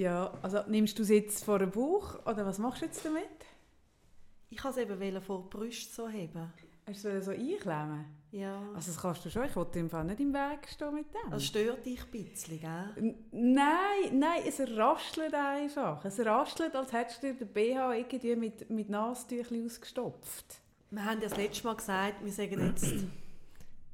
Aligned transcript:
Ja, 0.00 0.32
also 0.40 0.60
nimmst 0.66 0.98
du 0.98 1.02
es 1.02 1.10
jetzt 1.10 1.44
vor 1.44 1.58
den 1.58 1.70
Bauch 1.70 2.14
oder 2.24 2.46
was 2.46 2.58
machst 2.58 2.80
du 2.80 2.86
jetzt 2.86 3.04
damit? 3.04 3.24
Ich 4.48 4.64
wollte 4.64 4.80
es 4.82 4.88
eben 5.00 5.20
vor 5.20 5.42
die 5.42 5.56
Brust 5.58 5.94
so 5.94 6.08
heben. 6.08 6.50
Hast 6.86 7.04
du 7.04 7.08
es 7.10 7.26
so 7.26 7.32
einklemmen? 7.32 8.06
Ja. 8.32 8.62
Also 8.74 8.92
das 8.92 8.98
kannst 9.02 9.24
du 9.26 9.30
schon, 9.30 9.44
ich 9.44 9.54
wollte 9.54 9.78
im 9.78 9.90
Fall 9.90 10.04
nicht 10.04 10.20
im 10.20 10.32
Weg 10.32 10.66
stehen 10.72 10.94
mit 10.94 11.06
dem. 11.12 11.30
Das 11.30 11.44
stört 11.44 11.84
dich 11.84 12.00
ein 12.02 12.10
bisschen, 12.10 12.60
gell? 12.60 12.92
N- 12.96 13.14
Nein, 13.30 14.18
nein, 14.18 14.40
es 14.46 14.58
raschelt 14.74 15.34
einfach. 15.34 16.02
Es 16.06 16.18
raschelt, 16.24 16.74
als 16.74 16.92
hättest 16.94 17.22
du 17.22 17.34
dir 17.34 17.44
den 17.44 17.48
BH 17.52 17.94
irgendwie 17.94 18.36
mit, 18.36 18.70
mit 18.70 18.88
Nasentüchli 18.88 19.66
ausgestopft. 19.66 20.60
Wir 20.90 21.04
haben 21.04 21.20
ja 21.20 21.28
das 21.28 21.36
letzte 21.36 21.66
Mal 21.66 21.76
gesagt, 21.76 22.24
wir 22.24 22.32
sagen 22.32 22.66
jetzt 22.72 22.94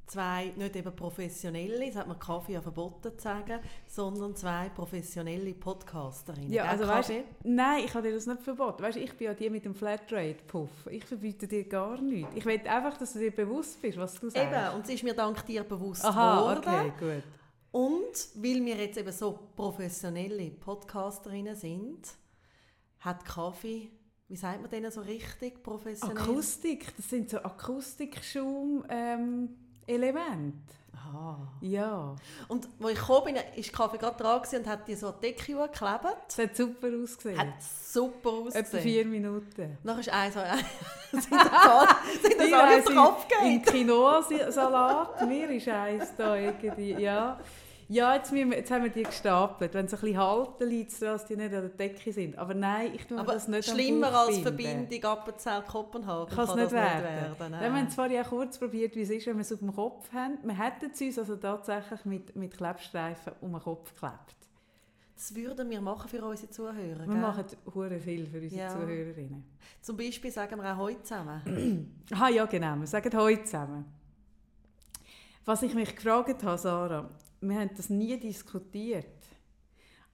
zwei, 0.07 0.53
nicht 0.55 0.75
eben 0.75 0.95
professionelle, 0.95 1.85
das 1.87 1.97
hat 1.97 2.07
man 2.07 2.17
Kaffee 2.17 2.53
ja 2.53 2.61
verboten 2.61 3.11
zu 3.17 3.23
sagen, 3.23 3.59
sondern 3.85 4.35
zwei 4.35 4.69
professionelle 4.69 5.53
Podcasterinnen. 5.53 6.51
Ja, 6.51 6.63
also 6.65 6.87
weißt, 6.87 7.11
nein, 7.43 7.83
ich 7.85 7.93
habe 7.93 8.07
dir 8.07 8.15
das 8.15 8.25
nicht 8.25 8.41
verboten. 8.41 8.81
Weißt, 8.81 8.97
ich 8.97 9.13
bin 9.13 9.25
ja 9.25 9.33
die 9.33 9.49
mit 9.49 9.65
dem 9.65 9.75
Flatrate-Puff. 9.75 10.87
Ich 10.89 11.03
verbiete 11.03 11.47
dir 11.47 11.67
gar 11.67 12.01
nichts. 12.01 12.35
Ich 12.35 12.45
will 12.45 12.59
einfach, 12.65 12.97
dass 12.97 13.13
du 13.13 13.19
dir 13.19 13.31
bewusst 13.31 13.81
bist, 13.81 13.97
was 13.97 14.19
du 14.19 14.29
sagst. 14.29 14.47
Eben, 14.47 14.75
und 14.75 14.85
es 14.85 14.89
ist 14.89 15.03
mir 15.03 15.13
dank 15.13 15.45
dir 15.45 15.63
bewusst 15.63 16.05
Aha, 16.05 16.39
geworden. 16.39 16.91
okay, 16.95 17.15
gut. 17.15 17.23
Und 17.71 18.27
weil 18.35 18.65
wir 18.65 18.77
jetzt 18.77 18.97
eben 18.97 19.11
so 19.11 19.37
professionelle 19.55 20.51
Podcasterinnen 20.51 21.55
sind, 21.55 22.07
hat 22.99 23.25
Kaffee, 23.25 23.91
wie 24.29 24.35
sagt 24.37 24.61
man 24.61 24.71
denen 24.71 24.89
so 24.89 25.01
richtig 25.01 25.61
professionell? 25.61 26.17
Akustik, 26.17 26.95
das 26.95 27.09
sind 27.09 27.29
so 27.29 27.39
Akustikschaum-Elemente. 29.87 30.57
Aha. 30.93 31.37
ja, 31.61 32.15
Und 32.49 32.67
als 32.81 32.91
ich 32.93 32.99
gekommen 32.99 33.25
bin, 33.35 33.35
ist 33.55 33.71
Kaffee 33.71 33.97
gerade 33.97 34.17
dran 34.21 34.41
und 34.41 34.67
hat 34.67 34.87
die 34.87 34.95
so 34.95 35.11
die 35.11 35.27
Decke 35.27 35.53
geklebt. 35.53 36.15
es 36.27 36.37
hat 36.37 36.55
super 36.55 36.87
ausgesehen. 37.01 37.37
Hat 37.39 37.47
super 37.61 38.29
Etwa 38.29 38.47
ausgesehen. 38.47 38.83
vier 38.83 39.05
Minuten. 39.05 39.77
Nachher 39.83 39.99
ist 39.99 40.09
eins 40.09 40.33
so, 40.33 40.39
sind 41.11 41.31
das 41.31 42.53
alle, 42.53 42.61
eins 42.67 42.87
auf 42.87 42.87
den 42.87 42.97
in- 42.97 42.97
Kopf 42.97 43.25
Im? 43.43 43.61
Quinoa-Salat, 43.61 45.27
mir 45.27 45.49
ist 45.51 45.67
eins 45.69 46.13
da 46.17 46.35
irgendwie, 46.35 46.93
ja. 46.93 47.39
Ja, 47.89 48.15
jetzt, 48.15 48.33
wir, 48.33 48.45
jetzt 48.47 48.69
haben 48.69 48.83
wir 48.83 48.89
die 48.89 49.03
gestapelt. 49.03 49.73
Wenn 49.73 49.87
sie 49.87 49.95
ein 49.95 50.01
bisschen 50.01 50.17
halten, 50.17 50.63
liegt 50.65 51.01
dass 51.01 51.25
die 51.25 51.37
nicht 51.37 51.53
an 51.53 51.61
der 51.61 51.69
Decke 51.69 52.11
sind. 52.11 52.37
Aber 52.37 52.53
nein, 52.53 52.91
ich 52.93 53.05
tue 53.07 53.17
Aber 53.17 53.33
das 53.33 53.47
nicht 53.47 53.69
schlimmer 53.69 54.13
als. 54.13 54.39
Verbindung 54.39 55.03
Appenzell-Kopenhagen 55.03 56.35
Kann 56.35 56.49
es 56.49 56.55
nicht 56.55 56.71
werden. 56.71 57.39
werden. 57.39 57.59
Wir 57.59 57.73
haben 57.73 57.89
zwar 57.89 58.11
ja 58.11 58.23
kurz 58.23 58.57
probiert, 58.57 58.93
wie 58.95 59.03
es 59.03 59.09
ist, 59.09 59.25
wenn 59.27 59.37
wir 59.37 59.41
es 59.41 59.53
auf 59.53 59.59
dem 59.59 59.73
Kopf 59.73 60.11
haben. 60.11 60.37
Wir 60.43 60.57
hätten 60.57 60.91
es 60.93 60.99
uns 60.99 61.17
also 61.19 61.37
tatsächlich 61.37 62.03
mit, 62.03 62.35
mit 62.35 62.57
Klebstreifen 62.57 63.33
um 63.39 63.53
den 63.53 63.61
Kopf 63.61 63.93
geklebt. 63.93 64.35
Das 65.15 65.33
würden 65.33 65.69
wir 65.69 65.81
machen 65.81 66.09
für 66.09 66.23
unsere 66.23 66.51
Zuhörer. 66.51 66.75
Wir 66.75 67.07
gell? 67.07 67.15
machen 67.15 67.45
hure 67.73 67.99
viel 67.99 68.27
für 68.27 68.39
unsere 68.39 68.61
Ja. 68.61 68.69
Zuhörerinnen. 68.69 69.43
Zum 69.81 69.97
Beispiel 69.97 70.29
sagen 70.29 70.61
wir 70.61 70.73
auch 70.73 70.77
heute 70.77 71.01
zusammen. 71.03 72.03
Ah 72.11 72.29
ja, 72.29 72.45
genau. 72.45 72.75
Wir 72.75 72.85
sagen 72.85 73.17
heute 73.17 73.43
zusammen. 73.45 73.85
Was 75.45 75.63
ich 75.63 75.73
mich 75.73 75.95
gefragt 75.95 76.43
habe, 76.43 76.57
Sarah, 76.57 77.09
wir 77.41 77.59
haben 77.59 77.69
das 77.75 77.89
nie 77.89 78.19
diskutiert. 78.19 79.05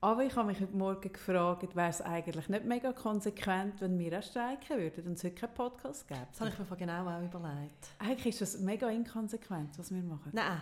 Aber 0.02 0.24
ich 0.24 0.36
habe 0.36 0.48
mich 0.48 0.60
heute 0.60 0.76
Morgen 0.76 1.14
gefragt, 1.14 1.76
wäre 1.78 1.90
es 1.90 2.02
eigentlich 2.02 2.50
nicht 2.50 2.66
mega 2.66 2.92
konsequent, 2.92 3.80
wenn 3.80 3.98
wir 3.98 4.20
auch 4.20 4.24
streiken 4.24 4.78
würden 4.78 5.08
und 5.08 5.14
es 5.14 5.24
heute 5.24 5.36
keinen 5.36 5.54
Podcast 5.54 6.06
gäbe? 6.10 6.28
Das 6.30 6.42
habe 6.42 6.50
ich 6.50 6.60
mir 6.60 6.66
von 6.66 6.78
genau 6.78 7.08
auch 7.08 7.24
überlegt. 7.24 7.88
Eigentlich 8.00 8.26
ist 8.28 8.42
das 8.42 8.60
mega 8.60 8.90
inkonsequent, 8.90 9.80
was 9.80 9.94
wir 9.94 10.04
machen. 10.04 10.32
Nein, 10.34 10.60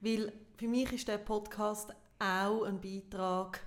weil 0.00 0.32
für 0.56 0.68
mich 0.68 0.92
ist 0.92 1.08
der 1.08 1.18
Podcast 1.18 1.92
auch 2.20 2.62
ein 2.62 2.80
Beitrag 2.80 3.60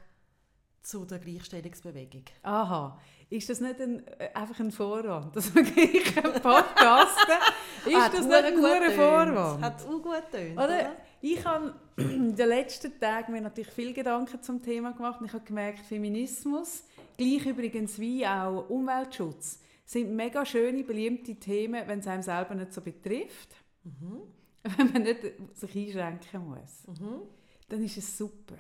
zu 0.82 1.04
der 1.06 1.20
Gleichstellungsbewegung. 1.20 2.24
Aha, 2.44 2.98
ist 3.30 3.50
das 3.50 3.60
nicht 3.60 3.80
ein, 3.80 4.08
äh, 4.08 4.30
einfach 4.34 4.60
ein 4.60 4.72
Vorwand, 4.72 5.36
dass 5.36 5.54
wir 5.54 5.64
gleich 5.64 6.16
podcasten? 6.16 7.36
ist 7.86 7.96
Hat 7.96 8.14
das 8.14 8.26
nicht 8.26 8.44
ein 8.46 8.56
gut 8.56 8.64
guter. 8.64 8.92
Vorwand? 8.92 9.64
Hat 9.64 9.82
auch 9.82 10.02
gut 10.02 10.32
getönt, 10.32 10.54
Oder? 10.54 10.64
oder? 10.66 10.96
Ich 11.22 11.46
habe 11.46 11.76
in 11.98 12.36
den 12.36 12.48
letzten 12.50 13.00
Tagen 13.00 13.34
mir 13.34 13.42
natürlich 13.42 13.72
viel 13.72 13.94
Gedanken 13.94 14.42
zum 14.42 14.62
Thema 14.62 14.92
gemacht 14.92 15.20
und 15.20 15.28
ich 15.28 15.34
habe 15.34 15.46
gemerkt, 15.46 15.86
Feminismus, 15.86 16.84
gleich 17.16 17.46
übrigens 17.46 18.00
wie 18.00 18.26
auch 18.26 18.68
Umweltschutz, 18.70 19.60
sind 19.86 20.16
mega 20.16 20.46
schöne, 20.46 20.84
beliebte 20.84 21.36
Themen, 21.36 21.88
wenn 21.88 22.00
es 22.00 22.08
einem 22.08 22.24
selber 22.24 22.56
nicht 22.56 22.74
so 22.74 22.82
betrifft. 22.82 23.56
Wenn 24.64 24.94
man 24.94 25.04
nicht 25.04 25.20
sich 25.54 25.76
einschränken 25.76 26.48
muss. 26.48 27.00
Mhm. 27.00 27.22
Dann 27.70 27.84
ist 27.84 27.98
es 27.98 28.18
super. 28.18 28.58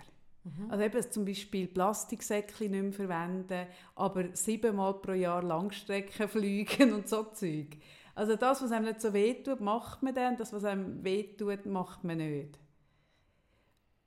Also 0.70 0.84
eben 0.84 1.12
zum 1.12 1.26
Beispiel 1.26 1.68
Plastiksäckchen 1.68 2.72
nicht 2.72 2.82
mehr 2.82 2.94
verwenden, 2.94 3.68
aber 3.96 4.36
siebenmal 4.36 4.96
pro 4.96 5.12
Jahr 5.12 5.44
Langstrecken 5.44 6.28
fliegen 6.28 6.94
und 6.96 7.08
so 7.08 7.24
Zeug. 7.26 7.78
Also 8.22 8.36
das, 8.36 8.62
was 8.62 8.72
einem 8.72 8.86
nicht 8.86 9.02
so 9.02 9.14
wehtut, 9.14 9.62
macht 9.62 10.04
man 10.04 10.14
dann. 10.14 10.38
Das, 10.38 10.54
was 10.54 10.64
einem 10.64 11.04
wehtut, 11.04 11.66
macht 11.66 12.04
man 12.04 12.18
nicht. 12.18 12.60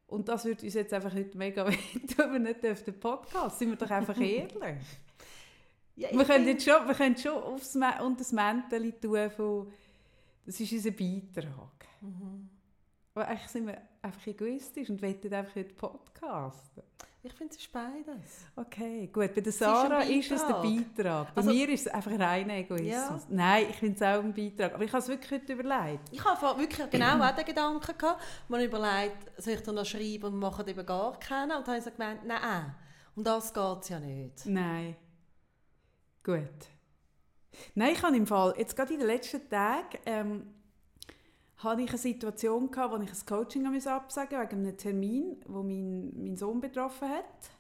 Und 0.06 0.28
das 0.28 0.44
würde 0.44 0.64
uns 0.64 0.74
jetzt 0.74 0.92
einfach 0.92 1.12
heute 1.12 1.36
mega 1.36 1.66
wehtun, 1.66 2.16
wenn 2.16 2.32
wir 2.34 2.38
nicht 2.38 2.64
auf 2.64 2.84
den 2.84 3.00
Podcast. 3.00 3.58
Sind 3.58 3.70
wir 3.70 3.76
doch 3.76 3.90
einfach 3.90 4.16
ehrlich. 4.20 4.86
Ja, 5.96 6.12
wir 6.12 6.24
können 6.24 6.46
jetzt 6.46 6.64
schon, 6.64 6.86
wir 6.86 6.94
können 6.94 7.16
schon 7.16 7.42
aufs 7.42 7.74
unter 7.74 8.14
das 8.18 8.30
Mäntel 8.30 8.92
tun 9.00 9.30
von, 9.32 9.72
das 10.46 10.60
ist 10.60 10.70
unser 10.70 10.92
Beitrag. 10.92 11.84
Mhm. 12.00 12.48
Aber 13.16 13.26
eigentlich 13.26 13.50
sind 13.50 13.66
wir 13.66 13.82
einfach 14.00 14.26
egoistisch 14.28 14.90
und 14.90 15.02
wollen 15.02 15.34
einfach 15.34 15.56
heute 15.56 15.74
podcasten. 15.74 16.84
Ich 17.26 17.32
finde, 17.32 17.54
es 17.54 17.60
ist 17.62 17.72
beides. 17.72 18.44
Okay, 18.54 19.06
gut. 19.10 19.34
Bei 19.34 19.40
der 19.40 19.46
ist 19.46 19.58
Sarah 19.58 20.02
ist, 20.02 20.30
es 20.30 20.46
der 20.46 20.52
Beitrag. 20.60 21.34
Bei 21.34 21.40
Also- 21.40 21.50
mir 21.52 21.68
ist 21.70 21.86
es 21.86 21.92
einfach 21.92 22.10
reiner 22.18 22.52
Egoismus. 22.56 22.86
Ja. 22.86 23.18
Nein, 23.30 23.66
ich 23.70 23.76
finde 23.76 23.94
es 23.96 24.02
auch 24.02 24.22
ein 24.22 24.34
Beitrag. 24.34 24.74
Aber 24.74 24.84
ich 24.84 24.92
habe 24.92 24.98
es 25.02 25.08
wirklich 25.08 25.30
heute 25.40 25.52
überlegt. 25.54 26.00
Ich 26.10 26.22
habe 26.22 26.58
wirklich 26.60 26.90
genau 26.90 27.24
auch 27.24 27.34
den 27.34 27.44
Gedanken 27.46 27.96
gehabt. 27.96 28.22
Man 28.48 28.60
überlegt, 28.60 29.42
soll 29.42 29.54
ich 29.54 29.62
dann 29.62 29.74
noch 29.76 29.86
schreiben 29.86 30.24
und 30.34 30.38
machen 30.38 30.68
eben 30.68 30.84
gar 30.84 31.18
keinen? 31.18 31.52
Und 31.52 31.66
dann 31.66 31.76
habe 31.80 31.88
ich 31.88 31.96
gemeint, 31.96 32.26
nein, 32.26 32.74
um 33.16 33.24
das 33.24 33.54
geht 33.54 33.78
es 33.80 33.88
ja 33.88 33.98
nicht. 34.00 34.44
Nein. 34.44 34.94
Gut. 36.22 36.42
Nein, 37.74 37.92
ich 37.94 38.02
habe 38.02 38.14
im 38.16 38.26
Fall, 38.26 38.52
jetzt 38.58 38.76
gerade 38.76 38.92
in 38.92 38.98
den 38.98 39.08
letzten 39.08 39.48
Tagen, 39.48 39.98
ähm, 40.04 40.54
hatte 41.58 41.82
ich 41.82 41.88
eine 41.88 41.98
Situation 41.98 42.70
gehabt, 42.70 42.92
wo 42.92 43.02
ich 43.02 43.10
ein 43.10 43.26
Coaching 43.26 43.66
absagen 43.66 44.02
musste, 44.02 44.20
wegen 44.30 44.66
einem 44.66 44.76
Termin, 44.76 45.36
wo 45.46 45.62
mein, 45.62 46.12
mein 46.16 46.36
Sohn 46.36 46.60
betroffen 46.60 47.08
hat. 47.08 47.50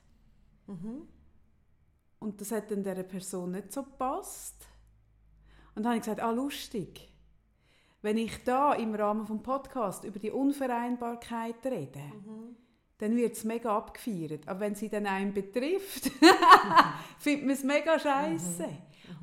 Mhm. 0.66 1.08
Und 2.18 2.40
das 2.40 2.52
hat 2.52 2.70
dann 2.70 2.82
dieser 2.82 3.02
Person 3.02 3.52
nicht 3.52 3.72
so 3.72 3.82
gepasst. 3.82 4.66
Und 5.74 5.82
dann 5.82 5.92
habe 5.92 5.96
ich 5.96 6.02
gesagt, 6.02 6.20
ah, 6.20 6.30
lustig. 6.30 7.10
Wenn 8.02 8.18
ich 8.18 8.44
da 8.44 8.74
im 8.74 8.94
Rahmen 8.94 9.26
des 9.26 9.42
Podcasts 9.42 10.04
über 10.04 10.18
die 10.18 10.30
Unvereinbarkeit 10.30 11.64
rede, 11.64 12.02
dann 12.98 13.16
wird 13.16 13.32
es 13.34 13.44
mega 13.44 13.76
abgefeiert. 13.76 14.46
Aber 14.46 14.60
wenn 14.60 14.74
sie 14.74 14.88
dann 14.88 15.06
einen 15.06 15.32
betrifft, 15.32 16.10
findet 17.18 17.46
man 17.46 17.54
es 17.54 17.64
mega 17.64 17.98
scheiße. 17.98 18.68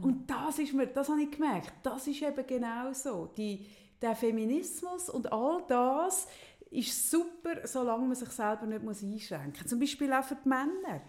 Und 0.02 0.30
das 0.30 0.59
ist 0.59 0.74
mir, 0.74 0.88
das 0.88 1.09
habe 1.09 1.22
ich 1.22 1.32
gemerkt, 1.32 1.74
das 1.84 2.08
ist 2.08 2.22
eben 2.22 2.46
genau 2.46 2.92
so. 2.94 3.28
Die, 3.38 3.68
der 4.01 4.16
Feminismus 4.16 5.09
und 5.09 5.31
all 5.31 5.63
das 5.67 6.28
ist 6.72 7.12
super, 7.12 7.67
solange 7.67 8.06
man 8.06 8.16
sich 8.16 8.29
selber 8.29 8.66
nicht 8.66 8.84
muss 8.84 9.03
einschränken 9.03 9.62
muss. 9.62 9.69
Zum 9.69 9.79
Beispiel 9.79 10.12
auch 10.13 10.23
für 10.23 10.35
die 10.35 10.47
Männer. 10.50 11.01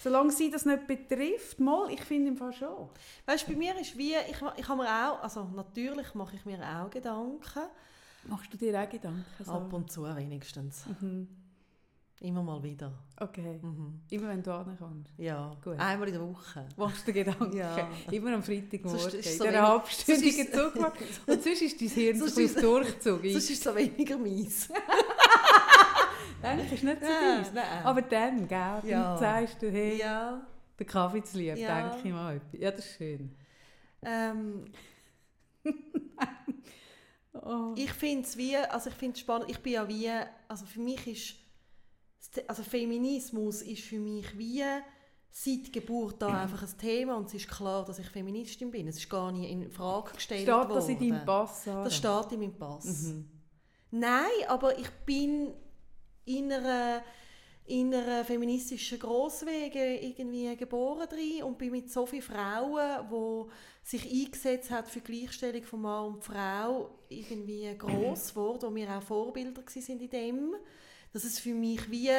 Solange 0.00 0.30
sie 0.30 0.50
das 0.50 0.64
nicht 0.64 0.86
betrifft, 0.86 1.60
mal, 1.60 1.90
ich 1.90 2.02
finde 2.02 2.30
im 2.30 2.36
Fall 2.36 2.52
schon. 2.52 2.88
Weißt 3.26 3.46
du, 3.46 3.52
bei 3.52 3.58
mir 3.58 3.78
ist 3.78 3.96
wie, 3.98 4.14
ich, 4.14 4.40
ich 4.56 4.68
habe 4.68 4.82
mir 4.82 4.88
auch, 4.88 5.22
also 5.22 5.44
natürlich 5.54 6.14
mache 6.14 6.36
ich 6.36 6.44
mir 6.46 6.58
auch 6.60 6.90
Gedanken, 6.90 7.60
Machst 8.24 8.52
du 8.52 8.56
dir 8.56 8.80
auch 8.80 8.88
Gedanken? 8.88 9.24
So? 9.44 9.52
ab 9.52 9.72
und 9.72 9.90
zu 9.90 10.04
wenigstens. 10.04 10.84
Mhm. 11.00 11.28
Immer 12.24 12.42
mal 12.42 12.62
wieder. 12.62 12.92
Okay. 13.18 13.58
Mhm. 13.60 14.00
Immer 14.10 14.28
wenn 14.28 14.42
du 14.44 14.52
ankommst. 14.54 15.12
Ja, 15.18 15.56
Gut. 15.64 15.76
einmal 15.78 16.06
in 16.06 16.14
der 16.14 16.22
Woche. 16.22 16.68
Machst 16.76 17.06
du 17.08 17.12
dir 17.12 17.24
Gedanken? 17.24 17.56
Ja. 17.56 17.88
Immer 18.12 18.34
am 18.34 18.42
Freitagmorgen. 18.44 19.00
Sonst 19.00 19.14
ist 19.14 19.26
in 19.26 19.38
so 19.38 19.44
dieser 19.44 19.54
wenig- 19.54 19.60
halbstündigen 19.68 20.52
Zugfahrt. 20.52 20.94
Und 21.26 21.42
sonst 21.42 21.62
ist 21.62 21.80
dein 21.80 21.88
Hirn 21.88 22.16
so 22.18 22.24
Sonst 22.26 22.38
ein 22.38 22.44
ist- 22.44 22.62
Durchzug. 22.62 23.20
Sonst 23.22 23.34
ist 23.34 23.50
es 23.50 23.60
so 23.64 23.74
weniger 23.74 24.16
mies. 24.18 24.68
Eigentlich 26.42 26.72
ist 26.72 26.84
nicht 26.84 27.00
so 27.00 27.06
dies. 27.40 27.52
nein. 27.52 27.84
Aber 27.84 28.02
dann, 28.02 28.38
gell, 28.48 28.48
dann 28.58 28.86
Ja. 28.88 29.16
sagst 29.18 29.60
du, 29.62 29.70
hey, 29.70 29.98
Ja. 29.98 30.46
der 30.78 30.86
Kaffee 30.86 31.22
zu 31.24 31.38
lieb, 31.38 31.56
Ja. 31.56 31.90
denke 31.90 32.08
ich 32.08 32.14
mal. 32.14 32.40
Ja, 32.52 32.70
das 32.70 32.86
ist 32.86 32.96
schön. 32.98 33.34
Ähm, 34.02 34.64
Oh. 37.34 37.72
ich 37.76 37.90
finde 37.92 38.22
es 38.24 38.36
wie, 38.36 38.56
also 38.56 38.90
ich 38.90 38.94
finde 38.96 39.14
es 39.14 39.20
spannend, 39.20 39.50
ich 39.50 39.58
bin 39.58 39.72
ja 39.72 39.88
wie, 39.88 40.08
also 40.48 40.64
für 40.66 40.80
mich 40.80 41.06
ist, 41.08 41.34
also 42.46 42.62
Feminismus 42.62 43.62
ist 43.62 43.82
für 43.82 43.98
mich 43.98 44.36
wie 44.36 44.62
seit 45.30 45.72
Geburt 45.72 46.20
da 46.20 46.28
einfach 46.42 46.62
ein 46.62 46.78
Thema 46.78 47.16
und 47.16 47.28
es 47.28 47.34
ist 47.34 47.48
klar, 47.48 47.84
dass 47.84 47.98
ich 47.98 48.08
Feministin 48.08 48.70
bin. 48.70 48.88
Es 48.88 48.98
ist 48.98 49.08
gar 49.08 49.32
nicht 49.32 49.50
in 49.50 49.70
Frage 49.70 50.12
gestellt 50.12 50.42
Steht 50.42 50.70
das 50.70 50.88
in 50.88 51.00
worden. 51.00 51.10
deinem 51.10 51.24
Pass, 51.24 51.64
Sarah? 51.64 51.84
Das 51.84 51.96
steht 51.96 52.32
in 52.32 52.40
meinem 52.40 52.58
Pass. 52.58 52.84
Mhm. 52.84 53.28
Nein, 53.90 54.30
aber 54.48 54.78
ich 54.78 54.90
bin 55.04 55.52
in 56.24 56.52
einer 56.52 57.02
in 57.64 57.94
einer 57.94 58.24
feministischen 58.24 58.98
Grosswege 58.98 59.96
irgendwie 60.00 60.54
geboren 60.56 61.06
drin 61.08 61.44
und 61.44 61.58
bin 61.58 61.70
mit 61.70 61.90
so 61.90 62.06
vielen 62.06 62.22
Frauen, 62.22 63.08
die 63.08 63.88
sich 63.88 64.10
eingesetzt 64.10 64.70
hat 64.70 64.88
für 64.88 65.00
die 65.00 65.20
Gleichstellung 65.20 65.62
von 65.62 65.82
Mann 65.82 66.14
und 66.14 66.24
Frau, 66.24 66.90
irgendwie 67.08 67.72
gross 67.78 68.30
geworden, 68.34 68.62
wo 68.62 68.70
mir 68.70 68.90
auch 68.90 69.02
Vorbilder 69.02 69.62
sind 69.68 70.02
in 70.02 70.10
dem. 70.10 70.54
Dass 71.12 71.24
es 71.24 71.38
für 71.38 71.54
mich 71.54 71.90
wie 71.90 72.10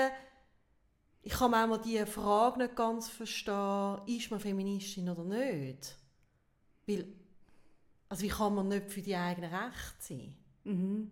ich 1.25 1.31
kann 1.31 1.51
manchmal 1.51 1.79
die 1.81 2.05
Frage 2.05 2.59
nicht 2.59 2.75
ganz 2.75 3.07
verstehen, 3.07 4.01
ist 4.07 4.29
man 4.29 4.41
Feministin 4.41 5.09
oder 5.09 5.23
nicht? 5.23 5.95
Weil, 6.85 7.07
also 8.09 8.23
wie 8.23 8.27
kann 8.27 8.55
man 8.55 8.67
nicht 8.67 8.91
für 8.91 9.01
die 9.01 9.15
eigenen 9.15 9.53
Rechte 9.53 9.95
sein? 9.99 10.35
Mhm. 10.65 11.11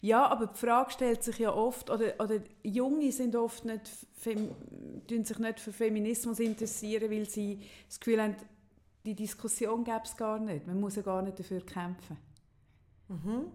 Ja, 0.00 0.26
aber 0.26 0.46
die 0.46 0.58
Frage 0.58 0.90
stellt 0.90 1.22
sich 1.22 1.38
ja 1.38 1.52
oft, 1.52 1.90
oder, 1.90 2.14
oder 2.18 2.40
Junge 2.62 3.12
sind 3.12 3.36
oft 3.36 3.66
nicht, 3.66 3.90
fem, 4.14 4.54
sich 5.06 5.38
nicht 5.38 5.60
für 5.60 5.72
Feminismus 5.72 6.40
interessieren, 6.40 7.10
weil 7.10 7.28
sie 7.28 7.60
das 7.86 8.00
Gefühl 8.00 8.22
haben, 8.22 8.36
die 9.04 9.14
Diskussion 9.14 9.84
gäbe 9.84 10.00
es 10.04 10.16
gar 10.16 10.38
nicht. 10.38 10.66
Man 10.66 10.80
muss 10.80 10.96
ja 10.96 11.02
gar 11.02 11.20
nicht 11.20 11.38
dafür 11.38 11.60
kämpfen. 11.60 12.16
Mhm. 13.08 13.52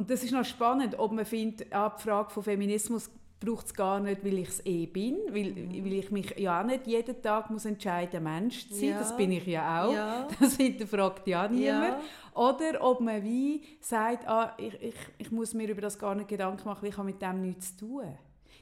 Und 0.00 0.08
das 0.08 0.24
ist 0.24 0.32
noch 0.32 0.46
spannend, 0.46 0.98
ob 0.98 1.12
man 1.12 1.26
findet, 1.26 1.70
ah, 1.74 1.94
die 1.94 2.02
Frage 2.02 2.30
von 2.30 2.42
Feminismus 2.42 3.10
braucht 3.38 3.66
es 3.66 3.74
gar 3.74 4.00
nicht, 4.00 4.24
weil 4.24 4.38
ich 4.38 4.48
es 4.48 4.64
eh 4.64 4.86
bin, 4.86 5.18
weil, 5.28 5.52
mhm. 5.52 5.84
weil 5.84 5.92
ich 5.92 6.10
mich 6.10 6.38
ja 6.38 6.58
auch 6.58 6.64
nicht 6.64 6.86
jeden 6.86 7.20
Tag 7.20 7.50
muss 7.50 7.66
entscheiden 7.66 8.24
Mensch 8.24 8.66
zu 8.70 8.76
sein, 8.76 8.88
ja. 8.88 8.98
das 8.98 9.14
bin 9.14 9.30
ich 9.30 9.46
ja 9.46 9.84
auch, 9.84 9.92
ja. 9.92 10.26
das 10.40 10.56
hinterfragt 10.56 11.26
ja 11.26 11.46
niemand. 11.46 11.98
Ja. 11.98 12.00
Oder 12.32 12.82
ob 12.82 13.02
man 13.02 13.22
wie 13.22 13.62
sagt, 13.78 14.26
ah, 14.26 14.54
ich, 14.56 14.72
ich, 14.82 14.94
ich 15.18 15.30
muss 15.30 15.52
mir 15.52 15.68
über 15.68 15.82
das 15.82 15.98
gar 15.98 16.14
nicht 16.14 16.28
Gedanken 16.28 16.66
machen, 16.66 16.86
ich 16.86 16.96
habe 16.96 17.04
mit 17.04 17.20
dem 17.20 17.42
nichts 17.42 17.76
zu 17.76 17.84
tun. 17.84 18.16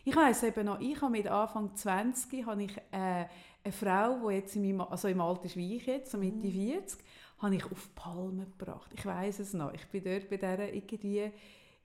Ich 0.04 0.16
weiß 0.16 0.42
eben 0.42 0.66
noch, 0.66 0.80
ich 0.80 1.00
habe 1.00 1.12
mit 1.12 1.28
Anfang 1.28 1.72
20 1.72 2.46
habe 2.46 2.64
ich 2.64 2.76
äh, 2.90 3.26
eine 3.62 3.72
Frau, 3.72 4.28
die 4.28 4.34
jetzt 4.34 4.56
in 4.56 4.62
meinem, 4.62 4.80
also 4.80 5.06
im 5.06 5.20
Alter 5.20 5.44
ist 5.44 5.56
wie 5.56 5.76
ich 5.76 5.86
jetzt, 5.86 6.10
so 6.10 6.18
Mitte 6.18 6.48
mhm. 6.48 6.50
40, 6.50 6.98
habe 7.38 7.56
ich 7.56 7.64
auf 7.64 7.94
Palmen 7.94 8.46
gebracht. 8.58 8.90
Ich 8.96 9.06
weiß 9.06 9.38
es 9.40 9.54
noch. 9.54 9.72
Ich 9.72 9.86
bin 9.86 10.04
dort 10.04 10.28
bei 10.28 10.36
der 10.36 10.74
irgendwie 10.74 11.30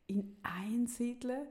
in 0.07 0.35
Einsiedeln 0.43 1.47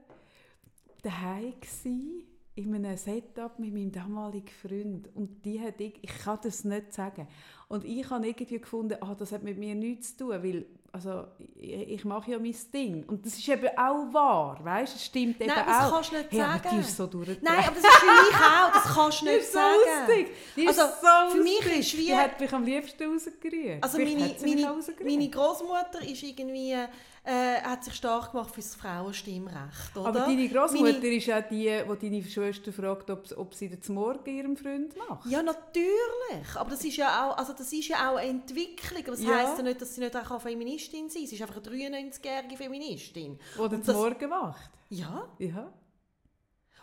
daheim 1.01 1.53
gsi 1.59 2.25
in 2.55 2.75
einem 2.75 2.97
Setup 2.97 3.57
mit 3.57 3.73
meinem 3.73 3.91
damaligen 3.91 4.47
Freund 4.47 5.09
und 5.15 5.43
die 5.43 5.59
hat 5.59 5.81
ich, 5.81 5.95
ich 6.01 6.19
kann 6.19 6.37
das 6.43 6.63
nicht 6.63 6.93
sagen 6.93 7.27
und 7.67 7.83
ich 7.83 8.07
habe 8.09 8.27
irgendwie 8.27 8.59
gefunden, 8.59 8.97
ah, 9.01 9.15
das 9.15 9.31
hat 9.31 9.41
mit 9.41 9.57
mir 9.57 9.73
nichts 9.73 10.15
zu 10.15 10.25
tun, 10.25 10.43
weil 10.43 10.65
also 10.93 11.25
ich, 11.59 11.89
ich 11.89 12.05
mache 12.05 12.29
ja 12.29 12.37
mein 12.39 12.55
Ding 12.71 13.03
und 13.07 13.25
das 13.25 13.33
ist 13.33 13.49
eben 13.49 13.67
auch 13.75 14.13
wahr, 14.13 14.59
weißt? 14.63 14.95
Es 14.95 15.05
stimmt 15.05 15.41
eben 15.41 15.49
Nein, 15.49 15.65
das 15.65 15.85
auch. 15.85 15.95
kannst 15.95 16.11
du 16.11 16.17
nicht 16.17 16.31
hey, 16.31 16.39
sagen. 16.39 16.67
Aber 16.67 16.79
ist 16.79 16.97
so 16.97 17.03
Nein, 17.41 17.63
aber 17.65 17.75
das 17.75 17.83
ist 17.83 17.97
für 17.97 18.05
mich 18.05 18.35
auch, 18.45 18.71
das 18.71 18.83
kannst 18.93 19.21
du 19.21 19.25
nicht 19.25 19.37
das 19.37 19.45
ist 19.45 19.53
sagen. 19.53 19.75
So 19.83 20.13
lustig. 20.13 20.35
Die 20.55 20.67
also 20.67 20.81
ist 20.83 21.01
so 21.01 21.35
für 21.35 21.43
mich 21.43 21.79
ist 21.79 21.97
wie... 21.97 22.05
Die 22.05 22.15
hat 22.15 22.39
mich 22.39 22.53
am 22.53 22.63
liebsten 22.63 23.11
rausgerührt. 23.11 23.83
Also 23.83 23.97
meine, 23.97 24.35
meine, 24.39 24.83
meine 25.03 25.29
Großmutter 25.29 26.07
ist 26.07 26.21
irgendwie 26.21 26.75
äh, 27.25 27.61
hat 27.61 27.85
sich 27.85 27.93
stark 27.93 28.31
gemacht 28.31 28.53
für 28.53 28.61
das 28.61 28.75
Frauenstimmrecht. 28.75 29.95
Oder? 29.95 30.07
Aber 30.07 30.19
deine 30.21 30.47
Großmutter 30.49 30.99
meine... 30.99 31.15
ist 31.15 31.31
auch 31.31 31.43
die, 31.49 31.81
die 31.99 32.09
deine 32.09 32.23
Schwester 32.23 32.73
fragt, 32.73 33.09
ob, 33.09 33.25
ob 33.37 33.53
sie 33.53 33.69
das 33.69 33.87
morgen 33.87 34.29
ihrem 34.29 34.57
Freund 34.57 34.95
macht. 34.97 35.29
Ja, 35.29 35.41
natürlich. 35.41 36.55
Aber 36.55 36.71
das 36.71 36.83
ist 36.83 36.97
ja 36.97 37.29
auch, 37.29 37.37
also 37.37 37.53
das 37.53 37.71
ist 37.71 37.87
ja 37.87 38.11
auch 38.11 38.17
eine 38.17 38.29
Entwicklung. 38.29 39.03
Das 39.05 39.23
ja. 39.23 39.37
heisst 39.37 39.57
ja 39.57 39.63
nicht, 39.63 39.81
dass 39.81 39.95
sie 39.95 40.01
nicht 40.01 40.15
auch 40.15 40.41
Feministin 40.41 41.09
sein 41.09 41.21
kann. 41.21 41.27
Sie 41.27 41.35
ist 41.35 41.41
einfach 41.41 41.61
eine 41.65 42.09
93-jährige 42.09 42.57
Feministin. 42.57 43.39
Oder 43.57 43.77
das 43.77 43.95
morgen 43.95 44.29
macht. 44.29 44.71
Ja. 44.89 45.29
ja. 45.39 45.73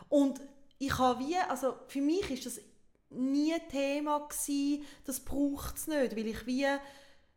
Und 0.09 0.41
ich 0.79 0.99
habe 0.99 1.21
wie, 1.21 1.37
also 1.37 1.75
für 1.87 2.01
mich 2.01 2.31
ist 2.31 2.47
das 2.47 2.61
nie 3.11 3.55
Thema 3.71 4.21
gewesen, 4.21 4.85
das 5.05 5.21
braucht 5.21 5.77
es 5.77 5.87
nicht, 5.87 6.17
weil 6.17 6.27
ich 6.27 6.47
wie 6.47 6.67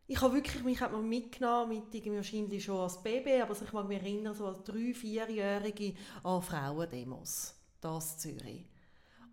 ich 0.08 0.22
habe 0.22 0.36
wirklich, 0.36 0.64
mich 0.64 0.82
hat 0.82 0.92
man 0.92 1.08
mitgenommen, 1.08 1.70
mit 1.70 1.94
irgendwie 1.94 2.18
wahrscheinlich 2.18 2.64
schon 2.64 2.78
als 2.78 3.02
Baby, 3.02 3.42
aber 3.42 3.54
ich 3.54 3.74
mag 3.74 3.88
mich 3.88 4.02
erinnern, 4.02 4.36
so 4.36 4.48
als 4.48 4.64
drei-, 4.64 4.94
vierjährige 4.94 5.94
an 6.24 6.42
Frauendemos, 6.42 7.56
das 7.80 8.18
Zürich. 8.18 8.66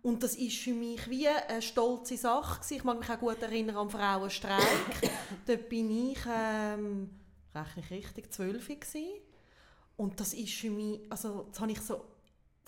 Und 0.01 0.23
das 0.23 0.35
ist 0.35 0.57
für 0.57 0.73
mich 0.73 1.07
wie 1.09 1.27
eine 1.27 1.61
stolze 1.61 2.17
Sache 2.17 2.73
Ich 2.73 2.83
mag 2.83 2.99
mich 2.99 3.09
auch 3.09 3.19
gut 3.19 3.41
erinnern 3.41 3.77
am 3.77 3.89
Frauenstreik. 3.89 4.61
Dort 5.45 5.69
bin 5.69 6.09
ich, 6.09 6.19
ähm, 6.27 7.09
rechne 7.53 7.83
ich 7.83 7.91
richtig, 7.91 8.33
zwölf 8.33 8.67
Und 9.97 10.19
das 10.19 10.33
ist 10.33 10.53
für 10.53 10.71
mich, 10.71 11.01
also 11.09 11.47
das 11.51 11.59
habe 11.59 11.71
ich 11.71 11.81
so 11.81 12.03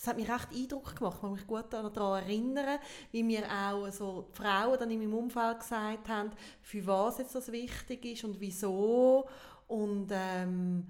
das 0.03 0.09
hat 0.09 0.17
mich 0.17 0.29
recht 0.29 0.49
Eindruck 0.53 0.97
gemacht. 0.97 1.15
Ich 1.15 1.21
kann 1.21 1.31
mich 1.31 1.47
gut 1.47 1.65
daran 1.71 2.23
erinnern, 2.23 2.79
wie 3.11 3.23
mir 3.23 3.45
auch 3.49 3.89
so 3.89 4.27
die 4.29 4.35
Frauen 4.35 4.77
dann 4.77 4.91
in 4.91 4.99
meinem 4.99 5.13
Umfeld 5.13 5.61
gesagt 5.61 6.09
haben, 6.09 6.31
für 6.61 6.85
was 6.85 7.19
jetzt 7.19 7.35
das 7.35 7.49
wichtig 7.53 8.03
ist 8.03 8.25
und 8.25 8.37
wieso. 8.41 9.25
Und 9.65 10.09
ähm, 10.11 10.85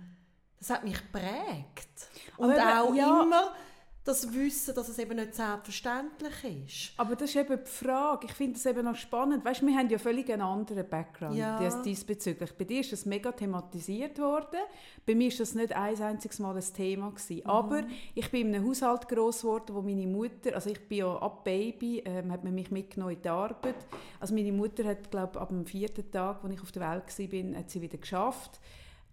das 0.57 0.71
hat 0.71 0.83
mich 0.83 0.97
geprägt. 0.97 2.09
Und 2.37 2.53
Aber, 2.53 2.81
auch 2.81 2.95
ja. 2.95 3.21
immer 3.21 3.53
das 4.03 4.33
Wissen, 4.33 4.75
dass 4.75 4.89
es 4.89 4.99
eben 4.99 5.15
nicht 5.15 5.33
selbstverständlich 5.33 6.65
ist. 6.65 6.93
Aber 6.97 7.15
das 7.15 7.29
ist 7.29 7.37
eben 7.37 7.57
die 7.63 7.71
Frage. 7.71 8.27
Ich 8.27 8.33
finde 8.33 8.57
es 8.57 8.65
eben 8.65 8.83
noch 8.83 8.95
spannend. 8.95 9.45
Weißt, 9.45 9.65
wir 9.65 9.73
haben 9.77 9.89
ja 9.89 9.97
völlig 9.97 10.29
einen 10.31 10.41
anderen 10.41 10.87
Background 10.87 11.37
ja. 11.37 11.81
diesbezüglich. 11.81 12.51
Bei 12.57 12.65
dir 12.65 12.81
ist 12.81 12.91
das 12.91 13.05
mega 13.05 13.31
thematisiert 13.31 14.19
worden. 14.19 14.59
Bei 15.05 15.15
mir 15.15 15.29
ist 15.29 15.39
das 15.39 15.55
nicht 15.55 15.71
ein 15.71 16.01
einziges 16.01 16.39
Mal 16.39 16.57
ein 16.57 16.73
Thema 16.73 17.11
gewesen. 17.11 17.37
Mhm. 17.37 17.49
Aber 17.49 17.83
ich 18.13 18.29
bin 18.29 18.47
in 18.47 18.55
einem 18.55 18.67
Haushalt 18.67 19.07
groß 19.07 19.41
geworden, 19.41 19.73
wo 19.73 19.81
meine 19.81 20.07
Mutter, 20.07 20.53
also 20.53 20.69
ich 20.69 20.85
bin 20.85 20.97
ja 20.97 21.15
ab 21.15 21.45
Baby, 21.45 22.03
ähm, 22.05 22.29
hat 22.29 22.43
man 22.43 22.53
mich 22.53 22.71
mitgenommen 22.71 23.15
in 23.15 23.21
die 23.21 23.29
Arbeit. 23.29 23.75
Also 24.19 24.35
meine 24.35 24.51
Mutter 24.51 24.83
hat, 24.83 25.11
glaube 25.11 25.39
ab 25.39 25.47
dem 25.47 25.65
vierten 25.65 26.11
Tag, 26.11 26.43
als 26.43 26.53
ich 26.53 26.61
auf 26.61 26.73
der 26.73 26.81
Welt 26.81 27.03
war, 27.33 27.59
hat 27.59 27.69
sie 27.69 27.81
wieder 27.81 27.97
geschafft. 27.97 28.59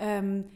Ähm, 0.00 0.46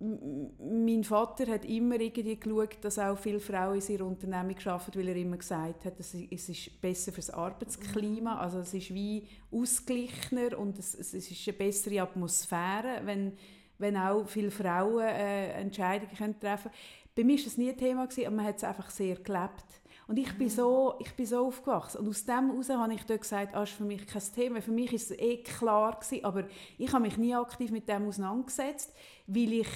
mein 0.00 1.04
Vater 1.04 1.46
hat 1.46 1.64
immer 1.64 1.98
irgendwie 2.00 2.38
geschaut, 2.38 2.78
dass 2.82 2.98
auch 2.98 3.16
viele 3.16 3.40
Frauen 3.40 3.76
in 3.76 3.80
seiner 3.80 4.06
Unternehmung 4.06 4.56
arbeiten, 4.64 4.98
weil 4.98 5.08
er 5.08 5.16
immer 5.16 5.36
gesagt 5.36 5.84
hat, 5.84 5.98
es 5.98 6.14
ist 6.14 6.80
besser 6.80 7.12
für 7.12 7.20
das 7.20 7.30
Arbeitsklima, 7.30 8.34
mhm. 8.34 8.40
also 8.40 8.58
es 8.58 8.74
ist 8.74 8.92
wie 8.92 9.26
ausgeglichener 9.50 10.58
und 10.58 10.78
es, 10.78 10.94
es 10.94 11.14
ist 11.14 11.48
eine 11.48 11.56
bessere 11.56 12.02
Atmosphäre, 12.02 13.02
wenn, 13.04 13.32
wenn 13.78 13.96
auch 13.96 14.26
viele 14.26 14.50
Frauen 14.50 15.04
äh, 15.04 15.52
Entscheidungen 15.52 16.14
können 16.16 16.40
treffen 16.40 16.70
können. 16.70 16.74
Bei 17.14 17.22
mir 17.22 17.38
war 17.38 17.44
das 17.44 17.56
nie 17.56 17.70
ein 17.70 17.78
Thema, 17.78 18.06
gewesen, 18.06 18.26
aber 18.26 18.36
man 18.36 18.46
hat 18.46 18.56
es 18.56 18.64
einfach 18.64 18.90
sehr 18.90 19.16
gelebt. 19.16 19.64
Und 20.06 20.18
ich 20.18 20.36
bin, 20.36 20.48
mhm. 20.48 20.50
so, 20.50 20.94
ich 20.98 21.12
bin 21.14 21.26
so 21.26 21.46
aufgewachsen. 21.46 22.00
Und 22.00 22.08
aus 22.08 22.24
dem 22.24 22.50
heraus 22.50 22.68
habe 22.68 22.94
ich 22.94 23.04
dort 23.04 23.22
gesagt, 23.22 23.54
ah, 23.54 23.62
ist 23.62 23.72
für 23.72 23.84
mich 23.84 24.06
kein 24.06 24.22
Thema. 24.34 24.60
Für 24.60 24.72
mich 24.72 24.90
war 24.90 24.96
es 24.96 25.10
eh 25.10 25.42
klar 25.42 25.98
gewesen, 25.98 26.24
aber 26.24 26.44
ich 26.78 26.92
habe 26.92 27.02
mich 27.02 27.16
nie 27.16 27.34
aktiv 27.34 27.70
mit 27.70 27.88
dem 27.88 28.06
auseinandergesetzt, 28.06 28.92
weil 29.26 29.52
ich 29.52 29.68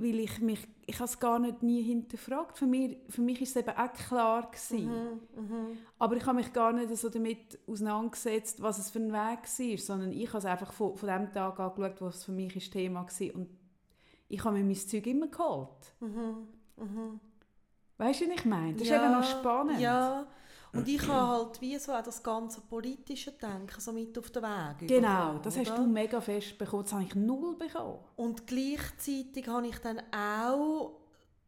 weil 0.00 0.20
ich 0.20 0.40
mich, 0.40 0.60
ich 0.86 0.94
habe 0.94 1.06
es 1.06 1.18
gar 1.18 1.40
nicht 1.40 1.62
nie 1.64 1.82
hinterfragt. 1.82 2.56
Für 2.56 2.66
mich, 2.66 2.98
für 3.08 3.20
mich 3.20 3.42
ist 3.42 3.50
es 3.50 3.56
eben 3.56 3.76
auch 3.76 3.92
klar 3.92 4.48
gewesen. 4.48 4.86
Mhm, 4.86 5.20
mh. 5.34 5.66
Aber 5.98 6.16
ich 6.16 6.24
habe 6.24 6.36
mich 6.36 6.52
gar 6.52 6.72
nicht 6.72 6.96
so 6.96 7.08
damit 7.08 7.58
auseinandergesetzt, 7.66 8.62
was 8.62 8.78
es 8.78 8.90
für 8.90 9.00
ein 9.00 9.12
Weg 9.12 9.42
war, 9.42 9.78
sondern 9.78 10.12
ich 10.12 10.28
habe 10.28 10.38
es 10.38 10.44
einfach 10.44 10.72
von, 10.72 10.96
von 10.96 11.08
dem 11.08 11.32
Tag 11.32 11.58
angeschaut, 11.58 12.00
was 12.00 12.24
für 12.24 12.30
mich 12.30 12.54
das 12.54 12.70
Thema 12.70 13.04
war 13.04 13.34
und 13.34 13.48
ich 14.28 14.44
habe 14.44 14.56
mir 14.58 14.64
mein 14.64 14.76
Zeug 14.76 15.06
immer 15.06 15.26
geholt. 15.26 15.94
Mhm, 16.00 16.46
mh. 16.76 17.20
Weißt 17.98 18.20
du, 18.20 18.28
was 18.28 18.34
ich 18.36 18.44
meine? 18.44 18.74
Das 18.74 18.88
ja, 18.88 18.96
ist 18.96 19.02
eben 19.02 19.12
noch 19.12 19.24
spannend. 19.24 19.80
Ja, 19.80 20.26
und 20.72 20.86
ich 20.86 21.06
habe 21.08 21.28
halt 21.28 21.60
wie 21.60 21.78
so 21.78 21.92
auch 21.92 22.02
das 22.02 22.22
ganze 22.22 22.60
politische 22.60 23.32
Denken 23.32 23.80
so 23.80 23.92
mit 23.92 24.16
auf 24.18 24.30
den 24.30 24.42
Weg 24.42 24.88
Genau, 24.88 25.38
das 25.38 25.56
hast 25.56 25.76
du 25.76 25.86
mega 25.86 26.20
fest 26.20 26.58
bekommen, 26.58 26.82
das 26.82 26.92
habe 26.92 27.04
ich 27.04 27.14
null 27.14 27.56
bekommen. 27.56 27.98
Und 28.16 28.46
gleichzeitig 28.46 29.48
habe 29.48 29.66
ich 29.66 29.78
dann 29.78 30.00
auch 30.12 30.92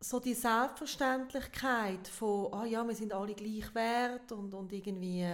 so 0.01 0.19
die 0.19 0.35
Selbstverständlichkeit 0.35 2.09
von, 2.09 2.53
ah 2.53 2.65
ja, 2.65 2.83
wir 2.87 2.95
sind 2.95 3.13
alle 3.13 3.35
gleich 3.35 3.75
wert 3.75 4.33
und, 4.33 4.55
und 4.55 4.73
irgendwie, 4.73 5.27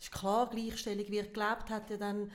ist 0.00 0.10
klar, 0.10 0.48
Gleichstellung 0.48 1.08
wird 1.08 1.34
gelebt, 1.34 1.68
hat 1.68 1.90
ja 1.90 1.98
dann 1.98 2.30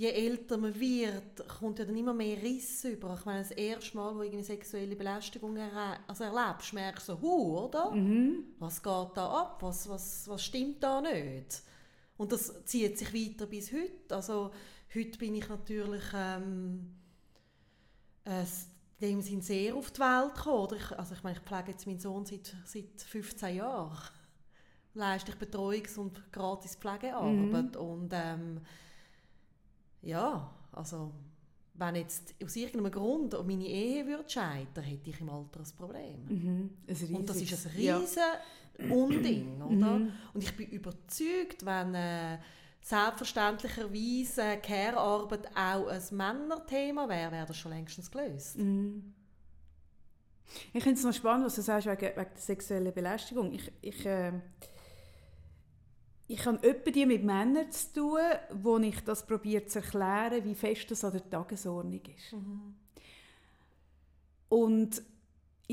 je 0.00 0.12
älter 0.12 0.56
man 0.56 0.80
wird, 0.80 1.46
kommt 1.46 1.78
ja 1.78 1.84
dann 1.84 1.96
immer 1.96 2.14
mehr 2.14 2.42
Riss 2.42 2.84
über. 2.84 3.14
Ich 3.18 3.24
meine, 3.26 3.40
das 3.40 3.50
erste 3.50 3.94
Mal, 3.98 4.14
wo 4.14 4.22
du 4.22 4.30
eine 4.30 4.42
sexuelle 4.42 4.96
Belästigung 4.96 5.58
also 6.06 6.24
erlebst, 6.24 6.72
merkst 6.72 7.08
du 7.10 7.12
so, 7.12 7.20
hu, 7.20 7.58
oder? 7.58 7.90
Mhm. 7.90 8.44
Was 8.58 8.82
geht 8.82 9.10
da 9.14 9.42
ab? 9.42 9.58
Was, 9.60 9.86
was, 9.90 10.26
was 10.26 10.42
stimmt 10.42 10.82
da 10.82 11.02
nicht? 11.02 11.62
Und 12.16 12.32
das 12.32 12.64
zieht 12.64 12.96
sich 12.96 13.12
weiter 13.12 13.44
bis 13.44 13.72
heute. 13.72 14.14
Also 14.14 14.50
heute 14.94 15.18
bin 15.18 15.34
ich 15.34 15.48
natürlich 15.50 16.04
ähm, 16.14 16.94
äh, 18.24 18.44
in 19.00 19.08
dem 19.08 19.20
Sinn 19.20 19.42
sehr 19.42 19.74
auf 19.74 19.90
die 19.90 20.00
Welt 20.00 20.34
gekommen. 20.34 20.78
Ich, 20.78 20.98
also 20.98 21.14
ich 21.14 21.22
meine, 21.22 21.36
ich 21.36 21.44
pflege 21.44 21.72
jetzt 21.72 21.86
meinen 21.86 22.00
Sohn 22.00 22.24
seit, 22.24 22.56
seit 22.64 23.02
15 23.02 23.56
Jahren. 23.56 23.98
Leiste 24.94 25.32
ich 25.32 25.36
Betreuungs- 25.36 25.98
und 25.98 26.32
gratis 26.32 26.76
Pflegearbeit. 26.76 27.74
Mhm. 27.74 27.80
Und 27.80 28.10
ähm, 28.14 28.60
ja, 30.02 30.50
also 30.72 31.12
wenn 31.74 31.94
jetzt 31.94 32.34
aus 32.44 32.56
irgendeinem 32.56 32.92
Grund 32.92 33.32
meine 33.46 33.66
Ehe 33.66 34.06
würde 34.06 34.28
scheitern, 34.28 34.84
hätte 34.84 35.10
ich 35.10 35.20
im 35.20 35.30
Alter 35.30 35.60
ein 35.60 35.76
Problem. 35.76 36.24
Mhm. 36.28 36.70
Ein 36.86 37.14
Und 37.16 37.28
das 37.30 37.40
ist 37.40 37.66
ein 37.66 37.80
Ja. 37.82 37.96
riesen 37.96 38.90
Unding, 38.90 39.62
oder? 39.62 39.98
Mhm. 39.98 40.12
Und 40.34 40.42
ich 40.42 40.56
bin 40.56 40.68
überzeugt, 40.70 41.64
wenn 41.64 41.94
äh, 41.94 42.38
selbstverständlicherweise 42.82 44.58
Care-Arbeit 44.62 45.48
auch 45.56 45.86
ein 45.88 46.02
Männerthema 46.12 47.08
wäre, 47.08 47.32
wäre 47.32 47.46
das 47.46 47.56
schon 47.56 47.72
längstens 47.72 48.10
gelöst. 48.10 48.58
Mhm. 48.58 49.14
Ich 50.72 50.82
finde 50.82 50.98
es 50.98 51.04
noch 51.04 51.12
spannend, 51.14 51.46
was 51.46 51.54
du 51.54 51.62
sagst 51.62 51.86
wegen, 51.86 52.00
wegen 52.00 52.14
der 52.14 52.26
sexuellen 52.34 52.92
Belästigung. 52.92 53.52
Ich, 53.52 53.70
ich, 53.82 54.04
äh, 54.04 54.32
ich 56.30 56.46
habe 56.46 56.62
etwa 56.62 56.90
die 56.92 57.06
mit 57.06 57.24
Männern 57.24 57.72
zu 57.72 57.92
tun, 57.92 58.20
wo 58.62 58.78
ich 58.78 59.00
das 59.00 59.26
probiere 59.26 59.66
zu 59.66 59.80
erklären, 59.80 60.44
wie 60.44 60.54
fest 60.54 60.88
das 60.90 61.02
an 61.02 61.12
der 61.12 61.28
Tagesordnung 61.28 62.00
ist. 62.16 62.36
Und 64.48 65.02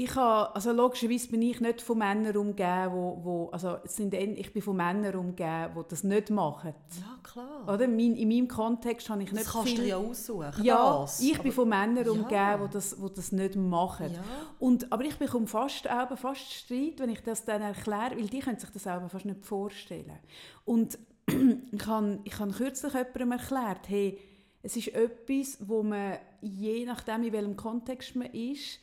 ich 0.03 0.15
habe, 0.15 0.53
also 0.53 0.71
logischerweise 0.71 1.27
bin 1.29 1.41
ich 1.41 1.59
nicht 1.59 1.81
von 1.81 1.97
Männern 1.97 2.37
umgeben, 2.37 2.91
wo, 2.93 3.19
wo 3.23 3.49
also 3.49 3.77
sind, 3.85 4.13
ich 4.13 4.53
bin 4.53 4.61
von 4.61 4.77
Männern 4.77 5.15
umgeben, 5.15 5.73
die 5.75 5.81
das 5.89 6.03
nicht 6.03 6.29
machen. 6.29 6.75
Ja, 6.99 7.17
klar. 7.23 7.63
Oder? 7.63 7.87
Mein, 7.87 8.15
in 8.15 8.27
meinem 8.29 8.47
Kontext 8.47 9.09
habe 9.09 9.23
ich 9.23 9.31
nicht 9.31 9.43
Das 9.43 9.51
kannst 9.53 9.69
viel... 9.69 9.77
du 9.77 9.87
ja 9.87 9.97
aussuchen. 9.97 10.63
ja, 10.63 10.99
das. 10.99 11.19
ich 11.19 11.41
bin 11.41 11.51
von 11.51 11.67
Männern 11.67 12.05
Ja. 12.05 12.11
umgeben, 12.11 12.67
die 12.67 12.73
das, 12.73 12.95
die 12.95 13.13
das 13.15 13.31
nicht 13.31 13.55
machen. 13.55 14.13
Ja. 14.13 14.23
Und, 14.59 14.91
aber 14.91 15.03
ich 15.03 15.17
bekomme 15.17 15.47
fast, 15.47 15.89
auch 15.89 16.15
fast 16.15 16.53
Streit, 16.53 16.99
wenn 16.99 17.09
ich 17.09 17.23
das 17.23 17.43
dann 17.43 17.63
erkläre, 17.63 18.17
weil 18.17 18.27
die 18.27 18.39
können 18.39 18.59
sich 18.59 18.69
das 18.69 18.83
selber 18.83 19.09
fast 19.09 19.25
nicht 19.25 19.43
vorstellen. 19.43 20.19
Und 20.63 20.99
ich 21.27 21.87
habe, 21.87 22.19
ich 22.23 22.37
habe 22.37 22.51
kürzlich 22.51 22.93
jemandem 22.93 23.31
erklärt, 23.31 23.89
hey, 23.89 24.19
es 24.61 24.77
ist 24.77 24.89
etwas, 24.89 25.57
wo 25.67 25.81
man, 25.81 26.19
je 26.41 26.85
nachdem, 26.85 27.23
in 27.23 27.33
welchem 27.33 27.55
Kontext 27.55 28.15
man 28.15 28.27
ist, 28.27 28.79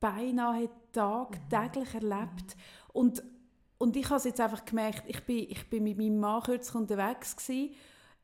beinahe 0.00 0.68
tagtäglich 0.92 1.94
erlebt. 1.94 2.56
Und, 2.92 3.22
und 3.78 3.96
ich 3.96 4.06
habe 4.06 4.16
es 4.16 4.24
jetzt 4.24 4.40
einfach 4.40 4.64
gemerkt, 4.64 5.04
ich 5.06 5.24
bin, 5.24 5.46
ich 5.50 5.68
bin 5.68 5.84
mit 5.84 5.98
meinem 5.98 6.18
Mann 6.18 6.42
kürzlich 6.42 6.74
unterwegs 6.74 7.36
gewesen, 7.36 7.74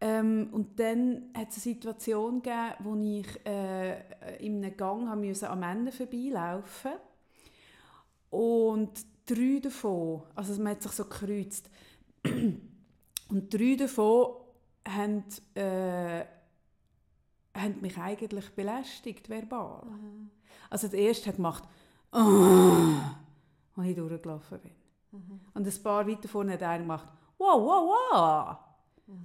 ähm, 0.00 0.48
und 0.52 0.78
dann 0.78 1.30
hat 1.34 1.48
es 1.50 1.56
eine 1.56 1.74
Situation 1.74 2.42
gegeben, 2.42 2.74
wo 2.80 2.96
ich 2.96 3.46
äh, 3.46 4.44
in 4.44 4.62
einem 4.62 4.76
Gang 4.76 5.08
haben 5.08 5.44
an 5.44 5.60
Männern 5.60 5.92
vorbeilaufen. 5.92 6.92
Und 8.28 8.90
drei 9.24 9.60
davon, 9.62 10.22
also 10.34 10.60
man 10.60 10.72
hat 10.72 10.82
sich 10.82 10.92
so 10.92 11.04
gekreuzt, 11.04 11.70
und 12.24 13.54
drei 13.54 13.76
davon 13.76 14.34
haben, 14.86 15.24
äh, 15.54 16.24
haben 17.54 17.80
mich 17.80 17.96
eigentlich 17.96 18.50
belästigt, 18.50 19.28
verbal. 19.28 19.86
Also 20.70 20.88
der 20.88 21.00
erste 21.00 21.28
hat 21.28 21.36
gemacht, 21.36 21.64
«Oh», 22.12 22.20
als 23.76 23.88
ich 23.88 23.96
durchgelaufen 23.96 24.60
bin. 24.60 24.72
Und 25.54 25.66
ein 25.66 25.82
paar 25.82 26.06
weiter 26.06 26.28
vorne 26.28 26.52
hat 26.52 26.62
einer 26.62 26.82
gemacht, 26.82 27.08
«Wow, 27.38 27.60
wow, 27.60 27.94
wow!» 28.12 28.56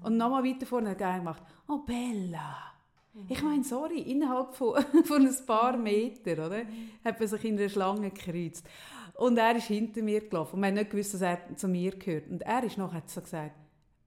Und 0.04 0.18
nochmal 0.18 0.44
weiter 0.44 0.66
vorne 0.66 0.92
hat 0.92 1.02
einer 1.02 1.20
gemacht, 1.20 1.44
«Oh, 1.68 1.80
Bella!» 1.80 2.70
Ich 3.28 3.42
meine, 3.42 3.64
sorry, 3.64 4.00
innerhalb 4.00 4.54
von, 4.54 4.82
von 5.04 5.28
ein 5.28 5.46
paar 5.46 5.76
Metern, 5.76 6.46
oder? 6.46 6.62
Hat 7.04 7.20
man 7.20 7.28
sich 7.28 7.44
in 7.44 7.58
einer 7.58 7.70
Schlange 7.70 8.12
gekreuzt. 8.12 8.66
Und 9.16 9.38
er 9.38 9.56
ist 9.56 9.66
hinter 9.66 10.02
mir 10.02 10.22
gelaufen. 10.22 10.56
Und 10.56 10.62
wir 10.62 10.68
haben 10.68 10.76
nicht 10.76 10.92
gewusst, 10.92 11.16
dass 11.16 11.22
er 11.22 11.56
zu 11.56 11.68
mir 11.68 11.92
gehört. 11.92 12.30
Und 12.30 12.42
er 12.44 12.64
ist 12.64 12.78
noch, 12.78 12.94
hat 12.94 13.10
so 13.10 13.22
gesagt, 13.22 13.56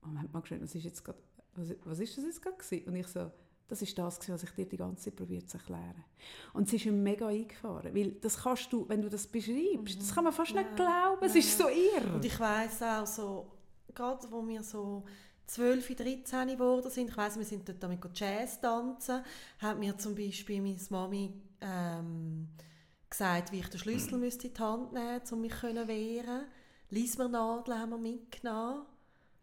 Moment 0.01 0.33
mal, 0.33 0.43
was 0.61 0.75
ist 0.75 0.83
jetzt 0.83 1.03
gerade, 1.03 1.19
was, 1.55 1.73
was 1.85 1.99
ist 1.99 2.17
das 2.17 2.25
jetzt 2.25 2.41
gerade? 2.41 2.55
Und 2.87 2.95
ich 2.95 3.07
so, 3.07 3.31
das 3.67 3.81
ist 3.81 3.97
das, 3.97 4.19
was 4.29 4.43
ich 4.43 4.51
dir 4.51 4.65
die 4.65 4.77
ganze 4.77 5.05
Zeit 5.05 5.15
probiert 5.15 5.49
zu 5.49 5.57
erklären. 5.57 6.03
Und 6.53 6.67
es 6.67 6.73
ist 6.73 6.85
ihm 6.85 7.01
mega 7.01 7.27
eingefahren, 7.27 7.95
weil 7.95 8.11
das 8.11 8.37
kannst 8.37 8.71
du, 8.71 8.87
wenn 8.87 9.01
du 9.01 9.09
das 9.09 9.25
beschreibst, 9.27 9.99
das 9.99 10.13
kann 10.13 10.25
man 10.25 10.33
fast 10.33 10.53
nicht 10.53 10.75
glauben, 10.75 11.23
es 11.23 11.35
ist 11.35 11.57
so 11.57 11.67
irr. 11.69 12.13
Und 12.13 12.25
ich 12.25 12.39
weiss 12.39 12.81
auch 12.81 13.07
so, 13.07 13.51
gerade 13.93 14.29
wo 14.29 14.45
wir 14.47 14.63
so 14.63 15.03
12, 15.47 15.95
13 15.95 16.47
geworden 16.49 16.89
sind, 16.89 17.09
ich 17.09 17.17
weiss, 17.17 17.37
wir 17.37 17.45
sind 17.45 17.67
dort 17.67 17.81
damit 17.81 17.99
Jazz 18.13 18.59
tanzen, 18.59 19.21
hat 19.59 19.79
mir 19.79 19.97
zum 19.97 20.15
Beispiel 20.15 20.61
meine 20.61 20.77
Mami 20.89 21.33
ähm, 21.61 22.49
gesagt, 23.09 23.51
wie 23.51 23.59
ich 23.59 23.69
den 23.69 23.79
Schlüssel 23.79 24.17
müsste 24.19 24.47
in 24.47 24.53
die 24.53 24.59
Hand 24.59 24.93
nehmen 24.93 25.19
müsste, 25.19 25.35
um 25.35 25.41
mich 25.41 25.55
zu 25.55 25.87
wehren. 25.87 26.45
Liesmernadeln 26.89 27.79
haben 27.79 27.89
wir 27.91 27.97
mitgenommen. 27.97 28.83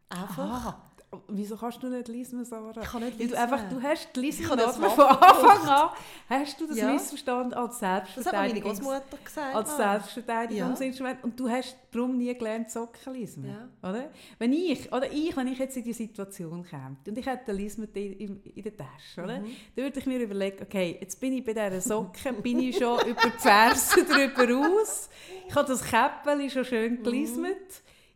Einfach. 0.08 0.38
Aha. 0.38 0.89
Wieso 1.26 1.56
kannst 1.56 1.82
du 1.82 1.88
nicht 1.88 2.06
lesen, 2.06 2.44
Sarah? 2.44 2.70
Ich 2.80 2.88
kann 2.88 3.02
nicht 3.02 3.18
lesen. 3.18 3.34
einfach, 3.34 3.68
du 3.68 3.82
hast 3.82 4.14
die 4.14 4.20
das 4.56 4.76
von 4.76 5.06
Anfang 5.06 5.68
an, 5.68 5.88
hast 6.28 6.60
du 6.60 6.68
das 6.68 6.76
Ja. 6.76 6.92
missverstanden 6.92 7.52
als 7.54 7.80
Das 8.14 8.26
hat 8.26 8.32
meine 8.32 8.60
Großmutter 8.60 9.02
gesagt. 9.24 9.56
als 9.56 9.70
Ah. 9.70 9.94
Selbstverteidigungsinstrument 9.94 11.24
und 11.24 11.38
du 11.38 11.48
hast 11.48 11.76
darum 11.90 12.16
nie 12.16 12.32
gelernt 12.32 12.70
Socken 12.70 13.12
lesen, 13.12 13.44
Ja. 13.44 13.88
oder? 13.88 14.10
Wenn 14.38 14.52
ich 14.52 14.92
oder 14.92 15.10
ich, 15.10 15.36
wenn 15.36 15.48
ich 15.48 15.58
jetzt 15.58 15.76
in 15.76 15.82
die 15.82 15.92
Situation 15.92 16.62
käme 16.62 16.96
und 17.04 17.18
ich 17.18 17.26
hätte 17.26 17.46
den 17.46 17.56
Lesen 17.56 17.88
in, 17.92 18.40
in, 18.44 18.62
der 18.62 18.76
Tasche, 18.76 19.24
oder? 19.24 19.40
Mhm. 19.40 19.46
Dann 19.74 19.84
würde 19.86 19.98
ich 19.98 20.06
mir 20.06 20.20
überlegen, 20.20 20.62
okay, 20.62 20.96
jetzt 21.00 21.18
bin 21.20 21.32
ich 21.32 21.44
bei 21.44 21.52
dieser 21.54 21.80
Socke, 21.80 22.32
bin 22.34 22.60
ich 22.60 22.76
schon 22.78 23.00
über 23.06 23.20
die 23.20 23.30
Ferse 23.42 24.04
drüber 24.04 24.56
aus, 24.64 25.10
ich 25.48 25.54
habe 25.56 25.66
das 25.66 25.82
Käppeli 25.82 26.48
schon 26.50 26.64
schön 26.64 26.92
Mhm. 27.00 27.02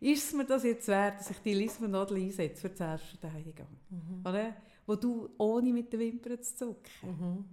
Ist 0.05 0.27
es 0.27 0.33
mir 0.33 0.45
das 0.45 0.63
jetzt 0.63 0.87
wert, 0.87 1.19
dass 1.19 1.31
ich 1.31 1.39
die 1.39 1.55
Lismernadel 1.55 2.17
einsetze 2.17 2.61
für 2.61 2.69
die 2.69 2.77
Selbstverteidigung? 2.77 3.65
Mhm. 3.89 4.21
Oder? 4.23 4.55
Wo 4.85 4.95
du 4.95 5.31
ohne 5.39 5.73
mit 5.73 5.91
den 5.91 5.99
Wimpern 5.99 6.39
zu 6.43 6.55
zucken. 6.55 7.49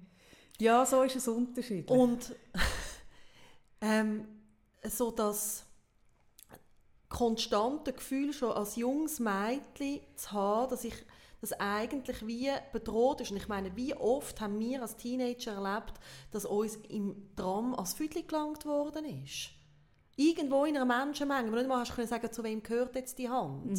Ja, 0.61 0.85
so 0.85 1.03
ist 1.03 1.17
es 1.17 1.27
unterschiedlich. 1.29 1.89
Und 1.89 2.37
ähm, 3.81 4.29
so 4.85 5.11
das 5.11 5.65
konstante 7.09 7.95
Gefühl 7.95 8.35
schon 8.35 8.53
als 8.53 8.77
junges 8.77 9.19
Mädchen 9.19 10.01
zu 10.15 10.33
haben, 10.33 10.69
dass 10.69 10.85
ich 10.85 10.95
das 11.41 11.55
eigentlich 11.55 12.27
wie 12.27 12.51
bedroht 12.71 13.23
ist. 13.23 13.31
Und 13.31 13.39
ich 13.39 13.49
meine, 13.49 13.75
wie 13.77 13.95
oft 13.95 14.43
haben 14.43 14.61
wir 14.61 14.83
als 14.83 14.99
Teenager 14.99 15.53
erlebt, 15.53 15.95
dass 16.33 16.45
uns 16.45 16.77
im 16.91 17.35
Tram 17.35 17.75
als 17.75 17.95
Füdli 17.95 18.25
gelangt 18.25 18.67
worden 18.67 19.07
ist? 19.25 19.53
Irgendwo 20.17 20.65
in 20.65 20.77
einer 20.77 20.85
Menschenmenge, 20.85 21.49
wo 21.49 21.53
du 21.53 21.59
nicht 21.59 21.69
mal 21.69 21.81
hast 21.81 21.95
können 21.95 22.07
sagen, 22.09 22.31
zu 22.33 22.43
wem 22.45 22.63
gehört 22.63 22.95
jetzt 22.95 23.19
die 23.19 23.29
Hand. 23.29 23.79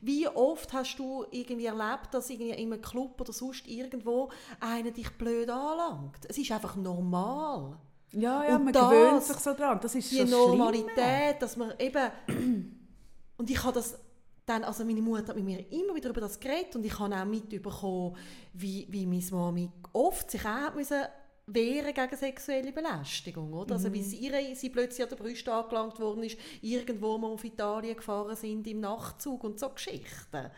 Wie 0.00 0.26
oft 0.26 0.72
hast 0.72 0.96
du 0.98 1.24
irgendwie 1.30 1.66
erlebt, 1.66 2.08
dass 2.12 2.30
irgendwie 2.30 2.50
in 2.52 2.72
einem 2.72 2.80
Club 2.82 3.20
oder 3.20 3.32
sonst 3.32 3.66
irgendwo 3.68 4.30
einer 4.60 4.90
dich 4.90 5.10
blöd 5.18 5.50
anlangt? 5.50 6.18
Es 6.28 6.38
ist 6.38 6.50
einfach 6.50 6.76
normal. 6.76 7.76
Ja, 8.12 8.44
ja, 8.44 8.56
Und 8.56 8.64
man 8.64 8.72
das- 8.72 8.90
gewöhnt 8.90 9.22
sich 9.22 9.36
so 9.36 9.52
dran. 9.52 9.78
Das 9.82 9.94
ist 9.94 10.10
Die 10.10 10.16
schon 10.18 10.30
Normalität, 10.30 11.40
dass 11.40 11.56
man 11.56 11.72
eben... 11.78 12.10
Und 13.38 13.50
ich 13.50 13.62
habe 13.62 13.74
das 13.74 13.98
dann, 14.46 14.64
also 14.64 14.84
meine 14.84 15.02
Mutter 15.02 15.26
hat 15.28 15.36
mit 15.36 15.44
mir 15.44 15.70
immer 15.72 15.94
wieder 15.94 16.08
über 16.08 16.20
das 16.22 16.38
geredet 16.40 16.74
und 16.76 16.86
ich 16.86 16.98
habe 16.98 17.14
auch 17.14 17.24
mitbekommen, 17.26 18.16
wie, 18.54 18.86
wie 18.88 19.04
meine 19.04 19.22
Mami 19.30 19.70
oft 19.92 20.30
sich 20.30 20.42
auch 20.46 20.72
müssen 20.74 21.02
wehren 21.46 21.94
gegen 21.94 22.16
sexuelle 22.16 22.72
Belästigung, 22.72 23.52
oder? 23.52 23.74
Also 23.74 23.92
wie 23.92 24.02
sie, 24.02 24.16
ihre, 24.16 24.54
sie 24.54 24.70
plötzlich 24.70 25.02
an 25.02 25.10
der 25.10 25.16
Brüste 25.16 25.52
angelangt 25.52 25.98
worden 26.00 26.24
ist, 26.24 26.38
irgendwo 26.60 27.16
mal 27.18 27.28
auf 27.28 27.44
Italien 27.44 27.96
gefahren 27.96 28.34
sind 28.34 28.66
im 28.66 28.80
Nachtzug 28.80 29.44
und 29.44 29.58
so 29.60 29.70
Geschichten. 29.70 30.50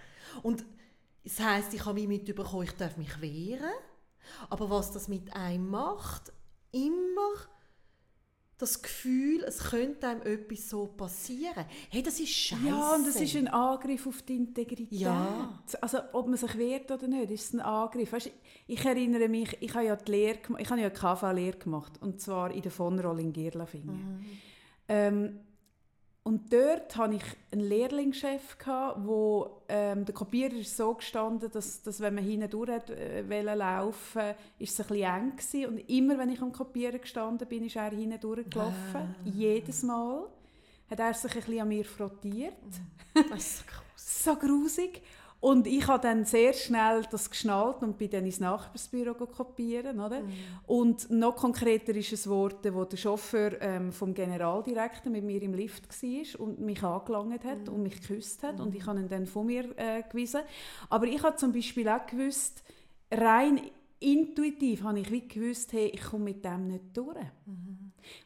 Und 0.42 0.64
das 1.24 1.40
heisst, 1.40 1.74
ich 1.74 1.84
habe 1.84 1.94
mich 1.94 2.08
mitbekommen, 2.08 2.64
ich 2.64 2.72
darf 2.72 2.96
mich 2.96 3.20
wehren, 3.20 3.70
aber 4.48 4.70
was 4.70 4.92
das 4.92 5.08
mit 5.08 5.34
einem 5.34 5.68
macht, 5.68 6.32
immer 6.72 7.34
das 8.58 8.82
Gefühl, 8.82 9.44
es 9.44 9.60
könnte 9.70 10.08
einem 10.08 10.22
etwas 10.22 10.68
so 10.68 10.86
passieren. 10.86 11.64
Hey, 11.90 12.02
das 12.02 12.18
ist 12.18 12.30
scheiße. 12.30 12.66
Ja, 12.66 12.94
und 12.96 13.06
das 13.06 13.20
ist 13.20 13.36
ein 13.36 13.46
Angriff 13.46 14.06
auf 14.06 14.20
die 14.22 14.36
Integrität. 14.36 14.98
Ja. 14.98 15.60
Also 15.80 15.98
ob 16.12 16.26
man 16.26 16.36
sich 16.36 16.58
wehrt 16.58 16.90
oder 16.90 17.06
nicht, 17.06 17.30
ist 17.30 17.44
es 17.44 17.52
ein 17.54 17.60
Angriff. 17.60 18.12
Weißt, 18.12 18.30
ich 18.66 18.84
erinnere 18.84 19.28
mich, 19.28 19.56
ich 19.60 19.72
habe 19.74 19.86
ja 19.86 19.94
die 19.94 20.10
Lehre, 20.10 20.38
ich 20.58 20.70
habe 20.70 20.80
ja 20.80 20.90
KV-Lehre 20.90 21.58
gemacht, 21.58 21.92
und 22.00 22.20
zwar 22.20 22.50
in 22.50 22.62
der 22.62 22.72
Vonroll 22.72 23.20
in 23.20 23.32
Gierlafingen. 23.32 24.24
Ähm, 24.88 25.40
und 26.28 26.52
dort 26.52 26.94
hatte 26.94 27.14
ich 27.14 27.22
einen 27.50 27.66
Lehrlingschef, 27.66 28.58
gehabt, 28.58 28.98
wo 29.02 29.62
ähm, 29.66 30.04
der 30.04 30.14
Kopierer 30.14 30.56
ist 30.56 30.76
so 30.76 30.92
gestanden, 30.92 31.50
dass, 31.50 31.80
dass 31.80 32.00
wenn 32.00 32.16
man 32.16 32.22
hinten 32.22 32.50
durch 32.50 32.68
hat, 32.68 32.90
äh, 32.90 33.26
wollte 33.26 33.54
laufen, 33.54 34.34
ist 34.58 34.78
es 34.78 34.90
ein 34.90 34.96
eng 34.98 35.36
gewesen. 35.36 35.66
Und 35.70 35.78
immer, 35.88 36.18
wenn 36.18 36.28
ich 36.28 36.42
am 36.42 36.52
Kopieren 36.52 37.00
gestanden 37.00 37.48
bin, 37.48 37.64
ist 37.64 37.76
er 37.76 37.88
hinten 37.92 38.20
durchgelaufen. 38.20 39.14
Jedes 39.24 39.82
Mal 39.84 40.26
hat 40.90 40.98
er 41.00 41.14
sich 41.14 41.34
ein 41.34 41.40
bisschen 41.40 41.60
an 41.62 41.68
mir 41.68 41.84
frottiert. 41.86 42.52
Das 43.30 43.38
ist 43.38 43.58
so 43.58 43.64
gross. 43.64 44.24
So 44.24 44.36
grusig. 44.36 45.02
Und 45.40 45.68
ich 45.68 45.86
habe 45.86 46.02
dann 46.02 46.24
sehr 46.24 46.52
schnell 46.52 47.02
das 47.10 47.30
geschnallt 47.30 47.82
und 47.82 47.96
bin 47.96 48.10
dann 48.10 48.24
ins 48.24 48.40
Nachbarsbüro 48.40 49.14
kopieren, 49.14 50.00
oder? 50.00 50.22
Und 50.66 51.10
noch 51.10 51.36
konkreter 51.36 51.94
ist 51.94 52.12
es 52.12 52.24
geworden, 52.24 52.74
wo 52.74 52.84
der 52.84 52.96
Chauffeur 52.96 53.60
ähm, 53.60 53.92
vom 53.92 54.14
Generaldirektor 54.14 55.12
mit 55.12 55.24
mir 55.24 55.40
im 55.42 55.54
Lift 55.54 55.88
war 55.88 56.40
und 56.40 56.60
mich 56.60 56.82
angelangt 56.82 57.44
hat 57.44 57.68
und 57.68 57.82
mich 57.84 58.00
geküsst 58.00 58.42
hat 58.42 58.58
und 58.58 58.74
ich 58.74 58.84
habe 58.86 58.98
ihn 58.98 59.08
dann 59.08 59.26
von 59.26 59.46
mir 59.46 59.64
äh, 59.76 60.02
gewiesen. 60.10 60.40
Aber 60.90 61.06
ich 61.06 61.22
habe 61.22 61.36
zum 61.36 61.52
Beispiel 61.52 61.88
auch 61.88 62.04
gewusst, 62.06 62.64
rein 63.12 63.60
intuitiv 64.00 64.82
habe 64.82 65.00
ich 65.00 65.10
wie 65.10 65.26
gewusst, 65.26 65.72
hey, 65.72 65.86
ich 65.86 66.02
komme 66.02 66.24
mit 66.24 66.44
dem 66.44 66.66
nicht 66.68 66.96
durch. 66.96 67.16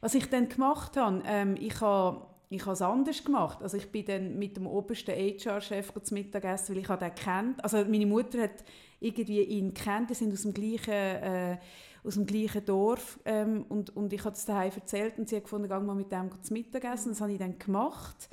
Was 0.00 0.14
ich 0.14 0.28
dann 0.28 0.48
gemacht 0.48 0.96
habe, 0.96 1.22
ähm, 1.26 1.56
ich 1.58 1.80
habe 1.80 2.26
ich 2.54 2.62
habe 2.62 2.72
es 2.72 2.82
anders 2.82 3.24
gemacht. 3.24 3.62
Also 3.62 3.76
ich 3.76 3.90
bin 3.90 4.04
dann 4.04 4.38
mit 4.38 4.56
dem 4.56 4.66
obersten 4.66 5.12
HR-Chef 5.12 5.92
zum 6.02 6.14
Mittagessen, 6.16 6.74
weil 6.74 6.82
ich 6.82 6.88
den 6.88 7.14
kennt. 7.14 7.64
Also 7.64 7.78
meine 7.84 8.06
Mutter 8.06 8.42
hat 8.42 8.64
irgendwie 9.00 9.42
ihn 9.42 9.74
kennt. 9.74 10.10
Die 10.10 10.14
sind 10.14 10.32
aus 10.32 10.42
dem 10.42 10.54
gleichen, 10.54 10.90
äh, 10.90 11.58
aus 12.04 12.14
dem 12.14 12.26
gleichen 12.26 12.64
Dorf 12.64 13.18
ähm, 13.24 13.64
und, 13.68 13.96
und 13.96 14.12
ich 14.12 14.24
habe 14.24 14.34
es 14.34 14.44
daheim 14.44 14.72
erzählt 14.74 15.18
und 15.18 15.28
sie 15.28 15.36
hat 15.36 15.44
gefunden, 15.44 15.68
geh 15.68 15.78
mal 15.78 15.94
mit 15.94 16.10
dem 16.10 16.30
zum 16.42 16.54
Mittagessen. 16.54 17.12
Das 17.12 17.20
habe 17.20 17.32
ich 17.32 17.38
dann 17.38 17.58
gemacht 17.58 18.28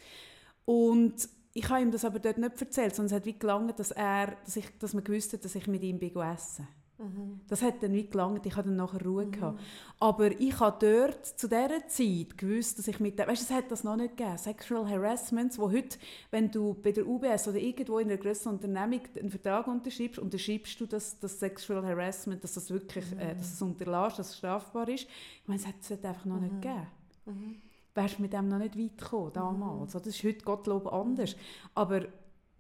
und 0.65 1.29
ich 1.53 1.69
habe 1.69 1.81
ihm 1.81 1.91
das 1.91 2.05
aber 2.05 2.19
dort 2.19 2.38
nicht 2.38 2.61
erzählt, 2.61 2.95
sondern 2.95 3.13
es 3.13 3.19
hat 3.19 3.25
wie 3.25 3.38
gelangt, 3.38 3.79
dass 3.79 3.91
er, 3.91 4.38
dass 4.45 4.55
ich, 4.55 4.65
dass 4.79 4.93
man 4.93 5.03
gewusst 5.03 5.33
hat, 5.33 5.43
dass 5.43 5.55
ich 5.55 5.67
mit 5.67 5.83
ihm 5.83 5.99
bin 5.99 6.15
essen. 6.15 6.67
Mhm. 6.99 7.39
Das 7.47 7.61
hat 7.61 7.81
dann 7.81 7.91
nicht 7.91 8.11
gelangt, 8.11 8.45
ich 8.45 8.55
hatte 8.55 8.67
dann 8.67 8.75
nachher 8.75 9.01
Ruhe 9.05 9.25
mhm. 9.25 9.31
gehabt. 9.31 9.59
Aber 9.99 10.31
ich 10.39 10.59
habe 10.59 10.77
dort 10.85 11.25
zu 11.25 11.47
dieser 11.47 11.87
Zeit 11.87 12.37
gewusst, 12.37 12.77
dass 12.77 12.87
ich 12.89 12.99
mit 12.99 13.17
dem, 13.17 13.27
weißt 13.27 13.41
du, 13.41 13.53
es 13.53 13.57
hat 13.57 13.71
das 13.71 13.85
noch 13.85 13.95
nicht 13.95 14.17
gegeben, 14.17 14.37
Sexual 14.37 14.87
Harassments, 14.87 15.57
wo 15.57 15.71
heute, 15.71 15.97
wenn 16.29 16.51
du 16.51 16.73
bei 16.73 16.91
der 16.91 17.07
UBS 17.07 17.47
oder 17.47 17.57
irgendwo 17.57 17.99
in 17.99 18.09
einer 18.09 18.17
größeren 18.17 18.55
Unternehmung 18.55 19.01
einen 19.17 19.29
Vertrag 19.29 19.67
unterschreibst, 19.67 20.19
unterschreibst 20.19 20.79
du 20.79 20.85
das, 20.85 21.17
das 21.19 21.39
Sexual 21.39 21.85
Harassment, 21.85 22.43
dass 22.43 22.55
das 22.55 22.69
wirklich, 22.69 23.09
mhm. 23.11 23.19
äh, 23.19 23.35
dass 23.35 23.53
es 23.53 23.61
unterlässt, 23.61 24.19
dass 24.19 24.29
es 24.31 24.37
strafbar 24.37 24.89
ist. 24.89 25.03
Ich 25.03 25.47
meine, 25.47 25.61
es 25.61 25.67
hat 25.67 25.75
es 25.79 25.91
einfach 25.91 26.25
noch 26.25 26.41
nicht 26.41 26.53
mhm. 26.53 26.61
gegeben. 26.61 26.87
Mhm. 27.25 27.55
Wärst 27.95 28.17
du 28.17 28.21
mit 28.21 28.33
dem 28.33 28.47
noch 28.49 28.59
nicht 28.59 28.77
weit 28.77 28.97
gekommen, 28.97 29.31
damals. 29.33 29.93
Mhm. 29.93 29.97
Das 29.97 30.07
ist 30.07 30.23
heute 30.23 30.43
Gottlob 30.43 30.91
anders. 30.91 31.35
Aber 31.75 32.01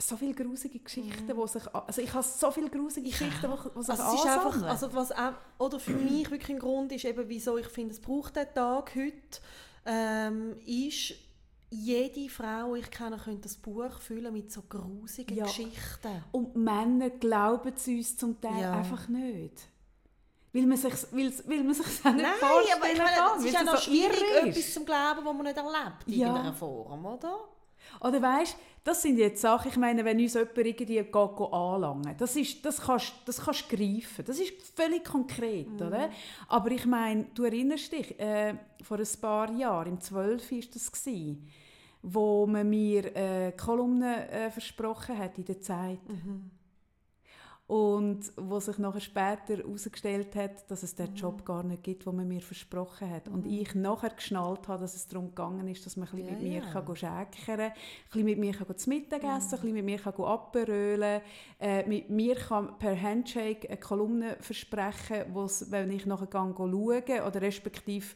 so 0.01 0.15
viele 0.15 0.33
grusige 0.33 0.79
Geschichten, 0.79 1.27
mhm. 1.27 1.37
wo 1.37 1.45
sich, 1.45 1.63
also 1.73 2.01
ich 2.01 2.13
habe 2.13 2.23
so 2.23 2.51
viele 2.51 2.69
grusige 2.69 3.09
Geschichten, 3.09 3.43
ja. 3.43 3.51
wo, 3.51 3.75
wo 3.75 3.81
sich 3.81 3.89
also 3.89 4.15
es 4.15 4.19
ist 4.19 4.27
einfach, 4.27 4.63
also 4.63 4.93
was 4.93 5.11
auch, 5.11 5.33
oder 5.57 5.79
für 5.79 5.93
mich 5.93 6.31
wirklich 6.31 6.49
ein 6.49 6.59
Grund 6.59 6.91
ist, 6.91 7.05
eben, 7.05 7.27
wieso 7.27 7.57
ich 7.57 7.67
finde, 7.67 7.93
es 7.93 7.99
braucht 7.99 8.35
den 8.35 8.47
Tag 8.53 8.95
heute, 8.95 9.41
ähm, 9.85 10.55
ist, 10.65 11.15
jede 11.71 12.29
Frau, 12.29 12.73
die 12.73 12.81
ich 12.81 12.91
kenne, 12.91 13.17
könnte 13.17 13.41
das 13.41 13.55
Buch 13.55 13.99
füllen 13.99 14.33
mit 14.33 14.51
so 14.51 14.63
grusigen 14.67 15.37
ja. 15.37 15.45
Geschichten. 15.45 16.23
Und 16.31 16.55
Männer 16.55 17.11
glauben 17.11 17.73
es 17.75 17.87
uns 17.87 18.17
zum 18.17 18.39
Teil 18.41 18.61
ja. 18.61 18.73
einfach 18.73 19.07
nicht. 19.07 19.67
Weil 20.51 20.65
man 20.65 20.77
sich, 20.77 20.93
weil, 21.11 21.31
weil 21.45 21.63
man 21.63 21.75
sich 21.75 21.85
nicht 21.85 22.03
Nein, 22.03 22.25
vorstellen 22.39 22.81
aber 22.81 22.91
ich 22.91 22.97
meine, 22.97 23.11
kann. 23.11 23.37
Es 23.37 23.45
ist 23.45 23.53
ja 23.53 23.63
noch 23.63 23.75
so 23.75 23.81
schwierig, 23.83 24.23
etwas 24.41 24.73
zu 24.73 24.83
glauben, 24.83 25.23
was 25.23 25.33
man 25.33 25.43
nicht 25.43 25.57
erlebt 25.57 26.07
in 26.07 26.13
ja. 26.13 26.27
irgendeiner 26.27 26.53
Form, 26.53 27.05
oder? 27.05 27.39
Oder 28.01 28.21
weißt, 28.21 28.55
das 28.83 29.01
sind 29.01 29.17
jetzt 29.17 29.41
Sachen, 29.41 29.69
ich 29.69 29.77
meine, 29.77 30.03
wenn 30.05 30.19
uns 30.19 30.33
jemand 30.33 30.57
irgendwie 30.57 31.03
geht, 31.03 31.15
anlangen, 31.15 32.15
das, 32.17 32.35
ist, 32.35 32.65
das 32.65 32.81
kannst 32.81 33.09
du 33.09 33.13
das 33.25 33.41
kannst 33.41 33.69
greifen, 33.69 34.25
das 34.25 34.39
ist 34.39 34.53
völlig 34.75 35.03
konkret, 35.03 35.69
mhm. 35.69 35.87
oder? 35.87 36.09
Aber 36.47 36.71
ich 36.71 36.85
meine, 36.85 37.25
du 37.33 37.43
erinnerst 37.43 37.91
dich, 37.91 38.19
äh, 38.19 38.55
vor 38.81 38.97
ein 38.97 39.21
paar 39.21 39.51
Jahren, 39.51 39.89
im 39.89 40.01
12. 40.01 40.51
war 40.51 40.59
das, 40.73 40.91
gewesen, 40.91 41.47
wo 42.01 42.47
man 42.47 42.69
mir 42.69 43.15
äh, 43.15 43.51
Kolumnen 43.51 44.29
äh, 44.29 44.49
versprochen 44.49 45.17
hat 45.17 45.37
in 45.37 45.45
der 45.45 45.59
Zeit. 45.59 45.99
Mhm 46.07 46.51
und 47.69 48.31
wo 48.35 48.59
sich 48.59 48.79
nachher 48.79 48.99
später 48.99 49.57
herausgestellt 49.57 50.35
hat, 50.35 50.71
dass 50.71 50.81
es 50.81 50.95
den 50.95 51.13
Job 51.13 51.45
gar 51.45 51.61
nicht 51.61 51.83
gibt, 51.83 52.03
den 52.03 52.15
man 52.15 52.27
mir 52.27 52.41
versprochen 52.41 53.07
hat. 53.07 53.27
Und 53.27 53.45
mhm. 53.45 53.51
ich 53.51 53.75
nachher 53.75 54.09
geschnallt 54.09 54.67
habe, 54.67 54.81
dass 54.81 54.95
es 54.95 55.07
darum 55.07 55.27
gegangen 55.27 55.67
ist, 55.67 55.85
dass 55.85 55.95
man 55.95 56.07
ein 56.07 56.15
bisschen 56.15 56.29
ja, 56.29 56.33
mit 56.33 56.41
mir 56.41 56.63
ja. 56.63 56.71
kann 56.71 56.95
schäkern 56.95 57.27
kann, 57.45 57.59
ein 57.59 57.73
bisschen 58.07 58.25
mit 58.25 58.39
mir 58.39 58.53
kann 58.53 58.75
zu 58.75 58.89
Mittag 58.89 59.23
essen, 59.23 59.27
mhm. 59.27 59.35
ein 59.35 59.49
bisschen 59.49 59.73
mit 59.73 59.85
mir 59.85 59.99
kann 59.99 60.13
abberölen, 60.15 61.21
äh, 61.59 61.87
mit 61.87 62.09
mir 62.09 62.35
kann 62.37 62.79
per 62.79 62.99
Handshake 62.99 63.69
eine 63.69 63.77
Kolumne 63.77 64.37
versprechen, 64.39 65.25
wo's, 65.33 65.69
wenn 65.69 65.91
ich 65.91 66.07
nachher 66.07 66.25
gehe, 66.25 66.55
schaue 66.57 67.27
oder 67.27 67.39
respektive 67.39 68.15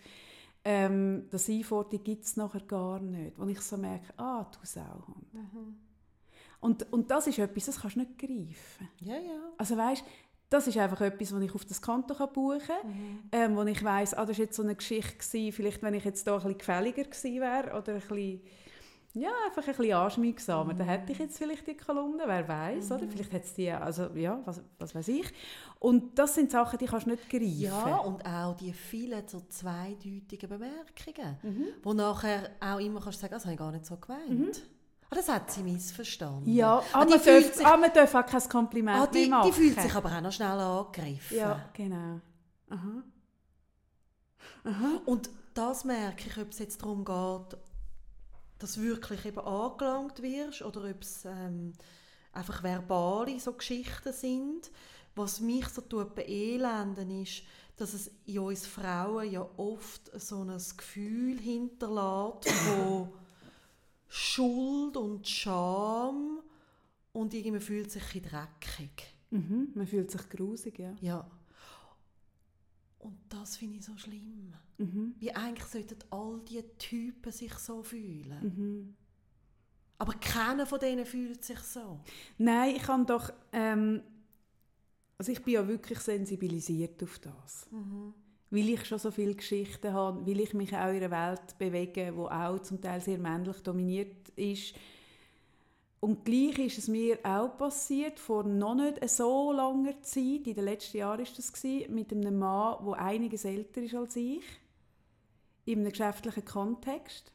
ähm, 0.66 1.28
das 1.30 1.48
Einforderung 1.48 2.04
gibt 2.04 2.26
es 2.26 2.38
nachher 2.38 2.62
gar 2.62 3.00
nicht. 3.00 3.38
Wo 3.38 3.46
ich 3.46 3.62
so 3.62 3.78
merke, 3.78 4.14
ah, 4.18 4.48
du 4.52 4.66
Sauhund. 4.66 5.32
Mhm. 5.32 5.76
Und, 6.64 6.92
und 6.94 7.12
das 7.12 7.28
ist 7.28 7.40
etwas, 7.40 7.66
das 7.66 7.82
kannst 7.82 7.98
du 7.98 8.00
nicht 8.00 8.18
greifen. 8.18 8.88
Ja, 9.02 9.16
ja. 9.16 9.52
Also 9.58 9.76
weißt, 9.76 10.04
das 10.50 10.68
ist 10.68 10.78
einfach 10.78 11.02
etwas, 11.02 11.34
was 11.34 11.42
ich 11.42 11.54
auf 11.54 11.66
das 11.66 11.82
Konto 11.82 12.14
buchen 12.28 12.60
kann, 12.60 12.88
mhm. 12.88 13.20
ähm, 13.32 13.56
wo 13.58 13.64
ich 13.64 13.84
weiss, 13.84 14.14
ah, 14.14 14.26
das 14.26 14.38
war 14.38 14.46
jetzt 14.46 14.56
so 14.56 14.64
eine 14.64 14.76
Geschichte, 14.76 15.18
gewesen, 15.18 15.52
vielleicht 15.52 15.84
wenn 15.84 15.94
ich 15.94 16.06
jetzt 16.06 16.26
da 16.26 16.34
ein 16.34 16.38
bisschen 16.38 16.58
gefälliger 16.60 17.04
gewesen 17.04 17.42
wäre 17.42 17.78
oder 17.78 17.94
ein 17.96 18.00
bisschen, 18.00 18.42
ja, 19.14 19.32
einfach 19.46 19.68
ein 19.68 19.76
bisschen 19.76 19.94
anschmiegsamer, 19.94 20.74
mhm. 20.74 20.78
dann 20.78 20.88
hätte 20.88 21.12
ich 21.12 21.20
jetzt 21.20 21.38
vielleicht 21.38 21.68
die 21.68 21.76
Kolumne, 21.76 22.24
wer 22.26 22.48
weiß, 22.48 22.90
mhm. 22.90 22.96
oder? 22.96 23.08
Vielleicht 23.10 23.34
hätte 23.34 23.46
es 23.46 23.54
die, 23.56 23.70
also 23.70 24.10
ja, 24.16 24.42
was, 24.46 24.62
was 24.80 24.96
weiß 24.96 25.08
ich. 25.10 25.30
Und 25.80 26.18
das 26.18 26.36
sind 26.36 26.50
Sachen, 26.50 26.80
die 26.80 26.86
kannst 26.86 27.08
du 27.08 27.12
nicht 27.12 27.30
greifen. 27.30 27.62
Ja, 27.62 27.98
und 27.98 28.26
auch 28.26 28.56
die 28.56 28.72
vielen 28.72 29.28
so 29.28 29.42
zweideutigen 29.50 30.48
Bemerkungen, 30.48 31.38
mhm. 31.44 31.66
wo 31.84 31.94
nachher 31.94 32.52
auch 32.62 32.80
immer 32.80 33.02
kannst 33.02 33.18
du 33.18 33.22
sagen, 33.24 33.34
das 33.34 33.44
habe 33.44 33.54
ich 33.54 33.60
gar 33.60 33.72
nicht 33.72 33.86
so 33.86 33.98
gemeint. 33.98 34.64
Ah, 35.14 35.16
das 35.16 35.30
hat 35.30 35.52
sie 35.52 35.62
missverstanden. 35.62 36.52
Ja, 36.52 36.78
aber, 36.78 36.86
ah, 36.94 37.06
man, 37.06 37.10
darf, 37.10 37.24
sich, 37.24 37.66
ah, 37.66 37.78
man 37.78 37.94
darf 37.94 38.16
auch 38.16 38.26
kein 38.26 38.50
Kompliment 38.50 39.00
ah, 39.00 39.08
die, 39.08 39.28
machen. 39.28 39.52
Die 39.52 39.52
fühlt 39.52 39.80
sich 39.80 39.94
aber 39.94 40.12
auch 40.12 40.22
noch 40.22 40.32
schnell 40.32 40.60
angegriffen. 40.60 41.38
Ja, 41.38 41.70
genau. 41.74 42.20
Aha. 42.70 43.04
Aha. 44.64 45.02
Und 45.06 45.30
das 45.54 45.84
merke 45.84 46.30
ich, 46.30 46.38
ob 46.40 46.50
es 46.50 46.58
jetzt 46.58 46.82
darum 46.82 47.06
geht, 47.06 47.60
dass 48.58 48.82
wirklich 48.82 49.24
eben 49.26 49.40
angelangt 49.40 50.20
wirst 50.24 50.64
oder 50.64 50.90
ob 50.90 51.04
es 51.04 51.26
ähm, 51.26 51.74
einfach 52.32 52.64
verbale 52.64 53.40
so 53.40 53.54
Geschichten 53.54 54.14
sind. 54.14 54.72
Was 55.14 55.42
mich 55.42 55.68
so 55.70 55.84
beelenden 55.84 57.22
ist, 57.22 57.44
dass 57.76 57.94
es 57.94 58.10
in 58.26 58.40
uns 58.40 58.66
Frauen 58.66 59.30
ja 59.30 59.48
oft 59.58 60.10
so 60.20 60.42
ein 60.42 60.58
Gefühl 60.76 61.38
hinterlässt, 61.40 62.52
wo 62.66 63.14
Schuld 64.16 64.96
und 64.96 65.28
Scham 65.28 66.40
und 67.14 67.34
irgendwie 67.34 67.60
fühlt 67.60 67.90
sich 67.90 68.04
ein 68.14 68.22
dreckig. 68.22 69.16
Mhm, 69.32 69.72
man 69.74 69.88
fühlt 69.88 70.12
sich 70.12 70.30
grusig, 70.30 70.78
ja. 70.78 70.94
Ja. 71.02 71.32
Und 73.00 73.18
das 73.28 73.58
finde 73.58 73.78
ich 73.78 73.86
so 73.86 73.98
schlimm. 73.98 74.54
Mhm. 74.78 75.16
Wie 75.18 75.34
eigentlich 75.34 75.66
sollten 75.66 75.98
all 76.12 76.40
diese 76.48 76.78
Typen 76.78 77.32
sich 77.32 77.56
so 77.56 77.82
fühlen. 77.82 78.38
Mhm. 78.44 78.96
Aber 79.98 80.14
keiner 80.14 80.68
von 80.68 80.80
denen 80.80 81.08
fühlt 81.08 81.44
sich 81.44 81.60
so. 81.60 82.00
Nein, 82.38 82.76
ich 82.76 82.84
kann 82.84 83.08
doch... 83.08 83.34
Ähm, 83.52 84.04
also 85.18 85.32
ich 85.32 85.44
bin 85.44 85.56
ja 85.56 85.68
wirklich 85.68 86.00
sensibilisiert 86.00 87.02
auf 87.02 87.18
das. 87.18 87.66
Mhm 87.72 88.14
weil 88.54 88.70
ich 88.70 88.86
schon 88.86 89.00
so 89.00 89.10
viele 89.10 89.34
Geschichten 89.34 89.94
habe, 89.94 90.28
weil 90.28 90.40
ich 90.40 90.54
mich 90.54 90.72
auch 90.74 90.92
in 90.92 91.04
einer 91.04 91.10
Welt 91.10 91.58
bewege, 91.58 92.12
die 92.12 92.20
auch 92.20 92.60
zum 92.60 92.80
Teil 92.80 93.02
sehr 93.02 93.18
männlich 93.18 93.58
dominiert 93.64 94.30
ist. 94.36 94.76
Und 96.00 96.24
gleich 96.24 96.60
ist 96.60 96.78
es 96.78 96.88
mir 96.88 97.18
auch 97.24 97.58
passiert, 97.58 98.20
vor 98.20 98.44
noch 98.44 98.76
nicht 98.76 99.10
so 99.10 99.52
langer 99.54 100.00
Zeit, 100.04 100.46
in 100.46 100.54
den 100.54 100.66
letzten 100.66 100.98
Jahren 100.98 101.20
war 101.20 101.28
das, 101.36 101.52
gewesen, 101.52 101.96
mit 101.96 102.12
einem 102.12 102.38
Mann, 102.38 102.78
der 102.86 103.00
einiges 103.00 103.46
älter 103.46 103.82
ist 103.82 103.96
als 103.96 104.16
ich, 104.18 104.44
in 105.66 105.80
einem 105.80 105.90
geschäftlichen 105.90 106.46
Kontext, 106.46 107.32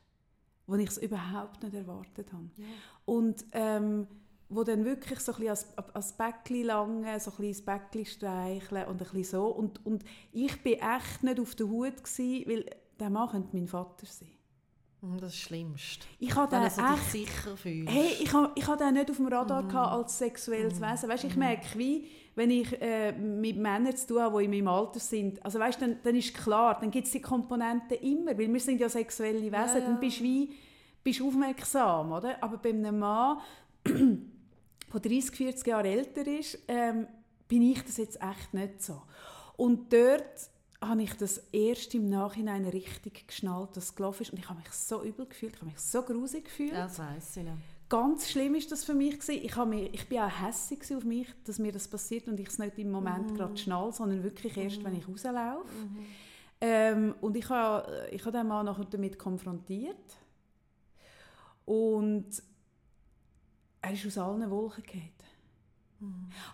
wo 0.68 0.76
ich 0.76 0.88
es 0.88 0.98
überhaupt 0.98 1.64
nicht 1.64 1.74
erwartet 1.74 2.32
habe. 2.32 2.48
Ja. 2.58 2.64
Und 3.06 3.44
ähm, 3.52 4.06
wo 4.48 4.64
dann 4.64 4.84
wirklich 4.84 5.20
so 5.20 5.32
ein 5.32 5.38
bisschen 5.38 5.50
als, 5.50 5.94
als 5.94 6.12
Bäckchen 6.12 6.64
lange, 6.64 7.20
so 7.20 7.30
ein 7.30 7.36
bisschen 7.36 7.66
das 7.66 7.80
Bäckchen 7.80 8.06
streicheln 8.06 8.86
und 8.86 8.94
ein 8.94 8.98
bisschen 8.98 9.24
so. 9.24 9.46
Und, 9.46 9.84
und 9.84 10.04
ich 10.32 10.64
war 10.64 10.96
echt 10.96 11.22
nicht 11.22 11.40
auf 11.40 11.54
der 11.54 11.68
Hut, 11.68 11.96
gewesen, 12.02 12.44
weil 12.48 12.64
der 12.98 13.10
Mann 13.10 13.28
könnte 13.28 13.48
mein 13.52 13.68
Vater 13.68 14.06
sein. 14.06 14.30
Mm, 15.00 15.18
das 15.18 15.34
ist 15.34 15.34
das 15.34 15.36
Schlimmste. 15.36 16.06
Ich 16.18 16.34
habe 16.34 16.50
Wenn 16.50 16.62
du 16.62 16.68
dich 16.68 17.02
sicher 17.02 17.56
fühlst. 17.56 17.92
Hey, 17.92 18.16
ich 18.20 18.32
habe, 18.32 18.50
ich 18.54 18.66
habe 18.66 18.84
den 18.84 18.94
nicht 18.94 19.10
auf 19.10 19.16
dem 19.16 19.28
Radar 19.28 19.62
mm. 19.62 19.76
als 19.76 20.18
sexuelles 20.18 20.80
mm. 20.80 20.82
Wesen. 20.82 21.08
Weißt, 21.08 21.24
ich 21.24 21.36
mm. 21.36 21.38
merke, 21.38 21.78
wie, 21.78 22.06
wenn 22.34 22.50
ich 22.50 22.80
äh, 22.80 23.12
mit 23.12 23.58
Männern 23.58 23.94
zu 23.96 24.06
tun 24.08 24.22
habe, 24.22 24.38
die 24.38 24.46
in 24.46 24.50
meinem 24.50 24.68
Alter 24.68 24.98
sind, 24.98 25.44
also 25.44 25.58
weißt, 25.58 25.82
dann, 25.82 25.98
dann 26.02 26.16
ist 26.16 26.34
klar, 26.34 26.78
dann 26.80 26.90
gibt 26.90 27.06
es 27.06 27.12
die 27.12 27.20
Komponenten 27.20 27.98
immer, 27.98 28.36
weil 28.38 28.52
wir 28.52 28.60
sind 28.60 28.80
ja 28.80 28.88
sexuelle 28.88 29.40
Wesen, 29.40 29.52
ja, 29.52 29.66
ja. 29.74 29.80
dann 29.80 30.00
bist 30.00 30.20
du 30.20 30.24
wie, 30.24 30.54
bist 31.04 31.20
aufmerksam, 31.20 32.12
oder? 32.12 32.42
Aber 32.42 32.56
bei 32.56 32.70
einem 32.70 32.98
Mann 32.98 33.38
der 34.92 35.00
30, 35.00 35.36
40 35.36 35.66
Jahre 35.66 35.88
älter 35.88 36.26
ist, 36.26 36.58
ähm, 36.68 37.06
bin 37.46 37.62
ich 37.62 37.82
das 37.82 37.96
jetzt 37.96 38.20
echt 38.20 38.54
nicht 38.54 38.82
so. 38.82 39.02
Und 39.56 39.92
dort 39.92 40.50
habe 40.80 41.02
ich 41.02 41.14
das 41.14 41.38
erst 41.52 41.94
im 41.94 42.08
Nachhinein 42.08 42.64
richtig 42.66 43.26
geschnallt, 43.26 43.76
dass 43.76 43.86
es 43.86 43.94
gelaufen 43.94 44.22
ist. 44.22 44.32
Und 44.32 44.38
ich 44.38 44.48
habe 44.48 44.60
mich 44.60 44.70
so 44.70 45.02
übel 45.02 45.26
gefühlt, 45.26 45.54
ich 45.54 45.60
habe 45.60 45.70
mich 45.70 45.80
so 45.80 46.02
grusig 46.02 46.44
gefühlt. 46.44 46.72
Das 46.72 46.98
weiss 46.98 47.36
ich. 47.36 47.42
Nicht. 47.42 47.56
Ganz 47.88 48.30
schlimm 48.30 48.54
ist 48.54 48.70
das 48.70 48.84
für 48.84 48.94
mich 48.94 49.18
gewesen. 49.18 49.40
Ich, 49.42 49.56
habe 49.56 49.70
mich, 49.70 49.92
ich 49.94 50.08
bin 50.08 50.18
auch 50.18 50.30
hässlich 50.30 50.94
auf 50.94 51.04
mich, 51.04 51.26
dass 51.44 51.58
mir 51.58 51.72
das 51.72 51.88
passiert 51.88 52.28
und 52.28 52.38
ich 52.38 52.48
es 52.48 52.58
nicht 52.58 52.78
im 52.78 52.90
Moment 52.90 53.32
mm. 53.32 53.34
gerade 53.34 53.56
schnall, 53.56 53.92
sondern 53.92 54.22
wirklich 54.22 54.56
erst, 54.56 54.82
mm. 54.82 54.84
wenn 54.84 54.98
ich 54.98 55.08
rauslaufe. 55.08 55.72
Mm. 55.72 56.06
Ähm, 56.60 57.14
und 57.22 57.36
ich 57.36 57.48
habe, 57.48 58.08
ich 58.12 58.20
habe 58.26 58.36
den 58.36 58.46
Mann 58.46 58.66
nachher 58.66 58.84
damit 58.84 59.18
konfrontiert. 59.18 59.96
Und 61.64 62.26
er 63.80 63.92
ist 63.92 64.06
aus 64.06 64.18
allen 64.18 64.50
Wolken 64.50 64.84
gefallen. 64.84 65.12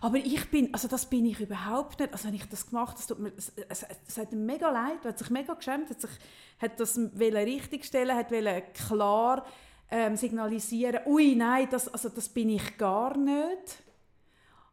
Aber 0.01 0.17
ich 0.17 0.49
bin, 0.49 0.73
also 0.73 0.87
das 0.87 1.07
bin 1.07 1.25
ich 1.25 1.39
überhaupt 1.39 1.99
nicht. 1.99 2.11
Also 2.11 2.27
wenn 2.27 2.33
ich 2.33 2.49
das 2.49 2.67
gemacht 2.67 2.97
das 2.97 3.05
tut 3.05 3.19
mir, 3.19 3.31
es, 3.37 3.53
es, 3.69 3.85
es 4.07 4.17
hat 4.17 4.31
ihm 4.33 4.45
mega 4.45 4.71
leid, 4.71 5.05
hat 5.05 5.19
sich 5.19 5.29
mega 5.29 5.53
geschämt, 5.53 5.89
hat 5.89 6.01
sich 6.01 6.09
hat 6.59 6.79
das 6.79 6.97
richtig 6.97 7.85
stellen, 7.85 8.15
hat 8.15 8.31
klar 8.73 9.45
ähm, 9.91 10.15
signalisieren, 10.15 11.01
ui, 11.05 11.35
nein, 11.35 11.67
das, 11.69 11.87
also 11.87 12.09
das 12.09 12.27
bin 12.29 12.49
ich 12.49 12.77
gar 12.77 13.15
nicht. 13.17 13.83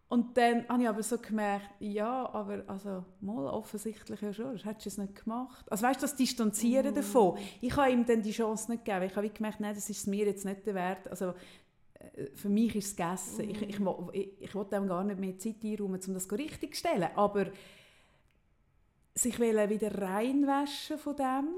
Und 0.09 0.37
dann 0.37 0.69
habe 0.69 0.83
ich 0.83 0.89
aber 0.91 1.03
so 1.03 1.17
gemerkt, 1.17 1.71
ja, 1.81 2.29
aber 2.35 2.63
also, 2.67 3.03
mal 3.23 3.47
offensichtlich 3.47 4.21
ja 4.21 4.33
schon, 4.35 4.59
hättest 4.59 4.85
du 4.85 4.89
es 4.91 4.99
nicht 4.99 5.25
gemacht. 5.25 5.73
Also 5.73 5.87
weißt 5.87 6.03
du, 6.03 6.05
das 6.05 6.17
Distanzieren 6.17 6.93
mm. 6.93 6.97
davon. 6.97 7.39
Ich 7.63 7.75
habe 7.75 7.91
ihm 7.91 8.05
dann 8.05 8.21
die 8.21 8.33
Chance 8.33 8.71
nicht 8.71 8.85
gegeben. 8.85 9.07
Ich 9.07 9.17
habe 9.17 9.31
gemerkt, 9.31 9.61
nein, 9.61 9.75
das 9.75 9.89
ist 9.89 10.07
mir 10.07 10.27
jetzt 10.27 10.45
nicht 10.45 10.67
wert. 10.67 11.09
Also 11.09 11.33
für 12.35 12.49
mich 12.49 12.77
ist 12.77 12.87
es 12.87 12.97
gegessen. 12.97 13.51
Ich, 13.51 13.63
ich, 13.63 13.81
ich, 13.81 14.41
ich 14.41 14.55
wollte 14.55 14.77
dem 14.77 14.89
gar 14.89 15.05
nicht 15.05 15.21
mehr 15.21 15.39
Zeit 15.39 15.57
einräumen, 15.63 16.01
um 16.07 16.15
das 16.15 16.31
richtig 16.33 16.75
zu 16.75 16.81
stellen. 16.81 17.09
Aber 17.15 17.47
sich 19.15 19.39
wieder 19.39 20.01
reinwaschen 20.01 20.99
von 20.99 21.17
dem, 21.17 21.49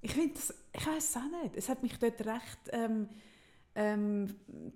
ich 0.00 0.12
finde 0.12 0.34
das, 0.34 0.54
ich 0.72 0.86
weiß 0.86 1.08
es 1.08 1.16
auch 1.16 1.42
nicht. 1.42 1.56
Es 1.56 1.68
hat 1.68 1.82
mich 1.82 1.98
dort 1.98 2.20
recht 2.26 2.58
ähm, 2.72 3.08
ähm, 3.74 4.36
ein 4.46 4.72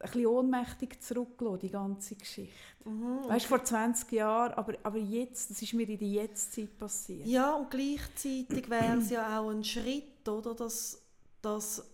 bisschen 0.00 0.26
ohnmächtig 0.26 1.00
zurückgelassen, 1.02 1.60
die 1.60 1.70
ganze 1.70 2.16
Geschichte. 2.16 2.54
Mhm, 2.84 3.18
okay. 3.18 3.28
Weißt 3.28 3.46
vor 3.46 3.62
20 3.62 4.12
Jahren, 4.12 4.54
aber, 4.54 4.74
aber 4.82 4.98
jetzt, 4.98 5.50
das 5.50 5.62
ist 5.62 5.74
mir 5.74 5.88
in 5.88 5.98
der 5.98 6.08
Jetztzeit 6.08 6.76
passiert. 6.78 7.26
Ja, 7.26 7.54
und 7.54 7.70
gleichzeitig 7.70 8.68
wäre 8.68 8.98
es 8.98 9.10
ja 9.10 9.38
auch 9.38 9.50
ein 9.50 9.62
Schritt, 9.62 10.26
oder, 10.28 10.54
dass, 10.54 11.02
dass 11.40 11.86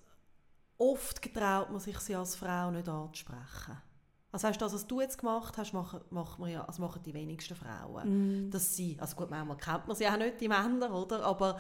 oft 0.79 1.21
getraut 1.21 1.71
man 1.71 1.81
sich 1.81 1.99
sie 1.99 2.15
als 2.15 2.37
Frau 2.37 2.71
nicht 2.71 2.89
anzusprechen. 2.89 3.77
Also 4.31 4.47
weißt, 4.47 4.61
das, 4.61 4.75
was 4.75 4.87
du 4.87 5.01
jetzt 5.01 5.19
gemacht 5.19 5.57
hast, 5.57 5.73
machen, 5.73 6.01
machen, 6.11 6.45
wir 6.45 6.53
ja, 6.53 6.65
also 6.65 6.83
machen 6.83 7.03
die 7.03 7.15
wenigsten 7.15 7.55
Frauen. 7.55 8.47
Mm. 8.47 8.51
Dass 8.51 8.77
sie, 8.77 8.97
also 9.01 9.17
gut, 9.17 9.31
manchmal 9.31 9.57
kennt 9.57 9.87
man 9.87 9.97
sie 9.97 10.07
auch 10.07 10.19
nicht, 10.19 10.41
die 10.41 10.49
Männer, 10.49 10.95
oder? 10.95 11.25
Aber 11.25 11.59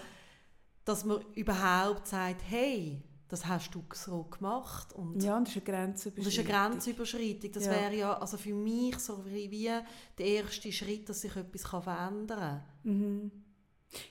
dass 0.84 1.04
man 1.04 1.24
überhaupt 1.34 2.06
sagt, 2.06 2.42
hey, 2.48 3.02
das 3.28 3.46
hast 3.46 3.74
du 3.74 3.84
so 3.94 4.24
gemacht. 4.24 4.92
Und 4.92 5.22
ja, 5.22 5.38
das 5.38 5.50
ist 5.50 5.56
eine 5.56 5.64
Grenzüberschreitung. 5.64 6.24
Das 6.24 6.34
ist 6.34 6.38
eine 6.38 6.70
Grenzüberschreitung. 6.70 7.52
Das 7.52 7.66
ja. 7.66 7.72
wäre 7.72 7.94
ja 7.96 8.18
also 8.18 8.36
für 8.36 8.54
mich 8.54 8.98
so 8.98 9.24
wie, 9.26 9.50
wie 9.50 9.70
der 10.16 10.26
erste 10.26 10.72
Schritt, 10.72 11.08
dass 11.08 11.22
sich 11.22 11.34
etwas 11.36 11.62
verändern 11.62 12.38
kann. 12.38 12.62
Mhm. 12.84 13.30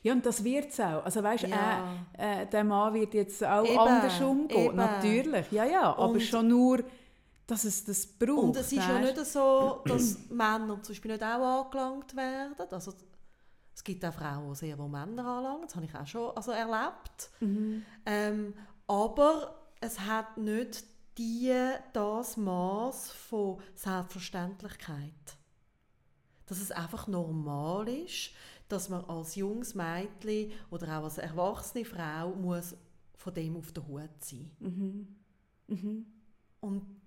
Ja, 0.02 0.14
und 0.14 0.26
das 0.26 0.44
wird 0.44 0.70
es 0.72 0.80
auch. 0.80 1.06
Also 1.06 1.22
weißt, 1.24 1.48
ja. 1.48 1.98
äh, 2.18 2.44
äh, 2.44 2.46
der 2.48 2.64
Mann 2.64 2.94
wird 2.94 3.14
jetzt 3.14 3.44
auch 3.44 3.66
eben, 3.66 3.78
anders 3.78 4.20
umgehen, 4.22 4.66
eben. 4.68 4.76
natürlich. 4.76 5.52
Ja, 5.52 5.66
ja, 5.66 5.94
aber 5.94 6.14
und, 6.14 6.22
schon 6.22 6.48
nur, 6.48 6.84
dass 7.46 7.64
es 7.64 7.86
das 7.86 8.06
braucht. 8.06 8.44
Und 8.44 8.56
es 8.58 8.72
ist 8.72 8.80
weißt? 8.80 8.90
ja 8.90 9.00
nicht 9.00 9.26
so, 9.26 9.82
dass 9.86 10.18
Männer 10.30 10.82
zum 10.82 10.94
Beispiel 10.94 11.12
nicht 11.12 11.24
auch 11.24 11.66
angelangt 11.66 12.16
werden. 12.16 12.56
Also 12.72 12.94
es 13.74 13.84
gibt 13.84 14.04
auch 14.04 14.14
Frauen, 14.14 14.50
die 14.50 14.56
sehr 14.56 14.78
wo 14.78 14.88
Männer 14.88 15.26
anlangen. 15.26 15.62
Das 15.64 15.76
habe 15.76 15.86
ich 15.86 15.96
auch 15.96 16.08
schon 16.08 16.36
also 16.36 16.52
erlebt. 16.52 17.30
Mhm. 17.40 17.86
Ähm, 18.06 18.54
aber 18.88 19.62
es 19.80 20.00
hat 20.00 20.38
nicht 20.38 20.84
die, 21.18 21.54
das 21.94 22.38
Maß 22.38 23.12
von 23.12 23.60
Selbstverständlichkeit. 23.76 25.38
Dass 26.48 26.60
es 26.60 26.72
einfach 26.72 27.08
normal 27.08 27.88
ist, 27.90 28.32
dass 28.68 28.90
man 28.90 29.06
als 29.06 29.36
junges 29.36 29.76
Mädchen 29.76 30.52
oder 30.70 31.00
auch 31.00 31.04
als 31.06 31.18
erwachsene 31.18 31.86
Frau 31.86 32.36
muss 32.36 32.76
von 33.16 33.34
dem 33.34 33.58
auf 33.58 33.72
der 33.72 33.88
Hut 33.88 34.10
sein. 34.20 34.52
Mhm. 34.60 35.08
Mhm. 35.68 36.06
Und 36.60 36.98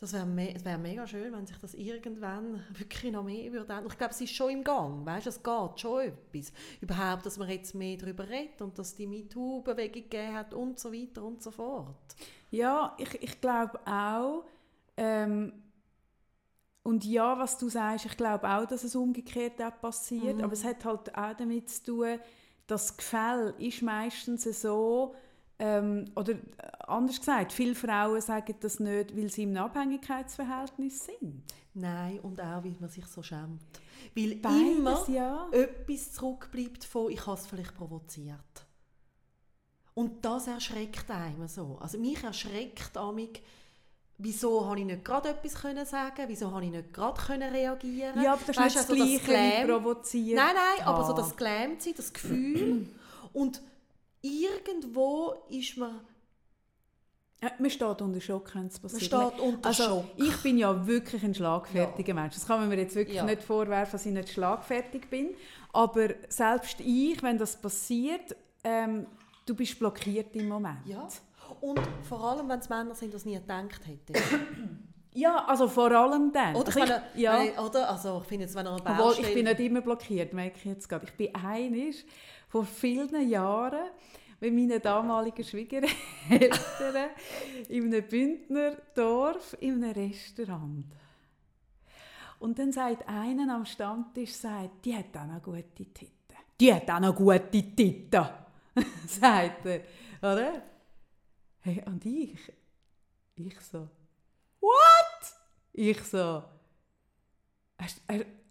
das 0.00 0.12
wäre 0.12 0.26
me 0.26 0.54
wär 0.62 0.78
mega 0.78 1.06
schön, 1.06 1.32
wenn 1.32 1.46
sich 1.46 1.58
das 1.58 1.74
irgendwann 1.74 2.62
wirklich 2.72 3.12
noch 3.12 3.24
mehr 3.24 3.52
würde. 3.52 3.82
Ich 3.88 3.98
glaube, 3.98 4.12
es 4.12 4.20
ist 4.20 4.32
schon 4.32 4.50
im 4.50 4.64
Gang. 4.64 5.04
Weißt, 5.04 5.26
es 5.26 5.42
geht 5.42 5.80
schon 5.80 6.02
etwas. 6.02 6.52
Überhaupt, 6.80 7.26
dass 7.26 7.36
man 7.36 7.48
jetzt 7.48 7.74
mehr 7.74 7.96
darüber 7.96 8.28
redet 8.28 8.62
und 8.62 8.78
dass 8.78 8.94
die 8.94 9.08
MeToo-Bewegung 9.08 10.02
gegeben 10.02 10.34
hat 10.34 10.54
und 10.54 10.78
so 10.78 10.92
weiter 10.92 11.24
und 11.24 11.42
so 11.42 11.50
fort. 11.50 12.14
Ja, 12.50 12.96
ich, 12.98 13.22
ich 13.22 13.40
glaube 13.40 13.80
auch. 13.86 14.44
Ähm, 14.96 15.52
und 16.88 17.04
ja, 17.04 17.38
was 17.38 17.58
du 17.58 17.68
sagst, 17.68 18.06
ich 18.06 18.16
glaube 18.16 18.48
auch, 18.48 18.64
dass 18.64 18.82
es 18.82 18.96
umgekehrt 18.96 19.60
auch 19.60 19.78
passiert. 19.78 20.38
Mhm. 20.38 20.44
Aber 20.44 20.54
es 20.54 20.64
hat 20.64 20.86
halt 20.86 21.14
auch 21.14 21.34
damit 21.36 21.68
zu 21.68 21.84
tun, 21.84 22.18
das 22.66 22.96
Gefälle 22.96 23.50
ist 23.58 23.82
meistens 23.82 24.44
so, 24.62 25.14
ähm, 25.58 26.06
oder 26.16 26.32
äh, 26.32 26.38
anders 26.86 27.18
gesagt, 27.18 27.52
viele 27.52 27.74
Frauen 27.74 28.22
sagen 28.22 28.54
das 28.60 28.80
nicht, 28.80 29.14
weil 29.14 29.28
sie 29.28 29.42
im 29.42 29.54
Abhängigkeitsverhältnis 29.58 31.04
sind. 31.04 31.42
Nein, 31.74 32.20
und 32.20 32.40
auch, 32.40 32.64
weil 32.64 32.74
man 32.80 32.88
sich 32.88 33.04
so 33.04 33.22
schämt. 33.22 33.60
Weil 34.16 34.36
Beides, 34.36 34.78
immer 34.78 35.10
ja. 35.10 35.46
etwas 35.52 36.12
zurückbleibt 36.12 36.84
von, 36.84 37.10
ich 37.10 37.26
habe 37.26 37.38
es 37.38 37.46
vielleicht 37.46 37.74
provoziert. 37.74 38.66
Und 39.92 40.24
das 40.24 40.46
erschreckt 40.46 41.10
einem 41.10 41.48
so. 41.48 41.76
Also 41.82 41.98
mich 41.98 42.24
erschreckt 42.24 42.96
amig, 42.96 43.42
wieso 44.18 44.66
habe 44.66 44.80
ich 44.80 44.86
nicht 44.86 45.04
gerade 45.04 45.30
etwas 45.30 45.54
können 45.54 45.86
sagen 45.86 46.24
wieso 46.26 46.50
habe 46.50 46.64
ich 46.64 46.70
nicht 46.70 46.92
gerade 46.92 47.20
können 47.20 47.52
reagieren 47.52 48.20
Ja, 48.20 48.32
aber 48.32 48.42
das 48.46 48.56
weißt, 48.56 48.76
ist 48.76 48.90
also 48.90 49.04
das 49.04 49.66
provoziert. 49.66 50.36
Nein, 50.36 50.54
nein, 50.54 50.86
aber 50.86 51.04
so 51.04 51.12
das 51.12 51.36
Gelähmtsein, 51.36 51.94
das 51.96 52.12
Gefühl 52.12 52.88
und 53.32 53.62
irgendwo 54.20 55.34
ist 55.48 55.76
man 55.76 56.00
ja, 57.40 57.52
man 57.60 57.70
steht 57.70 58.02
unter 58.02 58.20
Schock, 58.20 58.52
wenn 58.56 58.66
es 58.66 58.80
passiert. 58.80 59.12
Man 59.12 59.30
steht 59.30 59.40
unter 59.40 59.68
also, 59.68 59.84
Schock. 59.84 60.04
Ich 60.16 60.36
bin 60.38 60.58
ja 60.58 60.86
wirklich 60.88 61.22
ein 61.22 61.32
schlagfertiger 61.32 62.08
ja. 62.08 62.14
Mensch. 62.14 62.34
Das 62.34 62.44
kann 62.44 62.58
man 62.58 62.68
mir 62.68 62.78
jetzt 62.78 62.96
wirklich 62.96 63.16
ja. 63.16 63.24
nicht 63.24 63.44
vorwerfen, 63.44 63.92
dass 63.92 64.04
ich 64.04 64.12
nicht 64.12 64.30
schlagfertig 64.30 65.08
bin. 65.08 65.36
Aber 65.72 66.08
selbst 66.28 66.80
ich, 66.80 67.22
wenn 67.22 67.38
das 67.38 67.60
passiert, 67.60 68.34
ähm, 68.64 69.06
du 69.46 69.54
bist 69.54 69.78
blockiert 69.78 70.34
im 70.34 70.48
Moment. 70.48 70.84
Ja. 70.86 71.06
Und 71.60 71.80
vor 72.02 72.22
allem, 72.22 72.48
wenn 72.48 72.60
es 72.60 72.68
Männer 72.68 72.94
sind, 72.94 73.12
die 73.12 73.16
es 73.16 73.24
nie 73.24 73.34
gedacht 73.34 73.80
hätten. 73.86 74.14
Ja, 75.14 75.46
also 75.46 75.66
vor 75.66 75.90
allem 75.90 76.30
dann. 76.32 76.54
Oder, 76.54 76.68
also 76.68 76.80
ich, 77.14 77.20
ja. 77.22 77.40
oder 77.64 77.90
also 77.90 78.20
ich 78.22 78.28
finde 78.28 78.44
jetzt, 78.44 78.54
wenn 78.54 78.66
er 78.66 78.74
Obwohl, 78.74 79.14
ich 79.18 79.34
bin 79.34 79.46
nicht 79.46 79.58
immer 79.58 79.80
blockiert, 79.80 80.32
merke 80.32 80.58
ich 80.58 80.64
jetzt 80.66 80.88
gerade. 80.88 81.06
Ich 81.06 81.14
bin 81.14 81.34
einig 81.34 82.06
vor 82.46 82.64
vielen 82.64 83.28
Jahren 83.28 83.88
mit 84.38 84.54
meinen 84.54 84.80
damaligen 84.80 85.42
Schwiegereltern 85.42 85.90
in 87.68 87.84
einem 87.86 88.06
Bündner 88.06 88.76
Dorf 88.94 89.56
in 89.60 89.82
einem 89.82 89.92
Restaurant. 89.92 90.84
Und 92.38 92.58
dann 92.58 92.70
sagt 92.70 93.08
einer 93.08 93.52
am 93.52 93.64
Stammtisch, 93.64 94.34
sagt, 94.34 94.84
die 94.84 94.94
hat 94.94 95.16
auch 95.16 95.26
noch 95.26 95.42
gute 95.42 95.64
Titten. 95.92 96.36
Die 96.60 96.72
hat 96.72 96.88
auch 96.90 97.00
noch 97.00 97.16
gute 97.16 97.50
Titten, 97.50 98.26
sagt 99.06 99.66
er. 99.66 99.80
Oder? 100.20 100.62
Hey, 101.68 101.82
und 101.84 102.02
ich, 102.06 102.50
ich 103.36 103.60
so, 103.60 103.88
what? 104.58 105.34
Ich 105.74 106.02
so, 106.02 106.42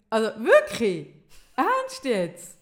also 0.07 0.27
wirklich? 0.39 1.07
Ernst 1.55 2.05
jetzt? 2.05 2.59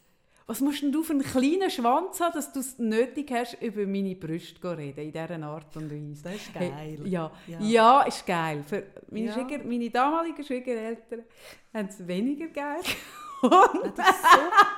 Was 0.47 0.61
musst 0.61 0.81
denn 0.81 0.93
du 0.93 1.03
für 1.03 1.11
einen 1.11 1.23
kleinen 1.23 1.69
Schwanz 1.69 2.21
haben, 2.21 2.35
dass 2.35 2.53
du 2.53 2.61
es 2.61 2.79
nötig 2.79 3.29
hast, 3.31 3.61
über 3.61 3.85
meine 3.85 4.15
Brüste 4.15 4.61
zu 4.61 4.69
reden, 4.69 5.01
in 5.01 5.11
dieser 5.11 5.43
Art 5.43 5.75
und 5.75 5.91
Weise? 5.91 6.23
Das 6.23 6.35
ist 6.35 6.53
geil. 6.53 6.71
Hey, 6.73 6.99
ja. 7.03 7.31
ja. 7.47 7.59
Ja. 7.59 8.01
ist 8.03 8.25
geil. 8.25 8.63
Für 8.65 8.83
meine, 9.11 9.25
ja. 9.25 9.33
Schwieger, 9.33 9.61
meine 9.61 9.89
damaligen 9.89 10.41
Schwiegereltern 10.41 11.25
haben 11.73 11.89
es 11.89 12.07
weniger 12.07 12.47
geil 12.47 12.79
gefunden. 13.41 13.91
Das 13.93 14.09
ist 14.09 14.23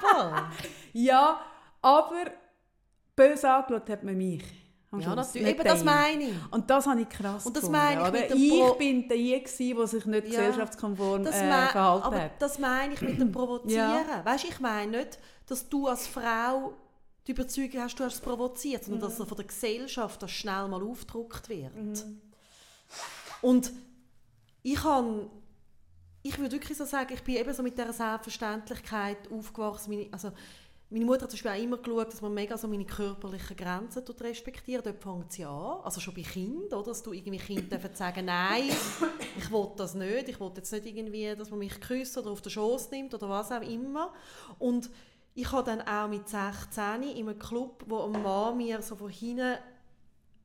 super. 0.02 0.52
ja, 0.94 1.40
aber 1.84 2.32
böse 3.16 3.54
angeschaut 3.54 3.88
hat 3.92 4.04
man 4.04 4.18
mich. 4.18 4.67
Ja, 4.92 5.16
natürlich. 5.16 5.48
Eben, 5.50 5.64
das 5.64 5.84
meine 5.84 6.24
ich. 6.24 6.34
Und 6.50 6.70
das 6.70 6.88
habe 6.88 7.02
ich 7.02 7.10
krass 7.10 7.46
Und 7.46 7.58
das 7.58 7.70
meine 7.70 8.06
ich 8.06 8.12
mit 8.12 8.30
dem 8.30 8.38
Ich 8.38 8.74
bin 8.78 9.08
der, 9.10 9.18
der 9.18 9.88
sich 9.88 10.06
nicht 10.06 10.28
ja, 10.28 10.30
gesellschaftskonform 10.30 11.26
äh, 11.26 11.32
verhalten 11.32 12.04
aber 12.04 12.22
hat. 12.22 12.42
das 12.42 12.58
meine 12.58 12.94
ich 12.94 13.02
mit 13.02 13.20
dem 13.20 13.32
Provozieren. 13.32 14.06
Ja. 14.10 14.26
Weißt, 14.26 14.46
ich 14.46 14.60
meine 14.62 15.00
nicht, 15.00 15.20
dass 15.46 15.68
du 15.68 15.88
als 15.88 16.08
Frau 16.08 16.74
die 17.28 17.32
Überzeugung 17.32 17.82
hast, 17.82 18.00
du 18.00 18.06
hast 18.06 18.16
es 18.16 18.22
provoziert, 18.22 18.86
sondern 18.86 19.12
mhm. 19.12 19.18
dass 19.18 19.28
von 19.28 19.38
der 19.38 19.46
Gesellschaft 19.46 20.24
das 20.24 20.32
schnell 20.32 20.68
mal 20.70 20.82
aufgedruckt 20.82 21.50
wird. 21.50 21.76
Mhm. 21.76 22.22
Und 23.42 23.74
ich 24.64 24.82
habe 24.84 25.30
ich 26.28 26.38
würde 26.38 26.54
wirklich 26.54 26.78
so 26.78 26.86
sagen, 26.86 27.14
ich 27.14 27.24
bin 27.24 27.36
eben 27.36 27.54
so 27.54 27.64
mit 27.64 27.78
dieser 27.78 27.94
Selbstverständlichkeit 27.94 29.32
aufgewachsen. 29.32 30.08
Also, 30.12 30.32
meine 30.90 31.06
Mutter 31.06 31.24
hat 31.24 31.32
zum 31.32 31.38
Beispiel 31.38 31.52
auch 31.52 31.64
immer 31.64 31.78
geschaut, 31.78 32.14
dass 32.14 32.22
man 32.22 32.34
mega 32.34 32.58
so 32.58 32.68
meine 32.68 32.86
körperlichen 32.86 33.58
Grenzen 33.58 34.04
respektiert. 34.22 34.86
Dort 34.86 35.04
fängt 35.04 35.32
sie 35.34 35.44
an. 35.44 35.82
Also 35.84 36.00
schon 36.00 36.14
bei 36.14 36.22
Kindern, 36.22 36.80
oder? 36.80 36.92
Dass 36.92 37.04
du 37.04 37.12
irgendwie 37.12 37.38
Kindern 37.38 37.82
sagen, 37.94 38.26
nein, 38.26 38.70
ich 39.38 39.52
will 39.52 39.68
das 39.76 39.96
nicht. 39.96 40.30
Ich 40.30 40.40
will 40.40 40.52
jetzt 40.56 40.72
nicht 40.72 40.86
irgendwie, 40.86 41.36
dass 41.36 41.50
man 41.50 41.60
mich 41.60 41.80
küsst 41.82 42.18
oder 42.18 42.32
auf 42.32 42.42
den 42.42 42.52
Schoß 42.52 42.92
nimmt 42.92 43.14
oder 43.14 43.28
was 43.28 43.52
auch 43.52 43.62
immer. 43.62 44.14
Und 44.60 44.90
ich 45.36 45.52
habe 45.52 45.70
dann 45.70 45.82
auch 45.82 46.08
mit 46.08 46.30
16 46.30 47.04
in 47.04 47.28
einem 47.28 47.38
Club, 47.38 47.84
wo 47.88 48.04
ein 48.04 48.24
Mann 48.24 48.58
mir 48.58 48.82
so 48.82 48.96
von 48.96 49.10
hinten 49.10 49.58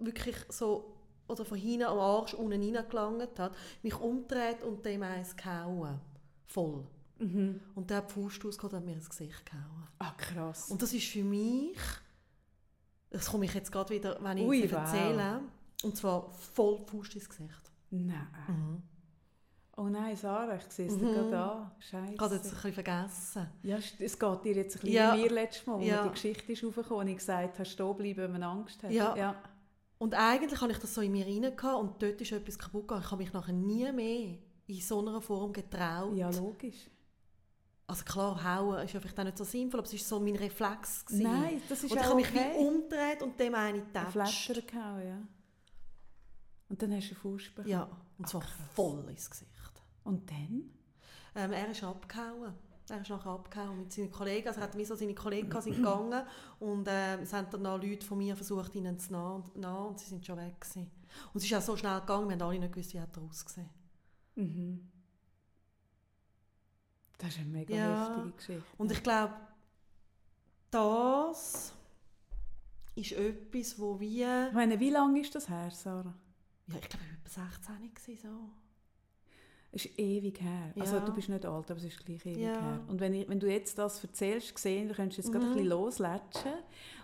wirklich 0.00 0.36
so 0.48 0.92
oder 1.28 1.44
von 1.44 1.56
hinten 1.56 1.84
am 1.84 1.98
Arsch 1.98 2.34
unten 2.34 2.60
reingelangt 2.74 3.38
hat, 3.38 3.54
mich 3.82 3.98
umdreht 3.98 4.62
und 4.62 4.84
dem 4.84 5.02
eins 5.02 5.36
gehauen. 5.36 6.00
Voll. 6.46 6.84
Mhm. 7.22 7.60
Und 7.74 7.90
der 7.90 8.02
und 8.02 8.72
hat 8.72 8.84
mir 8.84 8.92
ins 8.94 9.08
Gesicht 9.08 9.46
gehauen. 9.46 9.88
Ah, 9.98 10.12
krass. 10.16 10.70
Und 10.70 10.82
das 10.82 10.92
ist 10.92 11.06
für 11.06 11.22
mich, 11.24 11.76
das 13.10 13.26
komme 13.30 13.44
ich 13.44 13.54
jetzt 13.54 13.70
gerade 13.70 13.94
wieder, 13.94 14.18
wenn 14.22 14.38
ich 14.38 14.46
Ui, 14.46 14.62
es 14.64 14.72
wow. 14.72 14.78
erzähle, 14.80 15.40
und 15.84 15.96
zwar 15.96 16.30
voll 16.32 16.78
die 16.78 16.90
Faust 16.90 17.14
ins 17.14 17.28
Gesicht. 17.28 17.70
Nein. 17.90 18.26
Mhm. 18.48 18.82
Oh 19.76 19.84
nein, 19.88 20.14
Sarah, 20.16 20.56
ich 20.56 20.62
sehe 20.70 20.86
es 20.86 20.96
Mhm. 20.96 21.00
gerade 21.12 21.38
an. 21.38 21.70
Scheiße. 21.78 22.12
Ich 22.14 22.20
habe 22.20 22.34
jetzt 22.34 22.46
ein 22.46 22.50
bisschen 22.54 22.72
vergessen. 22.74 23.46
Ja, 23.62 23.76
es 23.76 24.18
geht 24.18 24.44
dir 24.44 24.54
jetzt 24.56 24.76
ein 24.76 24.80
bisschen 24.80 24.92
Ja. 24.92 25.16
wie 25.16 25.22
mir 25.22 25.30
letztes 25.30 25.66
Mal, 25.66 25.78
wo 25.78 25.82
Ja. 25.82 26.02
die 26.04 26.10
Geschichte 26.10 26.52
ist 26.52 26.64
aufgekommen 26.64 27.00
und 27.00 27.08
ich 27.08 27.16
gesagt 27.16 27.54
habe, 27.58 27.64
stehen 27.64 27.96
bleiben, 27.96 28.16
wenn 28.18 28.32
man 28.32 28.42
Angst 28.42 28.82
hat. 28.82 28.90
Ja. 28.90 29.16
ja. 29.16 29.34
Und 29.98 30.14
eigentlich 30.14 30.60
habe 30.60 30.72
ich 30.72 30.78
das 30.78 30.92
so 30.94 31.00
in 31.00 31.12
mir 31.12 31.24
rein 31.24 31.44
und 31.76 32.02
dort 32.02 32.20
ist 32.20 32.32
etwas 32.32 32.58
kaputt 32.58 32.82
gegangen. 32.88 33.02
Ich 33.04 33.10
habe 33.10 33.22
mich 33.22 33.32
nachher 33.32 33.52
nie 33.52 33.90
mehr 33.92 34.38
in 34.66 34.80
so 34.80 34.98
einer 35.00 35.20
Form 35.22 35.52
getraut. 35.52 36.16
Ja, 36.16 36.28
logisch. 36.30 36.90
Also 37.92 38.04
klar, 38.04 38.42
hauen 38.42 38.82
ist 38.86 38.94
ja 38.94 39.00
vielleicht 39.00 39.20
auch 39.20 39.24
nicht 39.24 39.36
so 39.36 39.44
sinnvoll, 39.44 39.80
aber 39.80 39.86
es 39.86 39.92
war 39.92 40.00
so 40.00 40.24
mein 40.24 40.36
Reflex. 40.36 41.04
Gewesen. 41.04 41.24
Nein, 41.24 41.62
das 41.68 41.84
ist 41.84 41.90
und 41.90 41.98
ich 41.98 42.04
habe 42.04 42.14
mich 42.14 42.28
okay. 42.30 42.52
wie 42.54 42.58
umgedreht 42.58 43.22
und 43.22 43.38
dem 43.38 43.54
eine 43.54 43.80
Ein 43.80 43.84
getatscht. 43.84 44.46
Flatter 44.46 44.62
gehauen, 44.62 45.06
ja. 45.06 45.18
Und 46.70 46.80
dann 46.80 46.94
hast 46.94 47.10
du 47.10 47.10
einen 47.10 47.20
Fuß 47.20 47.50
bekommen. 47.50 47.68
Ja, 47.68 47.90
und 48.16 48.26
zwar 48.26 48.40
krass. 48.40 48.52
voll 48.72 49.04
ins 49.10 49.28
Gesicht. 49.28 49.82
Und 50.04 50.30
dann? 50.30 50.70
Ähm, 51.34 51.52
er 51.52 51.70
ist 51.70 51.84
abgehauen. 51.84 52.54
Er 52.88 53.00
ist 53.02 53.10
nachher 53.10 53.30
abgehauen 53.30 53.80
mit 53.80 53.92
seinen 53.92 54.10
Kollegen. 54.10 54.48
Also 54.48 54.60
er 54.60 54.68
hat 54.68 54.78
wie 54.78 54.86
so 54.86 54.94
seine 54.94 55.14
Kollegen 55.14 55.60
sind 55.60 55.76
gegangen 55.76 56.22
und 56.60 56.88
ähm, 56.88 57.20
es 57.20 57.34
haben 57.34 57.48
dann 57.50 57.60
noch 57.60 57.76
Leute 57.76 58.06
von 58.06 58.16
mir 58.16 58.34
versucht, 58.36 58.74
ihnen 58.74 58.98
zu 58.98 59.12
nahen 59.12 59.42
und, 59.42 59.56
nahen 59.56 59.88
und 59.88 60.00
sie 60.00 60.08
sind 60.08 60.24
schon 60.24 60.38
weg 60.38 60.58
gewesen. 60.58 60.90
Und 61.34 61.40
es 61.40 61.44
ist 61.44 61.52
auch 61.52 61.60
so 61.60 61.76
schnell 61.76 62.00
gegangen, 62.00 62.28
wir 62.30 62.36
haben 62.36 62.42
alle 62.42 62.58
nicht 62.58 62.72
gewusst, 62.72 62.94
wie 62.94 62.98
er 62.98 63.08
ausgesehen. 63.22 63.68
Mhm. 64.36 64.91
Das 67.22 67.30
ist 67.30 67.38
eine 67.38 67.48
mega 67.50 67.72
Ja. 67.74 68.08
heftige 68.16 68.32
Geschichte. 68.36 68.62
Und 68.78 68.90
ich 68.90 69.00
glaube, 69.02 69.32
das 70.70 71.72
ist 72.94 73.12
etwas, 73.12 73.78
wo 73.78 73.98
wir... 74.00 74.48
Ich 74.48 74.54
meine, 74.54 74.78
wie 74.80 74.90
lange 74.90 75.20
ist 75.20 75.34
das 75.34 75.48
her, 75.48 75.70
Sarah? 75.70 76.14
Ja, 76.68 76.74
ich 76.80 76.88
glaube, 76.88 77.04
ich 77.04 77.36
war 77.36 77.44
etwa 77.46 77.72
16 77.76 77.94
gewesen, 77.94 78.22
so. 78.22 78.50
Es 79.74 79.86
ist 79.86 79.98
ewig 79.98 80.40
her. 80.42 80.72
Also 80.78 80.96
Ja. 80.96 81.04
du 81.04 81.12
bist 81.14 81.28
nicht 81.30 81.46
alt, 81.46 81.70
aber 81.70 81.78
es 81.78 81.84
ist 81.84 82.04
gleich 82.04 82.26
ewig 82.26 82.38
Ja. 82.42 82.60
her. 82.60 82.84
Und 82.88 83.00
wenn, 83.00 83.14
ich, 83.14 83.28
wenn 83.28 83.40
du 83.40 83.50
jetzt 83.50 83.78
das 83.78 84.02
erzählst, 84.04 84.54
gesehen, 84.54 84.88
du 84.88 84.94
könntest 84.94 85.18
jetzt 85.18 85.32
gerade 85.32 85.46
ein 85.46 85.50
Mhm. 85.50 85.54
bisschen 85.54 85.68
loslatschen. 85.70 86.52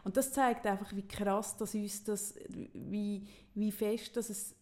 Und 0.04 0.16
das 0.16 0.32
zeigt 0.32 0.66
einfach, 0.66 0.94
wie 0.94 1.06
krass 1.06 1.56
dass 1.56 1.74
uns 1.74 2.04
das, 2.04 2.34
wie, 2.74 3.26
wie 3.54 3.72
fest 3.72 4.16
dass 4.16 4.28
es 4.30 4.54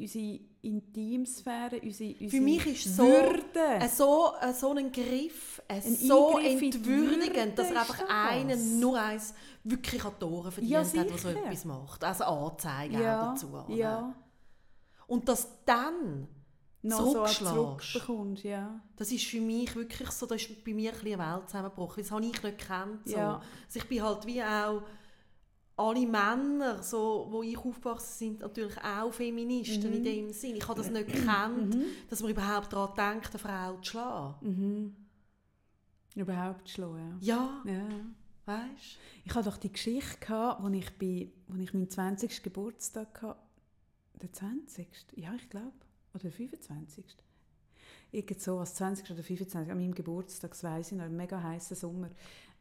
unsere 0.00 0.40
Intimsphäre, 0.62 1.80
unsere, 1.82 2.10
unsere 2.12 2.30
Für 2.30 2.40
mich 2.40 2.66
ist 2.66 2.96
so 2.96 3.04
Würde. 3.04 3.66
Ein 3.80 3.88
so, 3.88 4.32
so 4.54 4.72
ein 4.72 4.90
Griff, 4.92 5.62
ein 5.68 5.76
Ein 5.82 5.94
so 5.96 6.38
entwürdigend, 6.38 7.58
dass 7.58 7.70
er 7.70 7.80
einfach 7.80 7.98
das. 8.00 8.08
einen, 8.08 8.80
nur 8.80 8.98
eins, 9.00 9.34
wirklich 9.64 10.04
an 10.04 10.12
die 10.20 10.24
Ohren 10.24 10.52
verdient 10.52 10.72
Ja, 10.72 10.80
hat, 10.80 11.10
der 11.10 11.18
so 11.18 11.28
etwas 11.28 11.64
macht. 11.64 12.04
Also 12.04 12.24
Anzeigen 12.24 13.00
ja, 13.00 13.20
auch 13.22 13.34
dazu. 13.34 13.48
oder? 13.48 13.74
ja, 13.74 14.14
Und 15.06 15.28
dass 15.28 15.48
dann 15.64 16.28
noch 16.82 17.12
so 17.12 17.24
zurückbekommst, 17.26 18.44
ja. 18.44 18.80
Das 18.96 19.10
ist 19.10 19.24
für 19.24 19.40
mich 19.40 19.74
wirklich 19.74 20.10
so, 20.10 20.26
das 20.26 20.42
ist 20.42 20.64
bei 20.64 20.72
mir 20.72 20.92
ein 20.92 20.98
bisschen 20.98 21.20
eine 21.20 21.36
Welt 21.36 21.48
zusammengebrochen. 21.48 22.02
Das 22.02 22.10
habe 22.12 22.24
ich 22.24 22.28
nicht 22.28 22.42
gekannt. 22.42 23.00
So. 23.06 23.16
Ja. 23.16 23.42
Also 23.66 23.78
ich 23.78 23.88
bin 23.88 24.02
halt 24.02 24.26
wie 24.26 24.42
auch 24.42 24.82
alle 25.76 26.06
Männer, 26.06 26.82
so, 26.82 27.26
wo 27.30 27.42
ich 27.42 27.56
aufgewachsen 27.58 28.14
sind, 28.18 28.40
natürlich 28.40 28.76
auch 28.82 29.12
Feministen 29.12 29.92
in 29.92 30.02
dem 30.02 30.32
Sinn. 30.32 30.56
Ich 30.56 30.66
habe 30.66 30.80
das 30.80 30.90
nicht 30.90 31.12
gekannt, 31.12 31.74
Mhm. 31.74 31.84
dass 32.08 32.22
man 32.22 32.30
überhaupt 32.30 32.72
daran 32.72 32.94
denkt, 33.14 33.30
eine 33.30 33.38
Frau 33.38 33.76
zu 33.82 33.90
schlagen. 33.90 34.34
Mhm. 34.40 34.96
Überhaupt 36.14 36.68
schlagen, 36.70 37.18
Ja, 37.20 37.62
ja. 37.66 37.72
ja. 37.72 37.88
weißt 38.46 38.98
Ich 39.24 39.34
hatte 39.34 39.50
doch 39.50 39.58
die 39.58 39.70
Geschichte, 39.72 40.18
gehabt, 40.18 40.62
wo 40.62 40.68
ich, 40.68 40.90
bei, 40.98 41.30
wo 41.48 41.60
ich 41.60 41.74
meinen 41.74 41.90
20. 41.90 42.42
Geburtstag 42.42 43.20
hatte. 43.22 43.40
Der 44.22 44.32
20. 44.32 44.88
Ja, 45.16 45.34
ich 45.34 45.48
glaube. 45.50 45.72
Oder 46.14 46.22
der 46.22 46.32
25. 46.32 47.04
Irgend 48.12 48.40
so, 48.40 48.58
als 48.58 48.74
20. 48.76 49.10
oder 49.10 49.22
25. 49.22 49.70
An 49.70 49.76
meinem 49.78 49.94
Geburtstag, 49.94 50.52
das 50.52 50.64
weiss 50.64 50.90
ich 50.92 50.96
noch, 50.96 51.04
ein 51.04 51.14
mega 51.16 51.42
heißer 51.42 51.74
Sommer. 51.74 52.08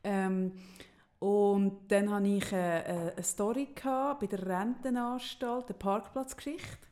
Ähm, 0.03 0.51
und 1.25 1.87
dann 1.87 2.11
hatte 2.11 2.27
ich 2.27 2.51
äh, 2.51 2.79
äh, 2.79 3.11
eine 3.13 3.23
Story 3.23 3.69
gehabt 3.73 4.19
bei 4.19 4.27
der 4.27 4.45
Rentenanstalt, 4.45 5.65
eine 5.67 5.77
Parkplatzgeschichte 5.77 6.85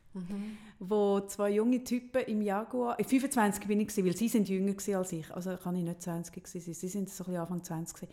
wo 0.78 1.20
zwei 1.20 1.50
junge 1.50 1.82
Typen 1.82 2.22
im 2.26 2.40
Jaguar, 2.40 2.98
äh, 2.98 3.04
25 3.04 3.66
bin 3.66 3.80
ich 3.80 3.88
gewesen, 3.88 4.06
weil 4.06 4.16
sie 4.16 4.28
sind 4.28 4.48
jünger 4.48 4.74
als 4.96 5.12
ich, 5.12 5.34
also 5.34 5.56
kann 5.56 5.76
ich 5.76 5.82
nicht 5.82 6.02
20 6.02 6.32
gewesen 6.34 6.60
sein, 6.60 6.74
sie 6.74 6.88
sind 6.88 7.10
so 7.10 7.24
ein 7.24 7.26
bisschen 7.26 7.40
Anfang 7.40 7.64
20 7.64 7.96
gewesen. 7.96 8.12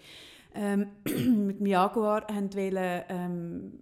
Ähm, 0.53 0.87
mit 1.47 1.59
dem 1.59 1.65
Jaguar 1.67 2.27
haben 2.27 2.53
wollen, 2.53 3.03
ähm, 3.09 3.73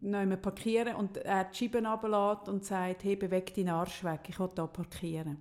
noch 0.00 0.42
parkieren 0.42 0.96
und 0.96 1.16
er 1.18 1.44
die 1.44 1.56
Scheiben 1.56 1.86
runterlässt 1.86 2.48
und 2.48 2.64
sagt, 2.64 3.04
hey, 3.04 3.16
beweg 3.16 3.54
deinen 3.54 3.70
Arsch 3.70 4.04
weg, 4.04 4.20
ich 4.28 4.38
will 4.38 4.50
hier 4.54 4.66
parkieren. 4.66 5.38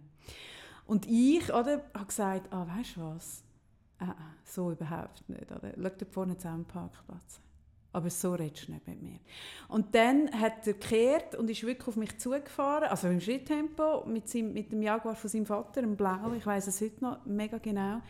Und 0.86 1.07
ich, 1.07 1.49
oder, 1.49 1.81
habe 1.93 2.05
gesagt, 2.05 2.53
ah, 2.53 2.65
weißt 2.67 2.97
du 2.97 3.01
was, 3.01 3.43
ah, 4.01 4.15
ah, 4.17 4.33
so 4.43 4.71
überhaupt 4.71 5.27
nicht, 5.29 5.51
oder, 5.51 5.71
schau 5.75 5.89
da 5.89 6.05
vorne 6.09 6.37
zusammen 6.37 6.65
Parkplatz. 6.65 7.39
Aber 7.93 8.09
so 8.09 8.33
redest 8.33 8.67
du 8.67 8.73
nicht 8.73 8.87
mit 8.87 9.01
mir. 9.01 9.19
Und 9.67 9.93
dann 9.93 10.31
hat 10.31 10.65
er 10.65 10.73
gekehrt 10.73 11.35
und 11.35 11.49
ist 11.49 11.63
wirklich 11.63 11.87
auf 11.87 11.97
mich 11.97 12.17
zugefahren, 12.19 12.87
also 12.89 13.07
im 13.09 13.19
Schritttempo, 13.19 14.05
mit, 14.05 14.29
seinem, 14.29 14.53
mit 14.53 14.71
dem 14.71 14.81
Jaguar 14.81 15.15
von 15.15 15.29
seinem 15.29 15.45
Vater, 15.45 15.83
im 15.83 15.97
Blau, 15.97 16.33
ich 16.37 16.45
weiß 16.45 16.67
es 16.67 16.79
heute 16.79 17.03
noch 17.03 17.25
mega 17.25 17.57
genau. 17.57 18.01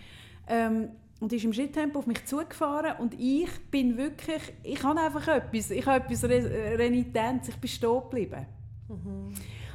Ähm, 0.48 0.90
und 1.20 1.34
ist 1.34 1.44
im 1.44 1.54
Schritttempo 1.54 2.00
auf 2.00 2.08
mich 2.08 2.26
zugefahren 2.26 2.98
und 3.00 3.14
ich 3.20 3.50
bin 3.70 3.98
wirklich, 3.98 4.42
ich 4.64 4.84
habe 4.84 5.00
einfach 5.00 5.28
etwas, 5.28 5.70
ich 5.70 5.86
habe 5.86 6.04
etwas 6.04 6.24
Re 6.24 6.78
Renitenz, 6.78 7.48
ich 7.48 7.58
bin 7.58 7.70
stehen 7.70 8.02
geblieben. 8.02 8.46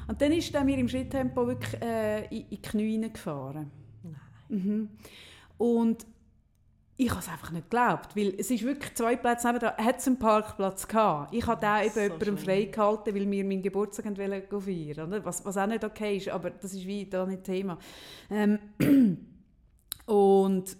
Und 0.08 0.20
dann 0.20 0.32
ist 0.32 0.54
er 0.54 0.64
mir 0.64 0.78
im 0.78 0.88
Schritttempo 0.88 1.46
wirklich 1.46 1.80
äh, 1.82 2.26
in, 2.26 2.42
in 2.42 2.48
die 2.50 2.62
Knie 2.62 3.12
gefahren. 3.12 3.70
Mhm. 4.48 4.88
Und 5.58 6.06
ich 6.98 7.10
habe 7.10 7.20
es 7.20 7.28
einfach 7.28 7.50
nicht 7.50 7.70
geglaubt, 7.70 8.16
weil 8.16 8.34
es 8.38 8.50
ist 8.50 8.64
wirklich 8.64 8.94
zwei 8.94 9.16
Plätze 9.16 9.48
neben 9.48 9.60
da, 9.60 9.76
hat 9.76 9.98
es 9.98 10.06
einen 10.06 10.18
Parkplatz 10.18 10.88
gehabt. 10.88 11.34
Ich 11.34 11.46
habe 11.46 11.60
den 11.60 11.84
eben 11.84 11.94
So 11.94 12.00
jemandem 12.00 12.38
freigehalten, 12.38 13.14
weil 13.14 13.30
wir 13.30 13.44
meinen 13.44 13.62
Geburtstag 13.62 14.06
wollten 14.06 14.60
feiern, 14.60 15.08
oder? 15.08 15.24
Was, 15.24 15.44
was 15.44 15.58
auch 15.58 15.66
nicht 15.66 15.84
okay 15.84 16.16
ist, 16.16 16.28
aber 16.28 16.50
das 16.50 16.72
ist 16.72 16.86
wie 16.86 17.04
da 17.04 17.26
nicht 17.26 17.44
Thema. 17.44 17.78
Ähm, 18.30 18.58
und 20.06 20.76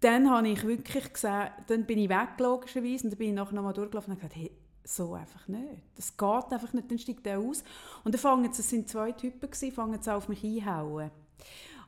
dann 0.00 0.30
habe 0.30 0.48
ich 0.48 0.64
wirklich 0.64 1.12
gesagt, 1.12 1.68
dann 1.68 1.84
bin 1.84 1.98
ich 1.98 2.08
weg, 2.08 2.38
logischerweise, 2.38 3.04
und 3.04 3.10
dann 3.10 3.18
bin 3.18 3.28
ich 3.30 3.34
nachher 3.34 3.54
nochmal 3.54 3.72
durchgelaufen 3.72 4.12
und 4.12 4.22
habe 4.22 4.28
gesagt, 4.28 4.36
hey, 4.36 4.56
so 4.84 5.14
einfach 5.14 5.48
nicht. 5.48 5.82
Das 5.96 6.16
geht 6.16 6.52
einfach 6.52 6.72
nicht. 6.72 6.90
Dann 6.90 6.98
steigt 6.98 7.26
der 7.26 7.40
aus. 7.40 7.64
Und 8.04 8.14
dann 8.14 8.20
fangen 8.20 8.52
sie, 8.52 8.60
es 8.60 8.70
sind 8.70 8.88
zwei 8.88 9.12
Typen 9.12 9.50
gewesen, 9.50 9.72
fangen 9.72 10.00
sie 10.00 10.14
auf 10.14 10.28
mich 10.28 10.44
einhauen. 10.44 11.10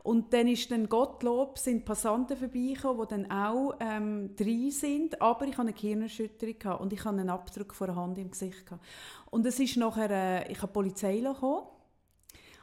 Und 0.02 0.32
dann 0.32 0.48
ist 0.48 0.70
dann 0.70 0.88
Gottlob, 0.88 1.58
sind 1.58 1.84
Passanten 1.84 2.36
vorbeigekommen, 2.36 3.02
die 3.02 3.08
dann 3.08 3.30
auch 3.30 3.74
ähm, 3.80 4.34
drin 4.36 4.70
sind, 4.70 5.20
aber 5.20 5.44
ich 5.46 5.52
hatte 5.52 5.62
eine 5.62 5.72
Gehirnerschütterung 5.72 6.80
und 6.80 6.92
ich 6.92 7.00
hatte 7.00 7.18
einen 7.18 7.30
Abdruck 7.30 7.74
von 7.74 7.88
der 7.88 7.96
Hand 7.96 8.18
im 8.18 8.30
Gesicht. 8.30 8.64
Gehabt. 8.64 8.84
Und 9.30 9.44
es 9.44 9.58
ist 9.58 9.76
nachher, 9.76 10.10
äh, 10.10 10.52
ich 10.52 10.62
habe 10.62 10.72
Polizei 10.72 11.18
gekommen 11.18 11.66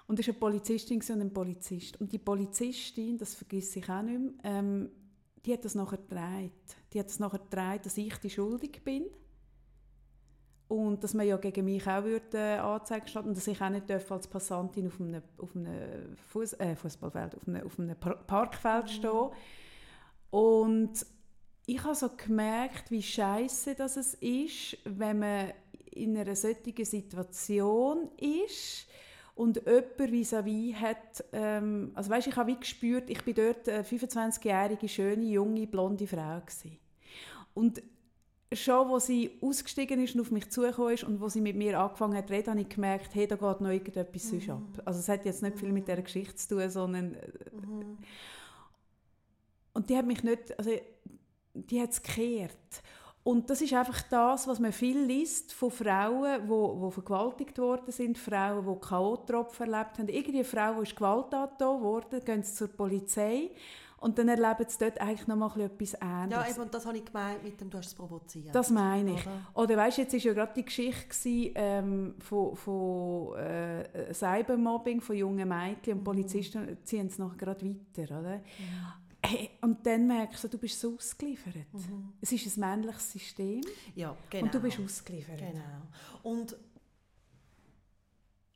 und 0.08 0.20
es 0.20 0.28
war 0.28 0.34
eine 0.34 0.40
Polizistin 0.40 1.02
und 1.10 1.22
ein 1.22 1.34
Polizist. 1.34 2.00
Und 2.00 2.12
die 2.12 2.20
Polizistin, 2.20 3.18
das 3.18 3.36
vergesse 3.36 3.80
ich 3.80 3.90
auch 3.90 4.02
nicht 4.02 4.20
mehr, 4.20 4.32
ähm, 4.44 4.90
die 5.46 5.54
hat 5.54 5.66
das 5.66 5.76
nachher 5.76 5.98
gedreht. 5.98 6.52
Die 6.94 7.00
hat 7.00 7.08
das 7.08 7.20
nachher 7.20 7.40
gedreht, 7.40 7.86
dass 7.86 7.98
ich 7.98 8.16
die 8.18 8.30
schuldig 8.30 8.84
bin. 8.84 9.06
Und 10.68 11.04
dass 11.04 11.14
man 11.14 11.28
ja 11.28 11.38
gegen 11.38 11.66
mich 11.66 11.88
auch 11.88 12.04
würde, 12.04 12.38
äh, 12.38 12.58
Anzeige 12.58 13.08
statt 13.08 13.26
und 13.26 13.38
dass 13.38 13.46
ich 13.46 13.62
auch 13.62 13.70
nicht 13.70 13.88
darf 13.88 14.12
als 14.12 14.28
Passantin 14.28 14.88
auf 14.88 15.00
einem, 15.00 15.22
auf 15.38 15.56
einem 15.56 16.16
Fuß, 16.32 16.54
äh, 16.54 16.76
Fußballfeld, 16.76 17.36
auf 17.36 17.48
einem, 17.48 17.66
auf 17.66 17.80
einem 17.80 17.96
Par 17.96 18.16
Parkfeld 18.16 18.90
stehen. 18.90 19.30
Und 20.32 21.06
ich 21.68 21.84
habe 21.84 21.96
so 21.96 22.10
gemerkt, 22.16 22.90
wie 22.90 23.02
scheiße 23.02 23.76
das 23.76 23.98
es 23.98 24.16
ist, 24.16 24.78
wenn 24.86 25.20
man 25.20 25.52
in 25.92 26.18
einer 26.18 26.36
solchen 26.36 26.84
Situation 26.84 28.10
ist 28.18 28.88
und 29.36 29.58
jemand 29.66 30.12
vis-à-vis 30.12 30.76
hat, 30.76 31.24
ähm, 31.32 31.92
also 31.94 32.10
weißt, 32.10 32.28
ich 32.28 32.36
habe 32.36 32.52
wie 32.52 32.60
gespürt, 32.60 33.10
ich 33.10 33.24
bin 33.24 33.36
dort 33.36 33.68
eine 33.70 33.84
25-jährige, 33.84 34.88
schöne, 34.88 35.26
junge, 35.26 35.68
blonde 35.68 36.08
Frau 36.08 36.40
gewesen. 36.40 36.78
Und 37.54 37.82
schon, 38.56 38.90
als 38.92 39.08
sie 39.08 39.38
ausgestiegen 39.42 40.04
ist 40.04 40.16
und 40.16 40.22
auf 40.22 40.32
mich 40.32 40.50
zugekommen 40.50 40.94
ist 40.94 41.04
und 41.04 41.22
wo 41.22 41.30
sie 41.30 41.42
mit 41.42 41.56
mir 41.56 41.80
angefangen 41.80 42.16
hat 42.16 42.28
zu 42.28 42.34
reden, 42.34 42.52
habe 42.52 42.62
ich 42.62 42.70
gemerkt, 42.70 43.14
hey, 43.16 43.28
da 43.28 43.36
geht 43.36 43.62
noch 43.62 43.70
irgendetwas 43.70 44.30
sonst 44.30 44.50
ab. 44.50 44.62
Also 44.86 45.00
es 45.00 45.10
hat 45.10 45.26
jetzt 45.26 45.44
nicht 45.44 45.58
viel 45.58 45.72
mit 45.72 45.88
dieser 45.88 46.02
Geschichte 46.02 46.36
zu 46.36 46.56
tun, 46.56 46.70
sondern... 46.70 47.14
äh, 47.16 47.20
Und 49.74 49.90
die 49.90 49.98
hat 49.98 50.06
mich 50.06 50.24
nicht... 50.24 50.58
Also, 50.58 50.72
die 51.54 51.82
hat 51.82 51.92
es 51.92 52.04
gekehrt. 52.04 52.84
Und 53.24 53.50
das 53.50 53.62
ist 53.62 53.74
einfach 53.74 54.04
das, 54.04 54.48
was 54.48 54.60
man 54.60 54.72
viel 54.72 55.00
liest 55.00 55.52
von 55.52 55.72
Frauen, 55.72 56.44
die 56.44 56.48
wo, 56.50 56.80
wo 56.80 56.92
vergewaltigt 56.92 57.58
worden 57.58 57.92
sind, 57.92 58.20
Frauen, 58.20 58.64
die 58.64 58.88
K.O.-Tropfen 58.88 59.62
erlebt 59.62 59.98
haben. 59.98 60.10
Irgendwie 60.10 60.38
eine 60.38 60.44
Frau, 60.44 60.76
die 60.76 60.84
ist 60.84 60.96
Gewalt 60.96 61.32
worden, 61.32 62.24
gehen 62.24 62.44
sie 62.44 62.54
zur 62.54 62.68
Polizei 62.68 63.50
und 64.06 64.20
dann 64.20 64.28
erleben 64.30 64.66
sie 64.70 64.78
dort 64.80 65.02
eigentlich 65.02 65.28
noch 65.28 65.36
mal 65.36 65.48
etwas 65.62 65.96
Ähnliches. 66.00 66.46
Ja, 66.48 66.48
eben, 66.52 66.62
und 66.62 66.74
das 66.74 66.86
habe 66.86 66.98
ich 66.98 67.06
gemeint 67.06 67.44
mit 67.44 67.60
dem, 67.60 67.70
du 67.72 67.78
hast 67.80 67.88
es 67.88 67.94
provoziert. 67.96 68.54
Das 68.54 68.70
meine 68.70 69.16
ich. 69.16 69.26
Oder? 69.26 69.42
Oder 69.64 69.78
weißt, 69.78 69.98
jetzt 69.98 70.14
ist 70.14 70.24
ja 70.24 70.34
gerade 70.34 70.54
die 70.56 70.64
Geschichte 70.64 71.08
gewesen, 71.08 71.52
ähm, 71.56 72.16
von, 72.20 72.56
von 72.56 73.36
äh, 73.38 74.14
Cybermobbing 74.14 75.02
von 75.02 75.16
jungen 75.16 75.50
Mädchen 75.50 75.94
und 75.94 76.00
Mhm. 76.00 76.04
Polizisten 76.04 76.78
ziehen 76.84 77.08
es 77.08 77.18
noch 77.18 77.36
gerade 77.36 77.66
weiter, 77.66 78.20
oder? 78.20 78.42
Hey, 79.26 79.50
und 79.62 79.84
dann 79.88 80.06
merkst 80.06 80.44
du, 80.44 80.48
du 80.50 80.60
bist 80.60 80.80
so 80.80 80.94
ausgeliefert. 80.96 81.56
Es 82.22 82.32
ist 82.32 82.56
ein 82.56 82.60
männliches 82.60 83.12
System 83.12 83.62
Ja, 83.96 84.16
genau. 84.30 84.44
und 84.46 84.54
du 84.54 84.60
bist 84.60 84.80
ausgeliefert. 84.80 85.40
Genau. 85.40 85.82
Und 86.22 86.56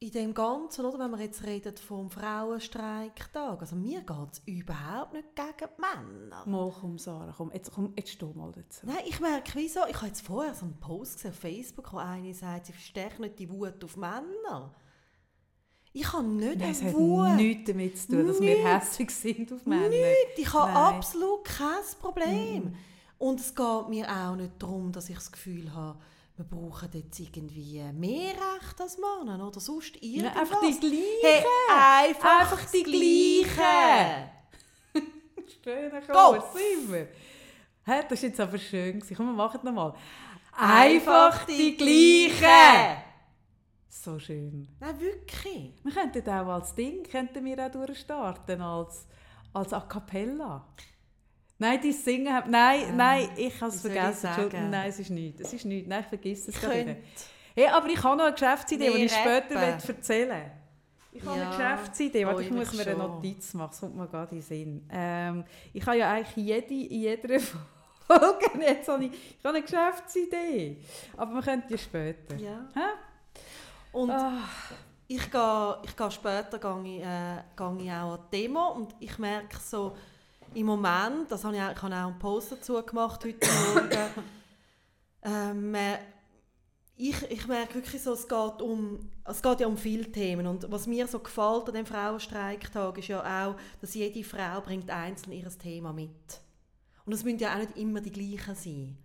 in 0.02 0.12
dem 0.12 0.34
Ganzen, 0.34 0.86
oder, 0.86 0.98
wenn 1.00 1.12
wir 1.12 1.20
jetzt 1.20 1.44
reden 1.46 1.76
vom 1.76 2.10
Frauenstreiktag, 2.10 3.60
also 3.60 3.76
mir 3.76 4.00
geht 4.00 4.32
es 4.32 4.42
überhaupt 4.46 5.12
nicht 5.14 5.36
gegen 5.36 5.50
die 5.60 5.82
Männer. 5.82 6.44
Mal 6.46 6.74
komm, 6.80 6.98
Sarah, 6.98 7.34
komm, 7.36 7.52
jetzt, 7.54 7.72
komm, 7.74 7.92
jetzt 7.98 8.12
steh 8.12 8.34
mal 8.34 8.52
dazu. 8.54 8.86
Nein, 8.86 9.04
ich 9.06 9.20
merke, 9.20 9.52
wieso, 9.56 9.82
ich 9.90 9.98
habe 9.98 10.08
jetzt 10.08 10.22
vorher 10.22 10.54
so 10.56 10.66
einen 10.66 10.80
Post 10.80 11.16
gesehen 11.16 11.32
auf 11.32 11.38
Facebook, 11.40 11.92
wo 11.92 11.98
eine 11.98 12.34
sagt, 12.34 12.68
sie 12.68 12.72
verstärkt 12.74 13.20
nicht 13.20 13.40
die 13.40 13.50
Wut 13.50 13.84
auf 13.84 13.98
Männer. 13.98 14.74
Ich 15.92 16.14
habe 16.14 16.24
nicht 16.28 16.60
Nein, 16.60 16.72
es 16.72 16.80
eine 16.80 16.90
hat 16.92 16.96
Wut. 16.98 17.36
nichts 17.36 17.70
damit 17.72 17.98
zu 17.98 18.08
tun, 18.08 18.28
dass 18.28 18.40
wir 18.40 18.56
Nichts. 18.56 18.70
hässlich 18.70 19.12
sind 19.12 19.52
auf 19.52 19.66
Männer. 19.66 19.90
Ich 20.38 20.54
habe 20.54 20.72
Nein. 20.72 20.94
absolut 20.96 21.44
kein 21.44 21.84
Problem. 22.00 22.76
Und 23.18 23.42
es 23.42 23.54
geht 23.54 23.90
mir 23.90 24.08
auch 24.10 24.36
nicht 24.38 24.54
darum, 24.60 24.94
dass 24.94 25.10
ich 25.10 25.16
das 25.16 25.30
Gefühl 25.32 25.74
habe, 25.74 26.00
wir 26.40 26.46
brauchen 26.46 26.90
jetzt 26.94 27.20
irgendwie 27.20 27.84
mehr 27.92 28.32
Recht 28.32 28.80
als 28.80 28.98
Männer 28.98 29.46
oder 29.46 29.60
sonst 29.60 30.02
irgendwas. 30.02 30.38
einfach 30.38 30.62
die 30.62 30.80
gleichen. 30.80 31.04
Hey, 31.22 31.44
einfach, 31.70 32.40
Einfach 32.40 32.72
die 32.72 32.84
das 32.84 33.54
Gleiche. 33.54 34.32
Schöner. 35.62 36.02
Chor, 36.02 36.50
sind 36.54 36.92
wir. 36.94 37.08
Hä, 37.84 38.04
das 38.08 38.22
war 38.24 38.30
jetzt 38.30 38.40
aber 38.40 38.58
schön. 38.58 39.04
Komm, 39.18 39.26
wir 39.28 39.34
machen 39.34 39.58
es 39.58 39.64
nochmal. 39.64 39.94
Einfach 40.58 41.46
die 41.46 41.76
gleichen. 41.76 43.04
So 43.90 44.18
schön. 44.18 44.70
Nein, 44.80 44.98
wirklich. 44.98 45.74
Wir 45.84 45.92
könnten 45.92 46.30
auch 46.30 46.48
als 46.54 46.74
Ding, 46.74 47.04
könnten 47.04 47.44
wir 47.44 47.66
auch 47.66 47.72
durchstarten, 47.72 48.62
als, 48.62 49.08
als 49.54 49.74
A 49.74 49.82
Cappella. 49.82 50.66
Nein, 51.62 51.80
die 51.82 51.92
Singen, 51.92 52.34
haben- 52.34 52.50
nein, 52.50 52.96
nein, 52.96 53.30
ich 53.36 53.60
habe 53.62 53.72
es 53.72 53.82
vergessen. 53.82 54.30
nein, 54.72 54.90
es 54.90 55.00
ist 55.00 55.10
nichts. 55.10 55.42
Es 55.42 55.54
ist 55.54 55.66
nichts. 55.66 55.90
Nein, 55.90 56.02
ich 56.02 56.08
vergesse 56.08 56.52
es 56.52 56.60
gerade. 56.60 56.98
Hey, 57.56 57.68
aber 57.68 57.88
ich 57.90 58.02
habe 58.02 58.16
noch 58.16 58.24
eine 58.26 58.34
Geschäftsidee, 58.34 58.90
die 58.92 59.04
ich 59.04 59.12
später 59.12 59.56
rappen. 59.56 59.84
will 59.88 59.96
erzählen 59.96 60.52
Ich 61.12 61.26
habe 61.26 61.38
Ja, 61.38 61.50
eine 61.50 61.58
Geschäftsidee. 61.58 62.26
Warte, 62.26 62.44
ich 62.44 62.52
oh, 62.52 62.54
muss 62.54 62.72
ich 62.72 62.78
mir 62.78 62.82
eine 62.92 62.92
schon. 62.92 63.12
Notiz 63.16 63.54
machen, 63.54 63.70
das 63.72 63.80
kommt 63.82 63.96
mir 63.98 64.08
gerade 64.08 64.32
in 64.32 64.38
den 64.38 64.42
Sinn. 64.48 64.88
Ähm, 64.92 65.44
ich 65.74 65.86
habe 65.86 65.98
ja 65.98 66.12
eigentlich 66.14 66.36
jede, 66.38 66.74
in 66.74 67.00
jeder 67.02 67.40
Folge 68.08 68.46
jetzt 68.62 68.88
habe 68.88 69.06
ich, 69.06 69.12
ich 69.12 69.44
habe 69.44 69.58
eine 69.58 69.62
Geschäftsidee. 69.64 70.78
Aber 71.18 71.34
wir 71.34 71.42
können 71.42 71.64
die 71.70 71.78
später. 71.78 72.36
Ja. 72.38 72.66
Hä? 72.74 72.80
Und 73.92 74.12
Ah, 74.12 74.44
ich 75.08 75.30
gehe, 75.32 75.78
ich 75.84 75.98
gehe 75.98 76.12
später 76.12 76.58
gehe 76.60 76.96
ich, 76.98 77.04
äh, 77.04 77.44
gehe 77.58 77.84
ich 77.84 77.92
auch 77.92 78.14
an 78.14 78.20
die 78.32 78.42
Demo 78.44 78.68
und 78.74 78.96
ich 79.00 79.18
merke 79.18 79.58
so, 79.58 79.96
im 80.54 80.66
Moment, 80.66 81.30
das 81.30 81.44
habe 81.44 81.56
ich, 81.56 81.62
auch, 81.62 81.72
ich 81.72 81.82
habe 81.82 81.96
auch 81.96 82.08
einen 82.08 82.20
Post 82.20 82.52
dazu 82.52 82.82
gemacht 82.84 83.24
heute 83.24 83.48
Morgen, 83.74 84.26
ähm, 85.24 85.76
äh, 85.76 85.98
ich, 86.96 87.22
ich 87.32 87.48
merke 87.48 87.76
wirklich 87.76 88.02
so, 88.02 88.12
es 88.12 88.28
geht, 88.28 88.62
um, 88.62 89.10
es 89.24 89.42
geht 89.42 89.60
ja 89.62 89.68
um 89.68 89.78
viele 89.78 90.12
Themen 90.12 90.46
und 90.48 90.70
was 90.70 90.86
mir 90.86 91.08
so 91.08 91.20
gefällt 91.20 91.68
an 91.68 91.74
dem 91.74 91.86
Frauenstreiktag 91.86 92.98
ist 92.98 93.08
ja 93.08 93.48
auch, 93.48 93.56
dass 93.80 93.94
jede 93.94 94.24
Frau 94.24 94.60
bringt 94.60 94.90
einzeln 94.90 95.32
ihr 95.32 95.50
Thema 95.58 95.94
mit. 95.94 96.42
Und 97.06 97.14
es 97.14 97.24
müssen 97.24 97.40
ja 97.40 97.54
auch 97.54 97.60
nicht 97.60 97.78
immer 97.78 98.02
die 98.02 98.12
gleichen 98.12 98.54
sein. 98.54 98.98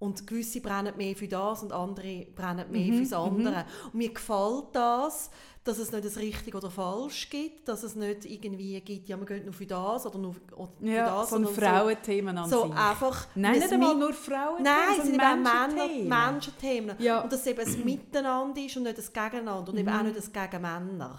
Und 0.00 0.26
gewisse 0.26 0.60
brennen 0.60 0.96
mehr 0.96 1.14
für 1.14 1.28
das 1.28 1.62
und 1.62 1.72
andere 1.72 2.26
brennen 2.34 2.70
mehr 2.72 2.92
fürs 2.94 3.12
andere. 3.12 3.64
Und 3.84 3.94
mir 3.94 4.12
gefällt 4.12 4.64
das, 4.72 5.30
dass 5.62 5.78
es 5.78 5.92
nicht 5.92 6.04
das 6.06 6.16
richtig 6.16 6.54
oder 6.54 6.70
falsch 6.70 7.28
gibt, 7.28 7.68
dass 7.68 7.82
es 7.82 7.94
nicht 7.94 8.24
irgendwie 8.24 8.80
gibt, 8.80 9.08
ja, 9.10 9.18
wir 9.18 9.26
gehen 9.26 9.44
nur 9.44 9.52
für 9.52 9.66
das 9.66 10.06
oder 10.06 10.18
nur 10.18 10.34
oder 10.56 10.72
für 10.80 10.86
ja, 10.86 11.04
das. 11.04 11.28
so 11.30 11.36
ein 11.36 11.44
sondern 11.44 11.54
Frauenthema 11.54 12.30
an 12.30 12.48
so, 12.48 12.62
sich. 12.62 12.72
so 12.72 12.78
einfach 12.78 13.26
Nein, 13.34 13.52
ein 13.52 13.58
nicht 13.60 13.72
einmal 13.72 13.94
nur 13.94 14.12
Frauen. 14.14 14.62
Nein, 14.62 14.74
es 14.98 15.04
sind 15.04 15.14
eben 15.16 15.22
auch 15.22 15.36
Männer, 15.36 16.30
Menschenthemen. 16.32 16.96
Ja. 16.98 17.20
Und 17.20 17.30
dass 17.30 17.40
es 17.40 17.46
eben 17.46 17.60
ein 17.66 17.84
Miteinander 17.84 18.60
ist 18.64 18.76
und 18.78 18.82
nicht 18.84 18.96
das 18.98 19.12
Gegeneinander 19.12 19.70
und 19.70 19.78
eben 19.78 19.88
auch 19.90 20.02
nicht 20.02 20.16
das 20.16 20.32
Gegenmänner. 20.32 21.18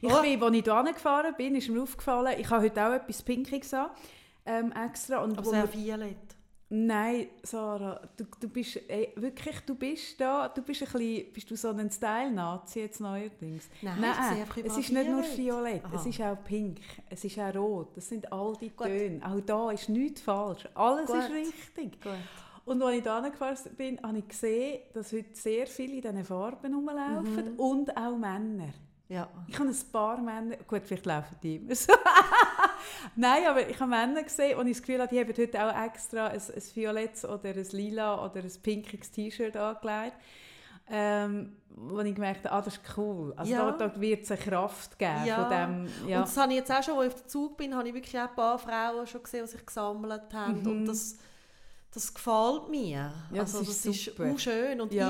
Ich 0.00 0.12
Oh. 0.12 0.20
bin, 0.20 0.42
als 0.42 0.54
ich 0.56 0.64
hierher 0.64 0.92
gefahren 0.92 1.34
bin, 1.36 1.54
ist 1.54 1.68
mir 1.68 1.80
aufgefallen, 1.82 2.34
ich 2.38 2.50
habe 2.50 2.64
heute 2.64 2.84
auch 2.84 2.92
etwas 2.94 3.22
Pinkiges 3.22 3.72
an, 3.74 3.90
ähm, 4.44 4.72
extra. 4.72 5.22
Und 5.22 5.38
Aber 5.38 5.48
sehr 5.48 5.72
violett. 5.72 6.27
Nein, 6.70 7.28
Sarah, 7.42 7.98
du, 8.14 8.24
du 8.38 8.48
bist 8.50 8.78
ey, 8.88 9.12
wirklich, 9.16 9.58
du 9.60 9.74
bist 9.74 10.20
da, 10.20 10.48
du 10.48 10.60
bist 10.60 10.82
ein 10.82 10.92
bisschen, 10.92 11.32
bist 11.32 11.50
du 11.50 11.56
so 11.56 11.68
ein 11.70 11.90
Style-Nazi 11.90 12.80
jetzt 12.80 13.00
neuerdings? 13.00 13.70
Nein, 13.80 13.96
ich 14.02 14.24
sehe 14.26 14.42
einfach 14.42 14.56
es 14.58 14.76
ist 14.76 14.92
nicht 14.92 15.08
nur 15.10 15.22
violett. 15.22 15.82
Aha. 15.86 15.94
es 15.96 16.04
ist 16.04 16.20
auch 16.20 16.36
pink, 16.44 16.80
es 17.08 17.24
ist 17.24 17.38
auch 17.38 17.54
rot, 17.54 17.96
das 17.96 18.06
sind 18.10 18.30
all 18.30 18.52
die 18.60 18.68
Töne. 18.68 19.20
Auch 19.24 19.40
da 19.40 19.70
ist 19.70 19.88
nichts 19.88 20.20
falsch, 20.20 20.68
alles 20.74 21.06
Gut. 21.06 21.16
ist 21.20 21.30
richtig. 21.30 22.02
Gut. 22.02 22.12
Und 22.66 22.82
als 22.82 22.96
ich 22.98 23.02
da 23.02 23.20
gefahren 23.26 23.56
bin, 23.78 23.98
habe 24.02 24.18
ich 24.18 24.28
gesehen, 24.28 24.80
dass 24.92 25.10
heute 25.14 25.34
sehr 25.34 25.66
viele 25.66 25.94
in 25.94 26.02
diesen 26.02 26.24
Farben 26.24 26.74
rumlaufen 26.74 27.54
Mhm. 27.54 27.58
und 27.58 27.96
auch 27.96 28.14
Männer. 28.18 28.74
Ja. 29.08 29.26
Ich 29.46 29.58
habe 29.58 29.70
ein 29.70 29.76
paar 29.90 30.20
Männer, 30.20 30.56
gut, 30.66 30.82
vielleicht 30.84 31.06
laufen 31.06 31.36
die 31.42 31.56
immer 31.56 31.74
so. 31.74 31.92
Nein, 33.16 33.46
aber 33.46 33.66
ich 33.66 33.80
habe 33.80 33.90
Männer 33.90 34.22
gesehen 34.22 34.58
und 34.58 34.66
ich 34.66 34.76
das 34.76 34.82
Gefühl 34.82 35.00
habe, 35.00 35.08
die 35.14 35.18
haben 35.18 35.34
heute 35.36 35.64
auch 35.64 35.84
extra 35.86 36.26
ein, 36.26 36.40
ein 36.40 36.62
violettes 36.74 37.24
oder 37.24 37.48
ein 37.48 37.66
lila 37.72 38.24
oder 38.24 38.40
ein 38.40 38.52
pinkiges 38.62 39.10
T-Shirt 39.10 39.56
angelegt. 39.56 40.16
Ähm, 40.90 41.56
wo 41.70 42.00
ich 42.00 42.14
gemerkt 42.14 42.44
habe, 42.44 42.52
ah, 42.54 42.62
das 42.62 42.76
ist 42.76 42.82
cool. 42.96 43.32
Also 43.36 43.52
Ja. 43.52 43.70
da, 43.72 43.88
da 43.88 44.00
wird 44.00 44.24
es 44.24 44.30
eine 44.30 44.40
Kraft 44.40 44.98
geben 44.98 45.24
Ja. 45.26 45.44
von 45.44 45.50
dem. 45.50 46.08
Ja. 46.08 46.18
Und 46.18 46.28
das 46.28 46.36
habe 46.36 46.52
ich 46.52 46.58
jetzt 46.58 46.70
auch 46.72 46.82
schon, 46.82 46.98
als 46.98 47.08
ich 47.08 47.14
auf 47.14 47.22
dem 47.22 47.28
Zug 47.28 47.56
bin, 47.56 47.74
habe 47.74 47.88
ich 47.88 47.94
wirklich 47.94 48.16
auch 48.18 48.28
ein 48.28 48.34
paar 48.34 48.58
Frauen 48.58 49.06
schon 49.06 49.22
gesehen, 49.22 49.44
die 49.44 49.50
sich 49.52 49.64
gesammelt 49.66 50.32
haben. 50.32 50.66
Und 50.66 50.86
das, 50.86 51.16
das 51.92 52.12
gefällt 52.12 52.68
mir. 52.68 53.12
Mhm. 53.30 53.36
Ja, 53.36 53.42
das 53.42 53.54
also, 53.54 53.70
ist 53.70 53.86
das 53.86 54.04
super. 54.04 54.24
ist 54.26 54.34
auch 54.34 54.38
schön. 54.38 54.80
Und 54.80 54.92
ich, 54.92 55.04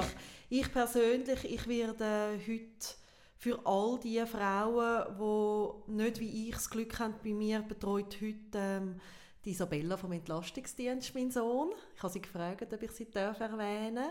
ich 0.50 0.72
persönlich, 0.72 1.44
ich 1.44 1.66
werde 1.68 2.38
heute 2.46 2.94
für 3.40 3.58
all 3.64 3.98
die 4.00 4.20
Frauen, 4.26 5.84
die 5.86 5.92
nicht 5.92 6.20
wie 6.20 6.48
ich 6.48 6.54
das 6.54 6.68
Glück 6.68 6.98
haben, 6.98 7.14
bei 7.22 7.32
mir 7.32 7.60
betreut 7.62 8.16
heute 8.20 8.36
ähm, 8.54 9.00
die 9.44 9.50
Isabella 9.52 9.96
vom 9.96 10.10
Entlastungsdienst, 10.12 11.14
mein 11.14 11.30
Sohn. 11.30 11.70
Ich 11.94 12.02
habe 12.02 12.12
sie 12.12 12.20
gefragt, 12.20 12.72
ob 12.72 12.82
ich 12.82 12.90
sie 12.90 13.08
darf 13.10 13.38
erwähnen 13.40 14.08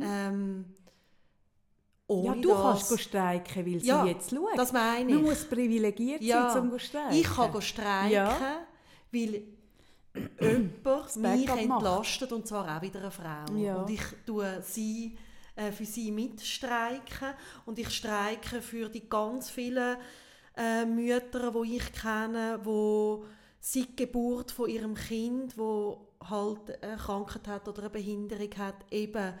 ähm, 0.00 0.64
ja, 2.08 2.34
du 2.34 2.48
das- 2.48 2.88
kannst 2.88 3.00
streiken, 3.00 3.66
weil 3.66 3.84
Ja, 3.84 4.02
sie 4.02 4.10
jetzt 4.10 4.30
schaut. 4.30 4.56
das 4.56 4.72
meine 4.72 5.08
ich. 5.10 5.14
Man 5.16 5.24
muss 5.24 5.44
privilegiert 5.44 6.22
Ja, 6.22 6.50
sein, 6.50 6.62
um 6.62 6.70
zu 6.72 6.78
streiken. 6.80 7.16
Ich 7.16 7.24
kann 7.28 7.62
streiken, 7.62 8.10
Ja. 8.12 8.36
weil 9.12 9.42
jemand 10.40 11.16
mich 11.16 11.48
entlastet 11.48 12.32
und 12.32 12.46
zwar 12.48 12.76
auch 12.76 12.82
wieder 12.82 13.00
eine 13.00 13.10
Frau. 13.12 13.54
Ja. 13.56 13.76
Und 13.76 13.90
ich 13.90 14.02
tue 14.26 14.60
sie 14.62 15.16
äh, 15.60 15.72
für 15.72 15.84
sie 15.84 16.10
mitstreiken. 16.10 17.34
Und 17.66 17.78
ich 17.78 17.90
streike 17.90 18.62
für 18.62 18.88
die 18.88 19.08
ganz 19.08 19.50
vielen 19.50 19.96
äh, 20.56 20.84
Mütter, 20.84 21.52
die 21.52 21.76
ich 21.76 21.92
kenne, 21.92 22.60
die 22.64 23.16
seit 23.60 23.96
Geburt 23.96 24.50
von 24.50 24.70
ihrem 24.70 24.94
Kind, 24.94 25.58
wo 25.58 26.08
halt 26.28 26.82
eine 26.82 26.96
Krankheit 26.96 27.46
hat 27.46 27.68
oder 27.68 27.82
eine 27.82 27.90
Behinderung 27.90 28.50
hat, 28.56 28.90
eben 28.90 29.34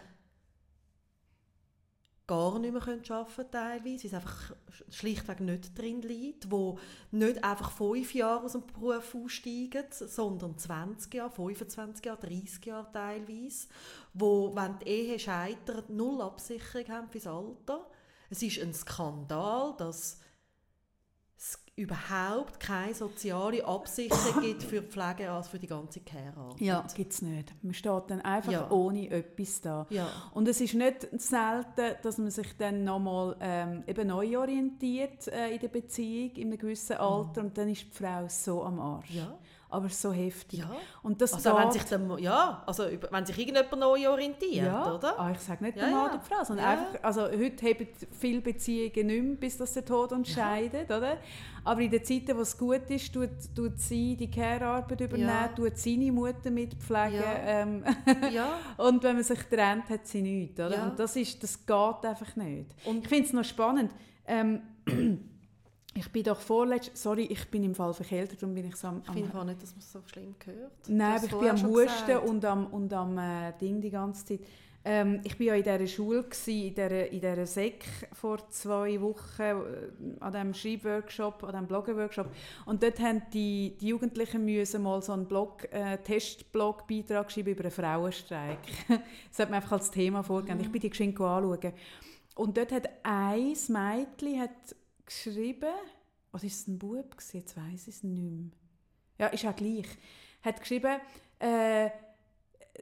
gar 2.30 2.58
nicht 2.60 2.72
mehr 2.72 2.80
können 2.80 3.02
arbeiten 3.10 3.50
teilweise, 3.50 3.84
weil 3.84 3.94
es 4.06 4.14
einfach 4.14 4.50
sch- 4.70 4.92
schlichtweg 4.92 5.40
nicht 5.40 5.76
drin 5.76 6.00
liegt, 6.02 6.50
wo 6.50 6.78
nicht 7.10 7.42
einfach 7.42 7.72
fünf 7.72 8.14
Jahre 8.14 8.44
aus 8.44 8.52
dem 8.52 8.64
Beruf 8.66 9.14
aussteigen, 9.14 9.84
sondern 9.90 10.56
20 10.56 11.12
Jahre, 11.14 11.30
25 11.32 12.04
Jahre, 12.06 12.20
30 12.20 12.64
Jahre 12.66 12.92
teilweise, 12.92 13.66
wo, 14.14 14.54
wenn 14.54 14.78
die 14.78 14.86
Ehe 14.88 15.18
scheitert, 15.18 15.90
null 15.90 16.22
Absicherung 16.22 16.88
haben 16.88 17.08
fürs 17.10 17.26
Alter. 17.26 17.86
Es 18.30 18.42
ist 18.42 18.60
ein 18.60 18.72
Skandal, 18.74 19.74
dass 19.76 20.20
überhaupt 21.80 22.60
keine 22.60 22.94
soziale 22.94 23.64
Absicherung 23.64 24.42
gibt 24.42 24.62
für 24.62 24.80
die 24.82 24.86
Pflege 24.88 25.30
als 25.30 25.48
für 25.48 25.58
die 25.58 25.66
ganze 25.66 26.00
Care-Arbeit. 26.00 26.60
Ja, 26.60 26.84
gibt 26.94 27.12
es 27.12 27.22
nicht. 27.22 27.52
Man 27.62 27.74
steht 27.74 28.02
dann 28.08 28.20
einfach 28.20 28.52
Ja. 28.52 28.70
ohne 28.70 29.10
etwas 29.10 29.60
da. 29.60 29.86
Ja. 29.90 30.06
Und 30.34 30.46
es 30.46 30.60
ist 30.60 30.74
nicht 30.74 31.08
selten, 31.12 31.96
dass 32.02 32.18
man 32.18 32.30
sich 32.30 32.56
dann 32.58 32.84
nochmal 32.84 33.36
ähm, 33.40 33.82
eben 33.86 34.08
neu 34.08 34.38
orientiert 34.38 35.26
äh, 35.28 35.54
in 35.54 35.60
der 35.60 35.68
Beziehung, 35.68 36.32
in 36.36 36.48
einem 36.48 36.58
gewissen 36.58 36.96
Alter, 36.96 37.40
und 37.40 37.56
dann 37.56 37.68
ist 37.68 37.82
die 37.84 37.96
Frau 37.96 38.24
so 38.28 38.62
am 38.64 38.78
Arsch. 38.78 39.10
Ja. 39.10 39.36
aber 39.72 39.88
so 39.88 40.12
heftig. 40.12 40.58
Ja. 40.58 40.70
Und 41.04 41.20
das 41.22 41.32
Also 41.32 41.56
wenn 41.56 41.70
sich, 41.70 41.84
der, 41.84 42.00
ja, 42.18 42.60
also 42.66 42.82
wenn 43.12 43.24
sich 43.24 43.38
irgendjemand 43.38 43.78
neu 43.78 44.08
orientiert, 44.10 44.66
ja, 44.66 44.92
oder? 44.94 45.16
Ah, 45.18 45.30
ich 45.30 45.38
sage 45.38 45.62
nicht 45.64 45.76
Ja, 45.76 45.84
der 45.84 45.92
Mann 45.92 46.06
ja. 46.06 46.10
oder 46.14 46.18
die 46.18 46.28
Frau, 46.34 46.42
sondern 46.44 46.66
einfach, 46.66 47.04
also 47.04 47.22
heute 47.22 47.66
haben 47.66 47.86
viele 48.10 48.40
Beziehungen 48.40 49.06
nicht 49.06 49.22
mehr, 49.22 49.36
bis 49.36 49.56
das 49.58 49.72
der 49.74 49.84
Tod 49.84 50.10
uns 50.10 50.28
scheidet, 50.28 50.90
oder? 50.90 51.18
Aber 51.70 51.82
in 51.82 51.90
den 51.90 52.04
Zeiten, 52.04 52.36
wo 52.36 52.40
es 52.40 52.58
gut 52.58 52.82
ist, 52.90 53.12
tut, 53.14 53.30
tut 53.54 53.78
sie 53.78 54.16
die 54.16 54.28
Care-Arbeit 54.28 55.00
übernehmen, 55.02 55.28
Ja. 55.28 55.48
tut 55.48 55.76
seine 55.78 56.10
Mutter 56.10 56.50
mitpflegen. 56.50 57.14
Ja. 57.20 57.34
Ähm, 57.44 57.84
Ja. 58.32 58.58
und 58.76 59.00
wenn 59.04 59.14
man 59.14 59.22
sich 59.24 59.38
trennt, 59.44 59.88
hat 59.88 60.04
sie 60.04 60.20
nichts, 60.20 60.58
oder? 60.58 60.74
Ja. 60.74 60.88
Und 60.88 60.98
das, 60.98 61.14
ist, 61.14 61.40
das 61.42 61.64
geht 61.64 62.04
einfach 62.04 62.34
nicht. 62.34 62.74
Und- 62.84 63.02
ich 63.04 63.08
finde 63.08 63.24
es 63.26 63.32
noch 63.32 63.44
spannend. 63.44 63.92
Ähm, 64.26 64.62
ich 65.94 66.08
bin 66.10 66.24
doch 66.24 66.40
vorletzt, 66.40 66.96
sorry, 66.96 67.22
ich 67.30 67.48
bin 67.48 67.62
im 67.62 67.74
Fall 67.76 67.94
verkältet, 67.94 68.42
darum 68.42 68.54
bin 68.54 68.66
ich 68.66 68.74
so 68.74 68.88
am, 68.88 69.02
Ich 69.06 69.12
finde 69.12 69.38
auch 69.38 69.44
nicht, 69.44 69.62
dass 69.62 69.70
man 69.70 69.78
es 69.80 69.92
so 69.92 70.00
schlimm 70.06 70.34
hört. 70.44 70.72
Du 70.88 70.92
Nein, 70.92 71.16
aber 71.18 71.24
ich 71.26 71.30
bin 71.36 71.50
am 71.50 71.62
Husten 71.70 72.16
und 72.28 72.44
am, 72.44 72.66
und 72.66 72.92
am 72.92 73.16
äh, 73.16 73.52
Ding 73.60 73.80
die 73.80 73.90
ganze 73.90 74.24
Zeit. 74.24 74.40
Ähm, 74.82 75.20
ich 75.24 75.38
war 75.38 75.46
ja 75.46 75.54
in 75.56 75.62
dieser 75.62 75.86
Schule, 75.86 76.22
gewesen, 76.22 76.68
in 76.68 76.74
dieser, 76.74 77.06
in 77.08 77.20
dieser 77.20 77.46
Sek 77.46 77.84
vor 78.12 78.48
zwei 78.48 78.98
Wochen, 79.00 79.42
äh, 79.42 79.54
an 80.20 80.32
diesem 80.32 80.54
Schreibworkshop, 80.54 81.44
an 81.44 81.50
diesem 81.50 81.66
Bloggerworkshop. 81.66 82.26
Und 82.64 82.82
dort 82.82 82.98
haben 82.98 83.22
die, 83.32 83.76
die 83.78 83.88
Jugendlichen 83.88 84.44
müssen 84.44 84.82
mal 84.82 85.02
so 85.02 85.12
einen 85.12 85.26
Blog, 85.26 85.70
äh, 85.72 85.98
Testblog-Beitrag 85.98 87.26
geschrieben 87.26 87.50
über 87.50 87.64
einen 87.64 87.70
Frauenstreik. 87.70 88.58
das 89.28 89.38
hat 89.38 89.50
mir 89.50 89.56
einfach 89.56 89.72
als 89.72 89.90
Thema 89.90 90.22
vorgegeben. 90.22 90.60
Ich 90.60 90.72
bin 90.72 90.80
die 90.80 90.90
geschwind 90.90 91.20
anschauen. 91.20 91.72
Und 92.36 92.56
dort 92.56 92.72
hat 92.72 92.88
ein 93.02 93.48
Mädchen 93.68 94.40
hat 94.40 94.74
geschrieben, 95.04 95.74
oder 96.32 96.44
ist 96.44 96.60
es 96.60 96.68
ein 96.68 96.78
Bub? 96.78 97.16
Jetzt 97.32 97.56
weiss 97.56 97.86
ich 97.86 97.96
es 97.96 98.02
nicht 98.02 98.22
mehr. 98.22 98.50
Ja, 99.18 99.26
ist 99.26 99.44
auch 99.44 99.54
gleich. 99.54 99.86
Hat 100.42 100.58
geschrieben, 100.58 101.00
äh, 101.38 101.90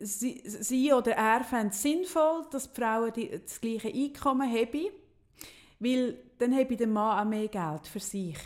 sie, 0.00 0.42
sie 0.44 0.92
oder 0.92 1.12
er 1.12 1.44
fände 1.44 1.68
es 1.68 1.82
sinnvoll, 1.82 2.46
dass 2.50 2.72
die 2.72 2.80
Frauen 2.80 3.12
die, 3.12 3.40
das 3.40 3.60
gleiche 3.60 3.88
Einkommen 3.88 4.50
haben, 4.50 4.86
weil 5.78 6.18
dann 6.38 6.54
habe 6.56 6.76
der 6.76 6.86
Mann 6.86 7.18
auch 7.18 7.28
mehr 7.28 7.48
Geld 7.48 7.86
für 7.86 8.00
sich. 8.00 8.38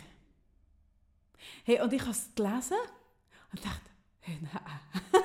Hey, 1.63 1.81
und 1.81 1.93
ich 1.93 2.01
habe 2.01 2.11
es 2.11 2.29
gelesen 2.35 2.77
und 3.51 3.63
dachte, 3.63 3.89
hey, 4.21 4.39
nein. 4.41 5.11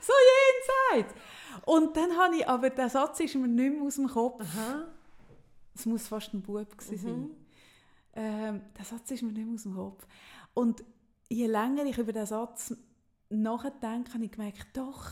so 0.00 0.12
jenseits. 0.92 1.14
Und 1.66 1.96
dann 1.96 2.16
habe 2.16 2.36
ich, 2.36 2.48
aber 2.48 2.70
der 2.70 2.88
Satz 2.88 3.20
ist 3.20 3.34
mir 3.34 3.46
nicht 3.46 3.74
mehr 3.74 3.82
aus 3.82 3.96
dem 3.96 4.08
Kopf. 4.08 4.44
Es 5.74 5.86
muss 5.86 6.08
fast 6.08 6.32
ein 6.32 6.42
Bub 6.42 6.76
gewesen 6.76 6.98
sein. 6.98 7.20
Mhm. 7.20 7.36
Ähm, 8.14 8.62
der 8.76 8.84
Satz 8.84 9.10
ist 9.10 9.22
mir 9.22 9.32
nicht 9.32 9.44
mehr 9.44 9.54
aus 9.54 9.62
dem 9.62 9.74
Kopf. 9.74 10.06
Und 10.54 10.82
je 11.28 11.46
länger 11.46 11.84
ich 11.84 11.98
über 11.98 12.12
den 12.12 12.26
Satz 12.26 12.74
nachdenke, 13.30 14.14
habe 14.14 14.24
ich 14.24 14.32
gemerkt, 14.32 14.66
doch, 14.74 15.06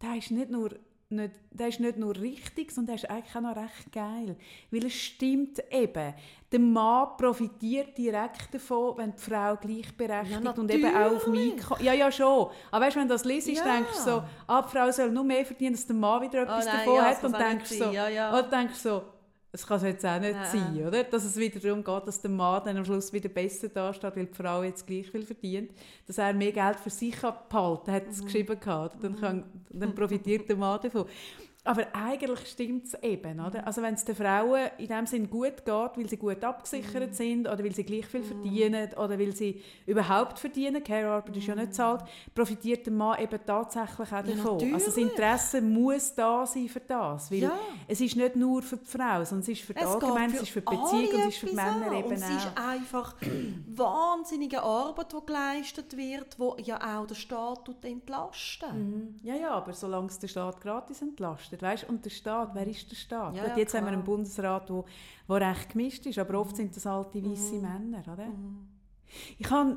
der 0.00 0.16
ist 0.16 0.30
nicht 0.30 0.50
nur, 0.50 0.70
nicht, 1.08 1.34
der 1.50 1.68
ist 1.68 1.80
nicht 1.80 1.98
nur 1.98 2.16
richtig, 2.16 2.70
sondern 2.70 2.96
der 2.96 3.04
ist 3.04 3.10
eigentlich 3.10 3.36
auch 3.36 3.40
noch 3.40 3.56
recht 3.56 3.92
geil. 3.92 4.36
Weil 4.70 4.86
es 4.86 4.94
stimmt 4.94 5.62
eben, 5.70 6.14
der 6.50 6.58
Mann 6.60 7.08
profitiert 7.16 7.96
direkt 7.96 8.52
davon, 8.54 8.96
wenn 8.98 9.12
die 9.12 9.18
Frau 9.22 9.56
gleichberechtigt 9.56 10.42
Ja, 10.44 10.50
und 10.52 10.70
eben 10.70 10.94
auch 10.96 11.16
auf 11.16 11.26
mich 11.26 11.54
Ja, 11.80 11.92
ja, 11.92 12.10
schon. 12.10 12.48
Aber 12.70 12.86
weißt, 12.86 12.96
wenn 12.96 13.08
du 13.08 13.14
das 13.14 13.24
liest, 13.24 13.48
Ja. 13.48 13.64
denkst 13.64 13.96
du 13.96 14.02
so, 14.02 14.22
ah, 14.46 14.62
die 14.62 14.68
Frau 14.68 14.90
soll 14.90 15.10
nur 15.10 15.24
mehr 15.24 15.44
verdienen, 15.44 15.74
dass 15.74 15.86
der 15.86 15.96
Mann 15.96 16.22
wieder 16.22 16.42
etwas 16.42 16.64
Oh 16.64 16.68
nein, 16.68 16.78
davon 16.78 16.94
ja, 16.96 17.04
hat. 17.04 17.24
Und 17.24 17.38
denkst 17.38 17.70
so. 17.70 17.84
Ja, 17.90 18.30
oder 18.32 18.42
denkst 18.44 18.78
so, 18.78 19.02
es 19.54 19.66
kann 19.66 19.76
es 19.76 19.82
jetzt 19.82 20.06
auch 20.06 20.18
nicht 20.18 20.32
Nein. 20.32 20.46
sein, 20.50 20.86
oder? 20.86 21.04
Dass 21.04 21.24
es 21.24 21.36
wieder 21.36 21.60
darum 21.60 21.84
geht, 21.84 22.06
dass 22.08 22.20
der 22.22 22.30
Mann 22.30 22.62
dann 22.64 22.78
am 22.78 22.84
Schluss 22.86 23.12
wieder 23.12 23.28
besser 23.28 23.68
dasteht, 23.68 24.16
weil 24.16 24.26
die 24.26 24.34
Frau 24.34 24.62
jetzt 24.62 24.86
gleich 24.86 25.10
viel 25.10 25.26
verdient, 25.26 25.72
dass 26.06 26.16
er 26.18 26.32
mehr 26.32 26.52
Geld 26.52 26.80
für 26.80 26.88
sich 26.90 27.14
behalten 27.20 27.92
hat, 27.92 28.04
Mhm. 28.06 28.10
es 28.10 28.24
geschrieben 28.24 28.58
gehabt. 28.58 29.02
Dann, 29.04 29.20
kann, 29.20 29.44
dann 29.70 29.94
profitiert 29.94 30.48
der 30.48 30.56
Mann 30.56 30.80
davon. 30.82 31.04
Aber 31.64 31.86
eigentlich 31.92 32.48
stimmt 32.48 32.86
es 32.86 32.94
eben, 33.04 33.36
Mhm. 33.36 33.46
oder? 33.46 33.64
Also 33.66 33.82
wenn 33.82 33.94
es 33.94 34.04
den 34.04 34.16
Frauen 34.16 34.68
in 34.78 34.88
dem 34.88 35.06
Sinn 35.06 35.30
gut 35.30 35.58
geht, 35.64 35.66
weil 35.96 36.08
sie 36.08 36.16
gut 36.16 36.42
abgesichert 36.42 37.10
Mhm. 37.10 37.14
sind 37.14 37.46
oder 37.48 37.62
weil 37.62 37.72
sie 37.72 37.84
gleich 37.84 38.04
viel 38.06 38.24
verdienen 38.24 38.92
oder 38.94 39.16
weil 39.16 39.30
sie 39.34 39.62
überhaupt 39.86 40.40
verdienen, 40.40 40.82
Care-Arbeit 40.82 41.36
ist 41.36 41.46
ja 41.46 41.54
nicht 41.54 41.72
zahlt, 41.72 42.02
profitiert 42.34 42.86
der 42.86 42.92
Mann 42.92 43.16
eben 43.20 43.38
tatsächlich 43.46 44.12
auch 44.12 44.22
Mhm. 44.22 44.28
Ja, 44.30 44.34
davon. 44.34 44.52
also 44.74 44.86
das 44.86 44.86
natürlich. 44.96 45.10
Interesse 45.12 45.60
muss 45.62 46.14
da 46.16 46.44
sein 46.46 46.68
für 46.68 46.80
das, 46.80 47.30
weil 47.30 47.38
Ja. 47.38 47.52
es 47.86 48.00
ist 48.00 48.16
nicht 48.16 48.34
nur 48.34 48.60
für 48.62 48.76
die 48.78 48.84
Frau, 48.86 49.24
sondern 49.24 49.42
es 49.42 49.48
ist 49.48 49.60
für 49.62 49.74
die 49.74 49.80
Es 49.80 49.86
Allgemeine, 49.86 50.34
es 50.34 50.42
ist 50.42 50.50
für 50.50 50.62
die 50.62 50.64
Beziehung 50.76 51.08
und 51.14 51.20
es 51.20 51.26
ist 51.28 51.36
für 51.38 51.46
die 51.46 51.54
Männer 51.54 51.92
eben. 51.92 52.06
Und 52.06 52.12
es 52.12 52.22
ist 52.28 52.48
auch. 52.56 52.68
einfach 52.70 53.14
wahnsinnige 53.68 54.62
Arbeit, 54.62 55.12
die 55.12 55.26
geleistet 55.26 55.96
wird, 55.96 56.36
die 56.58 56.62
ja 56.62 56.98
auch 56.98 57.06
der 57.06 57.14
Staat 57.14 57.64
tut 57.64 57.84
entlasten. 57.84 58.72
Mhm. 58.74 59.14
Ja, 59.22 59.34
ja, 59.36 59.50
aber 59.52 59.72
solange 59.72 60.08
es 60.08 60.18
der 60.18 60.28
Staat 60.28 60.60
gratis 60.60 61.02
entlastet, 61.02 61.51
weißt? 61.60 61.88
Und 61.88 62.04
der 62.04 62.10
Staat, 62.10 62.54
wer 62.54 62.66
ist 62.66 62.90
der 62.90 62.96
Staat? 62.96 63.36
Ja, 63.36 63.48
ja, 63.48 63.56
jetzt 63.58 63.74
haben 63.74 63.80
wir 63.84 63.88
klar. 63.88 63.94
einen 63.94 64.04
Bundesrat, 64.04 64.70
wo, 64.70 64.84
wo 65.26 65.34
recht 65.34 65.70
gemischt 65.70 66.06
ist, 66.06 66.18
aber 66.18 66.38
oft 66.40 66.56
sind 66.56 66.74
das 66.74 66.86
alte 66.86 67.22
weiße 67.22 67.56
Männer, 67.56 68.02
oder? 68.10 68.28
Ich 69.38 69.50
habe 69.50 69.76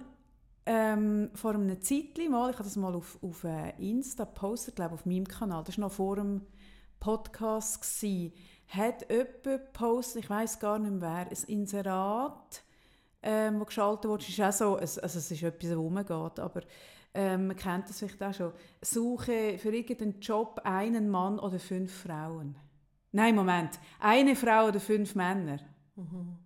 ähm, 0.65 1.29
vor 1.33 1.55
einem 1.55 1.81
Zeitchen 1.81 2.31
mal, 2.31 2.49
ich 2.51 2.55
habe 2.55 2.63
das 2.63 2.75
mal 2.77 2.95
auf, 2.95 3.17
auf 3.21 3.43
äh, 3.43 3.73
Insta 3.79 4.23
gepostet, 4.23 4.75
glaube 4.75 4.93
auf 4.93 5.05
meinem 5.05 5.27
Kanal, 5.27 5.63
das 5.65 5.77
war 5.77 5.85
noch 5.87 5.91
vor 5.93 6.15
dem 6.15 6.41
Podcast, 6.99 7.81
gewesen, 7.81 8.31
hat 8.69 9.05
jemand 9.11 9.43
gepostet, 9.43 10.23
ich 10.23 10.29
weiß 10.29 10.59
gar 10.59 10.79
nicht 10.79 10.91
mehr 10.91 11.01
wer, 11.01 11.27
ein 11.29 11.43
Inserat, 11.47 12.63
ähm, 13.21 13.59
das 13.59 13.67
geschaltet 13.67 14.09
wurde, 14.09 14.25
ist 14.27 14.41
auch 14.41 14.51
so, 14.51 14.77
es- 14.79 14.97
also 14.99 15.19
es 15.19 15.29
ist 15.29 15.43
etwas, 15.43 15.69
das 15.69 15.77
rumgeht, 15.77 16.39
aber 16.39 16.61
ähm, 17.15 17.47
man 17.47 17.55
kennt 17.55 17.89
das 17.89 17.99
vielleicht 17.99 18.21
auch 18.21 18.33
schon. 18.33 18.51
Suche 18.81 19.57
für 19.57 19.73
irgendeinen 19.73 20.19
Job 20.19 20.61
einen 20.63 21.09
Mann 21.09 21.39
oder 21.39 21.59
fünf 21.59 22.03
Frauen. 22.03 22.55
Nein, 23.11 23.35
Moment. 23.35 23.79
Eine 23.99 24.35
Frau 24.35 24.67
oder 24.67 24.79
fünf 24.79 25.15
Männer. 25.15 25.59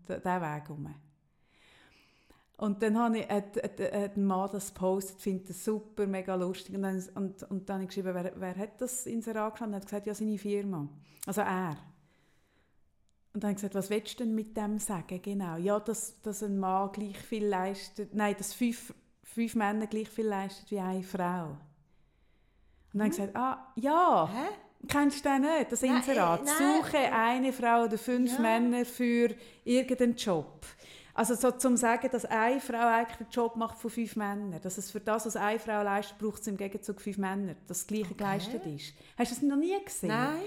Der, 0.07 0.19
der 0.19 0.41
Weg 0.41 0.69
rum. 0.69 0.93
Und 2.57 2.83
dann 2.83 2.97
habe 2.99 3.19
ich, 3.19 3.27
hat, 3.27 3.55
hat, 3.55 3.79
hat 3.79 4.17
ein 4.17 4.25
Mann 4.25 4.49
das 4.51 4.73
gepostet, 4.73 5.19
findet 5.21 5.49
das 5.49 5.63
super, 5.63 6.05
mega 6.05 6.35
lustig. 6.35 6.75
Und 6.75 6.83
dann, 6.83 7.03
und, 7.15 7.43
und 7.43 7.67
dann 7.67 7.75
habe 7.75 7.83
ich 7.83 7.89
geschrieben, 7.89 8.13
wer, 8.13 8.33
wer 8.35 8.55
hat 8.55 8.79
das 8.81 9.05
Inserat 9.07 9.53
geschaut? 9.53 9.67
Und 9.67 9.73
er 9.73 9.77
hat 9.77 9.85
gesagt, 9.85 10.07
ja, 10.07 10.13
seine 10.13 10.37
Firma. 10.37 10.87
Also 11.25 11.41
er. 11.41 11.77
Und 13.33 13.43
dann 13.43 13.49
habe 13.49 13.51
ich 13.51 13.57
gesagt, 13.57 13.75
was 13.75 13.89
willst 13.89 14.19
du 14.19 14.25
denn 14.25 14.35
mit 14.35 14.57
dem 14.57 14.77
sagen? 14.77 15.21
Genau. 15.21 15.55
Ja, 15.55 15.79
dass, 15.79 16.21
dass 16.21 16.43
ein 16.43 16.59
Mann 16.59 16.91
gleich 16.91 17.17
viel 17.17 17.45
leistet, 17.45 18.13
nein, 18.13 18.35
dass 18.37 18.53
fünf, 18.53 18.93
fünf 19.33 19.55
Männer 19.55 19.87
gleich 19.87 20.09
viel 20.09 20.25
leisten 20.27 20.65
wie 20.69 20.79
eine 20.79 21.03
Frau. 21.03 21.57
Und 22.91 22.99
dann 22.99 23.01
habe 23.03 23.11
ich 23.11 23.17
gesagt, 23.17 23.35
ah, 23.35 23.71
ja. 23.75 24.29
Hä? 24.31 24.47
Kennst 24.87 25.25
du 25.25 25.29
den 25.29 25.41
nicht, 25.41 25.71
das 25.71 25.81
Nein, 25.81 25.97
Inserat? 25.97 26.41
äh, 26.41 26.45
nein. 26.45 26.55
Suche 26.81 26.97
eine 26.97 27.51
Frau 27.53 27.83
oder 27.83 27.97
fünf 27.97 28.31
Ja. 28.33 28.39
Männer 28.39 28.85
für 28.85 29.35
irgendeinen 29.65 30.15
Job. 30.15 30.65
Also 31.19 31.35
so 31.35 31.51
zum 31.51 31.75
sagen, 31.75 32.07
dass 32.09 32.23
eine 32.23 32.61
Frau 32.61 32.77
eigentlich 32.77 33.17
den 33.17 33.27
Job 33.29 33.57
macht 33.57 33.77
von 33.77 33.91
fünf 33.91 34.15
Männern. 34.15 34.57
Dass 34.63 34.77
es 34.77 34.89
für 34.89 35.01
das, 35.01 35.25
was 35.25 35.35
eine 35.35 35.59
Frau 35.59 35.83
leistet, 35.83 36.17
braucht 36.17 36.39
es 36.39 36.47
im 36.47 36.55
Gegenzug 36.55 37.01
fünf 37.01 37.17
Männer. 37.17 37.55
Dass 37.67 37.79
das 37.79 37.87
Gleiche 37.87 38.15
geleistet 38.15 38.65
ist. 38.65 38.93
Hast 39.17 39.31
du 39.31 39.35
das 39.35 39.43
noch 39.43 39.57
nie 39.57 39.75
gesehen? 39.83 40.07
Nein. 40.07 40.39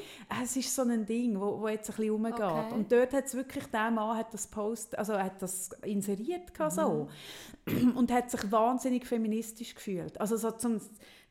Es 0.42 0.56
ist 0.56 0.74
so 0.74 0.80
ein 0.80 1.04
Ding, 1.04 1.38
wo, 1.38 1.60
wo 1.60 1.68
jetzt 1.68 1.90
ein 1.90 1.96
bisschen 1.96 2.12
rumgeht. 2.12 2.40
Okay. 2.40 2.72
Und 2.72 2.90
dort 2.90 3.12
hat 3.12 3.26
es 3.26 3.34
wirklich, 3.34 3.66
der 3.66 3.90
Mann 3.90 4.16
hat 4.16 4.32
das 4.32 4.46
Post, 4.46 4.96
also 4.96 5.12
hat 5.12 5.42
das 5.42 5.72
inseriert 5.82 6.54
gehabt 6.54 6.72
so. 6.72 7.10
und 7.94 8.10
hat 8.10 8.30
sich 8.30 8.50
wahnsinnig 8.50 9.06
feministisch 9.06 9.74
gefühlt. 9.74 10.18
Also 10.18 10.38
so 10.38 10.52
zum, 10.52 10.80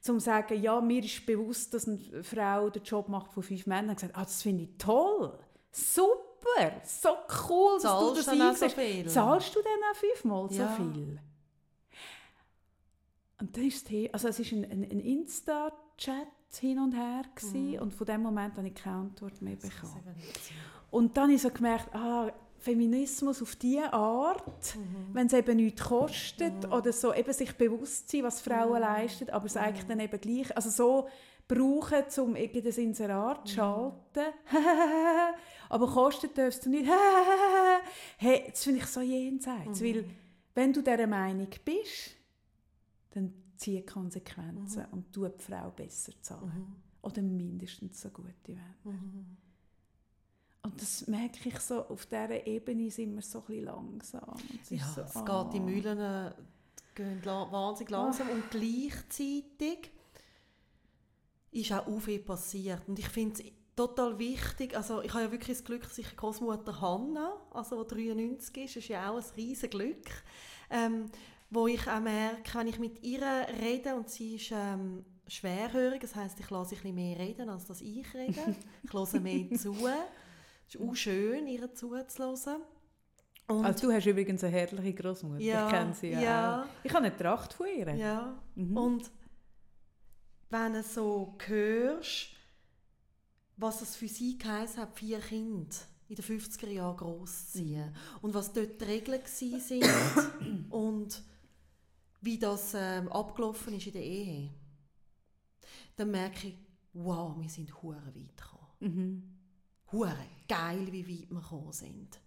zum 0.01 0.19
sagen, 0.19 0.61
ja, 0.61 0.79
mir 0.81 1.03
ist 1.03 1.25
bewusst, 1.25 1.73
dass 1.73 1.87
eine 1.87 2.23
Frau 2.23 2.69
den 2.69 2.83
Job 2.83 3.09
macht 3.09 3.33
von 3.33 3.41
fünf 3.41 3.65
Männern. 3.65 3.93
Ich 3.93 4.01
gesagt, 4.01 4.15
ah, 4.15 4.23
das 4.23 4.43
finde 4.43 4.65
ich 4.65 4.69
toll, 4.77 5.33
super, 5.71 6.30
so 6.83 7.09
cool, 7.49 7.73
dass 7.75 7.83
Zahlst 7.83 8.01
du 8.11 8.13
das 8.15 8.25
dann 8.25 8.55
so 8.55 8.69
viel? 8.69 9.07
Zahlst 9.07 9.55
du 9.55 9.59
dann 9.61 9.79
auch 9.91 9.95
fünfmal 9.95 10.51
Ja. 10.51 10.67
so 10.67 10.83
viel? 10.83 11.19
Und 13.39 13.57
dann 13.57 13.63
ist 13.65 13.91
es, 13.91 14.13
also 14.13 14.27
es 14.27 14.39
ist 14.39 14.51
ein, 14.51 14.63
ein, 14.65 14.83
ein 14.83 14.99
Insta-Chat 14.99 16.27
hin 16.59 16.79
und 16.79 16.93
her 16.93 17.23
gewesen, 17.33 17.79
und 17.79 17.93
von 17.93 18.05
dem 18.05 18.21
Moment 18.21 18.55
habe 18.57 18.67
ich 18.67 18.75
keine 18.75 18.97
Antwort 18.97 19.41
mehr 19.41 19.53
Mhm. 19.55 19.59
Bekommen. 19.59 20.15
Und 20.91 21.15
dann 21.17 21.23
habe 21.23 21.33
ich 21.33 21.41
so 21.41 21.49
gemerkt, 21.49 21.95
ah, 21.95 22.31
Feminismus 22.59 23.41
auf 23.41 23.55
diese 23.55 23.91
Art, 23.91 24.75
Mhm. 24.75 25.13
wenn 25.13 25.25
es 25.27 25.33
eben 25.33 25.55
nichts 25.55 25.81
kostet 25.83 26.71
oder 26.71 26.93
so, 26.93 27.13
eben 27.13 27.33
sich 27.33 27.55
bewusst 27.57 28.09
sein, 28.09 28.23
was 28.23 28.41
Frauen 28.41 28.73
Mhm. 28.73 28.81
leisten, 28.81 29.29
aber 29.31 29.45
es 29.45 29.57
eigentlich 29.57 29.87
dann 29.87 29.99
eben 29.99 30.19
gleich, 30.21 30.55
also 30.55 30.69
so 30.69 31.07
brauchen, 31.55 32.03
um 32.23 32.35
irgendein 32.35 32.83
Inserat 32.85 33.41
Mhm. 33.41 33.45
zu 33.47 33.53
schalten. 33.55 34.33
aber 35.69 35.87
kostet 35.87 36.37
darfst 36.37 36.65
du 36.65 36.69
nicht. 36.69 36.89
hey, 38.17 38.45
das 38.49 38.63
finde 38.63 38.79
ich 38.79 38.85
so 38.87 39.01
jenseits, 39.01 39.81
Mhm. 39.81 39.85
weil 39.85 40.05
wenn 40.55 40.73
du 40.73 40.81
dieser 40.81 41.07
Meinung 41.07 41.47
bist, 41.65 42.11
dann 43.11 43.33
zieh 43.57 43.81
Konsequenzen 43.85 44.83
Mhm. 44.87 44.93
und 44.93 45.13
tu 45.13 45.27
die 45.27 45.41
Frau 45.41 45.69
besser 45.71 46.13
zahlen. 46.21 46.75
Oder 47.01 47.21
mindestens 47.21 47.99
so 48.01 48.09
gute 48.09 48.49
werden. 48.49 49.37
Und 50.63 50.79
das 50.79 51.07
merke 51.07 51.49
ich 51.49 51.59
so, 51.59 51.83
auf 51.87 52.05
dieser 52.05 52.45
Ebene 52.45 52.91
sind 52.91 53.15
wir 53.15 53.23
so 53.23 53.39
ein 53.39 53.45
bisschen 53.45 53.65
langsam. 53.65 54.35
Es 54.61 54.69
Ja, 54.69 54.85
so, 54.85 55.01
es 55.01 55.15
ah. 55.15 55.43
geht 55.43 55.53
die 55.55 55.59
Mühlen, 55.59 55.97
äh, 55.99 56.31
gehen 56.93 57.25
wahnsinnig 57.25 57.89
langsam 57.89 58.29
und 58.29 58.43
gleichzeitig 58.51 59.91
ist 61.51 61.71
auch 61.71 61.99
viel 61.99 62.19
passiert. 62.19 62.81
Und 62.87 62.97
ich 62.99 63.07
finde 63.09 63.41
es 63.41 63.51
total 63.75 64.17
wichtig, 64.19 64.75
also 64.75 65.01
ich 65.01 65.13
habe 65.13 65.25
ja 65.25 65.31
wirklich 65.31 65.57
das 65.57 65.65
Glück, 65.65 65.83
dass 65.83 65.97
ich 65.97 66.15
Großmutter 66.15 66.79
Hanna, 66.81 67.33
also 67.51 67.83
die 67.83 67.95
93 67.95 68.65
ist, 68.65 68.75
ist 68.77 68.87
ja 68.87 69.09
auch 69.09 69.17
ein 69.17 69.23
riesiges 69.35 69.69
Glück, 69.69 70.07
ähm, 70.69 71.05
wo 71.49 71.67
ich 71.67 71.87
auch 71.87 71.99
merke, 71.99 72.57
wenn 72.57 72.67
ich 72.67 72.79
mit 72.79 73.03
ihr 73.03 73.21
rede 73.61 73.95
und 73.95 74.09
sie 74.09 74.35
ist 74.35 74.51
ähm, 74.51 75.03
schwerhörig, 75.27 76.01
das 76.01 76.15
heißt, 76.15 76.39
ich 76.39 76.49
lasse 76.49 76.75
ein 76.75 76.81
bisschen 76.81 76.95
mehr 76.95 77.19
reden, 77.19 77.49
als 77.49 77.65
dass 77.65 77.81
ich 77.81 78.13
rede. 78.13 78.55
Ich 78.83 78.93
höre 78.93 79.19
mehr 79.19 79.49
zu. 79.57 79.75
Es 80.67 80.75
ist 80.75 80.81
auch 80.81 80.95
schön, 80.95 81.47
ihr 81.47 81.73
zuzuhören. 81.73 82.61
Und 83.47 83.65
also 83.65 83.87
du 83.87 83.93
hast 83.93 84.05
übrigens 84.05 84.43
eine 84.43 84.53
herrliche 84.53 84.93
Großmutter, 84.93 85.41
ja, 85.41 85.65
ich 85.65 85.73
kenne 85.73 85.93
sie 85.93 86.11
ja, 86.11 86.21
ja. 86.21 86.61
Auch. 86.61 86.65
Ich 86.83 86.93
habe 86.93 87.05
eine 87.05 87.17
Tracht 87.17 87.53
von 87.53 87.67
ihr. 87.67 87.93
Ja, 87.95 88.39
mhm. 88.55 88.77
und 88.77 89.11
wenn 90.51 90.73
du 90.73 90.83
so 90.83 91.35
hörst, 91.45 92.29
was 93.57 93.81
es 93.81 93.95
für 93.95 94.07
sie 94.07 94.37
geheißen 94.37 94.81
hat, 94.81 94.97
vier 94.97 95.19
Kinder 95.19 95.75
in 96.09 96.15
den 96.15 96.25
50er 96.25 96.67
Jahren 96.67 96.97
großziehen 96.97 97.95
und 98.21 98.33
was 98.33 98.51
dort 98.51 98.81
die 98.81 98.85
Regeln 98.85 99.21
sind 99.25 99.83
und 100.69 101.23
wie 102.21 102.37
das 102.37 102.73
ähm, 102.75 103.09
abgelaufen 103.11 103.73
ist 103.73 103.87
in 103.87 103.93
der 103.93 104.03
Ehe, 104.03 104.49
dann 105.95 106.11
merke 106.11 106.49
ich, 106.49 106.57
wow, 106.93 107.35
wir 107.39 107.49
sind 107.49 107.81
hure 107.81 108.05
weit 108.07 108.37
gekommen. 108.37 108.67
Mhm. 108.79 109.37
Hure 109.91 110.15
geil, 110.47 110.91
wie 110.91 111.07
weit 111.07 111.29
wir 111.29 111.39
gekommen 111.39 111.71
sind. 111.71 112.19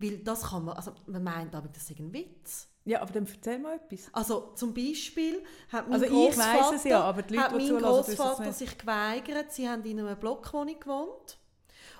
Weil 0.00 0.18
das 0.18 0.42
kann 0.42 0.64
man, 0.64 0.76
also 0.76 0.92
man 1.06 1.22
meint 1.22 1.54
aber, 1.54 1.68
das 1.68 1.90
ist 1.90 2.00
ein 2.00 2.12
Witz. 2.12 2.68
Ja, 2.86 3.02
aber 3.02 3.12
dann 3.12 3.26
erzähl 3.26 3.58
mal 3.58 3.76
etwas. 3.76 4.08
Also 4.12 4.52
zum 4.54 4.72
Beispiel 4.72 5.44
hat 5.70 5.88
mein 5.88 6.02
also 6.02 6.06
ich 6.06 6.38
weiss 6.38 6.72
es 6.74 6.84
ja, 6.84 7.02
aber 7.02 7.22
die 7.22 7.34
Leute, 7.34 7.44
hat 7.44 7.52
mein 7.52 7.78
Großvater 7.78 8.52
sich 8.52 8.78
geweigert, 8.78 9.52
sie 9.52 9.68
haben 9.68 9.84
in 9.84 10.00
einer 10.00 10.16
Blockwohnung 10.16 10.80
gewohnt 10.80 11.38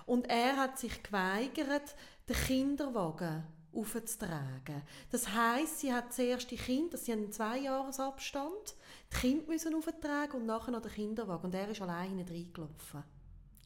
und 0.06 0.28
er 0.30 0.56
hat 0.56 0.78
sich 0.78 1.02
geweigert, 1.02 1.94
den 2.26 2.36
Kinderwagen 2.36 3.44
aufzutragen. 3.72 4.82
Das 5.10 5.28
heisst, 5.34 5.80
sie 5.80 5.92
hat 5.92 6.14
zuerst 6.14 6.50
die 6.50 6.56
Kinder, 6.56 6.96
sie 6.96 7.12
haben 7.12 7.24
einen 7.24 7.32
Zweijahresabstand, 7.32 8.74
die 9.12 9.16
Kinder 9.18 9.46
müssen 9.48 9.74
auftragen 9.74 10.40
und 10.40 10.46
nachher 10.46 10.72
noch 10.72 10.82
den 10.82 10.92
Kinderwagen 10.92 11.44
und 11.44 11.54
er 11.54 11.68
ist 11.68 11.82
alleine 11.82 12.28
reingelaufen. 12.28 13.04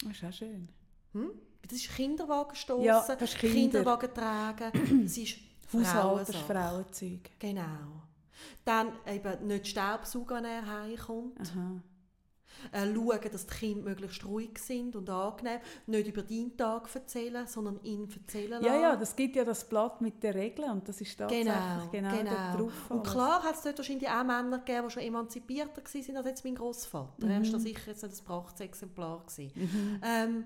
Das 0.03 0.13
ist 0.13 0.25
auch 0.25 0.33
schön. 0.33 0.69
Hm? 1.13 1.31
Das 1.69 1.79
ist 1.79 1.95
Kinderwagen 1.95 2.55
stoßen, 2.55 2.85
ja, 2.85 3.05
das 3.07 3.23
ist 3.23 3.39
Kinder. 3.39 3.55
Kinderwagen 3.55 4.15
tragen. 4.15 5.03
es 5.07 5.19
ist 5.19 5.39
Haushalt, 5.73 6.29
das 6.29 6.37
Frauenzeug. 6.37 7.31
Genau. 7.39 8.03
Dann 8.65 8.89
eben 9.07 9.47
nicht 9.47 9.69
Staubsaugen, 9.69 10.37
wenn 10.39 10.45
er 10.45 10.67
heimkommt. 10.67 11.39
Äh, 12.73 12.87
schauen, 12.95 13.31
dass 13.31 13.47
die 13.47 13.55
Kinder 13.55 13.85
möglichst 13.85 14.25
ruhig 14.25 14.59
sind 14.59 14.97
und 14.97 15.11
angenehm. 15.11 15.61
Nicht 15.87 16.09
über 16.09 16.23
deinen 16.23 16.57
Tag 16.57 16.89
erzählen, 16.95 17.47
sondern 17.47 17.81
ihn 17.83 18.09
erzählen 18.11 18.63
lassen. 18.63 18.65
Ja, 18.65 18.81
ja, 18.81 18.97
das 18.97 19.15
gibt 19.17 19.37
ja 19.37 19.45
das 19.45 19.69
Blatt 19.69 20.01
mit 20.01 20.23
den 20.23 20.33
Regeln 20.33 20.71
und 20.71 20.89
das 20.89 21.01
ist 21.01 21.19
tatsächlich 21.19 21.53
genau, 21.53 21.89
genau, 21.91 22.17
genau. 22.17 22.57
drauf. 22.57 22.91
Und 22.91 23.07
klar 23.07 23.43
hat 23.43 23.57
es 23.57 23.63
dort 23.63 23.79
wahrscheinlich 23.79 24.09
auch 24.09 24.25
Männer 24.25 24.59
gegeben, 24.59 24.87
die 24.89 24.93
schon 24.93 25.03
emanzipierter 25.03 25.83
waren 25.83 26.17
als 26.17 26.27
jetzt 26.27 26.45
mein 26.45 26.55
Großvater. 26.55 27.27
Mhm. 27.27 27.31
Er 27.31 27.45
war 27.45 27.51
da 27.51 27.59
sicher 27.59 27.91
jetzt 27.91 28.03
nicht 28.03 28.19
ein 28.21 28.25
Prachtexemplar. 28.25 29.23
Mhm. 29.37 30.01
Ähm, 30.03 30.45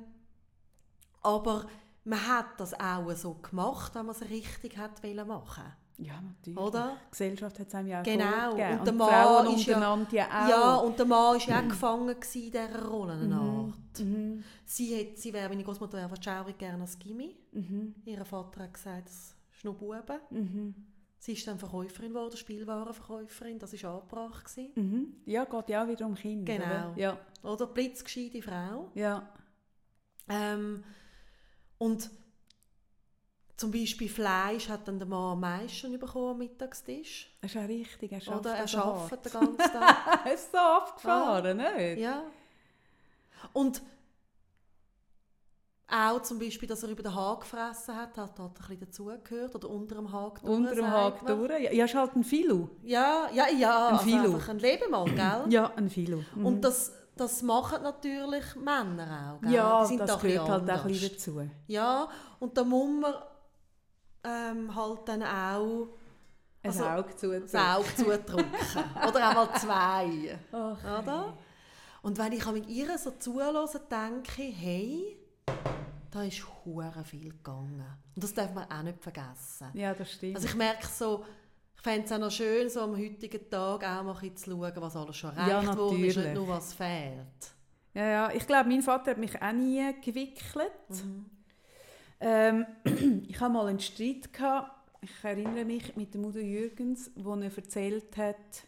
aber 1.29 1.67
man 2.05 2.27
hat 2.27 2.59
das 2.59 2.79
auch 2.79 3.11
so 3.15 3.35
gemacht, 3.35 3.95
wenn 3.95 4.07
man 4.07 4.15
es 4.15 4.23
richtig 4.29 4.77
hat 4.79 5.03
machen 5.27 5.65
ja, 5.99 6.21
natürlich. 6.21 6.59
Oder? 6.59 6.97
Die 7.07 7.11
Gesellschaft 7.11 7.59
hat 7.59 7.67
es 7.67 7.75
einem 7.75 7.89
ja 7.89 8.01
auch 8.01 8.05
Genau. 8.05 8.53
Und, 8.53 8.79
und 8.79 8.87
der 8.87 8.93
Mann 8.93 9.55
ist 9.55 9.67
ja, 9.67 10.13
ja 10.13 10.27
auch. 10.27 10.49
Ja, 10.49 10.77
und 10.77 10.99
der 10.99 11.07
Mann 11.07 11.35
war 11.35 11.49
ja 11.49 11.59
auch 11.59 11.69
gefangen 11.69 12.09
in 12.09 12.21
dieser 12.21 12.87
Rolle, 12.87 13.15
eine 13.15 13.35
mhm. 13.35 13.75
Mhm. 13.99 14.45
Sie, 14.65 14.97
hat, 14.97 15.19
sie 15.19 15.33
wäre, 15.33 15.49
meine 15.49 15.65
Großmutter 15.65 15.99
wäre 15.99 16.23
schaurig 16.23 16.57
gerne 16.57 16.81
als 16.83 16.99
Gimmi. 16.99 17.37
Mhm. 17.51 17.97
Ihr 18.05 18.25
Vater 18.25 18.63
hat 18.63 18.75
gesagt, 18.75 19.09
das 19.09 19.35
ist 19.53 19.65
nur 19.65 19.75
Buben. 19.75 20.21
Mhm. 20.31 20.75
Sie 21.19 21.33
ist 21.33 21.45
dann 21.49 21.59
Verkäuferin 21.59 22.11
geworden, 22.11 22.37
Spielwarenverkäuferin, 22.37 23.59
das 23.59 23.83
war 23.83 23.95
angebracht. 23.95 24.57
Mhm. 24.77 25.17
Ja, 25.27 25.45
geht 25.47 25.69
ja 25.69 25.83
auch 25.83 25.89
wieder 25.89 26.07
um 26.07 26.15
Kinder. 26.15 26.53
Genau. 26.53 26.93
Oder, 26.93 26.95
ja. 26.97 27.19
oder 27.43 27.67
blitzgescheite 27.67 28.41
Frau. 28.41 28.93
Ja. 28.95 29.29
Ähm, 30.29 30.85
und 31.79 32.11
zum 33.57 33.73
Beispiel 33.73 34.09
Fleisch 34.09 34.69
hat 34.69 34.87
dann 34.87 34.99
der 34.99 35.09
Mann 35.09 35.33
am 35.33 35.41
meisten 35.41 35.99
bekommen 35.99 36.31
am 36.31 36.39
Mittagstisch. 36.39 37.29
Das 37.41 37.51
ist 37.51 37.55
ja 37.55 37.63
richtig, 37.63 38.13
er 38.13 38.21
schafft 38.21 38.41
Oder 38.41 38.55
er 38.55 38.75
arbeitet 38.75 39.25
den 39.25 39.33
ganzen 39.33 39.57
Tag. 39.73 40.27
er 40.27 40.33
ist 40.33 40.53
so 40.53 40.59
abgefahren, 40.59 41.61
ah. 41.61 41.77
nicht? 41.77 41.99
Ja. 41.99 42.23
Und 43.53 43.83
auch 45.91 46.21
zum 46.23 46.39
Beispiel, 46.39 46.69
dass 46.69 46.83
er 46.83 46.91
über 46.91 47.03
den 47.03 47.15
Haag 47.15 47.41
gefressen 47.41 47.97
hat, 47.97 48.17
hat, 48.19 48.39
hat 48.39 48.41
ein 48.41 48.53
bisschen 48.53 48.81
dazugehört. 48.81 49.55
Oder 49.55 49.71
unter 49.71 49.95
dem 49.95 50.13
Haag 50.13 50.41
durch. 50.43 50.53
Unter 50.53 50.75
dem 50.75 50.87
Haag 50.87 51.27
durch. 51.27 51.51
Ja, 51.51 51.73
ja, 51.73 51.85
ist 51.87 51.95
halt 51.95 52.15
ein 52.15 52.25
Filo. 52.25 52.69
Ja, 52.83 53.29
ja, 53.33 53.49
ja. 53.49 53.89
Ein 53.89 53.95
also 53.95 54.17
einfach 54.17 54.49
ein 54.51 54.59
Lebemann, 54.59 55.07
gell? 55.15 55.45
Ja, 55.49 55.73
ein 55.75 55.89
Filo. 55.89 56.23
Mhm. 56.35 56.47
Und 56.47 56.61
das, 56.61 56.93
das 57.21 57.43
machen 57.43 57.83
natürlich 57.83 58.55
Männer 58.57 59.35
auch, 59.37 59.41
gell? 59.41 59.53
Ja, 59.53 59.83
Die 59.83 59.89
sind 59.89 60.01
das 60.01 60.11
da 60.11 60.17
gehört 60.17 60.49
halt 60.49 60.71
auch 60.71 60.85
ein 60.85 60.89
bisschen 60.89 61.13
dazu. 61.13 61.51
Ja, 61.67 62.09
und 62.39 62.57
da 62.57 62.65
muss 62.65 63.01
man 63.01 63.15
ähm, 64.25 64.75
halt 64.75 65.01
dann 65.09 65.23
auch 65.23 65.89
ein 66.63 66.71
Also, 66.71 66.85
Auge 66.85 67.17
zudrücken. 67.17 67.49
das 67.53 67.77
Auge 67.77 67.95
zudrücken. 67.97 68.45
Oder 69.09 69.31
auch 69.31 69.35
mal 69.35 69.55
zwei. 69.59 70.39
Ach, 70.53 71.03
Oder? 71.03 71.37
Und 72.03 72.19
wenn 72.19 72.33
ich 72.33 72.47
mit 72.53 72.67
ihr 72.69 72.97
so 72.99 73.11
zuhöre, 73.13 73.69
denke 73.91 74.43
ich, 74.43 74.57
hey, 74.61 75.17
da 76.11 76.23
ist 76.23 76.43
hure 76.65 77.05
viel 77.05 77.31
gegangen. 77.31 77.85
Und 78.15 78.25
das 78.25 78.33
darf 78.35 78.53
man 78.55 78.71
auch 78.71 78.83
nicht 78.83 79.01
vergessen. 79.03 79.69
Ja, 79.75 79.93
das 79.95 80.13
stimmt. 80.13 80.37
Also 80.37 80.49
ich 80.49 80.55
merke 80.55 80.87
so, 80.87 81.25
ich 81.79 81.83
fände 81.85 82.07
es 82.07 82.13
auch 82.13 82.19
noch 82.19 82.31
schön, 82.33 82.69
so 82.69 82.81
am 82.81 82.97
heutigen 82.97 83.49
Tag 83.49 83.85
auch 83.85 84.03
mal 84.03 84.35
zu 84.35 84.51
schauen, 84.51 84.73
was 84.77 84.97
alles 84.97 85.17
schon 85.17 85.31
erreicht 85.37 85.49
Ja, 85.69 85.77
worden 85.77 86.05
ist, 86.05 86.17
nicht 86.17 86.35
nur 86.35 86.49
was 86.49 86.75
fehlt. 86.75 87.55
ja, 87.95 88.07
ja, 88.07 88.31
ich 88.33 88.47
glaube, 88.47 88.69
mein 88.69 88.83
Vater 88.83 89.13
hat 89.13 89.19
mich 89.19 89.41
auch 89.41 89.53
nie 89.53 89.95
gewickelt. 90.05 90.73
Mhm. 91.05 91.27
Ähm, 92.21 92.67
ich 93.29 93.39
hatte 93.41 93.53
mal 93.53 93.69
einen 93.69 93.79
Streit, 93.79 94.33
gehabt, 94.33 94.73
ich 95.01 95.11
erinnere 95.23 95.65
mich, 95.65 95.95
mit 95.95 96.13
dem 96.15 96.25
Udo 96.25 96.41
Jürgens, 96.41 97.13
wo 97.15 97.35
er 97.37 97.57
erzählt 97.57 98.17
hat, 98.17 98.65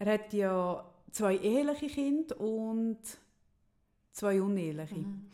er 0.00 0.14
hat 0.14 0.32
ja 0.32 0.84
zwei 1.12 1.36
eheliche 1.36 1.86
Kinder 1.86 2.40
und 2.40 2.98
zwei 4.10 4.42
uneheliche. 4.42 4.96
Mhm. 4.96 5.30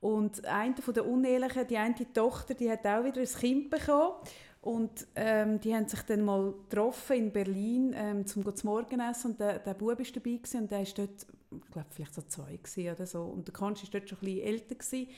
Und 0.00 0.44
eine 0.44 0.76
von 0.76 0.92
der 0.92 1.06
unehelichen, 1.06 1.66
die 1.66 1.78
eine 1.78 2.12
Tochter, 2.12 2.52
die 2.52 2.70
hat 2.70 2.84
auch 2.86 3.04
wieder 3.04 3.22
ein 3.22 3.26
Kind 3.26 3.70
bekommen. 3.70 4.16
Und 4.64 5.06
ähm, 5.14 5.60
die 5.60 5.74
haben 5.74 5.86
sich 5.86 6.00
dann 6.02 6.22
mal 6.22 6.54
getroffen 6.70 7.16
in 7.16 7.30
Berlin 7.30 7.94
ähm, 7.94 8.26
zum 8.26 8.42
zum 8.42 8.64
Morgen 8.64 8.98
essen. 8.98 9.32
Und 9.32 9.40
der, 9.40 9.58
der 9.58 9.74
Bub 9.74 9.98
war 9.98 10.06
dabei 10.14 10.40
und 10.54 10.70
der 10.70 10.78
war 10.78 10.86
dort, 10.96 11.26
ich 11.50 11.70
glaube 11.70 11.88
vielleicht 11.90 12.14
so 12.14 12.22
zwei 12.22 12.58
oder 12.90 13.06
so. 13.06 13.24
Und 13.24 13.46
der 13.46 13.52
Konst 13.52 13.82
war 13.82 13.90
dort 13.90 14.08
schon 14.08 14.18
ein 14.18 14.24
bisschen 14.24 14.46
älter 14.46 14.74
gewesen, 14.74 15.08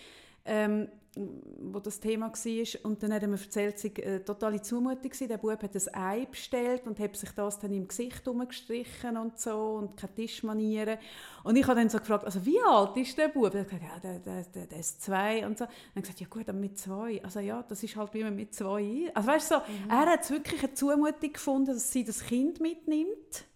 ähm, 0.47 0.88
wo 1.16 1.80
das 1.80 1.99
Thema 1.99 2.30
war. 2.30 2.84
Und 2.84 3.03
dann 3.03 3.12
hat 3.12 3.22
er 3.22 3.28
mir 3.28 3.40
erzählt, 3.40 3.76
es 3.76 3.82
sei 3.82 3.92
eine 4.05 4.24
totale 4.24 4.61
Zumutung 4.61 5.03
gewesen. 5.03 5.28
Der 5.28 5.38
Bub 5.38 5.62
hat 5.62 5.74
ein 5.74 5.94
Ei 5.94 6.26
bestellt 6.26 6.86
und 6.86 7.01
hat 7.01 7.16
sich 7.16 7.30
das 7.30 7.59
dann 7.59 7.72
im 7.72 7.88
Gesicht 7.88 8.28
umgestrichen 8.28 9.16
und 9.16 9.38
so 9.38 9.76
und 9.76 9.97
keine 9.97 10.14
Tischmanieren. 10.14 10.99
Und 11.42 11.57
ich 11.57 11.66
habe 11.66 11.80
dann 11.80 11.88
so 11.88 11.99
gefragt, 11.99 12.24
also 12.24 12.44
wie 12.44 12.61
alt 12.61 12.97
ist 12.99 13.16
der 13.16 13.28
Bub? 13.28 13.55
Er 13.55 13.61
hat 13.61 13.68
gesagt, 13.70 13.82
ja, 13.82 13.99
der, 13.99 14.18
der, 14.18 14.42
der, 14.44 14.66
der 14.66 14.78
ist 14.78 15.03
zwei 15.03 15.47
und 15.47 15.57
so. 15.57 15.64
Und 15.64 15.72
dann 15.94 16.03
gesagt, 16.03 16.20
ja 16.20 16.26
gut, 16.28 16.49
aber 16.49 16.59
mit 16.59 16.78
zwei. 16.78 17.22
Also 17.24 17.40
ja, 17.40 17.62
das 17.62 17.82
ist 17.82 17.97
halt 17.97 18.12
wie 18.12 18.22
man 18.22 18.36
mit 18.36 18.55
zwei. 18.55 19.11
Also 19.14 19.28
weißt 19.28 19.51
du, 19.51 19.55
so, 19.55 19.62
er 19.88 20.07
hat 20.07 20.30
wirklich 20.30 20.62
eine 20.62 20.74
Zumutung 20.74 21.32
gefunden, 21.32 21.72
dass 21.72 21.90
sie 21.90 22.05
das 22.05 22.24
Kind 22.24 22.61
mitnimmt, 22.61 23.47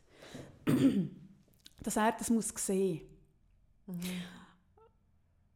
dass 1.83 1.97
er 1.97 2.13
das 2.13 2.31
muss 2.31 2.49
sehen. 2.57 3.03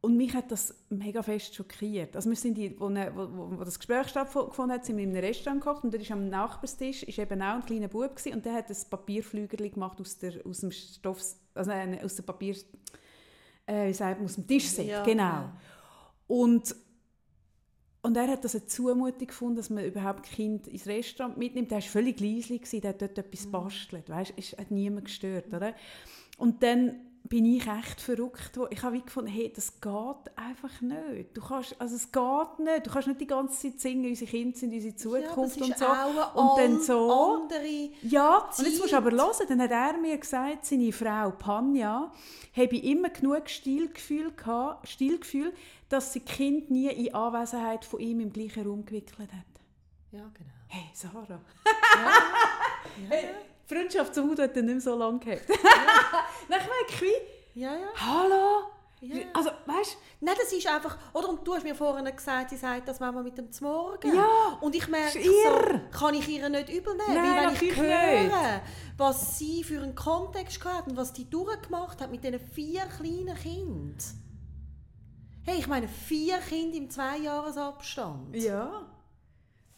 Und 0.05 0.17
mich 0.17 0.35
hat 0.35 0.51
das 0.51 0.75
mega 0.89 1.23
fest 1.23 1.55
schockiert. 1.55 2.15
Also 2.15 2.29
wir 2.29 2.35
sind 2.35 2.55
die, 2.59 2.79
wo, 2.79 2.89
ne- 2.89 3.11
wo, 3.15 3.27
wo, 3.35 3.59
wo 3.59 3.63
das 3.63 3.79
Gespräch 3.79 4.07
stattgefunden 4.09 4.71
hat, 4.71 4.85
sind 4.85 4.97
wir 4.97 5.03
in 5.03 5.09
einem 5.09 5.25
Restaurant 5.25 5.61
gekocht 5.61 5.83
und 5.83 5.91
da 5.93 5.97
ist 5.97 6.11
am 6.11 6.29
Nachbarstisch 6.29 7.01
ist 7.01 7.17
eben 7.17 7.41
auch 7.41 7.55
ein 7.55 7.65
kleiner 7.65 7.87
Bub 7.87 8.15
gewesen, 8.15 8.35
und 8.35 8.45
der 8.45 8.53
hat 8.53 8.69
ein 8.69 8.77
Papierflügerli 8.87 9.71
gemacht 9.71 9.99
aus, 9.99 10.19
der, 10.19 10.45
aus 10.45 10.59
dem 10.59 10.69
Stoff, 10.69 11.19
also 11.55 11.71
nein, 11.71 11.99
aus 12.03 12.15
dem 12.15 12.23
Papier, 12.25 12.55
äh, 13.65 13.87
wie 13.87 13.93
sagt 13.93 14.19
man, 14.19 14.25
aus 14.25 14.35
dem 14.35 14.45
Tischset, 14.45 14.85
Ja, 14.85 15.03
genau. 15.03 15.23
ja. 15.23 15.57
Und 16.27 16.75
und 18.03 18.15
er 18.15 18.27
hat 18.27 18.43
das 18.43 18.53
eine 18.53 18.67
Zumutung 18.67 19.25
gefunden, 19.25 19.55
dass 19.55 19.71
man 19.71 19.83
überhaupt 19.83 20.21
Kind 20.21 20.67
ins 20.67 20.85
Restaurant 20.85 21.37
mitnimmt. 21.37 21.71
Der 21.71 21.79
war 21.79 21.81
völlig 21.81 22.17
gewesen, 22.17 22.79
der 22.81 22.89
hat 22.91 23.01
dort 23.01 23.17
etwas 23.17 23.47
bastelt. 23.47 24.07
Weißt, 24.07 24.33
es 24.37 24.55
hat 24.55 24.69
niemand 24.69 25.05
gestört. 25.05 25.47
Oder? 25.51 25.73
Und 26.37 26.61
dann 26.61 27.04
bin 27.27 27.45
ich 27.45 27.65
echt 27.65 28.01
verrückt. 28.01 28.51
Ich 28.69 28.83
habe 28.83 28.99
gefunden, 28.99 29.29
hey, 29.29 29.51
das 29.53 29.81
geht 29.81 30.37
einfach 30.37 30.81
nicht. 30.81 31.35
Du 31.35 31.41
kannst, 31.41 31.79
also 31.81 31.95
es 31.95 32.11
geht 32.11 32.59
nicht. 32.59 32.85
Du 32.85 32.91
kannst 32.91 33.07
nicht 33.07 33.21
die 33.21 33.27
ganze 33.27 33.59
Zeit 33.71 33.79
singen, 33.79 34.05
unsere 34.05 34.29
Kinder 34.29 34.57
sind 34.57 34.73
unsere 34.73 34.95
Zukunft 34.95 35.57
ja, 35.57 35.65
und 35.65 35.77
so. 35.77 36.39
Und 36.39 36.59
dann 36.59 36.81
so. 36.81 37.11
andere... 37.11 37.89
Ja, 38.03 38.37
und 38.37 38.65
jetzt 38.65 38.79
musst 38.79 38.91
du 38.91 38.97
aber 38.97 39.09
Zeit. 39.09 39.19
hören, 39.19 39.47
dann 39.49 39.61
hat 39.61 39.71
er 39.71 39.99
mir 39.99 40.17
gesagt, 40.17 40.65
seine 40.65 40.91
Frau 40.91 41.31
Panja 41.31 42.11
habe 42.55 42.77
immer 42.77 43.09
genug 43.09 43.49
Stilgefühl 43.49 44.31
gehabt, 44.31 44.87
Stilgefühl, 44.87 45.53
dass 45.89 46.13
sie 46.13 46.19
Kind 46.19 46.69
nie 46.69 46.89
in 46.89 47.13
Anwesenheit 47.13 47.85
von 47.85 47.99
ihm 47.99 48.19
im 48.19 48.31
gleichen 48.31 48.67
Raum 48.67 48.85
gewickelt 48.85 49.31
hat. 49.33 49.45
Ja, 50.11 50.31
genau. 50.33 50.51
Hey, 50.67 50.89
Sarah. 50.93 51.25
Ja, 51.29 51.39
Hey, 53.09 53.29
die 53.67 53.75
Freundschaft 53.75 54.13
zum 54.13 54.29
Hut 54.29 54.39
hat 54.39 54.55
dann 54.55 54.65
nicht 54.65 54.73
mehr 54.73 54.81
so 54.81 54.95
lange 54.95 55.19
gehabt. 55.19 55.49
Dann 56.49 56.59
ich 56.87 57.01
wie, 57.01 57.59
ja. 57.59 57.73
ja. 57.73 57.87
hallo? 57.95 58.71
Ja. 59.01 59.25
Also, 59.33 59.51
weißt 59.65 59.97
Nein, 60.21 60.35
das 60.39 60.51
ist 60.51 60.65
einfach... 60.65 60.97
Oder 61.13 61.29
und 61.29 61.45
du 61.45 61.53
hast 61.53 61.63
mir 61.63 61.75
vorhin 61.75 62.05
gesagt, 62.15 62.49
sie 62.49 62.55
sagt 62.55 62.87
das 62.87 62.99
manchmal 62.99 63.23
mit 63.23 63.37
dem 63.37 63.51
Zmorgen. 63.51 64.15
Ja, 64.15 64.57
Und 64.61 64.73
ich 64.75 64.87
merke 64.87 65.21
so, 65.21 65.97
kann 65.97 66.15
ich 66.15 66.27
ihr 66.27 66.49
nicht 66.49 66.69
übel 66.69 66.95
nehmen. 66.95 67.13
Nein, 67.13 67.35
weil 67.35 67.47
wenn 67.47 67.69
ich 67.69 67.75
höre, 67.75 68.61
was 68.97 69.37
sie 69.37 69.63
für 69.63 69.81
einen 69.81 69.93
Kontext 69.93 70.63
hat 70.65 70.87
und 70.87 70.97
was 70.97 71.13
die 71.13 71.29
durchgemacht 71.29 72.01
hat 72.01 72.09
mit 72.09 72.23
diesen 72.23 72.39
vier 72.39 72.85
kleinen 72.97 73.35
Kindern. 73.35 73.97
Hey, 75.43 75.59
ich 75.59 75.67
meine, 75.67 75.87
vier 75.87 76.39
Kinder 76.39 76.77
im 76.77 76.89
Zweijahresabstand. 76.89 78.35
Ja. 78.35 78.87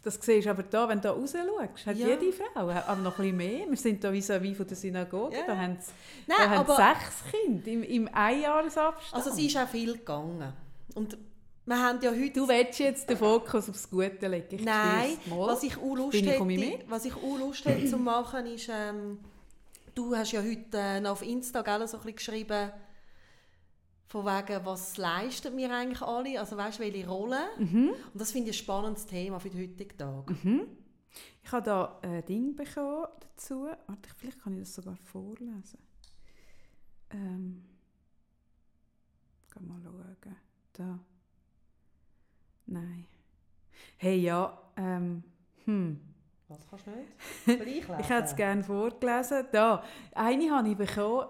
Das 0.07 0.19
siehst 0.21 0.45
du 0.45 0.51
aber 0.51 0.63
da, 0.63 0.87
wenn 0.87 0.99
du 1.01 1.09
da 1.09 1.11
raus 1.11 1.33
schaust, 1.33 1.85
hat 1.85 1.97
Ja. 1.97 2.07
jede 2.07 2.31
Frau, 2.31 2.69
aber 2.69 2.95
noch 3.01 3.19
ein 3.19 3.23
bisschen 3.23 3.35
mehr. 3.37 3.69
Wir 3.69 3.75
sind 3.75 4.01
da 4.01 4.09
vis-à-vis 4.09 4.55
von 4.55 4.65
der 4.65 4.77
Synagoge, 4.77 5.35
Ja. 5.35 5.43
da 5.45 5.57
haben, 5.57 5.77
sie- 5.81 5.91
Nein, 6.27 6.37
da 6.39 6.49
haben 6.49 6.59
aber- 6.59 6.75
sechs 6.77 7.23
Kinder 7.29 7.67
im, 7.67 7.83
im 7.83 8.09
Einjahresabstand. 8.13 9.13
Also 9.13 9.31
es 9.37 9.45
ist 9.45 9.57
auch 9.57 9.67
viel 9.67 9.97
gegangen. 9.97 10.53
Und 10.95 11.17
wir 11.65 11.77
haben 11.83 11.99
ja 12.01 12.11
heute... 12.11 12.31
du 12.39 12.47
willst 12.47 12.79
jetzt 12.79 13.09
den 13.09 13.17
Fokus 13.17 13.69
aufs 13.69 13.89
Gute 13.89 14.27
legen. 14.29 14.47
Ich 14.51 14.63
Nein, 14.63 15.17
was 15.29 15.63
ich 15.63 15.75
auch 15.77 15.95
Lust 15.95 16.13
hätte, 16.15 16.41
ich 16.53 16.85
was 16.89 17.03
ich 17.03 17.13
auch 17.13 17.37
Lust 17.39 17.65
hätte 17.65 17.85
zu 17.85 17.97
machen, 17.97 18.45
ist, 18.45 18.69
ähm, 18.73 19.19
du 19.93 20.15
hast 20.15 20.31
ja 20.31 20.39
heute 20.41 20.77
äh, 20.77 21.05
auf 21.05 21.21
Insta 21.21 21.63
gell, 21.63 21.85
so 21.85 21.97
ein 21.97 22.03
bisschen 22.03 22.15
geschrieben, 22.15 22.71
von 24.07 24.25
wegen, 24.25 24.65
was 24.65 24.97
leisten 24.97 25.55
wir 25.57 25.73
eigentlich 25.73 26.01
alle, 26.01 26.39
also 26.39 26.55
weißt 26.55 26.79
welche 26.79 27.07
Rolle? 27.07 27.39
Mhm. 27.57 27.89
Und 28.13 28.21
das 28.21 28.31
finde 28.31 28.51
ich 28.51 28.57
ein 28.57 28.63
spannendes 28.63 29.05
Thema 29.05 29.39
für 29.39 29.49
den 29.49 29.61
heutigen 29.61 29.97
Tag. 29.97 30.33
Ich 31.43 31.51
habe 31.51 31.65
da 31.65 31.99
ein 32.01 32.25
Ding 32.25 32.55
bekommen 32.55 33.07
dazu. 33.19 33.67
Warte, 33.87 34.09
vielleicht 34.17 34.41
kann 34.41 34.53
ich 34.53 34.59
das 34.59 34.75
sogar 34.75 34.95
vorlesen. 34.95 35.79
Ähm. 37.09 37.63
Mal 39.59 39.81
schauen. 39.81 40.35
Da. 40.73 40.99
Nein. 42.67 43.05
Hey, 43.97 44.19
ja. 44.19 44.61
Ähm. 44.75 45.23
Hm. 45.65 45.99
Was 46.47 46.67
kannst 46.69 46.85
du 46.87 46.91
nicht? 46.91 47.89
Ich 47.99 48.09
hätte 48.09 48.23
es 48.23 48.35
gerne 48.35 48.63
vorgelesen. 48.63 49.47
Da. 49.51 49.83
Eine 50.13 50.51
habe 50.51 50.69
ich 50.69 50.77
bekommen. 50.77 51.27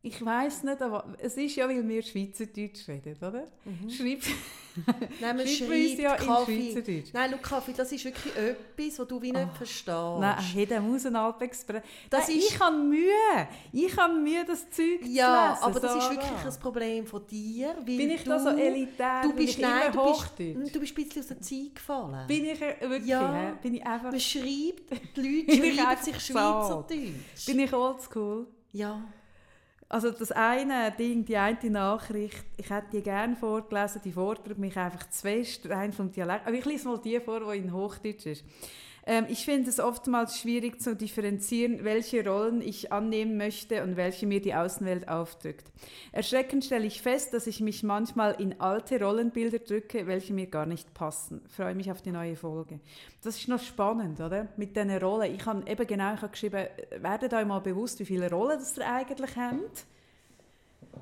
Ich 0.00 0.24
weiß 0.24 0.62
nicht, 0.62 0.80
aber 0.80 1.16
es 1.18 1.36
ist 1.36 1.56
ja, 1.56 1.68
weil 1.68 1.86
wir 1.86 2.02
Schweizerdeutsch 2.02 2.86
reden, 2.86 3.16
oder? 3.20 3.44
Mhm. 3.64 3.90
Schreib, 3.90 4.20
Nein, 5.20 5.36
man 5.36 5.46
schreib 5.46 5.70
uns 5.70 5.88
schreibt 5.88 5.98
ja 5.98 6.14
in 6.14 6.26
Kaffee. 6.26 6.72
Schweizerdeutsch. 6.72 7.12
Nein, 7.12 7.30
schau, 7.32 7.38
Kaffee, 7.42 7.72
das 7.76 7.90
ist 7.90 8.04
wirklich 8.04 8.36
etwas, 8.36 8.98
was 9.00 9.08
du 9.08 9.20
wie 9.20 9.32
nicht 9.32 9.52
verstehst. 9.56 9.88
Nein, 10.20 10.36
hey, 10.54 10.66
der 10.66 10.80
muss 10.80 11.04
ein 11.04 11.16
Alpexpress. 11.16 11.82
Das 12.08 12.28
Nein, 12.28 12.38
ist- 12.38 12.48
ich 12.52 12.60
habe 12.60 12.76
Mühe. 12.76 13.48
Ich 13.72 13.96
habe 13.96 14.14
Mühe, 14.14 14.44
das 14.46 14.70
Zeug 14.70 15.00
Ja, 15.04 15.56
zu 15.58 15.66
lesen. 15.66 15.78
aber 15.78 15.80
das 15.80 15.96
ist 15.96 16.02
Sarah. 16.02 16.10
wirklich 16.14 16.44
ein 16.54 16.60
Problem 16.60 17.06
von 17.06 17.26
dir, 17.26 17.74
weil 17.78 17.84
Bin 17.84 18.10
ich 18.10 18.22
du, 18.22 18.30
da 18.30 18.38
so 18.38 18.48
elitär? 18.50 19.20
Du 19.24 19.32
bist, 19.34 19.58
nein, 19.58 19.92
du 19.92 20.04
bist, 20.12 20.74
du 20.74 20.80
bist 20.80 20.96
ein 20.96 21.04
bisschen 21.04 21.22
aus 21.22 21.28
der 21.28 21.40
Zeit 21.40 21.74
gefallen. 21.74 22.26
Bin 22.28 22.44
ich 22.44 22.62
äh, 22.62 22.76
wirklich? 22.82 23.06
Ja. 23.08 23.58
Bin 23.60 23.74
ich 23.74 23.84
einfach? 23.84 24.12
Man 24.12 24.20
schreibt, 24.20 25.16
die 25.16 25.44
Leute 25.56 25.74
schreiben 25.74 26.02
sich? 26.04 26.20
Schweizerdeutsch. 26.20 27.46
Bin 27.46 27.58
ich 27.58 27.72
oldschool? 27.72 28.46
Ja. 28.70 29.02
Also 29.90 30.10
das 30.10 30.32
eine 30.32 30.92
Ding, 30.92 31.24
die 31.24 31.36
eine 31.38 31.70
Nachricht, 31.70 32.44
ich 32.58 32.68
hätte 32.68 32.88
die 32.92 33.02
gerne 33.02 33.36
vorgelesen, 33.36 34.02
die 34.04 34.12
fordert 34.12 34.58
mich 34.58 34.76
einfach 34.76 35.08
zu 35.08 35.22
fest, 35.22 35.68
rein 35.70 35.94
vom 35.94 36.12
Dialekt. 36.12 36.46
Aber 36.46 36.54
ich 36.54 36.64
lese 36.66 36.88
mal 36.88 36.98
die 36.98 37.18
vor, 37.20 37.50
die 37.50 37.58
in 37.58 37.72
Hochdeutsch 37.72 38.26
ist. 38.26 38.44
Ähm, 39.08 39.24
ich 39.28 39.46
finde 39.46 39.70
es 39.70 39.80
oftmals 39.80 40.38
schwierig 40.38 40.82
zu 40.82 40.94
differenzieren, 40.94 41.82
welche 41.82 42.28
Rollen 42.28 42.60
ich 42.60 42.92
annehmen 42.92 43.38
möchte 43.38 43.82
und 43.82 43.96
welche 43.96 44.26
mir 44.26 44.42
die 44.42 44.54
Außenwelt 44.54 45.08
aufdrückt. 45.08 45.72
Erschreckend 46.12 46.66
stelle 46.66 46.84
ich 46.84 47.00
fest, 47.00 47.32
dass 47.32 47.46
ich 47.46 47.60
mich 47.60 47.82
manchmal 47.82 48.38
in 48.38 48.60
alte 48.60 49.02
Rollenbilder 49.02 49.60
drücke, 49.60 50.06
welche 50.06 50.34
mir 50.34 50.46
gar 50.46 50.66
nicht 50.66 50.92
passen. 50.92 51.40
Freue 51.48 51.74
mich 51.74 51.90
auf 51.90 52.02
die 52.02 52.12
neue 52.12 52.36
Folge. 52.36 52.80
Das 53.22 53.38
ist 53.38 53.48
noch 53.48 53.62
spannend, 53.62 54.20
oder? 54.20 54.48
Mit 54.58 54.76
diesen 54.76 54.90
Rollen. 54.90 55.34
Ich 55.34 55.46
habe 55.46 55.66
eben 55.66 55.86
genau 55.86 56.12
ich 56.12 56.20
habe 56.20 56.32
geschrieben, 56.32 56.66
werdet 57.00 57.32
euch 57.32 57.46
mal 57.46 57.60
bewusst, 57.60 58.00
wie 58.00 58.04
viele 58.04 58.30
Rollen 58.30 58.58
das 58.58 58.76
ihr 58.76 58.86
eigentlich 58.86 59.34
habt. 59.36 59.86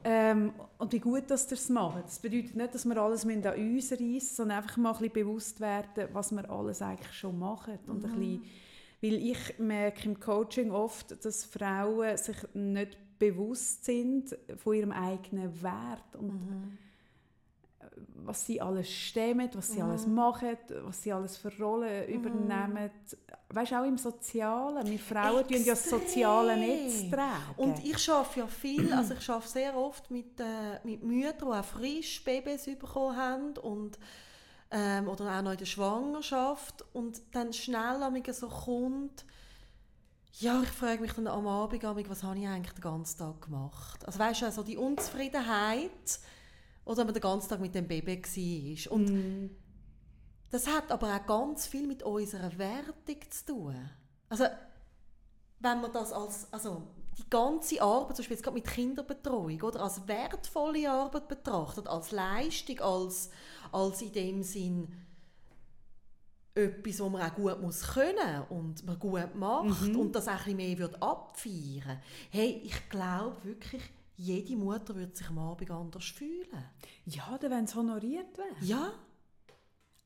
Ähm, 0.05 0.53
und 0.79 0.93
wie 0.93 1.01
gut 1.01 1.31
dass 1.31 1.47
ihr 1.51 1.55
es 1.55 1.69
macht. 1.69 2.05
Das 2.05 2.19
bedeutet 2.19 2.55
nicht, 2.55 2.75
dass 2.75 2.85
wir 2.85 2.97
alles 2.97 3.25
an 3.25 3.43
uns 3.43 3.93
reissen, 3.93 4.21
sondern 4.21 4.59
einfach 4.59 4.77
mal 4.77 4.91
ein 4.91 4.99
bisschen 4.99 5.13
bewusst 5.13 5.61
werden, 5.61 6.09
was 6.13 6.33
wir 6.33 6.49
alles 6.51 6.83
eigentlich 6.83 7.13
schon 7.13 7.39
machen. 7.39 7.79
Und 7.87 8.05
ein 8.05 8.13
bisschen, 8.13 8.43
weil 9.03 9.15
ich 9.15 9.59
merke 9.59 10.09
im 10.09 10.21
Coaching 10.21 10.71
oft, 10.71 11.25
dass 11.25 11.45
Frauen 11.45 12.17
sich 12.17 12.37
nicht 12.55 12.99
bewusst 13.19 13.85
sind 13.85 14.37
von 14.57 14.75
ihrem 14.75 14.93
eigenen 14.93 15.63
Wert 15.63 16.17
und 16.19 16.79
was 18.25 18.45
sie 18.47 18.61
alles 18.61 18.91
stemmen, 18.91 19.49
was 19.55 19.73
sie 19.73 19.83
alles 19.83 20.07
machen, 20.07 20.57
was 20.83 21.03
sie 21.03 21.13
alles 21.13 21.37
für 21.37 21.57
Rollen 21.59 22.09
übernehmen. 22.09 22.91
Weißt 23.49 23.73
du, 23.73 23.81
auch 23.81 23.85
im 23.85 23.99
Sozialen. 23.99 24.87
Wir 24.87 24.99
Frauen 24.99 25.47
tun 25.47 25.65
ja 25.65 25.73
das 25.73 25.89
soziale 25.89 26.57
Netz 26.57 27.09
tragen. 27.11 27.55
Und 27.57 27.85
ich 27.85 28.11
arbeite 28.11 28.41
ja 28.41 28.47
viel, 28.47 28.93
also 28.93 29.15
ich 29.15 29.31
arbeite 29.31 29.49
sehr 29.49 29.77
oft 29.77 30.11
mit, 30.11 30.41
äh, 30.41 30.81
mit 30.85 31.03
Müttern, 31.03 31.49
die 31.53 31.59
auch 31.59 31.65
frisch 31.65 32.25
Babys 32.25 32.65
bekommen 32.65 33.17
haben 33.17 33.57
und, 33.59 33.99
ähm, 34.71 35.09
oder 35.09 35.39
auch 35.39 35.43
noch 35.43 35.53
in 35.53 35.59
der 35.59 35.65
Schwangerschaft 35.65 36.85
und 36.93 37.23
dann 37.33 37.53
schnell 37.53 38.03
amig 38.03 38.29
so 38.35 38.49
kommt, 38.49 39.25
ja, 40.39 40.61
ich 40.63 40.69
frage 40.69 41.01
mich 41.01 41.13
dann 41.15 41.29
am 41.29 41.47
Abend, 41.47 41.83
was 41.83 42.23
habe 42.23 42.39
ich 42.39 42.47
eigentlich 42.47 42.75
den 42.75 42.83
ganzen 42.83 43.19
Tag 43.19 43.41
gemacht? 43.41 44.05
Also 44.05 44.19
weißt 44.19 44.43
du, 44.43 44.47
also 44.47 44.63
die 44.63 44.77
Unzufriedenheit, 44.77 46.21
oder 46.87 46.99
wenn 46.99 47.07
man 47.07 47.15
den 47.15 47.21
ganzen 47.21 47.49
Tag 47.51 47.61
mit 47.61 47.75
dem 47.75 47.87
Baby 47.87 48.17
war. 48.17 48.93
Und 48.93 49.11
Mm. 49.11 49.51
das 50.51 50.67
hat 50.67 50.91
aber 50.91 51.15
auch 51.15 51.27
ganz 51.27 51.67
viel 51.67 51.87
mit 51.87 52.03
unserer 52.03 52.57
Wertung 52.57 53.19
zu 53.29 53.45
tun. 53.45 53.91
Also, 54.31 54.45
wenn 55.61 55.81
man 55.81 55.93
das 55.93 56.13
als, 56.13 56.51
also 56.53 56.83
die 57.19 57.29
ganze 57.29 57.83
Arbeit, 57.83 58.17
zum 58.17 58.23
Beispiel 58.23 58.37
jetzt 58.37 58.45
gerade 58.45 58.55
mit 58.55 58.67
Kinderbetreuung, 58.67 59.61
oder, 59.63 59.83
als 59.83 60.07
wertvolle 60.07 60.91
Arbeit 60.91 61.29
betrachtet, 61.29 61.89
als 61.89 62.13
Leistung, 62.13 62.79
als, 62.81 63.31
als 63.73 64.03
in 64.03 64.13
dem 64.13 64.43
Sinn 64.43 64.89
etwas, 66.55 67.01
was 67.01 67.11
man 67.11 67.23
auch 67.23 67.35
gut 67.35 67.61
muss 67.61 67.83
können 67.83 68.43
und 68.49 68.85
man 68.87 68.99
gut 68.99 69.35
macht 69.35 69.95
und 69.95 70.13
das 70.15 70.27
auch 70.27 70.33
ein 70.33 70.39
bisschen 70.39 70.57
mehr 70.57 70.79
wird 70.79 71.03
abfeiern. 71.03 72.01
Hey, 72.31 72.63
ich 72.65 72.89
glaube 72.89 73.37
wirklich, 73.45 73.83
jede 74.17 74.57
Mutter 74.57 74.95
würde 74.95 75.15
sich 75.15 75.29
am 75.29 75.39
Abend 75.39 75.71
anders 75.71 76.05
fühlen. 76.07 76.65
Ja, 77.05 77.37
dann 77.39 77.51
wenn 77.51 77.65
es 77.65 77.75
honoriert 77.75 78.37
wird. 78.39 78.63
Ja, 78.63 78.93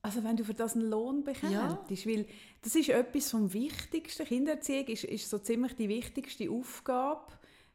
Also 0.02 0.24
wenn 0.24 0.36
du 0.36 0.44
für 0.44 0.54
das 0.54 0.74
einen 0.74 0.88
Lohn 0.88 1.22
bekommst. 1.24 1.52
Ja. 1.52 1.78
Weil 1.88 2.26
das 2.62 2.74
ist 2.74 2.88
etwas 2.88 3.30
vom 3.30 3.52
Wichtigsten. 3.52 4.24
Kindererziehung 4.24 4.86
ist, 4.86 5.04
ist 5.04 5.28
so 5.28 5.38
ziemlich 5.38 5.74
die 5.76 5.88
wichtigste 5.88 6.50
Aufgabe. 6.50 7.32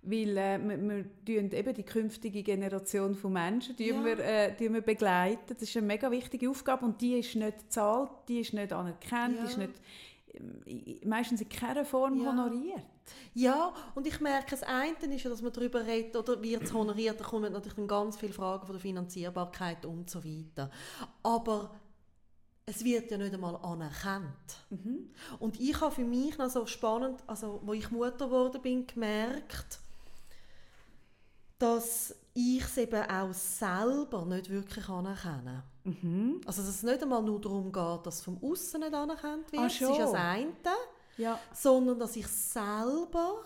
Weil 0.08 0.38
äh, 0.38 0.60
wir, 0.60 1.06
wir 1.26 1.54
eben 1.54 1.74
die 1.74 1.84
künftige 1.84 2.44
Generation 2.44 3.16
von 3.16 3.34
Menschen 3.34 3.76
Ja. 3.80 4.04
wir, 4.06 4.20
äh, 4.20 4.54
wir 4.60 4.82
begleiten. 4.82 5.42
Das 5.48 5.62
ist 5.64 5.76
eine 5.78 5.88
mega 5.88 6.12
wichtige 6.12 6.48
Aufgabe 6.50 6.86
und 6.86 7.02
die 7.02 7.14
ist 7.20 7.36
nicht 7.36 7.58
bezahlt, 7.58 8.12
die 8.28 8.40
ist 8.42 8.54
nicht 8.54 8.72
anerkannt, 8.72 9.36
Ja. 9.38 9.42
die 9.44 9.48
ist 9.50 9.58
nicht, 9.58 9.74
meistens 11.06 11.42
in 11.42 11.50
keiner 11.50 11.86
Form 11.86 12.20
Ja. 12.20 12.32
honoriert. 12.32 12.86
Ja, 13.34 13.74
und 13.94 14.08
ich 14.08 14.20
merke, 14.20 14.52
das 14.52 14.64
eine 14.64 14.96
ist 15.16 15.24
ja, 15.24 15.30
dass 15.30 15.42
man 15.42 15.54
darüber 15.54 15.86
redet, 15.86 16.16
oder 16.16 16.42
wird 16.42 16.64
es 16.64 16.74
honoriert, 16.74 17.20
da 17.20 17.24
kommen 17.24 17.54
natürlich 17.54 17.76
dann 17.76 17.88
ganz 17.88 18.18
viele 18.18 18.34
Fragen 18.34 18.66
von 18.66 18.76
der 18.76 18.82
Finanzierbarkeit 18.82 19.86
und 19.86 20.10
so 20.10 20.24
weiter. 20.24 20.72
Aber 21.22 21.76
es 22.66 22.84
wird 22.84 23.12
ja 23.12 23.18
nicht 23.18 23.34
einmal 23.34 23.56
anerkannt. 23.58 24.58
Und 25.40 25.60
ich 25.60 25.80
habe 25.80 25.94
für 25.94 26.04
mich 26.04 26.38
noch 26.38 26.50
so 26.50 26.66
spannend, 26.66 27.24
also 27.28 27.62
wo 27.64 27.74
ich 27.74 27.92
Mutter 27.92 28.26
geworden 28.26 28.62
bin, 28.62 28.88
gemerkt, 28.88 29.80
dass 31.60 32.16
ich 32.38 32.62
es 32.64 32.78
eben 32.78 33.02
auch 33.10 33.34
selber 33.34 34.26
nicht 34.26 34.50
wirklich 34.50 34.88
anerkenne. 34.90 35.64
Also 36.46 36.62
dass 36.62 36.70
es 36.70 36.84
nicht 36.84 37.02
einmal 37.02 37.24
nur 37.24 37.40
darum 37.40 37.72
geht, 37.72 38.06
dass 38.06 38.16
es 38.16 38.22
vom 38.22 38.38
Aussen 38.44 38.82
nicht 38.82 38.94
anerkannt 38.94 39.52
wird, 39.52 39.62
Ah, 39.64 39.66
das 39.68 39.82
ist 39.82 40.00
das 40.00 40.14
eine 40.14 40.52
Ja. 41.18 41.40
sondern 41.54 41.98
dass 41.98 42.16
ich 42.18 42.28
selber 42.28 43.44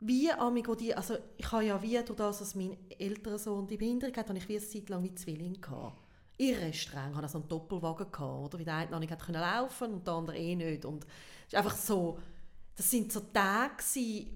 wie 0.00 0.30
amig, 0.32 0.68
wo 0.68 0.74
die, 0.74 0.94
also 0.94 1.16
ich 1.36 1.50
habe 1.52 1.64
ja 1.64 1.80
wie 1.80 2.02
durch 2.02 2.16
das, 2.16 2.40
dass 2.40 2.54
mein 2.54 2.76
älterer 2.98 3.38
Sohn 3.38 3.66
die 3.66 3.76
Behinderung 3.76 4.14
hat, 4.16 4.28
habe 4.28 4.38
ich 4.38 4.48
wie 4.48 4.56
eine 4.58 4.66
Zeit 4.66 4.88
lang 4.88 5.02
wie 5.04 5.14
Zwilling 5.14 5.60
gehabt. 5.60 5.96
Irre 6.38 6.72
streng, 6.72 7.10
ich 7.12 7.16
hatte 7.16 7.28
so 7.28 7.38
einen 7.38 7.48
Doppelwagen 7.48 8.10
gehabt, 8.10 8.44
oder? 8.44 8.58
Wie 8.58 8.64
der 8.64 8.74
eine 8.74 8.90
noch 8.90 8.98
nicht 8.98 9.18
können 9.18 9.40
laufen 9.40 9.92
und 9.94 10.06
der 10.06 10.14
andere 10.14 10.36
eh 10.36 10.54
nicht. 10.54 10.84
Und 10.84 11.04
es 11.04 11.52
ist 11.52 11.54
einfach 11.54 11.76
so, 11.76 12.18
das 12.76 12.90
sind 12.90 13.10
so 13.10 13.20
Tage 13.20 13.82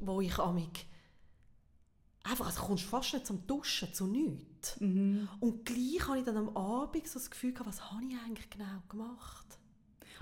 wo 0.00 0.20
ich 0.20 0.38
amig 0.38 0.86
einfach, 2.22 2.46
also 2.46 2.62
kommst 2.62 2.84
fast 2.84 3.14
nicht 3.14 3.26
zum 3.26 3.46
Duschen, 3.46 3.92
zu 3.94 4.06
nichts. 4.06 4.78
Mhm. 4.80 5.28
Und 5.40 5.64
gleich 5.64 6.06
habe 6.06 6.18
ich 6.18 6.24
dann 6.24 6.36
am 6.36 6.56
Abend 6.56 7.06
so 7.08 7.18
das 7.18 7.30
Gefühl 7.30 7.52
gehabt, 7.52 7.68
was 7.68 7.90
habe 7.90 8.02
ich 8.04 8.16
eigentlich 8.24 8.50
genau 8.50 8.82
gemacht? 8.88 9.46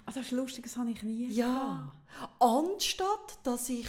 Also 0.06 0.20
das 0.20 0.26
ist 0.26 0.32
lustig, 0.32 0.64
das 0.64 0.76
habe 0.76 0.90
ich 0.90 1.02
nie 1.02 1.28
Ja. 1.28 1.92
Anstatt, 2.38 3.38
dass 3.42 3.68
ich 3.68 3.88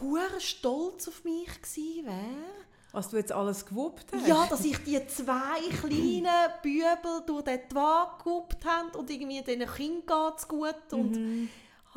hure 0.00 0.40
stolz 0.40 1.08
auf 1.08 1.24
mich 1.24 1.46
gewesen 1.62 2.06
wäre. 2.06 2.50
Was 2.92 3.08
du 3.08 3.16
jetzt 3.16 3.30
alles 3.30 3.64
gewuppt 3.64 4.06
hast. 4.12 4.26
Ja, 4.26 4.46
dass 4.46 4.64
ich 4.64 4.76
die 4.78 5.06
zwei 5.06 5.60
kleinen 5.80 6.50
Bübel 6.62 7.22
durch 7.24 7.44
den 7.44 7.68
Tag 7.68 8.24
gewuppt 8.24 8.64
habe 8.64 8.98
und 8.98 9.08
irgendwie 9.08 9.42
diesen 9.42 9.66
Kindern 9.66 10.06
geht 10.06 10.38
es 10.38 10.48
gut. 10.48 10.92
Und 10.92 11.12
Mhm. 11.12 11.48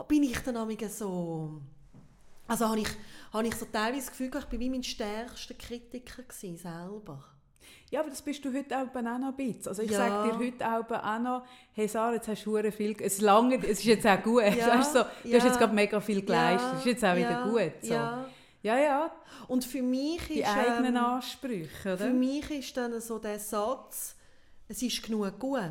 bin 0.08 0.24
ich 0.24 0.40
dann 0.40 0.90
so... 0.90 1.60
Also 2.48 2.68
habe 2.68 2.80
ich, 2.80 2.88
habe 3.32 3.48
ich 3.48 3.56
so 3.56 3.66
teilweise 3.66 4.02
das 4.02 4.10
Gefühl, 4.12 4.28
ich 4.28 4.34
war 4.34 4.52
wie 4.52 4.70
mein 4.70 4.84
stärkster 4.84 5.54
Kritiker 5.54 6.24
gewesen, 6.24 6.58
selber. 6.58 7.24
Ja, 7.90 8.00
aber 8.02 8.10
das 8.10 8.22
bist 8.22 8.44
du 8.44 8.52
heute 8.52 8.76
auch 8.78 8.94
noch 9.02 9.28
ein 9.30 9.36
bisschen. 9.36 9.68
Also 9.68 9.82
ich 9.84 9.92
Ja. 9.92 9.98
sage 9.98 10.32
dir 10.32 10.46
heute 10.46 10.68
auch 10.68 11.20
noch, 11.20 11.44
hey 11.74 11.88
Sarah, 11.88 12.14
jetzt 12.14 12.28
hast 12.28 12.44
du 12.46 12.72
viel, 12.72 12.96
es 13.00 13.22
lange, 13.22 13.56
es 13.58 13.80
ist 13.80 13.84
jetzt 13.86 14.08
auch 14.08 14.22
gut. 14.22 14.42
Ja, 14.58 14.80
Weißt 14.80 14.96
du, 14.96 15.00
so, 15.00 15.06
du 15.24 15.30
ja. 15.30 15.38
hast 15.38 15.46
jetzt 15.46 15.60
gerade 15.60 15.74
mega 15.76 16.00
viel 16.02 16.22
geleistet, 16.24 16.72
es 16.74 16.80
ist 16.80 16.86
jetzt 16.86 17.06
auch 17.06 17.16
wieder 17.16 17.44
gut. 17.50 17.74
So. 17.84 17.94
Ja. 17.94 18.26
ja, 18.64 18.78
ja, 18.80 19.12
Und 19.48 19.64
für 19.64 19.82
mich 19.84 20.26
die 20.28 20.42
ist... 20.42 20.48
eigenen 20.50 20.96
ähm, 20.96 21.04
Ansprüche, 21.04 21.68
Für 21.84 21.94
oder? 21.94 22.10
mich 22.10 22.50
ist 22.52 22.76
dann 22.76 23.00
so 23.00 23.20
der 23.20 23.40
Satz, 23.40 24.16
es 24.68 24.82
ist 24.82 25.04
genug 25.04 25.40
gut, 25.40 25.62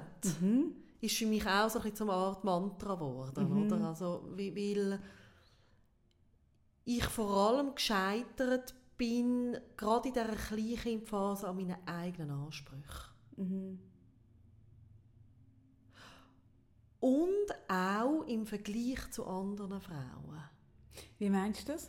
Mhm. 0.40 0.76
ist 1.00 1.16
für 1.16 1.26
mich 1.26 1.44
auch 1.46 1.68
so 1.68 1.80
ein 1.80 1.82
bisschen 1.82 1.96
zum 1.96 2.10
Art 2.10 2.44
Mantra 2.44 2.94
geworden. 2.94 3.48
Mhm. 3.48 3.66
Oder? 3.66 3.88
Also, 3.88 4.28
weil 4.36 5.00
ich 6.84 7.04
vor 7.04 7.36
allem 7.36 7.74
gescheitert 7.74 8.74
bin, 8.96 9.56
gerade 9.76 10.08
in 10.08 10.14
dieser 10.14 10.34
Kleinkindphase, 10.34 11.48
an 11.48 11.56
meinen 11.56 11.76
eigenen 11.86 12.30
Ansprüchen. 12.30 12.82
Mhm. 13.36 13.78
Und 17.00 17.68
auch 17.68 18.22
im 18.26 18.46
Vergleich 18.46 19.10
zu 19.10 19.26
anderen 19.26 19.80
Frauen. 19.80 20.44
Wie 21.18 21.30
meinst 21.30 21.68
du 21.68 21.72
das? 21.72 21.88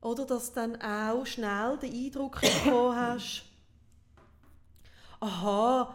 Oder 0.00 0.24
dass 0.24 0.52
du 0.52 0.54
dann 0.60 0.80
auch 0.80 1.24
schnell 1.26 1.78
den 1.78 1.92
Eindruck 1.92 2.40
bekommen 2.40 2.96
hast, 2.96 3.44
aha, 5.20 5.94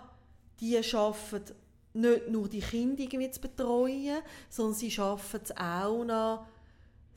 die 0.60 0.78
arbeiten 0.78 1.56
nicht 1.94 2.30
nur 2.30 2.48
die 2.48 2.60
Kinder 2.60 3.02
irgendwie 3.02 3.32
zu 3.32 3.42
betreuen, 3.42 4.22
sondern 4.50 4.76
sie 4.76 4.92
schaffen 4.92 5.40
es 5.44 5.58
auch 5.58 6.04
noch, 6.04 6.46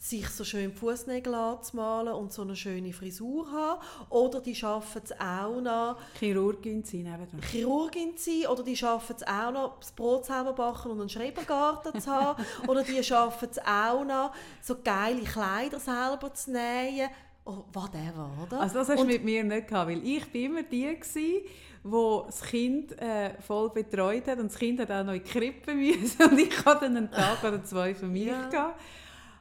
sich 0.00 0.28
so 0.28 0.44
schön 0.44 0.72
Fußnägel 0.72 1.34
anzumalen 1.34 2.12
und 2.14 2.32
so 2.32 2.42
eine 2.42 2.54
schöne 2.54 2.92
Frisur 2.92 3.50
haben. 3.50 3.80
Oder 4.10 4.40
die 4.40 4.54
schaffen 4.54 5.02
es 5.04 5.12
auch 5.18 5.60
noch, 5.60 5.96
Chirurgin 6.20 6.84
sein 6.84 7.00
nebenan. 7.02 7.42
Chirurgin 7.50 8.16
zu 8.16 8.30
sein. 8.30 8.46
Oder 8.48 8.62
die 8.62 8.76
schaffen 8.76 9.16
es 9.16 9.26
auch 9.26 9.50
noch, 9.50 9.80
das 9.80 9.90
Brot 9.92 10.24
selber 10.24 10.52
backen 10.52 10.92
und 10.92 11.00
einen 11.00 11.08
Schrebergarten 11.08 12.00
zu 12.00 12.10
haben. 12.10 12.44
Oder 12.68 12.84
die 12.84 13.02
schaffen 13.02 13.48
es 13.50 13.58
auch 13.58 14.04
noch, 14.04 14.32
so 14.62 14.76
geile 14.82 15.22
Kleider 15.22 15.80
selber 15.80 16.32
zu 16.32 16.52
nähen. 16.52 17.10
Oh, 17.44 17.64
whatever, 17.72 18.30
oder? 18.46 18.60
Also 18.60 18.74
das 18.74 18.90
hast 18.90 19.00
du 19.00 19.06
mit 19.06 19.24
mir 19.24 19.42
nicht 19.42 19.68
gehabt, 19.68 19.90
weil 19.90 20.06
ich 20.06 20.30
bin 20.30 20.44
immer 20.52 20.62
die 20.62 20.94
gsi, 21.00 21.44
wo 21.82 22.24
das 22.26 22.42
Kind 22.42 22.92
äh, 23.00 23.40
voll 23.40 23.70
betreut 23.70 24.26
hat 24.28 24.38
und 24.38 24.52
das 24.52 24.58
Kind 24.58 24.78
hat 24.80 24.90
auch 24.90 25.02
noch 25.02 25.14
in 25.14 25.22
die 25.24 25.28
Krippe 25.30 25.74
müssen 25.74 26.22
und 26.30 26.38
ich 26.38 26.64
hatte 26.64 26.84
dann 26.84 26.96
einen 26.98 27.10
Tag 27.10 27.42
oder 27.42 27.64
zwei 27.64 27.94
für 27.94 28.06
mich 28.06 28.26
Ja. 28.26 28.48
gehabt. 28.48 28.80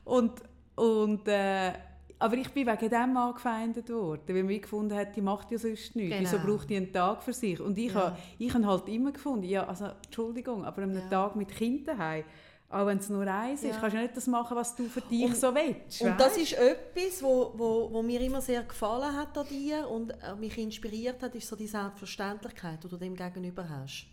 Und 0.08 0.34
und 0.76 1.28
äh, 1.28 1.74
aber 2.20 2.36
ich 2.38 2.50
bin 2.52 2.66
wegen 2.68 2.90
dem 2.90 3.16
angefeindet 3.18 3.90
worden, 3.92 4.24
weil 4.36 4.44
man 4.44 4.60
gefunden 4.62 4.96
hat, 4.96 5.16
die 5.16 5.22
macht 5.22 5.52
ja 5.52 5.58
sonst 5.60 5.96
nichts. 5.96 6.18
Genau. 6.18 6.32
Wieso 6.32 6.40
braucht 6.40 6.70
die 6.70 6.78
einen 6.78 6.92
Tag 6.92 7.22
für 7.24 7.34
sich? 7.34 7.60
Und 7.60 7.78
ich 7.78 7.94
Ja. 7.94 8.02
habe 8.08 8.18
ich 8.40 8.54
habe 8.54 8.66
halt 8.66 8.88
immer 8.90 9.12
gefunden, 9.12 9.46
ja, 9.46 9.66
also 9.68 9.86
Entschuldigung, 10.04 10.66
aber 10.66 10.82
an 10.84 10.92
einem 10.92 11.02
Ja. 11.04 11.10
Tag 11.10 11.36
mit 11.36 11.50
Kindern 11.50 11.98
heim, 12.00 12.24
auch 12.70 12.86
wenn 12.88 12.98
es 12.98 13.10
nur 13.10 13.26
eins 13.28 13.62
ist, 13.64 13.76
Ja. 13.76 13.80
kannst 13.80 13.96
du 13.96 14.02
nicht 14.02 14.18
das 14.18 14.28
machen, 14.28 14.58
was 14.58 14.76
du 14.76 14.86
für 14.86 15.02
dich 15.02 15.26
Und- 15.26 15.36
so 15.38 15.54
willst. 15.54 16.02
Und 16.02 16.20
das 16.20 16.36
weisst? 16.38 16.54
ist 16.54 16.60
etwas, 16.60 17.22
wo, 17.24 17.54
wo, 17.56 17.90
wo 17.92 18.02
mir 18.02 18.20
immer 18.22 18.42
sehr 18.42 18.64
gefallen 18.64 19.16
hat 19.16 19.38
an 19.38 19.48
dir 19.48 19.88
und 19.88 20.12
äh, 20.12 20.36
mich 20.40 20.58
inspiriert 20.58 21.22
hat, 21.22 21.36
ist 21.36 21.48
so 21.48 21.56
die 21.56 21.68
Selbstverständlichkeit, 21.68 22.84
die 22.84 22.88
du 22.88 22.98
dem 22.98 23.16
gegenüber 23.16 23.68
hast. 23.70 24.08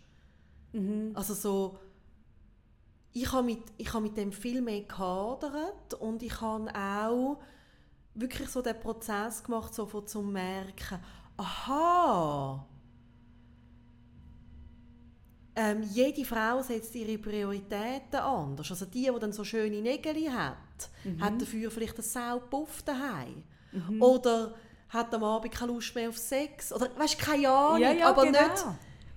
Mhm. 0.73 1.11
Also 1.15 1.33
so, 1.33 1.77
ich 3.15 3.31
habe 3.31 3.43
mit, 3.43 3.61
ich 3.77 3.93
habe 3.93 4.03
mit 4.03 4.17
dem 4.17 4.33
viel 4.33 4.61
mehr 4.61 4.81
gehadert 4.81 5.93
und 5.99 6.21
ich 6.21 6.41
habe 6.41 6.69
auch 6.75 7.39
wirklich 8.13 8.49
so 8.49 8.61
den 8.61 8.77
Prozess 8.77 9.41
gemacht, 9.41 9.73
so 9.73 9.85
von 9.85 10.05
zum 10.05 10.33
merken, 10.33 10.99
aha, 11.37 12.67
ähm, 15.55 15.83
jede 15.83 16.25
Frau 16.25 16.61
setzt 16.61 16.93
ihre 16.95 17.17
Prioritäten 17.17 18.19
anders. 18.19 18.69
Also 18.69 18.85
die, 18.85 19.09
die 19.13 19.19
dann 19.19 19.31
so 19.31 19.45
schöne 19.45 19.81
Nägel 19.81 20.29
hat, 20.33 20.89
hat 21.21 21.41
dafür 21.41 21.71
vielleicht 21.71 21.95
einen 21.95 22.03
Saupuff 22.03 22.83
daheim. 22.83 23.43
Oder 24.01 24.55
hat 24.89 25.13
am 25.13 25.23
Abend 25.23 25.53
keine 25.53 25.71
Lust 25.71 25.95
mehr 25.95 26.09
auf 26.09 26.17
Sex. 26.17 26.73
Oder, 26.73 26.89
weißt 26.97 27.21
du, 27.21 27.25
keine 27.25 27.49
Ahnung, 27.49 27.81
Ja, 27.81 27.93
ja, 27.93 28.09
aber 28.09 28.25
genau. 28.25 28.41
nicht... 28.41 28.65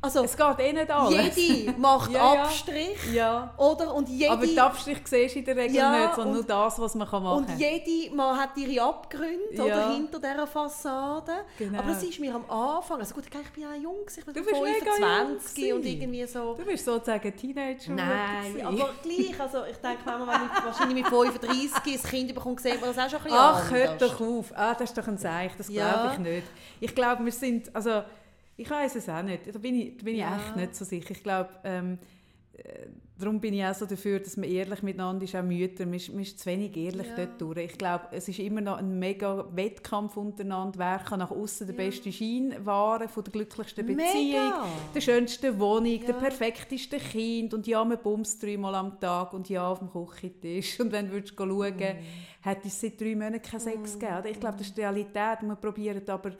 Also, 0.01 0.22
Es 0.22 0.36
geht 0.36 0.59
eh 0.61 0.72
nicht 0.72 0.90
alles. 0.92 1.34
jede 1.36 1.72
macht 1.76 2.11
Ja, 2.12 2.34
ja. 2.34 2.42
Abstrich, 2.44 3.12
Ja. 3.12 3.53
oder? 3.57 3.92
Und 3.92 4.09
jede, 4.09 4.30
Aber 4.30 4.46
die 4.46 4.59
Abstrich 4.61 4.99
siehst 5.05 5.34
du 5.34 5.38
in 5.40 5.44
der 5.44 5.57
Regel 5.57 5.74
Ja, 5.74 5.90
nicht, 5.90 6.14
sondern 6.14 6.28
und- 6.28 6.34
nur 6.34 6.44
das, 6.44 6.78
was 6.78 6.94
man 6.94 7.09
kann 7.09 7.20
machen 7.24 7.44
und 7.49 7.59
jede 7.59 8.14
man 8.14 8.38
hat 8.38 8.57
ihre 8.57 8.80
Abgründe 8.84 9.38
Ja. 9.55 9.64
oder 9.64 9.92
hinter 9.94 10.20
dieser 10.20 10.46
Fassade. 10.46 11.32
Genau. 11.59 11.80
Aber 11.80 11.88
das 11.88 12.03
ist 12.05 12.20
mir 12.20 12.32
am 12.32 12.49
Anfang, 12.49 13.01
also 13.01 13.12
gut, 13.12 13.24
ich 13.26 13.51
bin 13.51 13.62
ja 13.64 13.74
jung, 13.74 13.96
ich 14.16 14.24
bin 14.24 14.34
Du 14.34 14.40
bist 14.44 14.62
mega 14.62 14.92
25 14.92 15.66
jung 15.66 15.78
und 15.80 15.84
irgendwie 15.86 16.26
so... 16.28 16.55
Du 16.55 16.64
bist 16.64 16.84
sozusagen 16.84 17.36
Teenager. 17.36 17.90
Nein, 17.92 18.64
aber 18.64 18.90
gleich, 19.03 19.40
also 19.40 19.64
ich 19.68 19.78
denke, 19.78 20.03
wenn 20.05 20.24
man 20.26 20.42
mit, 20.44 20.64
wahrscheinlich 20.64 21.03
mit 21.03 21.09
35 21.09 22.05
ein 22.05 22.09
Kind 22.09 22.34
bekommt, 22.36 22.61
sieht 22.61 22.80
man 22.80 22.94
das 22.94 23.05
auch 23.05 23.11
schon 23.11 23.18
ein 23.18 23.24
bisschen 23.24 23.38
Ach, 23.40 23.70
hört 23.72 23.88
anders. 23.90 24.11
doch 24.12 24.20
auf. 24.20 24.53
Ah, 24.55 24.74
das 24.74 24.90
ist 24.90 24.96
doch 24.99 25.09
ein 25.09 25.18
Zeichen, 25.18 25.55
das 25.59 25.66
glaube 25.66 26.11
ich 26.12 26.18
nicht. 26.20 26.46
Ich 26.78 26.94
glaube, 26.94 27.24
wir 27.24 27.32
sind, 27.32 27.74
also 27.74 28.03
ich 28.59 28.68
weiß 28.70 28.96
es 28.96 29.09
auch 29.09 29.22
nicht, 29.22 29.54
da 29.54 29.59
bin 29.59 29.74
ich, 29.80 29.96
da 29.96 30.04
bin 30.04 30.14
ich 30.14 30.20
Ja. 30.20 30.36
echt 30.36 30.56
nicht 30.56 30.74
so 30.76 30.84
sicher. 30.84 31.12
Ich 31.12 31.22
glaube, 31.22 31.48
ähm, 31.64 31.98
äh, 32.54 32.86
darum 33.16 33.40
bin 33.40 33.54
ich 33.54 33.64
auch 33.64 33.74
so 33.74 33.86
dafür, 33.86 34.18
dass 34.18 34.36
man 34.36 34.48
ehrlich 34.48 34.82
miteinander 34.82 35.22
ist, 35.24 35.36
auch 35.36 35.42
Mütter, 35.44 35.84
man 35.86 35.94
ist, 35.94 36.09
man 36.12 36.22
ist 36.22 36.40
zu 36.40 36.46
wenig 36.46 36.76
ehrlich 36.76 37.06
Ja. 37.06 37.14
dort 37.24 37.40
durch. 37.40 37.59
Ich 37.59 37.78
glaube, 37.78 38.09
es 38.11 38.26
ist 38.28 38.40
immer 38.40 38.61
noch 38.61 38.78
ein 38.78 38.98
mega 38.98 39.44
Wettkampf 39.54 40.16
untereinander, 40.16 40.76
wer 40.78 40.98
kann 40.98 41.20
nach 41.20 41.30
außen 41.30 41.68
den 41.68 41.76
Ja. 41.76 41.84
besten 41.84 42.12
Schein 42.12 42.54
wahren 42.66 43.09
von 43.09 43.22
der 43.24 43.32
glücklichsten 43.32 43.86
Mega. 43.86 44.02
Beziehung, 44.02 44.52
der 44.94 45.00
schönsten 45.00 45.59
Wohnung, 45.61 45.86
Ja. 46.00 46.06
der 46.06 46.12
perfektesten 46.14 46.98
Kind 46.98 47.54
und 47.54 47.66
ja, 47.68 47.84
man 47.84 47.98
bumst 47.98 48.42
dreimal 48.42 48.74
am 48.74 48.98
Tag 48.98 49.32
und 49.34 49.48
ja, 49.48 49.68
auf 49.70 49.78
dem 49.78 49.88
Küchentisch. 49.90 50.80
Und 50.80 50.90
wenn 50.90 51.06
du 51.06 51.12
würdest 51.12 51.34
schauen, 51.38 51.74
Mhm. 51.76 52.44
hat 52.44 52.64
es 52.64 52.80
seit 52.80 53.00
drei 53.00 53.14
Monaten 53.14 53.40
keinen 53.42 53.61
Sex 53.61 53.92
gegeben. 53.98 54.18
oder? 54.18 54.30
Ich 54.30 54.40
glaube, 54.40 54.59
das 54.59 54.66
ist 54.66 54.76
die 54.76 54.80
Realität. 54.80 55.42
Wir 55.42 55.54
probieren 55.56 56.02
aber, 56.09 56.32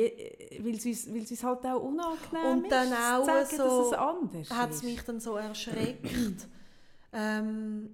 weil 0.00 0.74
es 0.74 0.86
uns, 0.86 1.12
weil 1.12 1.22
es 1.22 1.44
halt 1.44 1.64
auch 1.66 1.82
unangenehm 1.82 2.62
Und 2.62 2.70
dann 2.70 2.88
ist, 2.88 2.98
auch 2.98 3.20
zu 3.20 3.26
sagen, 3.26 3.56
so 3.56 3.64
dass 3.64 3.86
es 3.86 3.92
anders 3.92 4.50
hat 4.50 4.70
es 4.70 4.82
mich 4.82 5.02
dann 5.02 5.20
so 5.20 5.36
erschreckt, 5.36 6.06
ähm, 7.12 7.90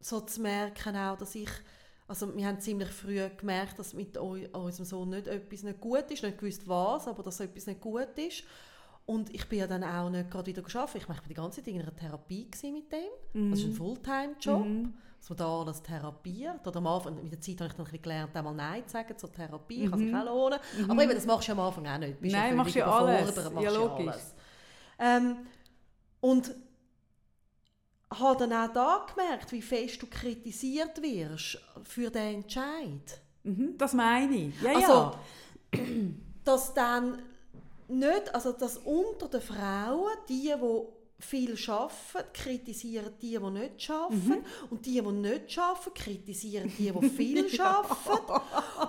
so 0.00 0.20
zu 0.20 0.40
merken 0.42 0.96
auch, 0.96 1.16
dass 1.16 1.34
ich, 1.34 1.50
also 2.06 2.36
wir 2.36 2.46
haben 2.46 2.60
ziemlich 2.60 2.90
früh 2.90 3.20
gemerkt, 3.36 3.78
dass 3.78 3.94
mit 3.94 4.16
unserem 4.16 4.84
Sohn 4.84 5.08
nicht 5.10 5.26
etwas 5.26 5.62
nicht 5.62 5.80
gut 5.80 6.10
ist, 6.10 6.22
nicht 6.22 6.38
gewusst 6.38 6.68
was, 6.68 7.08
aber 7.08 7.22
dass 7.22 7.40
etwas 7.40 7.66
nicht 7.66 7.80
gut 7.80 8.16
ist. 8.16 8.44
Und 9.06 9.32
ich 9.32 9.48
bin 9.48 9.60
ja 9.60 9.66
dann 9.68 9.84
auch 9.84 10.10
nicht 10.10 10.30
gerade 10.30 10.46
wieder 10.46 10.62
geschafft. 10.62 10.96
Ich 10.96 11.08
war 11.08 11.16
die 11.28 11.34
ganze 11.34 11.62
Zeit 11.62 11.72
in 11.72 11.80
einer 11.80 11.94
Therapie 11.94 12.48
mit 12.64 12.90
dem. 12.92 13.08
Mhm. 13.32 13.50
Das 13.50 13.60
ist 13.60 13.66
ein 13.66 13.72
Fulltime-Job, 13.72 14.66
Mhm. 14.66 14.94
Dass 15.26 15.30
man 15.30 15.38
da 15.38 15.60
alles 15.60 15.82
therapiert. 15.82 16.66
Oder 16.66 16.76
am 16.76 16.86
Anfang, 16.86 17.14
mit 17.22 17.32
der 17.32 17.40
Zeit 17.40 17.60
habe 17.60 17.66
ich 17.68 17.72
dann 17.72 17.80
ein 17.80 17.84
bisschen 17.84 18.02
gelernt, 18.02 18.36
einmal 18.36 18.54
Nein 18.54 18.82
zu 18.86 18.92
sagen 18.92 19.18
zur 19.18 19.32
Therapie, 19.32 19.88
kann 19.88 19.98
sich 19.98 20.08
Mhm. 20.12 20.14
auch 20.14 20.24
lohnen. 20.24 20.58
Aber 20.88 21.02
eben, 21.02 21.14
das 21.14 21.26
machst 21.26 21.48
du 21.48 21.52
am 21.52 21.60
Anfang 21.60 21.86
auch 21.86 21.98
nicht. 21.98 22.16
Du 22.18 22.20
bist 22.22 22.34
Nein, 22.34 22.48
völlig 22.50 22.56
machst 22.64 22.74
ja 22.76 22.86
alles. 22.90 23.36
machst 23.52 23.64
Ja, 23.64 23.70
logisch. 23.70 24.06
alles. 24.06 24.34
Ähm, 24.98 25.36
und 26.20 26.54
habe 28.12 28.46
dann 28.46 28.52
auch 28.52 28.72
da 28.72 29.06
gemerkt, 29.14 29.50
wie 29.52 29.62
fest 29.62 30.00
du 30.00 30.06
kritisiert 30.06 31.02
wirst 31.02 31.58
für 31.82 32.08
den 32.10 32.36
Entscheid. 32.42 33.20
Mhm, 33.42 33.76
das 33.78 33.94
meine 33.94 34.34
ich. 34.34 34.62
Ja, 34.62 34.74
Also, 34.74 34.92
ja. 34.92 35.20
dass 36.44 36.72
dann 36.74 37.18
nicht, 37.88 38.34
also 38.34 38.52
dass 38.52 38.78
unter 38.78 39.28
den 39.28 39.40
Frauen, 39.40 40.12
die, 40.28 40.52
die 40.54 40.82
viel 41.18 41.56
arbeiten, 41.68 42.32
kritisieren 42.32 43.14
die, 43.20 43.38
die 43.38 43.50
nicht 43.50 43.90
arbeiten. 43.90 44.44
Und 44.70 44.84
die, 44.84 45.00
die 45.00 45.12
nicht 45.12 45.58
arbeiten, 45.58 45.94
kritisieren 45.94 46.72
die, 46.76 46.92
die 46.92 47.08
viel 47.10 47.60
arbeiten. 47.60 48.42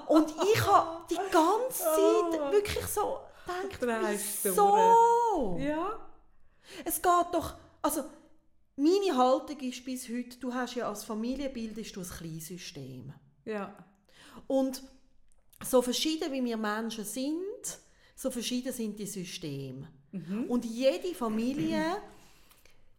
Und 0.08 0.34
ich 0.54 0.66
habe 0.66 1.06
die 1.10 1.16
ganze 1.32 1.84
Zeit 1.84 2.52
wirklich 2.52 2.86
so 2.88 3.20
gedacht, 3.80 4.12
wieso? 4.44 5.58
Ja. 5.60 6.00
Es 6.84 7.02
geht 7.02 7.28
doch, 7.32 7.56
also 7.82 8.04
meine 8.76 9.18
Haltung 9.18 9.60
ist 9.62 9.84
bis 9.86 10.08
heute, 10.10 10.38
du 10.38 10.54
hast 10.54 10.76
ja 10.76 10.88
als 10.88 11.04
Familie 11.04 11.50
bildest 11.50 11.96
du 11.96 12.02
ein 12.02 12.08
Kleinsystem. 12.08 13.14
Ja. 13.46 13.74
Und 14.48 14.84
so 15.66 15.82
verschieden 15.82 16.32
wie 16.32 16.44
wir 16.44 16.58
Menschen 16.58 17.06
sind, 17.06 17.80
so 18.16 18.30
verschieden 18.30 18.74
sind 18.74 19.00
die 19.00 19.06
Systeme. 19.06 19.88
Und 20.48 20.66
jede 20.66 21.14
Familie 21.14 21.98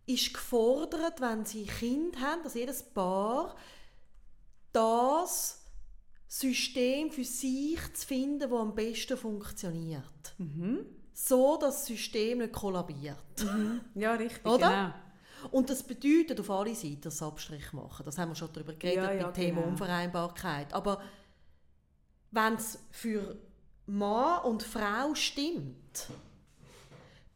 ist 0.06 0.32
gefordert, 0.32 1.20
wenn 1.20 1.44
sie 1.44 1.64
Kind 1.64 2.18
haben, 2.20 2.42
dass 2.42 2.54
jedes 2.54 2.82
Paar 2.82 3.54
das 4.72 5.62
System 6.26 7.10
für 7.10 7.24
sich 7.24 7.80
zu 7.94 8.06
finden, 8.06 8.40
das 8.40 8.52
am 8.52 8.74
besten 8.74 9.16
funktioniert. 9.16 10.34
So, 11.12 11.56
dass 11.56 11.76
das 11.76 11.86
System 11.86 12.38
nicht 12.38 12.52
kollabiert. 12.52 13.16
Ja, 13.94 14.14
richtig. 14.14 14.46
Oder? 14.46 14.68
Genau. 14.68 14.94
Und 15.50 15.70
das 15.70 15.82
bedeutet 15.82 16.40
auf 16.40 16.50
alle 16.50 16.74
Seiten 16.74 17.02
das 17.02 17.22
Abstrich 17.22 17.72
machen. 17.72 18.04
Das 18.04 18.18
haben 18.18 18.30
wir 18.30 18.34
schon 18.34 18.52
darüber 18.52 18.72
geredet 18.72 19.04
Ja, 19.04 19.12
ja, 19.12 19.22
beim 19.24 19.34
Thema 19.34 19.60
genau. 19.60 19.72
Unvereinbarkeit. 19.72 20.72
Aber 20.72 21.00
wenn 22.30 22.54
es 22.54 22.78
für 22.90 23.36
Mann 23.86 24.44
und 24.44 24.62
Frau 24.62 25.14
stimmt, 25.14 26.08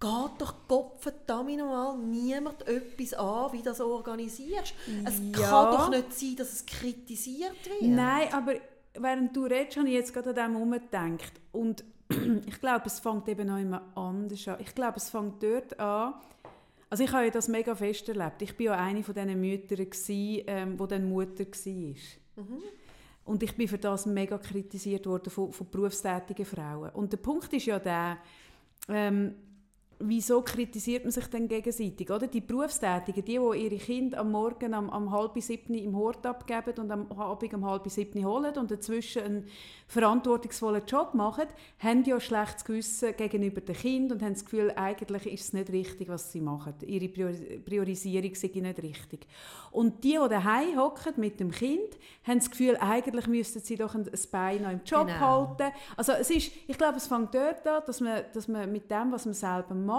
geht 0.03 0.41
doch 0.41 0.55
Gott 0.67 0.99
verdammt 0.99 1.57
nochmal 1.57 1.97
niemand 1.97 2.67
etwas 2.67 3.15
an, 3.15 3.53
wie 3.53 3.59
du 3.59 3.65
das 3.65 3.81
organisierst. 3.81 4.75
Es 5.05 5.21
Ja. 5.39 5.49
kann 5.49 5.71
doch 5.73 5.91
nicht 5.91 6.13
sein, 6.13 6.37
dass 6.37 6.53
es 6.53 6.67
kritisiert 6.67 7.65
wird. 7.65 7.83
Nein, 7.91 8.29
aber 8.33 8.55
während 8.95 9.37
du 9.37 9.45
redest, 9.45 9.77
habe 9.77 9.87
ich 9.89 9.95
jetzt 9.95 10.13
gerade 10.13 10.31
an 10.31 10.37
dem 10.37 10.57
herumgedacht. 10.57 11.33
Und 11.53 11.85
ich 12.47 12.61
glaube, 12.61 12.87
es 12.87 12.99
fängt 12.99 13.29
eben 13.29 13.47
noch 13.47 13.59
immer 13.59 13.83
anders 13.95 14.49
an. 14.49 14.57
Ich 14.59 14.75
glaube, 14.75 14.97
es 14.97 15.09
fängt 15.09 15.41
dort 15.43 15.79
an, 15.79 16.15
also 16.91 17.05
ich 17.05 17.13
habe 17.13 17.25
ja 17.25 17.31
das 17.31 17.49
mega 17.49 17.75
fest 17.75 18.09
erlebt. 18.09 18.43
Ich 18.43 18.59
war 18.59 18.65
ja 18.65 18.73
eine 18.77 19.03
von 19.03 19.15
diesen 19.15 19.41
Müttern, 19.41 19.79
gewesen, 19.79 20.45
ähm, 20.47 20.79
wo 20.79 20.87
dann 20.87 21.09
Mutter 21.09 21.45
war. 21.45 22.45
Und 23.25 23.43
ich 23.43 23.57
bin 23.57 23.69
für 23.69 23.79
das 23.79 24.05
mega 24.05 24.37
kritisiert 24.37 25.07
worden 25.07 25.31
von, 25.31 25.53
von 25.53 25.71
berufstätigen 25.71 26.45
Frauen. 26.45 26.91
Und 26.91 27.13
der 27.13 27.19
Punkt 27.19 27.53
ist 27.53 27.67
ja 27.67 27.79
der, 27.79 28.19
ähm, 28.89 29.37
wieso 30.03 30.43
kritisiert 30.43 31.05
man 31.05 31.11
sich 31.13 31.27
denn 31.27 31.49
gegenseitig? 31.49 32.11
Oder? 32.11 32.27
Die 32.27 32.41
Berufstätigen, 32.41 33.25
die, 33.25 33.39
die 33.39 33.65
ihre 33.65 33.77
Kinder 33.77 34.19
am 34.19 34.31
Morgen 34.33 34.75
um, 34.75 34.89
um 34.89 35.11
halb 35.11 35.41
sieben 35.43 35.75
im 35.75 35.97
Hort 35.97 36.25
abgeben 36.27 36.75
und 36.79 36.91
am 36.91 37.11
Abend 37.13 37.55
um 37.55 37.65
halb 37.67 37.89
sieben 37.91 38.25
holen 38.25 38.57
und 38.57 38.71
dazwischen 38.71 39.23
einen 39.23 39.47
verantwortungsvollen 39.87 40.83
Job 40.87 41.15
machen, 41.15 41.45
haben 41.79 42.05
ja 42.05 42.19
schlechtes 42.19 42.65
Gewissen 42.65 43.15
gegenüber 43.17 43.61
den 43.61 43.75
Kindern 43.77 44.19
und 44.19 44.25
haben 44.25 44.33
das 44.35 44.45
Gefühl, 44.45 44.73
eigentlich 44.75 45.27
ist 45.27 45.45
es 45.45 45.53
nicht 45.53 45.71
richtig, 45.71 46.09
was 46.09 46.33
sie 46.33 46.41
machen. 46.41 46.75
Ihre 46.87 47.07
Priori- 47.09 47.59
Priorisierung 47.65 48.35
sei 48.35 48.51
nicht 48.55 48.83
richtig. 48.83 49.27
Und 49.71 50.03
die, 50.05 50.19
die 50.23 50.29
daheim 50.29 50.79
hocken 50.79 51.15
mit 51.17 51.41
dem 51.41 51.51
Kind, 51.51 51.99
haben 52.27 52.39
das 52.39 52.51
Gefühl, 52.51 52.77
eigentlich 52.81 53.27
müssten 53.27 53.61
sie 53.61 53.77
doch 53.77 53.95
ein 53.95 54.03
ein 54.03 54.21
Bein 54.31 54.63
noch 54.63 54.71
im 54.71 54.81
Job 54.85 55.07
Genau. 55.07 55.19
halten. 55.21 55.75
Also 55.97 56.13
es 56.13 56.31
ist, 56.31 56.53
ich 56.67 56.77
glaube, 56.77 56.97
es 56.97 57.07
fängt 57.07 57.35
dort 57.35 57.67
an, 57.67 57.83
dass 57.87 58.01
man, 58.01 58.23
dass 58.33 58.49
man 58.49 58.71
mit 58.71 58.91
dem, 58.91 59.13
was 59.13 59.25
man 59.25 59.35
selber 59.35 59.75
macht, 59.75 59.92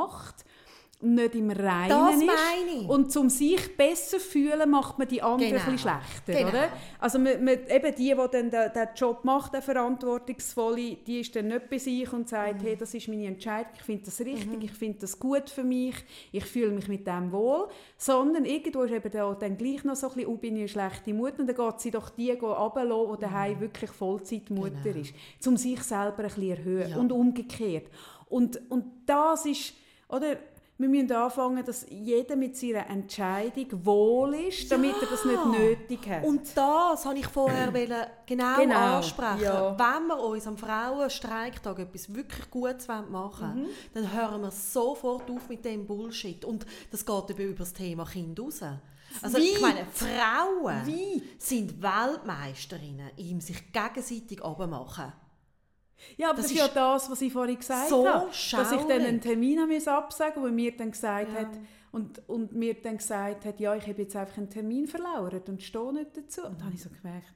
nicht 1.05 1.35
im 1.35 1.51
Reinen 1.51 1.89
Das 1.89 2.15
ist. 2.15 2.25
meine 2.25 2.81
ich. 2.83 2.87
Und 2.87 3.13
um 3.17 3.29
sich 3.29 3.75
besser 3.75 4.19
zu 4.19 4.19
fühlen, 4.21 4.69
macht 4.69 4.97
man 4.97 5.05
die 5.05 5.21
anderen 5.21 5.51
Genau. 5.51 5.61
ein 5.65 5.71
bisschen 5.73 5.77
schlechter, 5.79 6.31
Genau. 6.33 6.47
oder? 6.47 6.69
Also 6.97 7.19
man, 7.19 7.43
man, 7.43 7.55
eben 7.67 7.95
die, 7.97 8.03
die 8.05 8.15
dann 8.15 8.49
den, 8.49 8.71
den 8.73 8.87
Job 8.95 9.25
macht, 9.25 9.53
der 9.53 9.61
Verantwortungsvolle, 9.61 10.95
die 11.05 11.19
ist 11.19 11.35
dann 11.35 11.47
nicht 11.49 11.69
bei 11.69 11.77
sich 11.77 12.11
und 12.13 12.29
sagt, 12.29 12.61
Mhm. 12.61 12.65
hey, 12.65 12.77
das 12.77 12.93
ist 12.93 13.09
meine 13.09 13.25
Entscheidung, 13.27 13.71
ich 13.75 13.81
finde 13.83 14.05
das 14.05 14.19
richtig, 14.21 14.63
ich 14.63 14.71
finde 14.71 14.99
das 14.99 15.19
gut 15.19 15.49
für 15.49 15.63
mich, 15.65 15.95
ich 16.31 16.45
fühle 16.45 16.71
mich 16.71 16.87
mit 16.87 17.05
dem 17.05 17.33
wohl, 17.33 17.67
sondern 17.97 18.45
irgendwo 18.45 18.83
ist 18.83 18.93
eben 18.93 19.11
da 19.11 19.33
dann 19.33 19.57
gleich 19.57 19.83
noch 19.83 19.95
so 19.97 20.07
ein 20.07 20.13
bisschen, 20.13 20.29
oh, 20.29 20.37
bin 20.37 20.55
ich 20.55 20.61
eine 20.61 20.69
schlechte 20.89 21.13
Mutter, 21.13 21.39
und 21.39 21.47
dann 21.47 21.55
geht 21.55 21.79
sie 21.81 21.91
doch 21.91 22.11
die 22.11 22.31
runterlassen, 22.31 23.15
die 23.17 23.21
daheim 23.21 23.59
wirklich 23.59 23.91
Vollzeitmutter 23.91 24.71
Mhm. 24.77 24.83
Genau. 24.83 24.99
ist, 24.99 25.13
um 25.47 25.57
sich 25.57 25.83
selber 25.83 26.19
ein 26.19 26.23
bisschen 26.27 26.49
erhöhen 26.49 26.89
Ja. 26.91 26.97
und 26.97 27.11
umgekehrt. 27.11 27.87
Und, 28.29 28.59
und 28.71 28.85
das 29.05 29.45
ist, 29.45 29.73
oder, 30.07 30.37
wir 30.75 30.89
müssen 30.89 31.11
anfangen, 31.11 31.63
dass 31.63 31.85
jeder 31.87 32.35
mit 32.35 32.57
seiner 32.57 32.89
Entscheidung 32.89 33.67
wohl 33.85 34.33
ist, 34.33 34.71
damit 34.71 34.95
er 35.01 35.07
das 35.07 35.23
nicht 35.23 35.45
nötig 35.45 35.99
hat. 36.09 36.23
Und 36.23 36.41
das 36.55 37.05
habe 37.05 37.19
ich 37.19 37.27
vorher 37.27 37.71
genau, 38.25 38.55
Genau, 38.57 38.95
ansprechen. 38.97 39.41
ja. 39.43 39.77
Wenn 39.77 40.07
wir 40.07 40.19
uns 40.19 40.47
am 40.47 40.57
Frauenstreiktag 40.57 41.77
etwas 41.79 42.13
wirklich 42.13 42.49
Gutes 42.49 42.87
machen 42.87 43.11
wollen, 43.11 43.55
Mhm. 43.63 43.67
dann 43.93 44.13
hören 44.13 44.41
wir 44.41 44.51
sofort 44.51 45.29
auf 45.29 45.47
mit 45.47 45.63
dem 45.63 45.85
Bullshit. 45.85 46.43
Und 46.43 46.65
das 46.91 47.05
geht 47.05 47.29
eben 47.29 47.49
über 47.49 47.59
das 47.59 47.73
Thema 47.73 48.05
Kind 48.05 48.39
raus. 48.39 48.61
Also 49.21 49.37
ich 49.37 49.61
meine, 49.61 49.85
Frauen 49.91 50.85
Wie? 50.87 51.21
sind 51.37 51.83
Weltmeisterinnen 51.83 53.11
im 53.17 53.39
sich 53.41 53.71
gegenseitig 53.71 54.43
abmachen. 54.43 55.13
Ja, 56.17 56.27
aber 56.29 56.37
Das 56.37 56.45
das, 56.47 56.51
ist 56.51 56.57
ja 56.59 56.67
das, 56.67 57.09
was 57.09 57.21
ich 57.21 57.31
vorhin 57.33 57.57
gesagt 57.57 57.89
so 57.89 58.07
habe. 58.07 58.27
Dass 58.27 58.35
ich 58.51 58.51
dann 58.51 58.69
schaurig. 58.89 59.07
einen 59.07 59.21
Termin 59.21 59.67
musste 59.67 59.91
absagen 59.91 60.43
wo 60.43 60.47
mir 60.47 60.75
dann 60.75 60.91
gesagt 60.91 61.29
Ja. 61.33 61.39
hat, 61.41 61.59
und, 61.91 62.27
und 62.27 62.53
mir 62.53 62.73
dann 62.81 62.97
gesagt 62.97 63.45
hat, 63.45 63.59
ja, 63.59 63.75
ich 63.75 63.87
habe 63.87 64.01
jetzt 64.01 64.15
einfach 64.15 64.37
einen 64.37 64.49
Termin 64.49 64.87
verlauert 64.87 65.47
und 65.47 65.61
stehe 65.61 65.93
nicht 65.93 66.17
dazu. 66.17 66.41
Und 66.43 66.57
dann 66.59 66.65
habe 66.65 66.73
ich 66.75 66.81
so 66.81 66.89
gemerkt, 66.89 67.31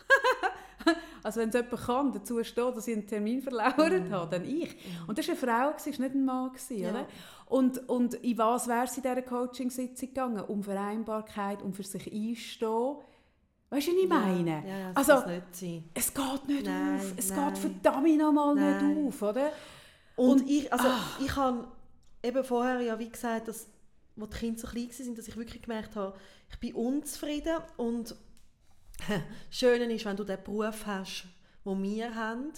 also 1.22 1.40
wenn 1.40 1.50
es 1.50 1.54
jemand 1.54 1.80
kann, 1.82 2.12
dazu 2.12 2.42
stehen, 2.42 2.74
dass 2.74 2.88
ich 2.88 2.96
einen 2.96 3.06
Termin 3.06 3.40
verlauert 3.42 4.10
habe, 4.10 4.30
dann 4.30 4.44
ich. 4.44 4.76
Und 5.06 5.16
das 5.18 5.28
war 5.28 5.34
eine 5.34 5.40
Frau, 5.70 5.76
es 5.76 5.86
war 5.86 6.06
nicht 6.06 6.14
ein 6.16 6.24
Mann. 6.24 6.48
Gewesen, 6.52 6.78
Ja. 6.78 6.90
oder? 6.90 7.06
Und, 7.46 7.88
und 7.88 8.14
in 8.14 8.38
was 8.38 8.66
wäre 8.68 8.84
es 8.84 8.96
in 8.96 9.02
dieser 9.02 9.22
Coaching-Sitzung 9.22 10.08
gegangen? 10.08 10.40
Um 10.44 10.62
Vereinbarkeit, 10.62 11.62
um 11.62 11.72
für 11.74 11.82
sich 11.84 12.12
einstehen. 12.12 12.96
Weißt 13.70 13.86
du, 13.86 13.92
was 13.92 14.02
ich 14.02 14.08
meine? 14.08 14.50
Ja, 14.66 14.78
ja, 14.78 14.92
das 14.92 15.08
also, 15.08 15.30
es 15.94 16.12
geht 16.14 16.48
nicht 16.48 16.66
Nein, 16.66 16.96
auf. 16.96 17.12
Es 17.16 17.30
nein. 17.30 17.48
geht 17.54 17.58
verdammt 17.58 18.18
nochmal 18.18 18.54
nicht 18.54 19.06
auf, 19.06 19.22
oder? 19.22 19.52
Und, 20.16 20.40
Und- 20.42 20.50
ich, 20.50 20.72
also 20.72 20.88
Ah. 20.88 21.00
ich 21.24 21.36
habe 21.36 21.68
eben 22.22 22.44
vorher 22.44 22.80
ja 22.80 22.98
wie 22.98 23.08
gesagt, 23.08 23.48
dass, 23.48 23.68
wo 24.16 24.26
die 24.26 24.36
Kinder 24.36 24.60
so 24.60 24.66
klein 24.66 24.88
waren, 24.90 25.14
dass 25.14 25.28
ich 25.28 25.36
wirklich 25.36 25.62
gemerkt 25.62 25.94
habe, 25.96 26.16
ich 26.50 26.58
bin 26.58 26.74
unzufrieden 26.74 27.58
und 27.76 28.14
schön 29.50 29.88
ist, 29.90 30.04
wenn 30.04 30.16
du 30.16 30.24
den 30.24 30.42
Beruf 30.42 30.84
hast, 30.86 31.26
den 31.64 31.82
wir 31.82 32.14
haben, 32.14 32.52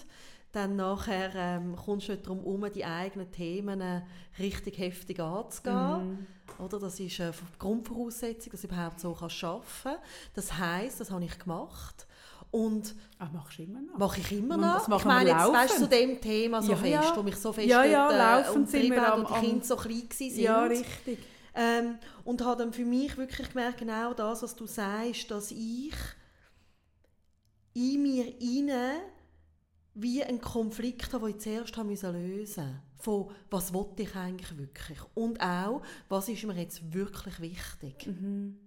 dann 0.53 0.76
nachher 0.76 1.30
ähm, 1.34 1.74
kommst 1.76 2.09
du 2.09 2.12
nicht 2.12 2.26
darum 2.26 2.40
herum, 2.40 2.66
die 2.72 2.84
eigenen 2.84 3.30
Themen 3.32 3.80
äh, 3.80 4.03
richtig 4.38 4.78
heftig 4.78 5.18
anzugehen. 5.18 6.26
Oder? 6.59 6.78
Das 6.78 7.00
ist 7.00 7.20
eine 7.20 7.32
Grundvoraussetzung, 7.59 8.53
dass 8.53 8.61
du 8.61 8.66
überhaupt 8.66 9.00
so 9.00 9.14
kannst 9.14 9.42
arbeiten 9.42 9.64
kannst. 9.82 10.00
Das 10.34 10.59
heisst, 10.59 11.00
das 11.00 11.11
habe 11.11 11.24
ich 11.24 11.38
gemacht. 11.38 12.07
Und 12.50 12.94
Ach, 13.18 13.32
machst 13.32 13.59
du 13.59 13.62
immer 13.62 13.80
noch? 13.80 13.96
mache 13.96 14.20
ich 14.20 14.30
immer 14.32 14.57
Und 14.57 14.61
noch. 14.61 14.98
ich 14.98 15.05
meine 15.07 15.30
jetzt 15.30 15.38
weißt, 15.40 15.53
laufend. 15.53 15.78
zu 15.78 15.88
dem 15.88 16.20
Thema 16.20 16.61
so 16.61 16.72
Ja, 16.72 16.76
fest, 16.76 16.92
ja. 16.92 17.16
wo 17.16 17.22
mich 17.22 17.36
so 17.36 17.50
fest 17.50 17.66
Ja, 17.66 17.82
ja, 17.84 18.09
dort, 18.42 18.55
umtrieben 18.55 18.82
sind 18.88 18.90
wir 18.94 19.12
am- 19.12 19.22
wo 19.24 19.34
die 19.34 19.40
Kinder 19.40 19.64
so 19.64 19.76
klein 19.76 20.03
waren. 20.11 20.38
Ja, 20.38 20.64
richtig. 20.64 21.18
Ähm, 21.55 21.98
und 22.24 22.44
habe 22.44 22.62
dann 22.62 22.72
für 22.74 22.84
mich 22.84 23.16
wirklich 23.16 23.48
gemerkt, 23.48 23.78
genau 23.78 24.12
das, 24.12 24.42
was 24.42 24.55
du 24.55 24.66
sagst, 24.66 25.30
dass 25.30 25.50
ich 25.50 25.94
in 27.74 28.03
mir 28.03 28.38
inne 28.40 29.00
wie 29.95 30.22
einen 30.22 30.40
Konflikt 30.40 31.12
den 31.12 31.26
ich 31.26 31.38
zuerst 31.38 31.76
haben 31.76 31.88
müssen 31.88 32.12
lösen 32.12 32.80
Von 33.01 33.30
was 33.51 33.72
wollte 33.72 34.03
ich 34.03 34.14
eigentlich 34.14 34.57
wirklich? 34.57 34.99
Und 35.14 35.40
auch, 35.40 35.82
was 36.09 36.28
ist 36.28 36.45
mir 36.45 36.55
jetzt 36.55 36.93
wirklich 36.93 37.40
wichtig? 37.40 38.07
Mhm. 38.07 38.59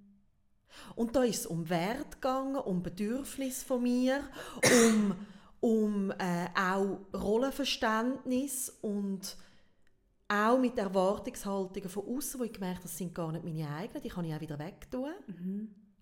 Und 0.96 1.16
da 1.16 1.24
ist 1.24 1.40
es 1.40 1.46
um 1.46 1.70
Wert 1.70 2.14
gegangen, 2.14 2.58
um 2.58 2.84
Bedürfnis 2.84 3.64
von 3.64 3.82
mir, 3.84 4.22
um, 4.90 5.16
um 5.62 6.12
äh, 6.12 6.48
auch 6.54 7.00
Rollenverständnis 7.14 8.70
und 8.82 9.38
auch 10.28 10.58
mit 10.60 10.78
Erwartungshaltungen 10.78 11.90
von 11.90 12.06
außen, 12.08 12.40
wo 12.40 12.44
ich 12.44 12.54
gemerkt 12.54 12.78
habe, 12.78 12.88
das 12.88 12.98
sind 12.98 13.14
gar 13.14 13.32
nicht 13.32 13.46
meine 13.46 13.70
eigenen, 13.70 14.02
die 14.02 14.10
kann 14.10 14.26
ich 14.26 14.34
auch 14.34 14.42
wieder 14.42 14.60
wegtun. 14.60 15.14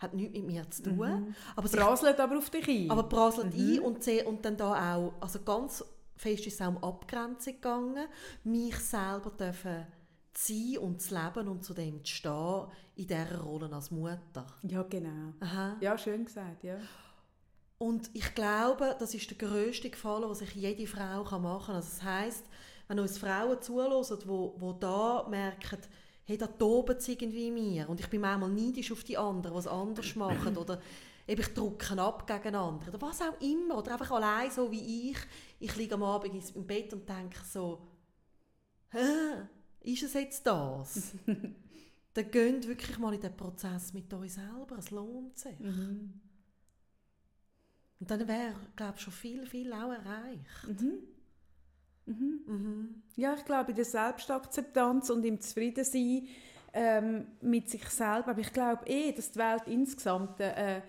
Hat 0.03 0.13
nichts 0.13 0.33
mit 0.33 0.45
mir 0.45 0.69
zu 0.69 0.83
tun. 0.83 1.35
Aber, 1.55 1.67
sich, 1.67 1.79
Braselt 1.79 2.19
aber 2.19 2.37
auf 2.37 2.49
dich 2.49 2.67
ein. 2.67 2.91
aber 2.91 3.03
braselt 3.03 3.53
ein 3.53 3.79
und, 3.79 4.03
seh- 4.03 4.23
und 4.23 4.43
dann 4.43 4.57
da 4.57 4.95
auch, 4.95 5.13
also 5.21 5.39
ganz 5.39 5.83
fest 6.15 6.45
ist 6.45 6.53
es 6.55 6.61
auch 6.61 6.67
um 6.75 6.83
Abgrenzung 6.83 7.53
gegangen, 7.53 8.07
mich 8.43 8.75
selber 8.77 9.31
dürfen 9.31 9.87
zu 10.33 10.53
sein 10.53 10.77
und 10.79 11.01
zu 11.01 11.15
leben 11.15 11.47
und 11.47 11.63
zu 11.63 11.73
dem 11.73 12.03
zu 12.03 12.13
stehen 12.13 12.67
in 12.95 13.07
dieser 13.07 13.39
Rolle 13.41 13.73
als 13.73 13.91
Mutter. 13.91 14.45
ja, 14.63 14.83
genau. 14.83 15.33
Aha. 15.39 15.77
Ja, 15.79 15.97
schön 15.97 16.25
gesagt, 16.25 16.63
ja. 16.63 16.75
Und 17.77 18.09
ich 18.13 18.33
glaube, 18.33 18.95
das 18.99 19.13
ist 19.13 19.29
der 19.29 19.37
grösste 19.37 19.89
Gefallen, 19.89 20.23
den 20.23 20.35
sich 20.35 20.53
jede 20.55 20.87
Frau 20.87 21.23
machen 21.39 21.65
kann. 21.65 21.75
Also 21.75 21.89
das 21.89 22.03
heisst, 22.03 22.45
wenn 22.87 22.99
uns 22.99 23.17
Frauen 23.17 23.61
zuhören, 23.61 24.03
die 24.21 24.27
wo, 24.27 24.55
wo 24.57 24.73
da 24.73 25.25
merken, 25.29 25.79
hey, 26.25 26.37
da 26.37 26.47
toben 26.47 26.99
sie 26.99 27.13
irgendwie 27.13 27.51
mir. 27.51 27.89
Und 27.89 27.99
ich 27.99 28.07
bin 28.07 28.21
manchmal 28.21 28.49
neidisch 28.49 28.91
auf 28.91 29.03
die 29.03 29.17
anderen, 29.17 29.57
es 29.57 29.67
anders 29.67 30.15
machen. 30.15 30.57
Oder 30.57 30.81
eben, 31.27 31.41
ich 31.41 31.53
drücke 31.53 32.01
ab 32.01 32.25
gegen 32.25 32.55
andere. 32.55 32.89
Oder 32.89 33.01
was 33.01 33.21
auch 33.21 33.39
immer. 33.41 33.77
Oder 33.77 33.93
einfach 33.93 34.11
allein 34.11 34.51
so 34.51 34.71
wie 34.71 35.11
ich. 35.11 35.17
Ich 35.59 35.75
liege 35.75 35.95
am 35.95 36.03
Abend 36.03 36.55
im 36.55 36.65
Bett 36.65 36.93
und 36.93 37.07
denke 37.07 37.39
so, 37.45 37.81
hä, 38.89 39.47
ist 39.81 40.03
es 40.03 40.13
jetzt 40.13 40.45
das? 40.45 41.11
dann 42.13 42.31
geht 42.31 42.67
wirklich 42.67 42.97
mal 42.99 43.13
in 43.13 43.21
den 43.21 43.35
Prozess 43.35 43.93
mit 43.93 44.13
euch 44.13 44.33
selber. 44.33 44.77
Es 44.77 44.91
lohnt 44.91 45.37
sich. 45.37 45.59
Mhm. 45.59 46.21
Und 47.99 48.11
dann 48.11 48.27
wäre, 48.27 48.55
glaube 48.75 48.95
ich, 48.97 49.01
schon 49.01 49.13
viel, 49.13 49.45
viel 49.45 49.71
auch 49.73 49.91
erreicht. 49.91 50.67
Mhm. 50.67 51.12
Mhm. 52.05 52.39
Mhm. 52.45 52.95
Ja, 53.15 53.33
ich 53.33 53.45
glaube, 53.45 53.71
in 53.71 53.75
der 53.75 53.85
Selbstakzeptanz 53.85 55.09
und 55.09 55.23
im 55.25 55.39
Zufriedensein 55.39 56.27
ähm, 56.73 57.27
mit 57.41 57.69
sich 57.69 57.85
selber. 57.85 58.29
Aber 58.29 58.41
ich 58.41 58.51
glaube 58.51 58.85
eh, 58.87 59.11
dass 59.11 59.31
die 59.31 59.39
Welt 59.39 59.63
insgesamt 59.67 60.39
äh, 60.39 60.81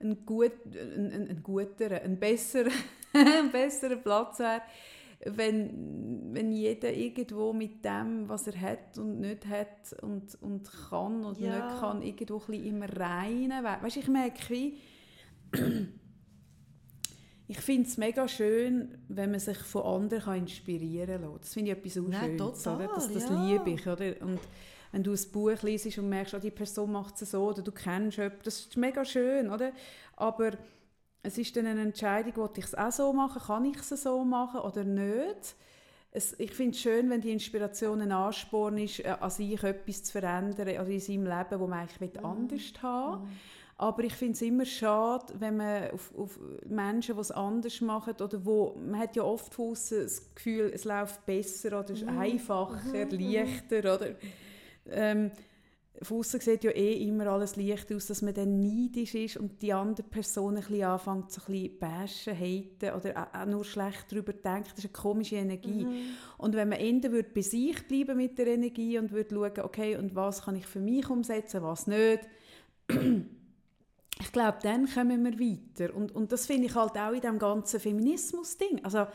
ein, 0.00 0.26
gut, 0.26 0.52
ein, 0.66 1.12
ein, 1.12 1.28
ein 1.28 1.42
guter, 1.42 2.02
ein 2.02 2.18
besserer, 2.18 2.70
ein 3.12 3.50
besserer 3.50 3.96
Platz 3.96 4.38
wäre, 4.38 4.62
wenn, 5.26 6.32
wenn 6.32 6.50
jeder 6.50 6.92
irgendwo 6.92 7.52
mit 7.52 7.84
dem, 7.84 8.28
was 8.28 8.46
er 8.46 8.58
hat 8.58 8.96
und 8.96 9.20
nicht 9.20 9.46
hat 9.46 9.92
und, 10.02 10.40
und 10.40 10.70
kann 10.88 11.24
und 11.24 11.38
ja. 11.38 11.50
nicht 11.50 11.80
kann, 11.80 12.02
irgendwo 12.02 12.38
ein 12.38 12.46
bisschen 12.46 12.66
im 12.66 12.82
Reinen 12.82 13.62
wäre. 13.62 13.82
Weißt, 13.82 13.98
ich 13.98 14.08
merke, 14.08 14.48
wie 14.48 14.78
ich 17.50 17.60
finde 17.60 17.88
es 17.88 17.98
mega 17.98 18.28
schön, 18.28 18.96
wenn 19.08 19.32
man 19.32 19.40
sich 19.40 19.58
von 19.58 19.82
anderen 19.82 20.22
kann 20.22 20.38
inspirieren 20.38 21.20
kann. 21.20 21.36
Das 21.40 21.52
finde 21.52 21.72
ich 21.72 21.78
etwas 21.78 21.94
so 21.94 22.04
Schönes. 22.04 22.38
Total, 22.38 22.76
oder? 22.76 22.94
Das, 22.94 23.12
das 23.12 23.28
ja. 23.28 23.44
liebe 23.44 23.70
ich. 23.70 23.86
Oder? 23.88 24.22
Und 24.22 24.38
wenn 24.92 25.02
du 25.02 25.10
ein 25.10 25.32
Buch 25.32 25.60
liest 25.62 25.98
und 25.98 26.08
merkst, 26.08 26.34
oh, 26.34 26.38
die 26.38 26.52
Person 26.52 26.92
macht 26.92 27.20
es 27.20 27.32
so 27.32 27.48
oder 27.48 27.62
du 27.62 27.72
kennst 27.72 28.18
jemanden, 28.18 28.38
das 28.44 28.60
ist 28.60 28.76
mega 28.76 29.04
schön. 29.04 29.50
Oder? 29.50 29.72
Aber 30.14 30.52
es 31.24 31.38
ist 31.38 31.56
dann 31.56 31.66
eine 31.66 31.80
Entscheidung, 31.82 32.36
will 32.36 32.50
ich 32.56 32.66
es 32.66 32.74
auch 32.76 32.92
so 32.92 33.12
machen, 33.12 33.42
kann 33.44 33.64
ich 33.64 33.78
es 33.78 33.88
so 34.00 34.24
machen 34.24 34.60
oder 34.60 34.84
nicht. 34.84 35.56
Es, 36.12 36.38
ich 36.38 36.52
finde 36.52 36.76
es 36.76 36.80
schön, 36.80 37.10
wenn 37.10 37.20
die 37.20 37.32
Inspiration 37.32 38.00
ein 38.00 38.12
Ansporn 38.12 38.78
ist, 38.78 39.00
äh, 39.00 39.16
an 39.18 39.30
sich 39.30 39.60
etwas 39.60 40.04
zu 40.04 40.12
verändern 40.12 40.68
oder 40.68 40.86
in 40.86 41.00
seinem 41.00 41.24
Leben, 41.24 41.58
wo 41.58 41.66
man 41.66 41.80
eigentlich 41.80 42.14
mhm. 42.14 42.24
anders 42.24 42.72
haben 42.80 43.22
will. 43.22 43.28
Mhm. 43.28 43.36
Aber 43.80 44.04
ich 44.04 44.12
finde 44.12 44.34
es 44.34 44.42
immer 44.42 44.66
schade, 44.66 45.32
wenn 45.38 45.56
man 45.56 45.92
auf, 45.92 46.12
auf 46.14 46.38
Menschen, 46.68 47.14
die 47.14 47.20
es 47.22 47.30
anders 47.30 47.80
machen, 47.80 48.12
oder 48.20 48.44
wo, 48.44 48.76
man 48.78 49.00
hat 49.00 49.16
ja 49.16 49.22
oft 49.22 49.54
von 49.54 49.70
das 49.70 50.34
Gefühl, 50.34 50.70
es 50.74 50.84
läuft 50.84 51.24
besser 51.24 51.68
oder 51.68 51.88
es 51.88 52.02
ist 52.02 52.10
mhm. 52.10 52.18
einfacher, 52.18 53.06
mhm. 53.06 53.18
leichter, 53.18 53.78
oder? 53.78 54.16
Ähm, 54.86 55.30
von 56.02 56.18
außen 56.18 56.40
sieht 56.40 56.62
ja 56.64 56.72
eh 56.72 57.08
immer 57.08 57.28
alles 57.28 57.56
leicht 57.56 57.90
aus, 57.90 58.06
dass 58.08 58.20
man 58.20 58.34
dann 58.34 58.60
neidisch 58.60 59.14
ist 59.14 59.38
und 59.38 59.62
die 59.62 59.72
andere 59.72 60.06
Person 60.06 60.58
ein 60.58 60.62
bisschen 60.62 60.84
anfängt, 60.84 61.32
so 61.32 61.40
ein 61.40 61.52
bisschen 61.52 61.78
bashen, 61.78 62.34
haten 62.34 62.94
oder 62.94 63.30
auch 63.32 63.46
nur 63.46 63.64
schlecht 63.64 64.12
darüber 64.12 64.34
denkt. 64.34 64.72
Das 64.72 64.84
ist 64.84 64.84
eine 64.84 64.92
komische 64.92 65.36
Energie. 65.36 65.86
Mhm. 65.86 66.02
Und 66.36 66.54
wenn 66.54 66.68
man 66.68 66.80
eher 66.80 67.10
würde 67.10 67.30
bei 67.34 67.40
sich 67.40 67.88
bleiben 67.88 68.18
mit 68.18 68.36
der 68.36 68.48
Energie 68.48 68.98
und 68.98 69.10
würde 69.10 69.34
schauen, 69.34 69.64
okay, 69.64 69.96
und 69.96 70.14
was 70.14 70.42
kann 70.42 70.56
ich 70.56 70.66
für 70.66 70.80
mich 70.80 71.08
umsetzen, 71.08 71.62
was 71.62 71.86
nicht, 71.86 72.28
ich 74.20 74.32
glaube, 74.32 74.58
dann 74.62 74.88
kommen 74.92 75.24
wir 75.24 75.38
weiter. 75.38 75.94
Und, 75.94 76.14
und 76.14 76.30
das 76.30 76.46
finde 76.46 76.66
ich 76.66 76.74
halt 76.74 76.96
auch 76.96 77.12
in 77.12 77.20
dem 77.20 77.38
ganzen 77.38 77.80
Feminismus-Ding. 77.80 78.84
Also 78.84 79.06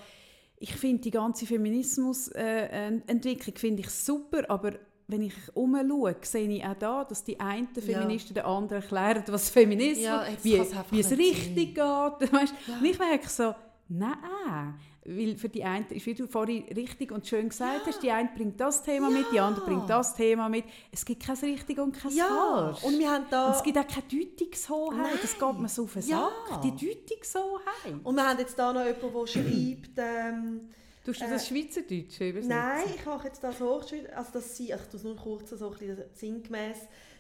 ich 0.58 0.74
finde 0.74 1.04
die 1.04 1.12
ganze 1.12 1.46
Feminismus-Entwicklung 1.46 3.56
äh, 3.56 3.82
ich 3.82 3.90
super, 3.90 4.50
aber 4.50 4.72
wenn 5.08 5.22
ich 5.22 5.36
umschaue, 5.54 6.16
sehe 6.22 6.50
ich 6.50 6.66
auch 6.66 6.74
da, 6.74 7.04
dass 7.04 7.24
die 7.24 7.40
einen 7.40 7.68
Feministen 7.68 8.36
ja. 8.36 8.42
den 8.42 8.50
anderen 8.50 8.82
erklären, 8.82 9.24
was 9.28 9.50
Feminismus, 9.50 10.04
ja, 10.04 10.26
wie, 10.42 10.60
wie 10.92 11.00
es 11.00 11.12
richtig 11.12 11.78
sein. 11.78 12.12
geht. 12.20 12.34
Weißt? 12.34 12.56
Ja. 12.68 12.78
Und 12.80 12.86
ich 12.86 12.98
merke 12.98 13.30
so, 13.30 13.54
nein, 13.88 14.74
weil 15.06 15.38
für 15.38 15.50
die 15.50 15.64
einen 15.64 15.86
ist, 15.90 16.06
wie 16.06 16.16
du 16.16 16.28
vorhin 16.28 16.64
richtig 16.76 17.12
und 17.12 17.28
schön 17.28 17.50
gesagt 17.50 17.82
ja. 17.82 17.86
hast, 17.86 18.02
die 18.02 18.10
eine 18.10 18.30
bringt 18.36 18.60
das 18.60 18.82
Thema 18.82 19.10
ja. 19.10 19.18
mit, 19.18 19.26
die 19.32 19.40
andere 19.40 19.66
bringt 19.66 19.90
das 19.90 20.16
Thema 20.16 20.50
mit. 20.50 20.66
Es 20.92 21.06
gibt 21.06 21.24
kein 21.24 21.36
richtig 21.38 21.78
und 21.78 21.92
kein 21.92 22.12
ja. 22.12 22.26
falsch. 22.26 22.84
Und, 22.84 22.98
wir 22.98 23.10
haben 23.10 23.26
da 23.30 23.48
und 23.48 23.56
es 23.56 23.64
gibt 23.64 23.78
auch 23.78 23.88
keine 23.88 24.08
Deutungshoheit. 24.08 25.22
Das 25.22 25.38
geht 25.38 25.60
mir 25.60 25.70
so 25.70 25.84
auf 25.84 25.94
den 25.94 26.02
Sack. 26.02 26.62
Die 26.64 26.72
Deutungshoheit. 26.72 28.04
Und 28.04 28.16
wir 28.16 28.28
haben 28.28 28.40
jetzt 28.40 28.58
da 28.58 28.74
noch 28.74 28.84
jemanden, 28.84 29.12
der 29.14 29.28
schreibt... 29.28 29.98
Ähm, 29.98 30.62
Tust 31.06 31.22
du 31.22 31.30
das 31.30 31.44
äh, 31.44 31.54
Schweizerdeutsch 31.54 32.20
übersetzen? 32.20 32.50
Nein, 32.50 32.84
ich 32.96 33.06
mache 33.06 33.28
jetzt 33.28 33.44
das 33.44 33.60
Hochschweizerdeutsch. 33.60 34.18
Also, 34.18 34.32
dass 34.34 34.58
sie, 34.58 34.72
ich 34.72 35.04
nur 35.04 35.16
kurz 35.16 35.52
so 35.52 35.70
ein 35.70 35.78
bisschen 35.78 36.04
sinngemäß, 36.14 36.78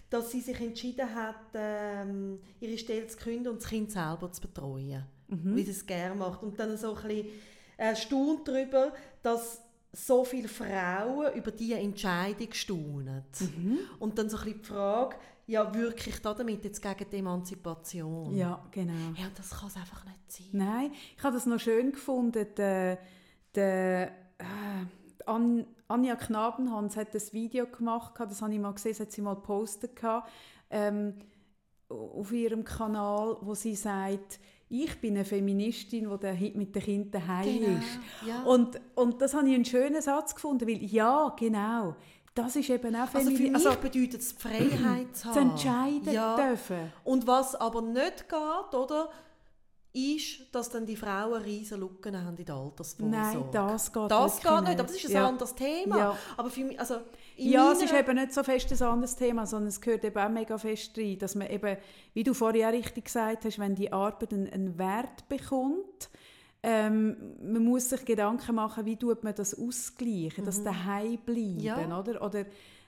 dass 0.09 0.31
sie 0.31 0.41
sich 0.41 0.59
entschieden 0.59 1.13
hat, 1.13 1.35
ähm, 1.53 2.39
ihre 2.59 2.79
Stelle 2.79 3.05
zu 3.05 3.17
künden 3.17 3.49
und 3.49 3.61
das 3.61 3.69
Kind 3.69 3.91
selber 3.91 4.31
zu 4.31 4.41
betreuen. 4.41 5.03
Mhm. 5.27 5.55
Wie 5.55 5.63
sie 5.63 5.69
es 5.69 5.85
gerne 5.85 6.15
macht. 6.15 6.41
Und 6.41 6.59
dann 6.59 6.75
so 6.77 6.95
ein 6.95 7.07
bisschen 7.07 7.27
erstaunt 7.77 8.47
darüber, 8.47 8.93
dass 9.21 9.61
so 9.91 10.25
viele 10.25 10.47
Frauen 10.47 11.33
über 11.33 11.51
diese 11.51 11.75
Entscheidung 11.75 12.51
staunen. 12.51 13.23
Mhm. 13.39 13.79
Und 13.99 14.17
dann 14.17 14.29
so 14.29 14.37
ein 14.37 14.43
bisschen 14.43 14.61
die 14.61 14.67
Frage, 14.67 15.15
ja, 15.47 15.73
wirklich 15.73 16.21
da 16.21 16.33
damit 16.33 16.63
jetzt 16.63 16.81
gegen 16.81 17.09
die 17.09 17.17
Emanzipation? 17.17 18.35
Ja, 18.35 18.61
genau. 18.71 19.13
Ja, 19.15 19.27
das 19.35 19.51
kann 19.51 19.67
es 19.67 19.75
einfach 19.77 20.03
nicht 20.05 20.31
sein. 20.31 20.47
Nein, 20.51 20.91
ich 21.15 21.23
habe 21.23 21.35
das 21.35 21.45
noch 21.45 21.59
schön 21.59 21.91
gefunden, 21.91 22.47
der, 22.57 22.97
der 23.53 24.07
äh, 24.39 25.25
An 25.25 25.65
Anja 25.87 26.15
Knabenhans 26.15 26.97
hat 26.97 27.13
das 27.13 27.31
Video 27.31 27.67
gemacht, 27.67 28.15
das 28.17 28.41
habe 28.41 28.53
ich 28.53 28.59
mal 28.59 28.73
gesehen, 28.73 28.93
das 28.93 29.01
hat 29.01 29.11
sie 29.11 29.21
mal 29.21 29.35
gepostet, 29.35 29.91
ähm, 30.71 31.13
auf 31.89 32.31
ihrem 32.31 32.63
Kanal, 32.63 33.37
wo 33.41 33.53
sie 33.53 33.75
sagt, 33.75 34.39
ich 34.69 34.99
bin 34.99 35.15
eine 35.15 35.25
Feministin, 35.25 36.09
die 36.09 36.51
mit 36.55 36.75
den 36.75 36.81
Kindern 36.81 37.27
heim 37.27 37.59
genau, 37.59 37.77
ist. 37.77 38.27
Ja. 38.27 38.43
Und, 38.43 38.81
und 38.95 39.21
das 39.21 39.33
habe 39.33 39.47
ich 39.47 39.55
einen 39.55 39.65
schönen 39.65 40.01
Satz 40.01 40.33
gefunden, 40.33 40.67
weil 40.67 40.83
ja, 40.83 41.33
genau, 41.37 41.95
das 42.33 42.55
ist 42.55 42.69
eben 42.69 42.95
auch 42.95 43.07
Feminismus. 43.07 43.15
Also 43.17 43.37
für 43.37 43.43
mich 43.43 43.55
also, 43.55 43.81
bedeutet 43.81 44.21
es 44.21 44.31
Freiheit 44.33 45.15
zu 45.15 45.25
haben. 45.25 45.33
Zu 45.33 45.39
entscheiden 45.39 46.13
ja. 46.13 46.35
dürfen. 46.35 46.91
Und 47.03 47.27
was 47.27 47.55
aber 47.55 47.81
nicht 47.81 48.27
geht, 48.27 48.73
oder? 48.73 49.09
ist, 49.95 50.53
dass 50.53 50.69
dann 50.69 50.85
die 50.85 50.97
Frauen 50.97 51.41
riesen 51.41 51.79
Lücken 51.79 52.21
haben 52.21 52.35
in 52.35 52.45
der 52.45 52.55
Altersvorsorge. 52.55 53.15
Nein, 53.15 53.45
das 53.51 53.93
geht, 53.93 54.11
das 54.11 54.41
geht 54.41 54.61
nicht. 54.61 54.79
Aber 54.79 54.83
das 54.83 54.95
ist 54.95 55.05
ein 55.05 55.11
ja. 55.11 55.27
anderes 55.27 55.55
Thema. 55.55 55.97
Ja. 55.97 56.17
Aber 56.35 56.49
für 56.49 56.65
mich, 56.65 56.77
also 56.77 56.95
ja, 57.37 57.71
es 57.71 57.81
ist 57.81 57.93
eben 57.93 58.15
nicht 58.15 58.33
so 58.33 58.43
fest 58.43 58.71
ein 58.71 58.87
anderes 58.87 59.15
Thema, 59.15 59.45
sondern 59.45 59.67
es 59.69 59.81
gehört 59.81 60.05
eben 60.05 60.17
auch 60.17 60.29
mega 60.29 60.57
fest 60.57 60.97
rein, 60.97 61.17
dass 61.19 61.35
man 61.35 61.49
eben, 61.49 61.77
wie 62.13 62.23
du 62.23 62.31
auch 62.31 62.53
richtig 62.53 63.05
gesagt 63.05 63.45
hast, 63.45 63.59
wenn 63.59 63.75
die 63.75 63.91
Arbeit 63.91 64.33
einen, 64.33 64.49
einen 64.49 64.77
Wert 64.77 65.27
bekommt, 65.27 66.09
ähm, 66.63 67.15
man 67.41 67.63
muss 67.63 67.89
sich 67.89 68.03
Gedanken 68.05 68.55
machen, 68.55 68.85
wie 68.85 68.95
tut 68.95 69.23
man 69.23 69.35
das 69.35 69.53
ausgleichen, 69.53 70.43
mhm. 70.43 70.45
dass 70.45 70.63
daheim 70.63 71.19
bleiben, 71.23 71.59
ja. 71.59 71.99
oder? 71.99 72.21
Oder 72.23 72.45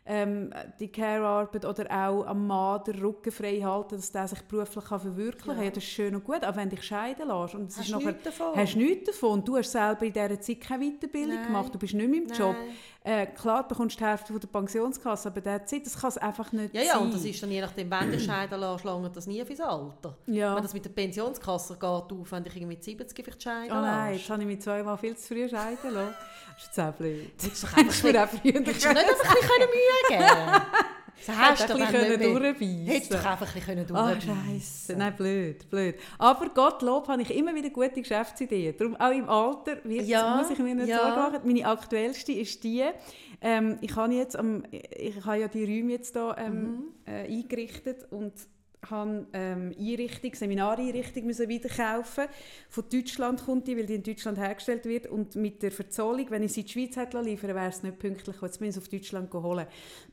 ähm, 0.09 0.51
die 0.79 0.87
Care-Arbeit 0.87 1.65
oder 1.65 1.85
auch 1.91 2.25
am 2.25 2.47
Mann 2.47 2.81
den 2.85 2.99
Rücken 2.99 3.31
frei 3.31 3.59
halten, 3.59 3.97
dass 3.97 4.11
der 4.11 4.27
sich 4.27 4.41
beruflich 4.43 4.85
kann 4.85 5.01
verwirklichen 5.01 5.47
kann. 5.47 5.57
Ja. 5.57 5.63
ja. 5.65 5.69
das 5.69 5.83
ist 5.83 5.89
schön 5.89 6.15
und 6.15 6.23
gut, 6.23 6.43
aber 6.43 6.57
wenn 6.57 6.69
dich 6.69 6.81
scheiden 6.83 7.27
lässt 7.27 7.55
und 7.55 7.69
es 7.69 7.77
hast 7.77 7.85
ist 7.87 7.91
nachher, 7.91 8.11
nichts 8.13 8.23
davon. 8.23 8.55
hast 8.55 8.75
nichts 8.77 9.05
davon. 9.05 9.43
Du 9.43 9.57
hast 9.57 9.71
selber 9.71 10.05
in 10.05 10.13
dieser 10.13 10.39
Zeit 10.39 10.61
keine 10.61 10.85
Weiterbildung 10.85 11.35
Nein. 11.35 11.45
gemacht, 11.47 11.75
du 11.75 11.77
bist 11.77 11.93
nicht 11.93 12.09
mehr 12.09 12.21
im 12.21 12.29
Job. 12.29 12.55
Äh, 13.07 13.27
klar, 13.27 13.63
du 13.63 13.69
bekommst 13.69 13.97
die 13.97 14.03
Hälfte 14.03 14.33
von 14.33 14.39
der 14.41 14.49
Pensionskasse, 14.49 15.29
aber 15.29 15.39
der 15.39 15.65
Zeit, 15.65 15.85
das 15.85 15.97
kann 15.97 16.09
es 16.09 16.17
einfach 16.17 16.51
nicht 16.51 16.73
ja, 16.73 16.81
sein. 16.81 16.89
Ja, 16.89 16.97
und 16.97 17.13
das 17.13 17.23
ist 17.23 17.41
dann 17.41 17.49
je 17.49 17.61
nachdem, 17.61 17.89
wenn 17.89 18.11
du 18.11 18.19
scheiden 18.19 18.59
lässt, 18.59 18.83
lange 18.83 19.09
das 19.09 19.27
nie 19.27 19.45
fürs 19.45 19.61
Alter. 19.61 20.17
Ja. 20.25 20.53
Wenn 20.53 20.63
das 20.63 20.73
mit 20.73 20.83
der 20.83 20.89
Pensionskasse 20.89 21.75
geht, 21.75 21.81
auf, 21.83 22.31
wenn 22.31 22.43
dich 22.43 22.57
irgendwie 22.57 22.75
mit 22.75 22.83
70 22.83 23.23
vielleicht 23.23 23.41
scheiden 23.41 23.71
oh, 23.71 23.79
nein, 23.79 24.15
jetzt 24.15 24.29
habe 24.29 24.41
ich 24.41 24.47
mich 24.47 24.61
zweimal 24.61 24.97
viel 24.97 25.15
zu 25.15 25.25
früh 25.25 25.47
scheiden 25.47 25.93
lassen. 25.93 26.15
Das 26.53 26.63
ist 26.63 26.67
jetzt 26.67 26.79
auch 26.81 26.93
blöd. 26.93 27.31
Hättest 27.41 28.03
du 28.03 28.11
mir 28.11 28.23
auch 28.23 28.27
früher 28.27 28.59
nicht 28.59 28.85
einfach 28.85 28.89
ein 28.89 29.05
bisschen 29.05 29.69
Mühe 29.69 30.19
geben 30.19 30.61
Das 31.25 31.35
hast 31.35 31.69
du 31.69 31.73
ein 31.73 31.91
bisschen 31.91 32.19
durchbeissen 32.19 32.85
Hättest 32.85 33.13
du 33.13 33.17
einfach 33.17 33.55
ein 33.55 33.75
bisschen 33.75 33.95
Oh, 33.95 34.21
Scheiße. 34.21 34.95
Nein, 34.95 35.15
blöd, 35.15 35.69
blöd. 35.69 35.95
Aber 36.17 36.49
Gottlob 36.49 37.07
habe 37.07 37.21
ich 37.21 37.35
immer 37.35 37.53
wieder 37.53 37.69
gute 37.69 38.01
Geschäftsideen. 38.01 38.75
Darum 38.77 38.95
auch 38.95 39.11
im 39.11 39.29
Alter 39.29 39.85
ja, 39.87 40.37
muss 40.37 40.49
ich 40.49 40.59
mir 40.59 40.75
nicht 40.75 40.87
ja. 40.87 40.99
Sorgen 40.99 41.15
machen. 41.15 41.39
Meine 41.43 41.65
aktuellste 41.65 42.31
ist 42.31 42.63
die, 42.63 42.83
ähm, 43.41 43.77
ich 43.81 43.95
habe 43.95 44.13
jetzt 44.13 44.37
am, 44.37 44.63
ich 44.71 45.23
habe 45.25 45.39
ja 45.39 45.47
die 45.47 45.63
Räume 45.63 45.93
jetzt 45.93 46.15
da 46.15 46.35
ähm, 46.37 46.53
mhm. 46.53 46.83
äh, 47.05 47.25
eingerichtet 47.25 48.05
und 48.11 48.33
habe 48.89 49.27
ähm, 49.33 49.73
Einrichtung, 49.77 50.33
Seminareinrichtung 50.33 51.25
müssen 51.25 51.49
wieder 51.49 51.69
kaufen. 51.69 52.25
Von 52.69 52.85
Deutschland 52.91 53.45
kommt 53.45 53.67
die, 53.67 53.77
weil 53.77 53.85
die 53.85 53.95
in 53.95 54.03
Deutschland 54.03 54.37
hergestellt 54.37 54.85
wird 54.85 55.07
und 55.07 55.35
mit 55.35 55.63
der 55.63 55.71
Verzollung, 55.71 56.29
wenn 56.29 56.43
ich 56.43 56.53
sie 56.53 56.61
in 56.61 56.67
die 56.67 56.71
Schweiz 56.73 56.95
hätte 56.95 57.21
liefern, 57.21 57.55
wäre 57.55 57.69
es 57.69 57.83
nicht 57.83 57.99
pünktlich. 57.99 58.35
Jetzt 58.41 58.59
bin 58.59 58.69
ich 58.69 58.77
auf 58.77 58.87
Deutschland 58.87 59.33
holen. 59.33 59.67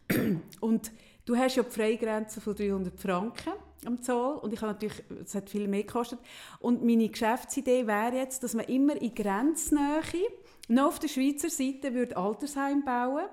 und 0.60 0.92
du 1.24 1.36
hast 1.36 1.56
ja 1.56 1.62
die 1.62 1.70
Freigrenze 1.70 2.40
von 2.40 2.54
300 2.54 2.98
Franken 2.98 3.52
am 3.84 4.02
Zoll 4.02 4.36
und 4.36 4.52
ich 4.52 4.60
habe 4.60 4.72
natürlich, 4.72 5.02
es 5.24 5.34
hat 5.34 5.50
viel 5.50 5.68
mehr 5.68 5.82
gekostet. 5.82 6.18
Und 6.60 6.84
meine 6.84 7.08
Geschäftsidee 7.08 7.86
wäre 7.86 8.16
jetzt, 8.16 8.42
dass 8.42 8.54
man 8.54 8.64
immer 8.66 9.00
in 9.00 9.14
Grenznähe 9.14 10.02
noch 10.68 10.88
auf 10.88 10.98
der 10.98 11.08
Schweizer 11.08 11.50
Seite 11.50 11.92
würde 11.92 12.16
Altersheim 12.16 12.84
bauen 12.84 13.26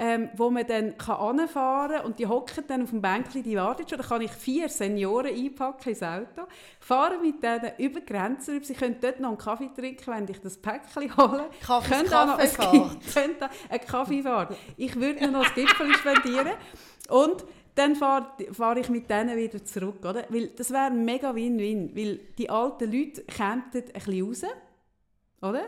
ähm, 0.00 0.30
wo 0.36 0.48
man 0.48 0.64
dann 0.64 0.96
kann 0.96 1.16
anfahren 1.16 1.96
kann 1.96 2.06
und 2.06 2.20
die 2.20 2.26
hocken 2.28 2.64
dann 2.68 2.82
auf 2.82 2.90
dem 2.90 3.02
Bänkchen, 3.02 3.42
die 3.42 3.56
warten 3.56 3.86
schon. 3.88 3.98
Da 3.98 4.04
kann 4.04 4.22
ich 4.22 4.30
vier 4.30 4.68
Senioren 4.68 5.34
einpacken 5.34 5.88
ins 5.88 6.02
Auto, 6.04 6.46
fahre 6.78 7.18
mit 7.18 7.42
denen 7.42 7.72
über 7.78 7.98
die 7.98 8.06
Grenzen. 8.06 8.62
Sie 8.62 8.74
können 8.74 8.96
dort 9.00 9.18
noch 9.18 9.30
einen 9.30 9.38
Kaffee 9.38 9.70
trinken, 9.74 10.14
wenn 10.14 10.28
ich 10.28 10.40
das 10.40 10.56
Päckchen 10.56 11.16
hole. 11.16 11.50
Kaffee, 11.66 11.94
Können 11.94 12.10
da 12.10 12.24
noch 12.26 12.38
ein, 12.38 12.48
einen 13.68 13.86
Kaffee 13.86 14.22
fahren. 14.22 14.54
Ich 14.76 14.94
würde 14.94 15.28
noch 15.28 15.42
das 15.42 15.54
Gipfel 15.54 15.92
spendieren. 15.94 16.52
Und 17.08 17.44
dann 17.74 17.96
fahre 17.96 18.26
fahr 18.52 18.76
ich 18.76 18.88
mit 18.88 19.10
denen 19.10 19.36
wieder 19.36 19.64
zurück. 19.64 20.04
Oder? 20.04 20.24
Weil 20.28 20.48
das 20.48 20.70
wäre 20.70 20.86
ein 20.86 21.04
mega 21.04 21.34
Win-Win. 21.34 21.96
Weil 21.96 22.20
die 22.38 22.48
alten 22.48 22.92
Leute 22.92 23.22
kämen 23.22 23.64
ein 23.74 23.82
bisschen 23.82 24.24
raus. 24.24 24.42
Oder? 25.42 25.62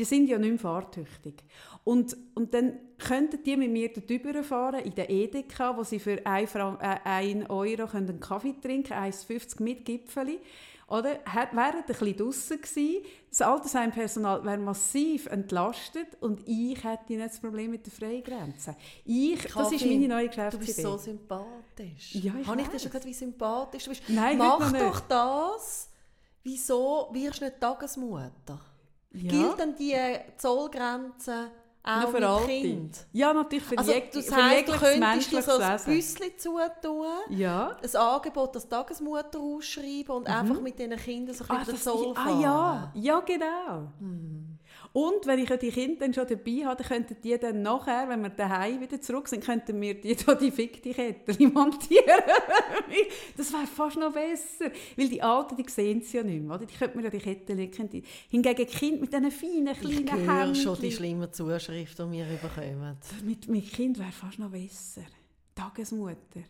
Die 0.00 0.06
sind 0.06 0.30
ja 0.30 0.38
nicht 0.38 0.48
mehr 0.48 0.58
fahrtüchtig. 0.58 1.44
Und, 1.84 2.16
und 2.34 2.54
dann 2.54 2.78
könnten 2.96 3.42
die 3.44 3.54
mit 3.54 3.70
mir 3.70 3.92
dort 3.92 4.46
fahren 4.46 4.80
in 4.82 4.94
der 4.94 5.10
Edeka, 5.10 5.76
wo 5.76 5.84
sie 5.84 5.98
für 5.98 6.24
1 6.24 6.54
äh, 6.54 7.44
Euro 7.50 7.86
können 7.86 8.08
einen 8.08 8.18
Kaffee 8.18 8.54
trinken 8.58 8.94
können, 8.94 9.12
1,50 9.12 9.62
mit 9.62 9.84
Gipfeli. 9.84 10.40
Oder? 10.88 11.18
Hat, 11.26 11.52
wären 11.54 11.80
ein 11.80 11.84
bisschen 11.84 12.16
draussen 12.16 12.62
gewesen. 12.62 13.04
Das 13.28 13.42
Altersheimpersonal 13.42 14.42
wäre 14.42 14.56
massiv 14.56 15.26
entlastet 15.26 16.16
und 16.20 16.48
ich 16.48 16.82
hätte 16.82 17.12
nicht 17.12 17.20
das 17.22 17.38
Problem 17.38 17.72
mit 17.72 17.84
der 17.84 17.92
Freigrenze. 17.92 18.76
Ich, 19.04 19.42
das 19.42 19.44
ist 19.44 19.52
Kaffee, 19.82 19.98
meine 19.98 20.08
neue 20.08 20.30
Du 20.30 20.36
bist 20.36 20.50
Geschäftsidee. 20.50 20.82
so 20.82 20.96
sympathisch. 20.96 22.14
Ja, 22.14 22.32
ich 22.40 22.46
Habe 22.46 22.62
ich 22.62 22.68
dir 22.68 22.72
weiss. 22.72 22.82
schon 22.82 22.90
gesagt, 22.90 23.04
wie 23.04 23.12
sympathisch 23.12 23.84
du 23.84 23.90
bist? 23.90 24.02
Nein, 24.08 24.38
Mach 24.38 24.72
doch 24.72 25.00
das. 25.00 25.90
Wieso 26.42 27.10
wirst 27.12 27.42
du 27.42 27.44
nicht 27.44 27.60
Tagesmutter? 27.60 28.69
Ja. 29.12 29.30
Gilt 29.30 29.58
denn 29.58 29.74
die 29.76 29.96
Zollgrenze 30.36 31.50
auch 31.82 32.08
für 32.10 32.28
Alte. 32.28 32.46
Kind? 32.46 33.06
Ja, 33.12 33.32
natürlich 33.32 33.64
für, 33.64 33.78
Also, 33.78 33.90
jeg 33.92 34.10
das 34.10 34.30
heisst, 34.30 34.68
du 34.68 34.72
jegliches 34.72 34.80
könntest 35.00 35.32
dir 35.32 35.42
so 35.42 35.52
ein. 35.52 35.80
Büsschen 35.84 36.38
zutun, 36.38 37.06
Ja. 37.30 37.76
ein 37.82 37.96
Angebot 37.96 38.54
als 38.54 38.68
Tagesmutter 38.68 39.40
ausschreiben 39.40 40.10
und 40.16 40.26
einfach 40.28 40.60
mit 40.60 40.78
diesen 40.78 40.96
Kindern 40.96 41.34
so 41.34 41.44
ein 41.44 41.50
Ah, 41.50 41.58
bisschen 41.60 41.78
Zoll 41.78 42.12
ah 42.16 42.24
fahren. 42.24 42.40
ja, 42.40 42.92
ja 42.94 43.20
genau. 43.20 43.88
Und 44.92 45.24
wenn 45.26 45.38
ich 45.38 45.48
ja 45.48 45.56
die 45.56 45.70
Kinder 45.70 46.00
dann 46.00 46.12
schon 46.12 46.26
dabei 46.26 46.64
habe, 46.66 46.82
dann 46.82 46.86
könnten 46.88 47.16
die 47.22 47.38
dann 47.38 47.62
nachher, 47.62 48.08
wenn 48.08 48.22
wir 48.22 48.30
daheim 48.30 48.80
wieder 48.80 49.00
zurück 49.00 49.28
sind, 49.28 49.44
könnten 49.44 49.80
wir 49.80 49.94
die 50.00 50.16
da 50.26 50.34
die 50.34 50.50
fickte 50.50 50.90
Kette 50.92 51.32
montieren. 51.48 52.04
das 53.36 53.52
wäre 53.52 53.66
fast 53.66 53.96
noch 53.98 54.12
besser, 54.12 54.70
weil 54.96 55.08
die 55.08 55.22
Alten, 55.22 55.56
die 55.56 55.64
sehen 55.70 56.00
es 56.00 56.12
ja 56.12 56.22
nicht 56.24 56.42
mehr, 56.42 56.56
oder? 56.56 56.66
Die 56.66 56.74
könnten 56.74 56.98
mir 56.98 57.04
ja 57.04 57.10
die 57.10 57.18
Kette 57.18 57.52
legen. 57.54 57.88
Die- 57.88 58.02
Hingegen 58.30 58.66
Kind 58.66 59.00
mit 59.00 59.12
diesen 59.12 59.30
feinen, 59.30 59.68
Ich 59.80 60.06
kleinen 60.06 60.26
höre 60.28 60.54
schon 60.54 60.80
die 60.80 60.90
schlimmen 60.90 61.32
Zuschriften, 61.32 62.10
die 62.10 62.18
wir 62.18 62.24
bekommen. 62.38 62.96
Mit, 63.24 63.48
mit 63.48 63.72
Kind 63.72 63.98
wäre 63.98 64.12
fast 64.12 64.38
noch 64.40 64.50
besser. 64.50 65.02
Tagesmutter. 65.54 66.40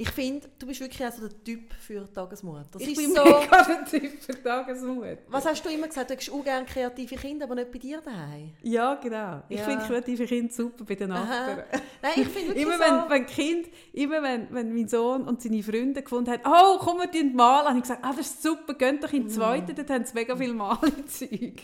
Ich 0.00 0.10
finde, 0.10 0.48
du 0.60 0.66
bist 0.68 0.78
wirklich 0.80 1.04
also 1.04 1.26
der 1.26 1.42
Typ 1.42 1.72
für 1.74 2.10
Tagesmutter. 2.12 2.64
Das 2.72 2.82
ich 2.82 2.94
bin 2.96 3.12
so, 3.12 3.24
mega 3.24 3.64
der 3.64 3.84
Typ 3.84 4.22
für 4.22 4.40
Tagesmutter. 4.42 5.18
was 5.26 5.44
hast 5.44 5.64
du 5.64 5.70
immer 5.70 5.88
gesagt? 5.88 6.08
Du 6.08 6.14
hättest 6.14 6.30
auch 6.30 6.44
gerne 6.44 6.64
kreative 6.66 7.16
Kinder, 7.16 7.46
aber 7.46 7.56
nicht 7.56 7.72
bei 7.72 7.78
dir 7.78 8.00
daheim. 8.00 8.52
Ja, 8.62 8.94
genau. 8.94 9.42
Ich 9.48 9.58
Ja. 9.58 9.64
finde 9.64 9.84
kreative 9.84 10.24
Kinder 10.26 10.52
super 10.54 10.84
bei 10.84 10.94
den. 10.94 11.08
Nachbarn. 11.08 11.64
Nein, 12.00 12.12
ich 12.14 12.28
finde 12.28 12.54
Immer 12.60 12.74
so... 12.74 12.80
wenn, 12.84 13.10
wenn 13.10 13.26
Kind, 13.26 13.66
immer 13.92 14.22
wenn, 14.22 14.46
wenn 14.54 14.72
mein 14.72 14.86
Sohn 14.86 15.22
und 15.26 15.42
seine 15.42 15.62
Freunde 15.64 16.00
gefunden 16.02 16.30
haben, 16.30 16.42
oh, 16.46 16.78
komm, 16.78 16.98
wir 16.98 17.10
tun 17.10 17.34
malen, 17.34 17.66
habe 17.66 17.78
ich 17.78 17.82
gesagt, 17.82 18.04
ah, 18.04 18.12
das 18.16 18.26
ist 18.28 18.40
super, 18.42 18.74
geht 18.74 19.02
doch 19.02 19.12
in 19.12 19.22
Mm. 19.24 19.26
den 19.26 19.30
zweiten, 19.30 19.74
dort 19.74 19.90
haben 19.90 20.04
sie 20.04 20.14
mega 20.14 20.36
viel 20.36 20.54
Malzeug. 20.54 21.54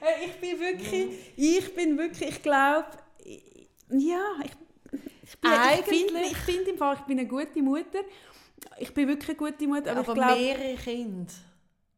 Hey, 0.00 0.26
ich 0.26 0.40
bin 0.40 0.60
wirklich, 0.60 1.08
ich 1.36 1.74
bin 1.74 1.98
wirklich, 1.98 2.28
ich 2.30 2.42
glaube, 2.42 2.86
ja, 3.90 4.20
ich, 4.44 4.50
ich, 5.28 5.38
bin, 5.38 5.50
ich 5.52 5.58
Eigentlich- 5.58 6.00
finde 6.00 6.20
ich 6.22 6.36
finde 6.38 6.70
im 6.70 6.78
Fall, 6.78 6.94
ich 6.96 7.00
bin 7.02 7.18
eine 7.18 7.28
gute 7.28 7.62
Mutter. 7.62 8.00
Ich 8.78 8.92
bin 8.92 9.06
wirklich 9.08 9.28
eine 9.38 9.50
gute 9.50 9.66
Mutter, 9.68 9.90
aber, 9.92 10.00
aber 10.00 10.08
ich 10.08 10.14
glaube, 10.14 10.40
mehrere 10.40 10.74
Kinder. 10.76 11.32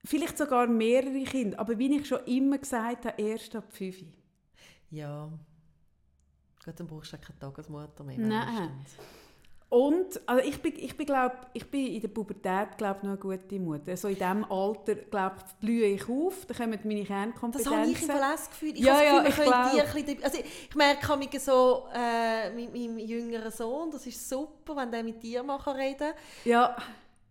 vielleicht 0.05 0.37
sogar 0.39 0.67
mehrere 0.67 1.25
Kinder. 1.25 1.59
Aber 1.59 1.79
wie 1.79 1.97
ich 1.97 2.07
schon 2.07 2.25
immer 2.27 2.59
gesagt 2.59 3.07
habe, 3.07 3.23
erst 3.23 3.55
ab 3.57 3.65
5. 3.71 3.97
Ja. 4.91 5.31
Gut, 6.65 6.75
dann 6.79 6.87
brauchst 6.87 7.13
du 7.13 7.19
keine 7.19 7.39
Tagesmutter 7.39 8.05
mehr. 8.05 8.19
Nein. 8.19 8.71
wenigstens. 8.71 9.05
Und 9.71 10.21
also 10.27 10.43
ich 10.49 10.61
bin, 10.61 10.75
ich 10.77 10.97
bin, 10.97 11.07
glaub, 11.07 11.47
ich 11.53 11.65
bin 11.71 11.87
in 11.95 12.01
der 12.01 12.09
Pubertät 12.09 12.77
glaub, 12.77 13.05
noch 13.05 13.11
eine 13.11 13.19
gute 13.19 13.61
Mutter. 13.61 13.97
So 13.97 14.09
in 14.09 14.15
diesem 14.17 14.45
Alter 14.51 14.97
glaub, 14.97 15.35
blühe 15.61 15.87
ich 15.87 16.09
auf, 16.09 16.45
da 16.47 16.55
kommen 16.55 16.77
meine 16.83 16.99
Das 17.01 17.07
Kernkompetenzen. 17.09 17.77
habe 17.77 17.91
ich 17.91 18.03
im 18.03 18.09
Fall 18.09 18.21
das 18.33 18.51
Gefühl. 18.51 18.73
Ich 18.75 18.81
Ja, 18.81 18.95
habe 18.95 19.29
das 19.29 19.37
Gefühl, 19.37 19.45
ich 19.45 19.51
man 19.51 19.63
könnte 19.63 19.79
glaub. 19.79 19.93
die 19.93 19.99
ein 20.01 20.05
bisschen... 20.07 20.25
Also 20.25 20.39
ich 20.69 20.75
merke 20.75 21.17
mich 21.17 21.41
so 21.41 21.85
äh, 21.95 22.51
mit 22.51 22.75
meinem 22.75 22.99
jüngeren 22.99 23.53
Sohn, 23.53 23.93
das 23.93 24.05
ist 24.07 24.29
super, 24.29 24.75
wenn 24.75 24.91
der 24.91 25.05
mit 25.05 25.23
dir 25.23 25.45
kann 25.45 25.77
reden 25.77 26.15
Ja, 26.45 26.77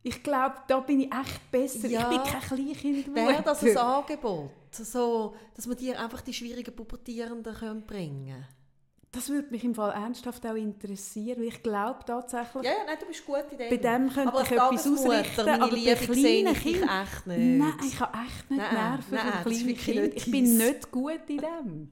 ich 0.01 0.23
glaube, 0.23 0.55
da 0.65 0.79
bin 0.79 1.01
ich 1.01 1.11
echt 1.13 1.51
besser. 1.51 1.89
Ja. 1.89 2.09
Ich 2.09 2.17
bin 2.21 2.25
keine 2.25 2.45
Kleinkindmutter. 2.45 3.27
Wäre 3.27 3.43
das 3.43 3.63
ein 3.65 3.77
Angebot? 3.77 4.49
So, 4.71 5.35
dass 5.55 5.67
wir 5.67 5.75
dir 5.75 5.99
einfach 5.99 6.21
die 6.21 6.33
schwierigen 6.33 6.73
Pubertierenden 6.73 7.53
können 7.53 7.85
bringen 7.85 8.27
können? 8.27 8.58
Das 9.11 9.27
würde 9.29 9.47
mich 9.49 9.63
im 9.63 9.73
Fall 9.73 9.91
ernsthaft 9.91 10.45
auch 10.45 10.53
interessieren, 10.53 11.39
weil 11.39 11.47
ich 11.47 11.63
glaube 11.63 11.99
tatsächlich, 12.05 12.63
Ja, 12.63 12.71
ja, 12.71 12.77
nein, 12.85 12.97
du 12.99 13.07
bist 13.07 13.25
gut 13.25 13.43
in 13.51 13.57
dem. 13.57 13.69
bei 13.69 13.77
dem 13.77 14.09
könnte 14.13 14.27
aber 14.29 14.41
ich 14.43 14.51
etwas 14.51 14.87
ausrichten, 14.87 15.45
meine 15.45 15.63
aber 15.63 15.71
bei 15.71 15.75
Liebe, 15.77 15.95
kleinen 15.95 16.53
ich 16.53 16.61
Kindern... 16.61 17.01
echt 17.03 17.27
nicht. 17.27 17.39
Nein, 17.59 17.73
ich 17.87 17.99
habe 17.99 18.17
echt 18.27 18.51
nicht 18.51 18.59
Nein, 18.61 18.73
Nerven 18.73 19.15
nein, 19.15 19.33
für 19.43 19.49
kleine 19.49 19.73
Kinder. 19.73 20.15
Ich 20.15 20.29
bin 20.31 20.57
nicht 20.57 20.91
gut 20.91 21.21
in 21.27 21.37
dem. 21.37 21.91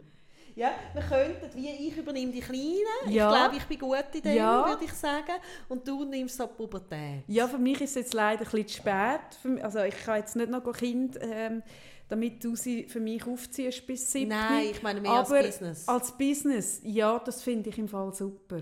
Ja, 0.55 0.71
wir 0.93 1.01
könnten, 1.03 1.55
wie 1.55 1.69
ich 1.87 1.97
übernehme 1.97 2.31
die 2.31 2.39
Kleinen. 2.39 3.09
Ja. 3.09 3.29
Ich 3.31 3.35
glaube, 3.37 3.55
ich 3.57 3.63
bin 3.65 3.79
gut 3.79 4.05
in 4.15 4.21
dem, 4.21 4.35
Ja. 4.35 4.67
würde 4.67 4.85
ich 4.85 4.93
sagen. 4.93 5.33
Und 5.69 5.87
du 5.87 6.03
nimmst 6.03 6.37
so 6.37 6.45
die 6.47 6.53
Pubertät. 6.53 7.23
Ja, 7.27 7.47
für 7.47 7.59
mich 7.59 7.79
ist 7.81 7.91
es 7.91 7.95
jetzt 7.95 8.13
leider 8.15 8.41
ein 8.41 8.49
bisschen 8.51 8.67
zu 8.67 8.77
spät. 8.77 9.63
Also 9.63 9.79
ich 9.81 9.95
kann 10.03 10.17
jetzt 10.17 10.35
nicht 10.35 10.49
noch 10.49 10.63
Kind, 10.73 11.17
ähm, 11.21 11.61
damit 12.09 12.43
du 12.43 12.55
sie 12.55 12.85
für 12.85 12.99
mich 12.99 13.25
aufziehst 13.27 13.85
bis 13.87 14.11
7. 14.11 14.29
Nein, 14.29 14.67
ich 14.71 14.81
meine 14.83 15.01
mehr 15.01 15.11
Aber 15.11 15.35
als 15.37 15.45
Business. 15.59 15.87
Als 15.87 16.11
Business, 16.17 16.81
ja, 16.83 17.19
das 17.19 17.43
finde 17.43 17.69
ich 17.69 17.77
im 17.77 17.87
Fall 17.87 18.13
super. 18.13 18.61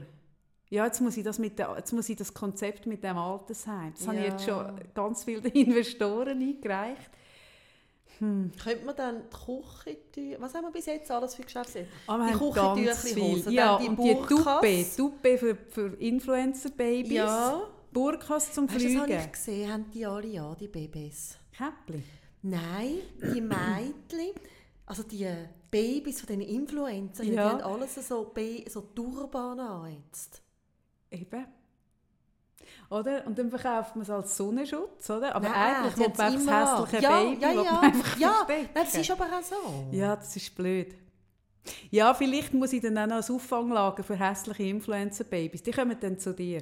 Ja, 0.70 0.86
jetzt 0.86 1.00
muss 1.00 1.16
ich 1.16 1.24
das, 1.24 1.38
mit 1.38 1.60
der, 1.60 1.74
jetzt 1.78 1.94
muss 1.94 2.10
ich 2.10 2.16
das 2.18 2.34
Konzept 2.34 2.88
mit 2.88 3.04
dem 3.04 3.18
Altersheim, 3.18 3.94
das 3.96 4.08
habe 4.08 4.18
ich 4.18 4.24
Ja. 4.26 4.30
jetzt 4.32 4.46
schon 4.46 4.82
ganz 4.96 5.24
vielen 5.24 5.46
Investoren 5.46 6.40
eingereicht. 6.42 7.12
Könnte 8.18 8.86
man 8.86 8.96
dann 8.96 9.24
die 9.30 9.36
Küche, 10.16 10.40
was 10.40 10.54
haben 10.54 10.64
wir 10.64 10.72
bis 10.72 10.86
jetzt 10.86 11.12
alles 11.12 11.36
für 11.36 11.44
Geschäfte? 11.44 11.86
Die 12.08 12.12
haben 12.12 12.26
ganz 12.54 13.04
Küchentüchli-Hosen, 13.04 13.44
viel. 13.44 13.54
Ja, 13.54 13.78
die 13.78 13.90
und 13.90 14.00
die 14.00 14.14
Burkas. 14.14 14.38
Tuppe, 14.46 14.86
Tuppe 14.96 15.38
für, 15.38 15.56
für 15.70 15.88
Influencer-Babys, 16.02 17.12
Ja. 17.12 17.62
Burkas 17.92 18.54
zum 18.54 18.70
Weißt 18.70 18.80
du, 18.80 18.88
das 18.88 18.96
habe 18.98 19.06
Fliegen. 19.06 19.22
ich 19.26 19.32
gesehen, 19.32 19.72
haben 19.74 19.92
die 19.94 20.06
alle 20.06 20.28
ja, 20.28 20.56
die 20.56 20.68
Babys. 20.70 21.38
Käppli. 21.58 22.04
Nein, 22.48 23.00
die 23.34 23.42
Mädchen, 23.42 24.36
also 24.86 25.02
die 25.02 25.28
Babys 25.72 26.20
von 26.22 26.28
den 26.28 26.42
Influencern, 26.42 27.26
die 27.26 27.34
Ja. 27.34 27.50
haben 27.50 27.62
alles 27.62 27.96
so, 27.96 28.32
so 28.68 28.82
Turban 28.82 29.60
an 29.60 29.92
jetzt. 29.92 30.44
Eben. 31.10 31.46
Oder? 32.92 33.26
Und 33.26 33.40
dann 33.40 33.50
verkauft 33.50 33.96
man 33.96 34.04
es 34.04 34.12
als 34.12 34.38
Sonnenschutz, 34.38 35.10
oder? 35.10 35.34
Aber 35.34 35.50
Nein, 35.50 35.76
eigentlich 35.86 35.98
will 35.98 36.14
man 36.16 36.20
einfach 36.20 36.82
das 36.84 36.92
hässliche 36.92 37.04
ja, 37.04 37.20
Baby 37.20 37.42
ja, 37.42 37.52
ja, 37.52 37.80
einfach 37.80 38.20
ja. 38.20 38.34
verstecken. 38.34 38.70
Nein, 38.76 38.84
das 38.86 38.96
ist 38.96 39.12
aber 39.12 39.26
auch 39.26 39.44
so. 39.44 39.88
Ja, 39.92 40.16
das 40.16 40.36
ist 40.36 40.56
blöd. 40.56 40.96
Ja, 41.90 42.14
vielleicht 42.14 42.54
muss 42.54 42.74
ich 42.74 42.82
dann 42.82 42.96
auch 43.00 43.08
noch 43.08 43.28
ein 43.28 43.36
Auffanglager 43.36 44.04
für 44.04 44.16
hässliche 44.16 44.64
Influencer-Babys. 44.64 45.64
Die 45.64 45.72
kommen 45.72 45.98
dann 46.00 46.20
zu 46.20 46.32
dir. 46.32 46.62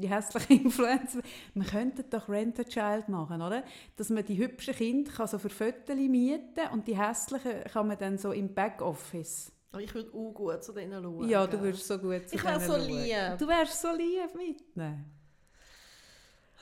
Die 0.00 0.08
hässlichen 0.08 0.60
Influencer. 0.64 1.20
Man 1.54 1.66
könnte 1.66 2.04
doch 2.04 2.28
Rent-a-Child 2.28 3.08
machen, 3.08 3.40
oder? 3.42 3.62
Dass 3.96 4.08
man 4.10 4.24
die 4.24 4.36
hübschen 4.38 4.74
Kinder 4.74 5.10
kann 5.12 5.26
so 5.28 5.38
für 5.38 5.50
Fotos 5.50 5.96
mieten 5.96 6.68
und 6.72 6.86
die 6.88 6.96
hässlichen 6.98 7.64
kann 7.72 7.86
man 7.88 7.98
dann 7.98 8.18
so 8.18 8.32
im 8.32 8.52
Backoffice. 8.54 9.52
Aber 9.72 9.82
Ich 9.82 9.94
würde 9.94 10.10
auch 10.12 10.32
gut 10.32 10.64
zu 10.64 10.72
denen 10.72 11.02
schauen. 11.02 11.28
Ja, 11.28 11.46
du 11.46 11.60
würdest 11.60 11.86
so 11.86 11.96
gut 11.98 12.28
zu 12.28 12.34
Ich 12.36 12.42
denen 12.42 12.60
so 12.60 12.72
schauen. 12.74 12.86
lieb. 12.88 13.38
Du 13.38 13.46
wärst 13.46 13.80
so 13.80 13.88
lieb 13.92 14.34
mit 14.34 14.64
ihnen. 14.76 15.04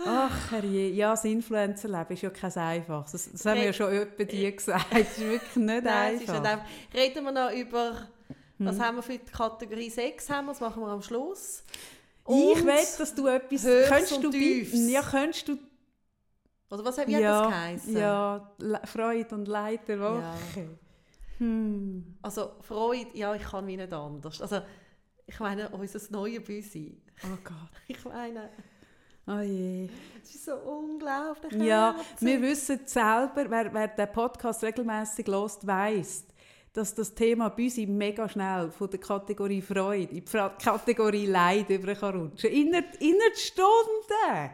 Ach, 0.05 0.52
herrje. 0.52 0.90
ja, 0.90 1.10
das 1.10 1.24
Influencer-Leben 1.24 2.12
ist 2.12 2.23
ja 2.23 2.31
kein 2.31 2.52
einfaches. 2.55 3.12
Das, 3.12 3.32
das 3.32 3.47
haben 3.47 3.56
wir 3.59 3.65
ja 3.66 3.73
schon 3.73 3.89
öppe 3.89 4.27
die 4.27 4.55
gesagt. 4.55 4.86
Es 4.93 5.19
ist 5.19 5.20
wirklich 5.20 5.56
nicht 5.56 5.85
Nein, 5.85 6.15
es 6.16 6.23
ist 6.23 6.28
einfach. 6.31 6.40
nicht 6.43 6.52
einfach. 6.52 6.66
Reden 6.94 7.24
wir 7.24 7.32
noch 7.32 7.51
über, 7.52 8.09
was 8.59 8.77
Hm. 8.77 8.82
haben 8.85 8.97
wir 8.97 9.02
für 9.02 9.19
die 9.19 9.24
Kategorie 9.31 9.90
6, 9.90 10.31
haben 10.31 10.47
wir, 10.47 10.52
das 10.52 10.60
machen 10.60 10.82
wir 10.82 10.89
am 10.89 11.02
Schluss. 11.02 11.65
Ich 12.29 12.65
will, 12.65 12.99
dass 12.99 13.15
du 13.15 13.27
etwas... 13.27 13.63
Könntest 13.65 14.23
du 14.23 14.31
bieten? 14.31 14.89
Ja, 14.89 15.03
könntest 15.03 15.49
du... 15.49 15.57
Oder 16.71 16.85
was 16.85 16.99
hat, 16.99 17.09
ja, 17.09 17.21
das 17.21 17.49
geheißen? 17.49 17.97
ja, 17.97 18.53
Le- 18.59 18.81
Freude 18.85 19.35
und 19.35 19.49
Leid 19.49 19.89
der 19.89 20.01
Woche. 20.01 20.21
Ja. 20.21 20.63
Hm. 21.39 22.19
Also 22.21 22.53
Freude, 22.61 23.11
ja, 23.17 23.35
ich 23.35 23.43
kann 23.43 23.67
wie 23.67 23.77
nicht 23.77 23.93
anders. 23.93 24.43
Also, 24.43 24.61
ich 25.27 25.41
meine, 25.41 25.69
unser 25.71 26.01
neues 26.11 26.45
Büsi. 26.45 27.01
Oh 27.25 27.39
Gott. 27.45 27.55
Ich 27.89 28.05
meine, 28.05 28.51
Oh 29.27 29.41
je. 29.41 29.89
es 30.23 30.35
ist 30.35 30.45
so 30.47 30.55
unglaublich. 30.57 31.53
Ja, 31.63 31.95
herzig. 31.97 32.27
wir 32.29 32.41
wissen 32.43 32.81
selber, 32.87 33.45
wer, 33.49 33.73
wer 33.75 33.89
den 33.89 34.11
Podcast 34.13 34.63
regelmäßig 34.65 35.27
lost, 35.27 35.67
weiss, 35.67 36.25
dass 36.73 36.95
das 36.95 37.15
Thema 37.15 37.49
bei 37.49 37.65
uns 37.65 37.77
mega 37.77 38.28
schnell 38.28 38.70
von 38.70 38.90
der 38.90 39.01
Kategorie 39.01 39.62
Freude 39.62 40.15
in 40.15 40.24
die 40.24 40.39
Kategorie 40.62 41.27
Leid 41.27 41.70
überrutschen 41.70 42.36
kann. 42.36 42.51
Innerhalb 42.51 43.01
inner 43.01 43.35
Stunden. 43.35 44.51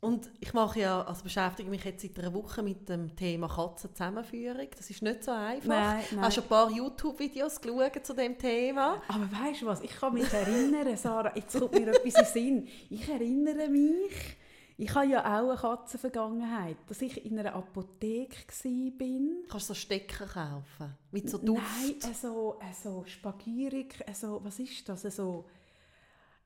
Und 0.00 0.30
ich 0.38 0.52
mache 0.52 0.78
ja, 0.78 1.02
also 1.02 1.24
beschäftige 1.24 1.68
mich 1.68 1.84
jetzt 1.84 2.02
seit 2.02 2.16
einer 2.20 2.32
Woche 2.32 2.62
mit 2.62 2.88
dem 2.88 3.16
Thema 3.16 3.48
Katzenzusammenführung. 3.48 4.68
Das 4.76 4.88
ist 4.88 5.02
nicht 5.02 5.24
so 5.24 5.32
einfach. 5.32 5.66
Nein, 5.68 6.04
nein. 6.12 6.20
Hast 6.20 6.36
du 6.36 6.42
ein 6.42 6.46
paar 6.46 6.70
YouTube-Videos 6.70 7.60
geschaut 7.60 8.06
zu 8.06 8.14
dem 8.14 8.38
Thema? 8.38 9.02
Aber 9.08 9.28
weißt 9.30 9.62
du 9.62 9.66
was? 9.66 9.80
Ich 9.80 9.90
kann 9.90 10.14
mich 10.14 10.32
erinnern, 10.32 10.96
Sarah, 10.96 11.32
jetzt 11.34 11.58
kommt 11.58 11.72
mir 11.72 11.88
etwas 11.88 12.04
in 12.04 12.12
den 12.12 12.24
Sinn. 12.26 12.68
Ich 12.90 13.08
erinnere 13.08 13.68
mich, 13.68 14.36
ich 14.80 14.94
habe 14.94 15.06
ja 15.08 15.20
auch 15.22 15.50
eine 15.50 15.56
Katzenvergangenheit, 15.56 16.76
dass 16.86 17.02
ich 17.02 17.26
in 17.26 17.36
einer 17.36 17.52
Apotheke 17.54 18.36
war. 18.36 19.48
Kannst 19.48 19.70
du 19.70 19.74
so 19.74 19.74
Stecker 19.74 20.24
kaufen? 20.24 20.94
Mit 21.10 21.28
so 21.28 21.38
Duft? 21.38 21.62
Nein, 22.02 22.14
so, 22.14 22.60
so 22.80 23.04
Spagierig, 23.04 24.04
so, 24.14 24.40
was 24.44 24.60
ist 24.60 24.88
das? 24.88 25.02
So, 25.02 25.46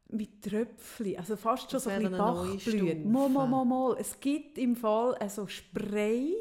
mit 0.08 0.42
Tröpfchen, 0.42 1.18
also 1.18 1.36
fast 1.36 1.70
schon 1.70 1.72
das 1.72 1.84
so 1.84 1.90
ein 1.90 1.98
bisschen 1.98 2.16
Bachblüten. 2.16 3.12
Mal, 3.12 3.28
mal, 3.28 3.46
mal, 3.46 3.64
mal. 3.66 3.96
Es 3.98 4.18
gibt 4.18 4.56
im 4.56 4.76
Fall 4.76 5.16
so 5.28 5.46
Spray, 5.46 6.34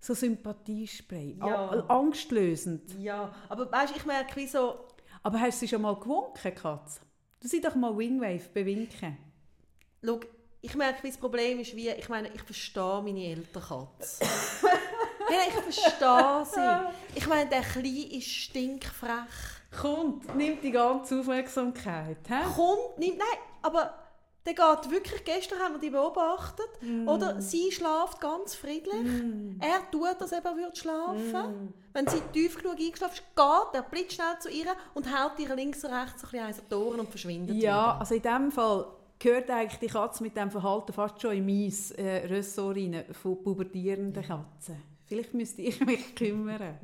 so 0.00 0.12
Sympathiespray, 0.12 1.36
ja. 1.40 1.86
angstlösend. 1.88 2.98
Ja, 2.98 3.34
aber 3.48 3.72
weißt, 3.72 3.96
ich 3.96 4.04
merke 4.04 4.36
wie 4.36 4.46
so... 4.46 4.74
Aber 5.22 5.40
hast 5.40 5.56
du 5.56 5.66
sie 5.66 5.68
schon 5.68 5.82
mal 5.82 5.96
gewunken, 5.96 6.54
Katze? 6.54 7.00
Du 7.40 7.48
sie 7.48 7.62
doch 7.62 7.74
mal 7.74 7.96
Wingwave 7.96 8.48
bewinken. 8.52 9.16
Schau, 10.04 10.20
ich 10.60 10.74
merke, 10.74 11.06
das 11.06 11.16
Problem 11.16 11.60
ist, 11.60 11.74
wie, 11.76 11.88
ich 11.90 12.08
meine, 12.08 12.28
ich 12.28 12.42
verstehe 12.42 13.02
meine 13.02 13.24
Eltern 13.24 13.62
Katze. 13.62 14.24
ja, 15.30 15.38
ich 15.46 15.54
verstehe 15.54 16.44
sie. 16.44 17.18
Ich 17.18 17.26
meine, 17.26 17.48
der 17.48 17.62
Kleine 17.62 18.12
ist 18.12 18.28
stinkfrech. 18.28 19.58
Kommt, 19.80 20.34
nimmt 20.34 20.62
die 20.64 20.70
ganze 20.70 21.20
Aufmerksamkeit. 21.20 22.18
He? 22.26 22.54
Kommt, 22.56 22.98
nimmt, 22.98 23.18
nein, 23.18 23.38
aber 23.62 23.94
der 24.46 24.54
geht 24.54 24.90
wirklich, 24.90 25.24
gestern 25.24 25.58
haben 25.58 25.74
wir 25.74 25.80
die 25.80 25.90
beobachtet, 25.90 26.70
mm. 26.80 27.06
oder 27.06 27.40
sie 27.40 27.70
schläft 27.70 28.18
ganz 28.18 28.54
friedlich. 28.54 28.94
Mm. 28.94 29.60
Er 29.60 29.90
tut, 29.90 30.18
dass 30.20 30.32
er 30.32 30.42
würde 30.42 30.74
schlafen. 30.74 31.66
Mm. 31.66 31.74
Wenn 31.92 32.08
sie 32.08 32.20
tief 32.32 32.56
genug 32.56 32.78
eingeschlafen 32.78 33.14
ist, 33.14 33.36
geht 33.36 33.74
er 33.74 33.82
blitzschnell 33.82 34.38
zu 34.40 34.48
ihr 34.48 34.74
und 34.94 35.04
hält 35.04 35.38
ihr 35.38 35.54
links 35.54 35.84
und 35.84 35.92
rechts 35.92 36.24
ein 36.24 36.30
bisschen 36.30 36.44
an 36.46 36.68
Toren 36.70 37.00
und 37.00 37.10
verschwindet 37.10 37.56
Ja, 37.56 37.60
wieder. 37.60 38.00
also 38.00 38.14
in 38.14 38.22
dem 38.22 38.50
Fall 38.50 38.86
gehört 39.18 39.50
eigentlich 39.50 39.80
die 39.80 39.86
Katze 39.88 40.22
mit 40.22 40.36
dem 40.36 40.50
Verhalten 40.50 40.92
fast 40.92 41.20
schon 41.20 41.32
in 41.32 41.46
mein 41.46 41.72
äh, 41.96 42.26
Ressort 42.26 42.76
rein, 42.76 43.04
von 43.12 43.42
pubertierenden 43.42 44.22
Katzen. 44.22 44.76
Vielleicht 45.06 45.34
müsste 45.34 45.62
ich 45.62 45.80
mich 45.84 46.14
kümmern. 46.14 46.78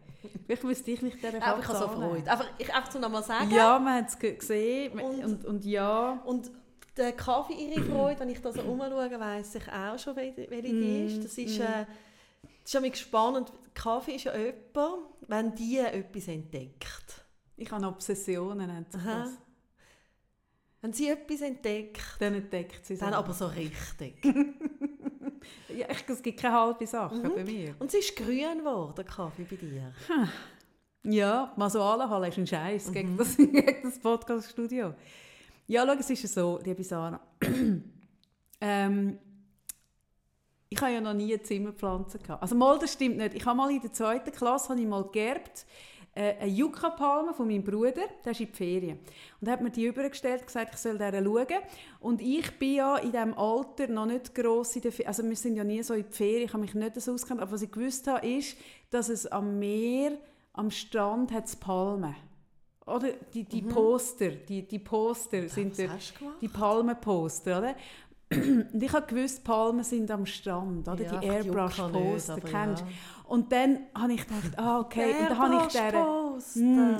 Vielleicht 0.47 0.65
müsste 0.65 0.91
ich 0.91 1.03
mich 1.03 1.15
dieser 1.15 1.39
Katze 1.39 1.61
Ich 1.61 1.69
habe 1.69 1.79
so 1.79 1.89
Freude. 1.89 2.31
Einfach, 2.31 2.47
ich 2.59 2.75
einfach 2.75 2.91
so 2.91 2.99
nochmal 2.99 3.23
sagen. 3.23 3.51
Ja, 3.51 3.79
man 3.79 4.03
hat 4.03 4.09
es 4.09 4.19
gesehen 4.19 4.99
und, 4.99 5.25
und, 5.25 5.45
und, 5.45 5.65
ja. 5.65 6.23
Und 6.25 6.51
der 6.97 7.13
Kaffee, 7.13 7.55
ihre 7.55 7.83
Freude, 7.83 8.21
wenn 8.21 8.31
ich 8.31 8.41
da 8.41 8.53
so 8.53 8.63
umschaue, 8.63 9.21
weiss 9.21 9.55
ich 9.55 9.69
auch 9.71 9.99
schon, 9.99 10.17
welche 10.17 10.47
die 10.49 10.73
mm, 10.73 11.07
ist. 11.07 11.25
Das 11.25 11.39
ist, 11.39 11.59
mm. 11.59 11.63
äh, 11.63 11.87
das 12.63 12.75
ist 12.75 12.99
spannend. 12.99 13.53
Kaffee 13.75 14.13
ist 14.13 14.25
ja 14.25 14.33
jemand, 14.37 15.03
wenn 15.29 15.55
die 15.55 15.79
etwas 15.79 16.29
entdeckt. 16.29 17.25
Ich 17.57 17.71
habe 17.71 17.87
Obsessionen, 17.87 18.67
nennt 18.67 18.93
sich 18.93 19.03
das. 19.03 19.31
Wenn 20.85 20.93
sie 20.93 21.09
etwas 21.09 21.41
entdeckt, 21.41 22.03
dann 22.19 22.35
entdeckt 22.35 22.85
sie 22.85 22.93
es. 22.93 23.01
Dann 23.01 23.15
aber 23.15 23.33
so 23.33 23.47
richtig. 23.47 24.23
ja, 25.75 25.87
ich, 25.89 26.05
es 26.07 26.23
gibt 26.23 26.39
keine 26.39 26.55
halbe 26.57 26.87
Sache 26.87 27.15
mhm. 27.15 27.35
bei 27.35 27.43
mir. 27.43 27.75
Und 27.79 27.91
sie 27.91 28.01
ist 28.01 28.15
grün 28.15 28.59
geworden, 28.59 29.03
Kaffee 29.07 29.45
bei 29.45 29.57
dir. 29.57 29.95
Hm. 30.09 31.11
Ja, 31.11 31.55
Masualenhalle 31.57 32.29
ist 32.29 32.37
ein 32.37 32.47
Scheiß 32.47 32.89
mhm. 32.89 32.93
gegen 32.93 33.17
das, 33.17 33.35
gegen 33.39 33.83
das 33.83 33.99
Podcast-Studio. 33.99 34.93
Ja, 35.69 35.87
schau, 35.87 35.95
es 35.95 36.11
ist 36.11 36.35
so, 36.35 36.61
liebe 36.63 36.85
Sarah. 36.85 37.19
ähm, 38.61 39.19
ich 40.69 40.83
habe 40.83 40.93
ja 40.93 41.01
noch 41.01 41.15
nie 41.15 41.33
eine 41.33 41.43
Zimmerpflanze 41.43 42.19
gehabt. 42.19 42.43
Also 42.43 42.55
mal, 42.57 42.79
das 42.79 42.93
stimmt 42.93 43.17
nicht. 43.17 43.35
Ich 43.35 43.47
habe 43.47 43.57
mal 43.57 43.71
in 43.71 43.81
der 43.81 43.95
zweiten 43.95 44.31
Klasse 44.33 44.69
habe 44.69 44.81
ich 44.83 44.87
mal 44.87 45.05
geerbt 45.11 45.65
äh, 46.15 46.35
eine 46.39 46.51
Yucca-Palme 46.51 47.35
von 47.35 47.47
meinem 47.47 47.65
Bruder, 47.65 48.03
der 48.25 48.33
ist 48.33 48.41
in 48.41 48.47
die 48.47 48.53
Ferien. 48.53 48.99
Und 49.41 49.49
er 49.49 49.55
hat 49.55 49.61
mir 49.61 49.71
die 49.71 49.87
übergestellt 49.87 50.41
und 50.41 50.47
gesagt, 50.47 50.75
ich 50.75 50.81
soll 50.81 50.99
der 50.99 51.13
schauen. 51.13 51.47
Und 52.01 52.21
ich 52.23 52.59
bin 52.59 52.75
ja 52.75 52.97
in 52.99 53.13
diesem 53.13 53.35
Alter 53.35 53.89
noch 53.89 54.07
nicht 54.07 54.35
gross 54.35 54.77
in 54.77 54.83
der 54.83 54.93
Ferien, 54.93 55.09
also 55.09 55.25
wir 55.25 55.37
sind 55.37 55.57
ja 55.57 55.65
nie 55.65 55.83
so 55.83 55.95
in 55.95 56.05
die 56.07 56.13
Ferien, 56.13 56.45
ich 56.45 56.53
habe 56.53 56.63
mich 56.63 56.75
nicht 56.75 57.01
so 57.01 57.13
auskennt, 57.13 57.41
aber 57.41 57.53
was 57.53 57.63
ich 57.63 57.73
gewusst 57.73 58.07
habe, 58.07 58.27
ist, 58.27 58.57
dass 58.91 59.09
es 59.09 59.27
am 59.27 59.59
Meer, 59.59 60.13
am 60.53 60.71
Strand 60.71 61.33
hat 61.33 61.47
es 61.47 61.57
Palmen. 61.57 62.15
Oder 62.87 63.13
die, 63.33 63.45
die 63.45 63.63
mhm. 63.63 63.69
Poster, 63.69 64.31
die, 64.31 64.63
die 64.69 64.79
Poster 64.79 65.49
sind 65.49 65.77
der, 65.79 65.91
die 66.41 66.49
Palmenposter, 66.49 67.59
oder? 67.59 67.75
Und 68.31 68.83
ich 68.83 68.93
habe 68.93 69.07
gewusst, 69.07 69.45
Palmen 69.45 69.85
sind 69.85 70.11
am 70.11 70.27
Strand, 70.27 70.89
oder? 70.89 71.03
Ja, 71.03 71.19
die 71.19 71.27
Airbrush-Poster, 71.27 72.41
kennst 72.41 72.83
ja. 72.83 72.89
Und 73.27 73.51
dann 73.51 73.87
habe 73.95 74.13
ich 74.13 74.27
gedacht, 74.27 74.59
ah, 74.59 74.81
okay. 74.81 75.13
Und 75.13 75.31
dann 75.31 75.39
habe 75.39 75.67
ich 75.67 75.73
der 75.73 75.95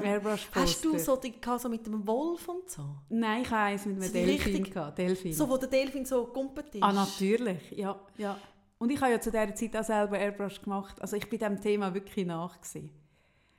Airbrush-Poster. 0.03 0.61
Hast 0.61 0.85
du 0.85 0.99
so 0.99 1.17
die 1.17 1.35
so 1.59 1.69
mit 1.69 1.87
dem 1.87 2.07
Wolf 2.07 2.49
und 2.49 2.69
so? 2.69 2.83
Nein, 3.11 3.43
ich 3.43 3.51
habe 3.51 3.63
eins 3.63 3.85
mit 3.85 4.03
einem 4.03 4.13
Delfin. 4.13 4.75
Delfin. 4.97 5.33
So, 5.35 5.49
wo 5.49 5.57
der 5.59 5.69
Delfin 5.69 6.05
so 6.05 6.27
gumpet 6.27 6.75
ist? 6.75 6.83
Ah, 6.83 6.93
natürlich, 6.93 7.73
ja. 7.73 8.01
ja. 8.17 8.39
Und 8.79 8.91
ich 8.91 9.01
habe 9.01 9.13
ja 9.13 9.21
zu 9.21 9.31
dieser 9.31 9.55
Zeit 9.55 9.77
auch 9.77 9.85
selber 9.85 10.19
Airbrush 10.19 10.63
gemacht. 10.63 11.01
Also 11.01 11.17
ich 11.17 11.29
bin 11.29 11.39
diesem 11.39 11.61
Thema 11.61 11.93
wirklich 11.93 12.27
nach. 12.27 12.59
Gewesen. 12.59 12.91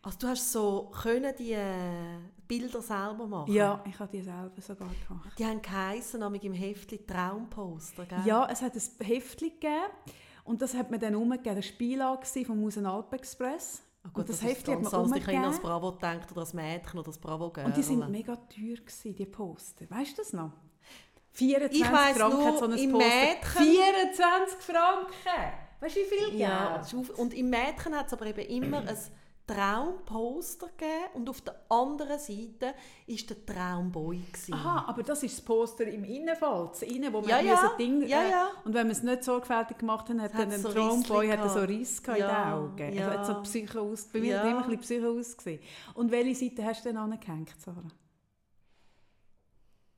Also 0.02 0.18
du 0.20 0.28
hast 0.28 0.52
so 0.52 0.92
können 1.02 1.34
die 1.38 1.54
äh, 1.54 2.20
Bilder 2.48 2.82
selber 2.82 3.28
machen? 3.28 3.52
Ja, 3.52 3.84
ich 3.88 3.98
habe 4.00 4.12
die 4.12 4.22
selber 4.22 4.62
sogar 4.62 4.90
gemacht. 5.08 5.38
Die 5.38 5.46
haben 5.46 5.62
geheissen, 5.62 6.22
im 6.22 6.54
Heftli 6.54 7.00
Traumposter, 7.06 8.06
gell? 8.06 8.22
Ja, 8.26 8.48
es 8.52 8.62
hat 8.62 8.74
ein 8.76 9.06
Heftli 9.06 9.52
gegeben 9.52 9.92
und 10.46 10.62
das 10.62 10.74
hat 10.76 10.92
mir 10.92 11.00
dann 11.00 11.16
umgegeben. 11.16 11.56
Das 11.56 12.36
war 12.36 12.46
vom 12.46 12.62
Musen 12.62 12.86
Alp 12.86 13.12
Express. 13.14 13.82
Oh 14.06 14.10
gut, 14.10 14.22
und 14.22 14.30
das, 14.30 14.40
das 14.40 14.50
Heft 14.50 14.68
hat 14.68 14.82
man 14.82 14.94
umgegeben. 14.94 15.30
Ich 15.32 15.38
habe 15.38 15.48
als 15.48 15.60
Bravo 15.60 15.92
gedacht 15.92 16.32
oder 16.32 16.42
als 16.42 16.54
Mädchen 16.54 17.00
oder 17.00 17.08
als 17.08 17.18
Bravo 17.18 17.50
Girl. 17.50 17.66
Und 17.66 17.76
die 17.76 17.84
sind 17.84 18.08
mega 18.10 18.36
teuer 18.36 18.78
gewesen, 18.78 19.16
die 19.16 19.26
Poster. 19.26 19.90
Weißt 19.90 20.18
du 20.18 20.22
das 20.22 20.34
noch? 20.34 20.52
24 21.32 21.82
ich 21.82 21.88
Franken 21.88 22.46
hat 22.46 22.60
so 22.60 22.66
ein 22.66 22.78
im 22.78 22.92
Poster. 22.92 23.10
Mädchen 23.10 23.64
24 23.64 24.60
Franken! 24.60 25.66
Weißt 25.82 25.96
du, 25.96 26.00
wie 26.00 26.06
viel 26.06 26.28
Geld? 26.28 26.40
Ja, 26.40 26.82
und 27.18 27.34
im 27.34 27.50
Mädchen 27.50 27.96
hat 27.96 28.08
es 28.08 28.14
aber 28.14 28.28
eben 28.28 28.42
immer 28.42 28.78
ein 28.78 28.98
Traumposter 29.48 30.68
gegeben 30.68 31.06
und 31.14 31.30
auf 31.30 31.42
der 31.42 31.56
anderen 31.70 32.18
Seite 32.18 32.74
war 33.08 33.18
der 33.30 33.46
Traumboy. 33.46 34.18
Gewesen. 34.18 34.54
Aha, 34.54 34.86
aber 34.88 35.04
das 35.04 35.22
ist 35.24 35.38
das 35.38 35.46
Poster 35.46 35.86
im 35.88 36.04
Innenfall, 36.04 36.70
das 36.70 36.82
Innen, 36.82 37.14
wo 37.14 37.22
man 37.22 37.30
ja, 37.30 37.40
ja. 37.42 37.72
Ding... 37.78 38.02
Ja, 38.08 38.24
ja. 38.24 38.48
Äh, 38.48 38.68
und 38.68 38.74
wenn 38.74 38.88
man 38.88 38.92
es 38.92 39.04
nicht 39.04 39.24
sorgfältig 39.24 39.78
gemacht 39.78 40.10
hat, 40.10 40.20
hat 40.20 40.34
dann 40.34 40.50
der 40.50 40.60
so 40.60 40.72
Traumboy 40.72 41.30
hat 41.30 41.52
so 41.52 41.60
Riss 41.60 42.02
ja, 42.08 42.14
in 42.14 42.22
den 42.22 42.54
Augen. 42.54 42.94
Ja. 42.94 43.08
Also 43.08 43.20
hat 43.20 43.26
so 43.28 43.42
Psycho 43.44 43.92
aus, 43.92 44.06
bei 44.12 44.20
mir 44.20 44.36
ja. 44.36 44.50
immer 44.50 44.64
ein 44.64 44.78
bisschen 44.78 45.02
Psycho 45.02 45.20
ausgesehen. 45.20 45.60
Und 45.94 46.12
welche 46.12 46.36
Seite 46.36 46.66
hast 46.66 46.84
du 46.84 46.90
denn 46.90 46.98
angehängt, 46.98 47.54
Sarah? 47.60 47.84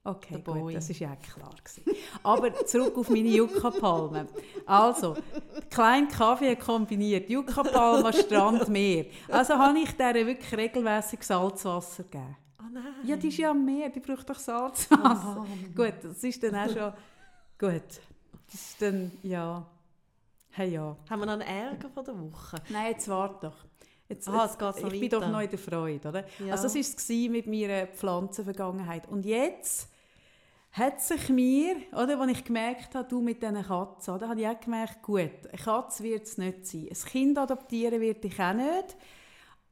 Okay, 0.07 0.41
gut, 0.41 0.73
das 0.73 0.89
ist 0.89 0.99
ja 0.99 1.17
klar. 1.17 1.53
Gewesen. 1.61 1.83
Aber 2.23 2.65
zurück 2.65 2.97
auf 2.97 3.09
meine 3.09 3.27
Yucca-Palme. 3.27 4.27
Also, 4.65 5.17
klein 5.69 6.07
Kaffee 6.07 6.55
kombiniert, 6.55 7.29
Yucca-Palme, 7.29 8.13
Strand, 8.13 8.69
Meer. 8.69 9.07
Also 9.27 9.55
habe 9.55 9.77
ich 9.79 9.91
der 9.97 10.13
wirklich 10.15 10.55
regelmäßig 10.55 11.23
Salzwasser 11.23 12.03
gegeben. 12.03 12.37
Oh 12.59 12.69
nein. 12.71 12.83
Ja, 13.03 13.17
die 13.17 13.27
ist 13.27 13.37
ja 13.37 13.51
am 13.51 13.65
Meer, 13.65 13.89
die 13.89 13.99
braucht 13.99 14.29
doch 14.29 14.39
Salzwasser. 14.39 15.45
Oh. 15.45 15.75
Gut, 15.75 15.95
das 16.01 16.23
ist 16.23 16.41
dann 16.41 16.55
auch 16.55 16.69
schon... 16.71 16.93
Gut, 17.59 17.89
das 18.45 18.53
ist 18.53 18.81
dann, 18.81 19.11
ja... 19.23 19.65
Hey, 20.51 20.69
ja. 20.71 20.95
Haben 21.09 21.19
wir 21.19 21.25
noch 21.25 21.33
einen 21.33 21.41
Ärger 21.41 21.89
von 21.89 22.05
der 22.05 22.17
Woche? 22.17 22.55
Nein, 22.69 22.91
jetzt 22.91 23.09
warte 23.09 23.47
doch. 23.47 23.57
Jetzt, 24.07 24.29
Aha, 24.29 24.45
jetzt 24.45 24.55
ich 24.77 24.85
weiter. 24.85 24.99
bin 24.99 25.09
doch 25.09 25.27
noch 25.27 25.41
in 25.41 25.49
der 25.49 25.59
Freude, 25.59 26.07
oder? 26.07 26.23
Ja. 26.39 26.53
Also 26.53 26.63
das 26.63 26.75
war 26.75 26.81
es 26.81 27.09
mit 27.09 27.45
meiner 27.45 27.87
Pflanzenvergangenheit. 27.87 29.05
Und 29.09 29.25
jetzt 29.25 29.89
hat 30.71 31.01
sich 31.01 31.29
mir, 31.29 31.77
oder, 31.91 32.19
als 32.19 32.31
ich 32.31 32.43
gemerkt 32.43 32.93
habe, 32.95 33.07
du 33.07 33.21
mit 33.21 33.41
diesen 33.41 33.63
Katzen, 33.63 34.13
oder, 34.13 34.29
habe 34.29 34.41
ich 34.41 34.47
auch 34.47 34.59
gemerkt, 34.59 35.01
gut, 35.01 35.47
eine 35.47 35.63
Katze 35.63 36.03
wird 36.03 36.25
es 36.25 36.37
nicht 36.37 36.65
sein. 36.65 36.87
Ein 36.89 37.09
Kind 37.09 37.37
adoptieren 37.37 37.99
wird 37.99 38.23
ich 38.25 38.39
auch 38.39 38.53
nicht. 38.53 38.95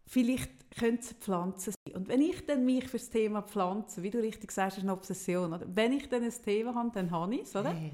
Vielleicht 0.07 0.51
könnte 0.77 1.01
es 1.01 1.13
Pflanzen 1.13 1.73
sein. 1.73 1.95
Und 1.95 2.07
wenn 2.07 2.21
ich 2.21 2.45
dann 2.45 2.65
mich 2.65 2.85
für 2.85 2.97
das 2.97 3.09
Thema 3.09 3.41
Pflanzen, 3.41 4.03
wie 4.03 4.09
du 4.09 4.19
richtig 4.19 4.51
sagst, 4.51 4.77
ist 4.77 4.83
eine 4.83 4.93
Obsession, 4.93 5.53
oder? 5.53 5.65
wenn 5.67 5.93
ich 5.93 6.09
dann 6.09 6.23
ein 6.23 6.33
Thema 6.43 6.75
habe, 6.75 6.91
dann 6.93 7.11
habe 7.11 7.35
ich 7.35 7.41
es, 7.41 7.55
oder? 7.55 7.73
Hey. 7.73 7.91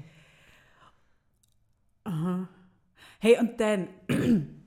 Aha. 2.04 2.48
Hey, 3.20 3.38
und 3.38 3.60
dann 3.60 3.88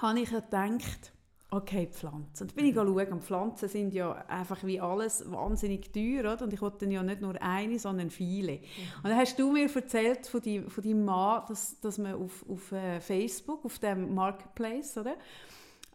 habe 0.00 0.20
ich 0.20 0.30
gedacht, 0.30 1.12
Okay, 1.54 1.86
Pflanzen. 1.92 2.44
Und 2.44 2.54
bin 2.54 2.64
ich 2.64 2.74
schauen. 2.74 3.20
Pflanzen 3.20 3.68
sind 3.68 3.92
ja 3.92 4.12
einfach 4.26 4.64
wie 4.64 4.80
alles 4.80 5.30
wahnsinnig 5.30 5.92
teuer. 5.92 6.20
Oder? 6.20 6.44
Und 6.44 6.52
ich 6.54 6.62
wollte 6.62 6.86
ja 6.86 7.02
nicht 7.02 7.20
nur 7.20 7.34
eine, 7.42 7.78
sondern 7.78 8.08
viele. 8.08 8.52
Mhm. 8.52 8.58
Und 9.02 9.10
dann 9.10 9.16
hast 9.16 9.38
du 9.38 9.52
mir 9.52 9.68
erzählt 9.70 10.26
von, 10.26 10.40
die, 10.40 10.62
von 10.62 10.82
deinem 10.82 11.04
Mann, 11.04 11.42
dass, 11.46 11.78
dass 11.80 11.98
man 11.98 12.14
auf, 12.14 12.42
auf 12.48 12.72
äh, 12.72 13.00
Facebook, 13.00 13.66
auf 13.66 13.78
dem 13.78 14.14
Marketplace, 14.14 14.96
oder? 14.96 15.14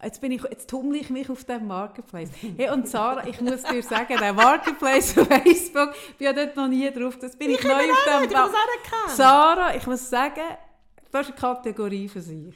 Jetzt, 0.03 0.21
bin 0.21 0.31
ich, 0.31 0.43
jetzt 0.43 0.69
tummle 0.69 0.99
ich 0.99 1.09
mich 1.09 1.27
auf 1.27 1.43
dem 1.43 1.65
Marketplace. 1.65 2.29
Hey, 2.55 2.69
und 2.69 2.87
Sarah, 2.87 3.25
ich 3.25 3.41
muss 3.41 3.63
dir 3.63 3.81
sagen, 3.81 4.15
der 4.19 4.33
Marketplace 4.33 5.17
auf 5.17 5.25
Facebook, 5.27 5.89
ich 6.09 6.17
bin 6.17 6.25
ja 6.25 6.33
dort 6.33 6.55
noch 6.55 6.67
nie 6.67 6.91
drauf, 6.91 7.17
das 7.17 7.35
bin 7.35 7.49
ich, 7.49 7.57
Ich 7.57 7.63
neu 7.63 7.73
auf 7.73 8.05
dem 8.05 8.29
gekannt. 8.29 8.53
Sarah, 9.07 9.75
ich 9.75 9.87
muss 9.87 10.07
sagen, 10.07 10.39
das 11.11 11.29
ist 11.29 11.31
eine 11.31 11.39
Kategorie 11.39 12.07
für 12.07 12.21
sich. 12.21 12.53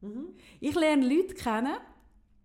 Mhm. 0.00 0.34
Ich 0.58 0.74
lerne 0.74 1.06
Leute 1.06 1.34
kennen, 1.34 1.76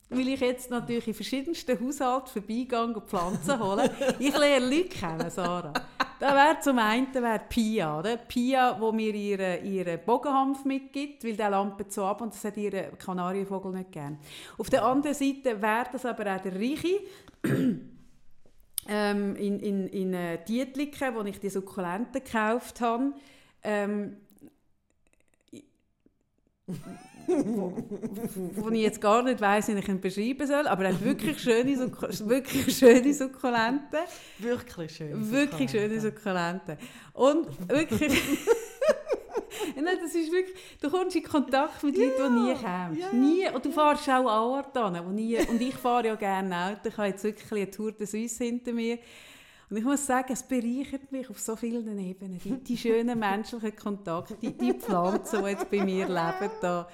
weil 0.10 0.28
ich 0.28 0.40
jetzt 0.40 0.70
natürlich 0.70 1.08
in 1.08 1.14
verschiedensten 1.14 1.80
Haushalten 1.80 2.28
vorbeigehe 2.28 2.84
und 2.84 3.08
Pflanzen 3.08 3.60
hole. 3.60 3.90
Ich 4.20 4.38
lerne 4.38 4.66
Leute 4.66 4.90
kennen, 4.90 5.30
Sarah. 5.30 5.74
Da 6.20 6.34
wäre 6.34 6.60
zum 6.62 6.80
einen 6.80 7.14
wäre 7.14 7.42
Pia, 7.50 8.00
oder? 8.00 8.18
Pia, 8.18 8.80
wo 8.80 8.92
mir 8.92 9.14
ihren 9.14 9.66
ihre 9.66 9.98
Bogenhanf 9.98 10.64
mitgibt, 10.64 11.24
weil 11.24 11.36
der 11.36 11.50
lampe 11.50 11.86
so 11.90 12.06
ab 12.06 12.22
und 12.22 12.34
das 12.34 12.44
hat 12.44 12.56
ihren 12.56 12.98
Kanarienvogel 12.98 13.74
nicht 13.74 13.92
gern. 13.92 14.18
Auf 14.58 14.70
der 14.70 14.86
anderen 14.86 15.16
Seite 15.16 15.62
wäre 15.62 15.88
das 15.92 16.06
aber 16.06 16.36
auch 16.36 16.42
der 16.42 16.56
Reiche, 16.56 17.02
ähm, 18.88 19.36
in, 19.36 19.60
in, 19.60 19.88
in 19.88 20.14
äh, 20.14 20.44
Dietliken, 20.46 21.16
wo 21.16 21.22
ich 21.24 21.40
die 21.40 21.50
Sukkulenten 21.50 22.24
gekauft 22.24 22.80
habe. 22.82 23.14
Ähm, 23.64 24.18
wo, 27.28 28.70
ich 28.70 28.82
jetzt 28.82 29.02
gar 29.02 29.24
nicht 29.24 29.42
weiss, 29.42 29.68
wie 29.68 29.74
ich 29.74 29.88
ihn 29.88 30.02
beschreiben 30.02 30.48
soll, 30.48 30.68
aber 30.68 30.86
er 30.86 30.94
hat 30.94 31.04
wirklich 31.04 31.40
schöne, 31.40 31.76
wirklich 31.76 32.78
schöne 32.78 33.14
Sukkulenten. 33.14 34.00
Wirklich 34.40 34.96
schön. 34.96 35.32
Wirklich 35.32 35.72
schöne 35.72 36.00
Sukkulenten. 36.00 36.78
Und 37.14 37.48
wirklich... 37.70 38.14
Nein, 39.76 39.98
das 40.02 40.14
ist 40.16 40.32
wirklich, 40.32 40.56
du 40.82 40.90
kommst 40.90 41.16
in 41.16 41.24
Kontakt 41.24 41.84
mit 41.84 41.98
Leuten, 41.98 42.36
die 42.36 42.42
nie 42.42 42.54
kommst. 42.54 43.02
ja. 43.02 43.14
Nie. 43.14 43.50
Und 43.54 43.64
du 43.64 43.72
fährst 43.72 44.10
auch 44.10 44.28
an 44.28 44.28
Orte 44.28 45.04
wo 45.06 45.12
nie, 45.12 45.38
und 45.38 45.62
ich 45.62 45.76
fahre 45.76 46.08
ja 46.08 46.16
gerne 46.16 46.56
Auto. 46.56 46.90
Ich 46.90 46.98
habe 46.98 47.08
jetzt 47.08 47.24
wirklich 47.24 47.52
eine 47.52 47.72
Tour 47.72 47.92
de 47.92 48.06
Suisse 48.06 48.44
hinter 48.44 48.74
mir. 48.74 48.98
Und 49.70 49.78
ich 49.78 49.84
muss 49.84 50.06
sagen, 50.06 50.32
es 50.32 50.44
bereichert 50.44 51.12
mich 51.12 51.30
auf 51.30 51.40
so 51.40 51.56
vielen 51.56 51.98
Ebenen. 51.98 52.40
Die, 52.40 52.52
die 52.52 52.78
schönen 52.78 53.18
menschlichen 53.18 53.76
Kontakte, 53.76 54.36
die, 54.36 54.56
die 54.56 54.74
Pflanzen, 54.74 55.44
die 55.44 55.50
jetzt 55.50 55.70
bei 55.72 55.84
mir 55.84 56.08
leben, 56.08 56.52
da, 56.62 56.88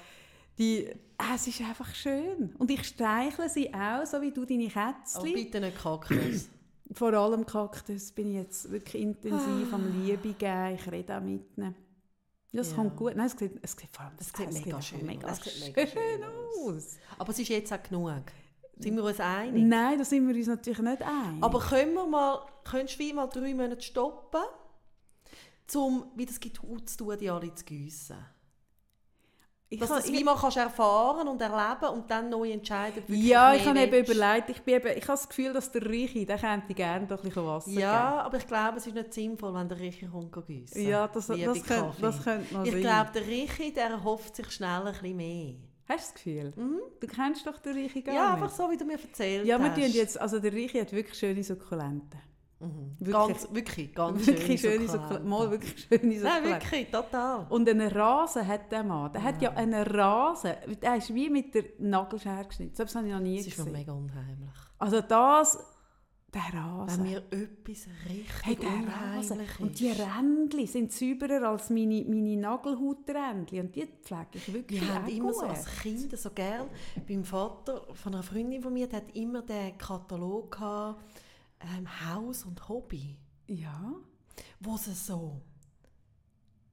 die, 0.58 0.88
ah, 1.18 1.34
es 1.34 1.46
ist 1.46 1.60
einfach 1.60 1.94
schön. 1.94 2.54
Und 2.58 2.70
ich 2.70 2.84
streichle 2.84 3.48
sie 3.48 3.72
auch, 3.72 4.04
so 4.06 4.20
wie 4.20 4.30
du 4.32 4.44
deine 4.44 4.68
Kätzchen. 4.68 5.22
bitte 5.34 5.60
nicht 5.60 5.78
Kaktus. 5.80 6.48
Vor 6.94 7.12
allem 7.14 7.46
Kaktus 7.46 8.12
bin 8.12 8.28
ich 8.28 8.34
jetzt 8.34 8.70
wirklich 8.70 9.02
intensiv 9.02 9.72
Ah. 9.72 9.76
am 9.76 10.04
Liebe 10.04 10.34
geben. 10.34 10.74
Ich 10.74 10.92
rede 10.92 11.16
auch 11.16 11.22
mit 11.22 11.42
ihnen. 11.56 11.74
Ja, 12.50 12.60
es 12.60 12.70
Ja. 12.70 12.76
kommt 12.76 12.96
gut. 12.96 13.16
Nein, 13.16 13.26
es 13.26 13.32
sieht, 13.32 13.58
es 13.62 13.72
sieht 13.72 13.88
vor 13.96 14.04
allem 14.04 14.14
Es 14.18 14.26
sieht 14.28 14.48
es 14.50 14.54
mega 14.56 14.76
einfach 14.76 14.82
schön 14.82 15.06
mega 15.06 15.26
aus. 15.28 15.38
Es 15.38 15.44
schön, 15.44 15.62
sieht 15.62 15.76
mega 15.76 15.90
schön 15.90 16.22
aus. 16.66 16.96
Aber 17.18 17.30
es 17.30 17.38
ist 17.38 17.48
jetzt 17.48 17.72
auch 17.72 17.82
genug. 17.82 18.22
Sind 18.78 18.96
wir 18.96 19.04
uns 19.04 19.20
einig? 19.20 19.62
Nein, 19.64 19.96
da 19.98 20.04
sind 20.04 20.28
wir 20.28 20.34
uns 20.34 20.46
natürlich 20.48 20.80
nicht 20.80 21.00
einig. 21.02 21.42
Aber 21.42 21.60
können 21.60 21.94
wir 21.94 22.06
mal, 22.06 22.40
könntest 22.64 23.00
du 23.00 23.14
mal 23.14 23.26
drei 23.28 23.54
Monate 23.54 23.80
stoppen, 23.80 24.40
um, 25.74 26.04
wie 26.14 26.26
das 26.26 26.38
gibt, 26.40 26.56
zu 26.86 26.96
tun, 26.98 27.16
die 27.18 27.30
alle 27.30 27.54
zu 27.54 27.64
gießen? 27.64 28.16
Ich 29.72 29.78
Dass 29.80 29.88
kann- 29.88 29.98
das 30.02 30.12
wie 30.12 30.22
mal 30.22 30.36
kannst 30.36 30.56
erfahren 30.58 31.26
und 31.28 31.40
erleben 31.40 31.94
und 31.94 32.10
dann 32.10 32.28
neu 32.28 32.50
entscheiden, 32.52 33.02
ja, 33.08 33.54
ich 33.54 33.66
habe 33.66 33.80
eben 33.80 34.04
überlegt, 34.04 34.50
ich, 34.50 34.60
bin 34.62 34.74
eben, 34.74 34.86
ich 34.88 35.02
habe 35.08 35.12
das 35.18 35.28
Gefühl, 35.28 35.52
dass 35.52 35.70
der 35.72 35.84
Reiche, 35.86 36.26
der 36.26 36.38
könnte 36.38 36.74
gerne 36.74 37.06
doch 37.06 37.18
ein 37.22 37.28
bisschen 37.28 37.46
Wasser 37.46 37.70
Ja, 37.70 38.20
aber 38.22 38.36
ich 38.36 38.46
glaube, 38.46 38.76
es 38.76 38.86
ist 38.86 38.94
nicht 38.94 39.14
sinnvoll, 39.14 39.54
wenn 39.54 39.68
der 39.68 39.78
Richi 39.80 40.06
kommt 40.06 40.32
gießen. 40.46 40.74
geben. 40.76 40.90
Ja, 40.90 41.08
das, 41.08 41.26
das, 41.26 41.36
könnte, 41.38 41.92
das 42.00 42.22
könnte 42.24 42.54
noch 42.54 42.64
Ich 42.64 42.72
sein. 42.72 42.80
glaube, 42.82 43.10
der 43.14 43.26
Richi, 43.26 43.72
der 43.72 43.86
erhofft 43.90 44.36
sich 44.36 44.50
schnell 44.50 44.86
ein 44.86 44.92
bisschen 44.92 45.16
mehr. 45.16 45.54
Hast 45.88 46.10
du 46.10 46.12
das 46.12 46.14
Gefühl? 46.14 46.52
Du 47.00 47.06
kennst 47.06 47.46
doch 47.46 47.58
den 47.58 47.76
Reiche 47.76 48.02
gar 48.02 48.12
Mhm. 48.14 48.18
ja, 48.18 48.32
nicht. 48.34 48.42
einfach 48.44 48.56
so, 48.56 48.70
wie 48.70 48.76
du 48.76 48.84
mir 48.84 48.98
erzählt 49.00 49.46
Ja, 49.46 49.58
wir 49.58 49.68
hast. 49.70 49.74
tun 49.80 49.90
jetzt, 49.90 50.20
also 50.20 50.38
der 50.38 50.52
Reiche 50.52 50.80
hat 50.82 50.92
wirklich 50.92 51.18
schöne 51.18 51.42
Sukkulenten. 51.42 52.20
Mhm. 52.62 52.96
Wirklich. 53.00 53.12
Ganz, 53.26 53.48
wirklich, 53.54 53.94
ganz 53.94 54.26
Wirklich 54.26 54.60
schöne 54.60 54.88
Sukkulenten. 54.88 55.28
Mal 55.28 55.50
wirklich 55.50 55.86
schöne 55.88 56.00
Nein, 56.04 56.18
Sukkulenten. 56.20 56.50
wirklich, 56.52 56.90
total. 56.90 57.46
Und 57.48 57.68
einen 57.68 57.88
Rasen 57.90 58.46
hat 58.46 58.70
der 58.70 58.84
Mann. 58.84 59.12
Der 59.12 59.22
hat 59.22 59.42
ja 59.42 59.50
einen 59.52 59.82
Rasen. 59.82 60.52
Der 60.82 60.96
ist 60.96 61.12
wie 61.14 61.28
mit 61.28 61.54
der 61.54 61.64
Nagelschere 61.78 62.44
geschnitten. 62.46 62.74
Das 62.76 62.94
habe 62.94 63.06
ich 63.06 63.12
noch 63.12 63.20
nie 63.20 63.38
Das 63.38 63.46
ist 63.48 63.58
mir 63.58 63.64
gesehen. 63.64 63.78
mega 63.78 63.92
unheimlich. 63.92 64.50
Also 64.78 65.00
das, 65.00 65.58
der 66.34 66.40
Wenn 66.52 66.58
Rasen. 66.60 67.02
mir 67.02 67.18
etwas 67.30 67.86
richtig 68.08 68.26
Hey, 68.42 68.56
der 68.56 68.68
Rasen. 68.68 69.32
unheimlich 69.32 69.60
Und 69.60 69.78
die 69.80 69.88
ist. 69.88 70.00
Rändchen 70.00 70.66
sind 70.66 70.92
sauberer 70.92 71.48
als 71.50 71.68
meine, 71.68 72.04
meine 72.08 72.36
Nagelhauträndchen. 72.36 73.60
Und 73.60 73.74
die 73.76 73.86
pflege 74.02 74.26
ich 74.34 74.52
wirklich 74.54 74.80
Wir 74.80 74.94
haben 74.94 75.08
immer 75.08 75.26
gut. 75.32 75.40
so 75.40 75.46
als 75.46 75.66
Kind 75.82 76.16
so 76.18 76.30
gern, 76.30 76.68
beim 77.06 77.24
Vater 77.24 77.82
von 77.94 78.14
einer 78.14 78.22
Freundin 78.22 78.62
von 78.62 78.72
mir, 78.72 78.86
der 78.88 78.98
hat 79.00 79.14
immer 79.14 79.42
den 79.42 79.76
Katalog 79.76 80.52
gehabt, 80.52 81.02
ähm, 81.76 81.86
Haus 82.06 82.44
und 82.44 82.68
Hobby, 82.68 83.16
Ja. 83.46 83.92
wo 84.60 84.76
sie 84.76 84.92
so, 84.94 85.40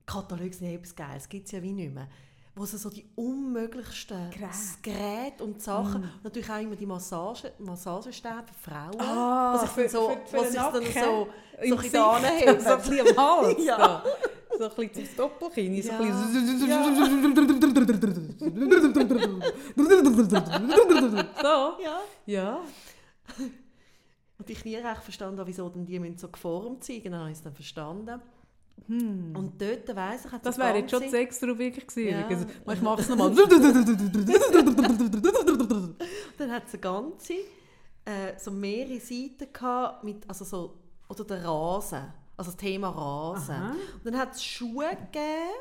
Kataloge 0.05 0.53
sind 0.53 0.67
ja 0.67 0.73
etwas 0.75 0.95
Geiles, 0.95 1.29
gibt 1.29 1.45
es 1.45 1.51
ja 1.51 1.61
wie 1.61 1.71
nicht 1.73 1.93
mehr, 1.93 2.07
wo 2.55 2.65
sie 2.65 2.77
so 2.77 2.89
die 2.89 3.05
unmöglichsten 3.15 4.29
Geräte. 4.31 4.51
Geräte 4.81 5.43
und 5.43 5.61
Sachen, 5.61 6.09
natürlich 6.23 6.49
auch 6.49 6.59
immer 6.59 6.75
die 6.75 6.85
Massage, 6.85 7.53
Massagestäbe 7.59 8.43
für 8.61 8.69
Frauen, 8.71 8.99
Ah, 8.99 9.53
wo 9.53 9.57
sich 9.59 9.69
dann 9.69 9.75
für- 9.75 9.89
so, 9.89 10.09
für- 10.09 10.27
für 10.27 10.37
wo 10.37 10.41
den 10.43 10.51
sich 10.51 10.61
dann 10.61 10.73
so, 10.73 11.27
so 11.67 11.75
ein 11.75 11.77
bisschen 11.81 12.01
anheben. 12.03 12.59
So 12.61 12.69
ein 12.69 12.77
bisschen 12.79 13.07
am 13.07 13.17
Hals. 13.17 13.63
Ja. 13.65 14.03
So 14.57 14.63
ein 14.69 14.75
bisschen 14.75 15.05
zum 15.05 15.15
Doppelkinn. 15.17 15.81
So 15.83 15.89
Ja. 15.89 15.99
ein 15.99 16.07
bisschen... 16.07 16.69
So. 21.41 21.77
Ja. 21.83 21.99
Ja. 22.25 22.59
Und 24.39 24.49
ich 24.49 24.65
nie 24.65 24.77
recht 24.77 25.03
verstanden 25.03 25.39
wieso 25.45 25.69
denn 25.69 25.85
die 25.85 25.99
müssen 25.99 26.17
so 26.17 26.29
geformt 26.29 26.83
sein. 26.83 26.95
Ich 26.95 27.05
es 27.05 27.43
dann 27.43 27.53
verstanden. 27.53 28.19
Und 28.87 29.61
dort 29.61 29.95
weiss 29.95 30.25
ich, 30.25 30.31
hat 30.31 30.41
Hm. 30.41 30.43
Das 30.43 30.57
wäre 30.57 30.77
jetzt 30.77 30.89
schon 30.89 31.03
die 31.03 31.09
Sexrubrik 31.09 31.87
gewesen. 31.87 32.09
Ja. 32.09 32.21
übrigens. 32.21 32.47
Ich 32.73 32.81
mache 32.81 33.01
es 33.01 33.09
nochmal. 33.09 33.35
Dann 36.37 36.51
hat 36.51 36.67
es 36.67 36.73
eine 36.73 36.81
ganze, 36.81 37.33
äh, 38.05 38.37
so 38.37 38.51
mehrere 38.51 38.99
Seiten 38.99 39.51
gehabt, 39.51 40.03
mit, 40.03 40.27
also 40.27 40.45
so, 40.45 40.75
oder 41.09 41.23
der 41.25 41.43
Rasen, 41.43 42.13
also 42.37 42.51
das 42.51 42.57
Thema 42.57 42.89
Rasen. 42.89 43.55
Aha. 43.55 43.71
Und 43.71 44.05
dann 44.05 44.17
hat 44.17 44.33
es 44.33 44.43
Schuhe 44.43 44.89
gegeben, 44.89 45.51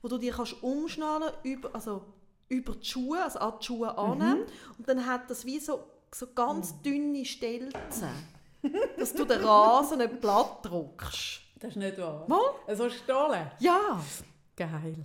wo 0.00 0.08
du 0.08 0.18
die 0.18 0.30
kannst 0.30 0.62
umschnallen, 0.62 1.30
über, 1.42 1.74
also 1.74 2.04
über 2.48 2.76
die 2.76 2.86
Schuhe, 2.86 3.22
also 3.22 3.40
an 3.40 3.54
die 3.60 3.66
Schuhe 3.66 3.98
an. 3.98 4.18
Mhm. 4.18 4.44
Und 4.78 4.88
dann 4.88 5.06
hat 5.06 5.28
das 5.28 5.44
wie 5.44 5.58
so, 5.58 5.80
so 6.14 6.26
ganz 6.34 6.80
dünne 6.82 7.24
Stelzen, 7.24 8.10
dass 8.98 9.14
du 9.14 9.24
den 9.24 9.44
Rasen 9.44 9.98
nicht 9.98 10.20
platt 10.20 10.58
drückst. 10.62 11.40
Das 11.58 11.70
ist 11.70 11.76
nicht 11.76 11.98
wahr. 11.98 12.26
Mal? 12.28 12.76
So 12.76 12.88
Stollen. 12.90 13.50
Ja. 13.58 14.02
Geil. 14.56 15.04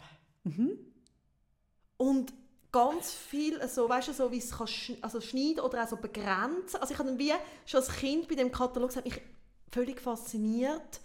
Und 1.97 2.33
ganz 2.71 3.11
viel, 3.13 3.65
so, 3.67 3.87
weißt 3.87 4.09
du, 4.09 4.13
so 4.13 4.31
wie 4.31 4.37
es 4.37 4.51
kann 4.51 4.67
also 5.01 5.21
schneiden 5.21 5.61
oder 5.61 5.83
auch 5.83 5.87
so 5.87 5.97
begrenzen. 5.97 6.79
Also 6.81 6.93
ich 6.93 6.99
habe 6.99 7.17
wie 7.17 7.31
schon 7.65 7.79
als 7.79 7.89
Kind 7.89 8.27
bei 8.27 8.35
dem 8.35 8.51
Katalog 8.51 8.89
gesagt, 8.89 9.05
mich 9.05 9.21
völlig 9.71 10.01
fasziniert. 10.01 11.01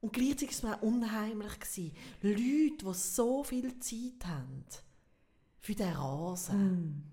Und 0.00 0.12
gleichzeitig 0.12 0.48
war 0.48 0.52
es 0.52 0.62
mir 0.62 0.76
auch 0.76 0.82
unheimlich. 0.82 1.60
Gewesen. 1.60 1.96
Leute, 2.22 2.84
die 2.84 2.94
so 2.94 3.44
viel 3.44 3.78
Zeit 3.78 4.26
haben 4.26 4.64
für 5.60 5.74
den 5.74 5.92
Rasen. 5.92 7.11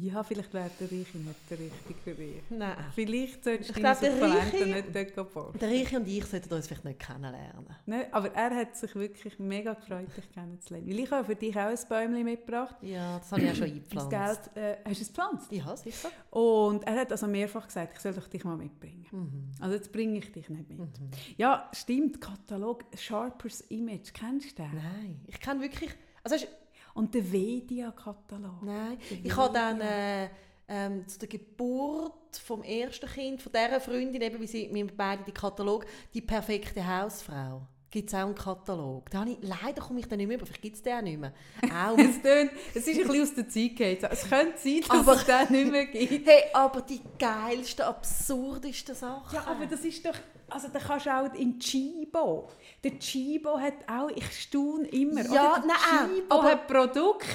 Ja, 0.00 0.22
vielleicht 0.22 0.54
wäre 0.54 0.70
der 0.78 0.86
Reiche 0.86 1.18
nicht 1.18 1.50
der 1.50 1.58
Richtige 1.58 2.00
für 2.04 2.14
dich. 2.14 2.42
Nein. 2.50 2.76
Vielleicht 2.94 3.42
solltest 3.42 3.70
Ich 3.70 3.76
du 3.76 3.82
deine 3.82 3.96
Sukkulenten 3.96 4.94
nicht 4.94 5.16
dort 5.16 5.34
bauen. 5.34 5.58
Der 5.60 5.68
Reiche 5.68 5.96
und 5.96 6.06
ich 6.06 6.24
sollten 6.24 6.54
uns 6.54 6.68
vielleicht 6.68 6.84
nicht 6.84 7.00
kennenlernen. 7.00 7.66
Ne? 7.86 8.06
Aber 8.12 8.32
er 8.32 8.54
hat 8.54 8.76
sich 8.76 8.94
wirklich 8.94 9.38
mega 9.40 9.74
gefreut, 9.74 10.06
dich 10.16 10.30
kennenzulernen. 10.32 10.88
Weil 10.88 10.98
ich 11.00 11.10
habe 11.10 11.24
für 11.24 11.34
dich 11.34 11.56
auch 11.56 11.60
ein 11.62 11.78
Bäumchen 11.88 12.24
mitgebracht. 12.24 12.76
Ja, 12.82 13.18
das 13.18 13.32
habe 13.32 13.42
ich 13.42 13.50
auch 13.50 13.54
schon 13.56 13.82
Das 13.88 14.04
eingepflanzt. 14.06 14.54
Geld, 14.54 14.56
äh, 14.56 14.76
hast 14.88 15.00
du 15.00 15.02
es 15.02 15.08
gepflanzt? 15.08 15.52
Ja, 15.52 15.76
sicher. 15.76 16.10
Und 16.30 16.86
er 16.86 17.00
hat 17.00 17.10
also 17.10 17.26
mehrfach 17.26 17.66
gesagt, 17.66 17.94
ich 17.94 18.00
soll 18.00 18.12
doch 18.12 18.28
dich 18.28 18.44
mal 18.44 18.56
mitbringen. 18.56 19.06
Mhm. 19.10 19.50
Also 19.60 19.74
jetzt 19.74 19.90
bringe 19.90 20.18
ich 20.18 20.30
dich 20.30 20.48
nicht 20.48 20.70
mit. 20.70 20.88
Ja, 21.36 21.68
stimmt, 21.72 22.20
Katalog 22.20 22.84
Sharpers 22.96 23.62
Image, 23.62 24.12
kennst 24.12 24.58
du 24.58 24.62
den? 24.62 24.74
Nein, 24.74 25.20
ich 25.26 25.40
kann 25.40 25.60
wirklich... 25.60 25.90
Also, 26.22 26.36
Und 27.00 27.14
der 27.14 27.32
Vedia-Katalog. 27.32 28.62
Nein, 28.62 28.98
Der 29.10 29.24
ich 29.24 29.34
habe 29.34 29.54
dann 29.54 29.80
äh, 29.80 30.28
ähm, 30.68 31.08
zu 31.08 31.18
der 31.18 31.28
Geburt 31.28 32.36
vom 32.44 32.62
ersten 32.62 33.08
Kind, 33.08 33.40
von 33.40 33.50
dieser 33.52 33.80
Freundin, 33.80 34.20
eben, 34.20 34.38
wie 34.38 34.46
sie 34.46 34.68
wir 34.70 34.86
beide 34.86 35.24
die 35.24 35.32
Katalog, 35.32 35.86
die 36.12 36.20
perfekte 36.20 36.86
Hausfrau. 36.86 37.62
Gibt 37.92 38.08
es 38.08 38.14
auch 38.14 38.18
einen 38.26 38.36
Katalog? 38.36 39.10
Da 39.10 39.24
ich, 39.24 39.38
leider 39.40 39.82
komme 39.82 39.98
ich 39.98 40.06
den 40.06 40.18
nicht 40.18 40.28
mehr 40.28 40.36
über, 40.36 40.46
vielleicht 40.46 40.62
gibt 40.62 40.76
es 40.76 40.82
den 40.82 40.96
auch 40.96 41.02
nicht 41.02 41.18
mehr. 41.18 41.32
Auch. 41.64 41.98
Es, 41.98 42.22
tönt, 42.22 42.52
es 42.72 42.86
ist 42.86 43.00
ein 43.00 43.06
bisschen 43.08 43.22
aus 43.22 43.34
der 43.34 43.48
Zeit 43.48 43.76
gefallen. 43.76 44.12
Es 44.12 44.28
könnte 44.28 44.58
sein, 44.58 44.80
dass 44.88 44.90
Aber- 45.00 45.12
es 45.14 45.24
den 45.26 45.50
nicht 45.50 45.72
mehr 45.72 45.86
gibt. 45.86 46.26
hey, 46.28 46.42
aber 46.52 46.82
die 46.82 47.00
geilsten, 47.18 47.84
absurdesten 47.84 48.94
Sachen. 48.94 49.34
Ja, 49.34 49.44
aber 49.46 49.66
das 49.66 49.80
ist 49.80 50.06
doch... 50.06 50.14
Also 50.48 50.68
da 50.72 50.78
kannst 50.78 51.06
du 51.06 51.10
auch 51.10 51.34
in 51.34 51.58
Chibo. 51.58 52.48
Der 52.84 52.96
Chibo 52.98 53.58
hat 53.58 53.74
auch... 53.88 54.08
Ich 54.14 54.40
staune 54.40 54.86
immer. 54.88 55.22
Ja, 55.22 55.52
oder? 55.54 55.60
Der 55.60 55.66
nein, 55.66 56.14
Chibo 56.14 56.34
aber- 56.36 56.48
hat 56.50 56.66
Produkte, 56.68 57.26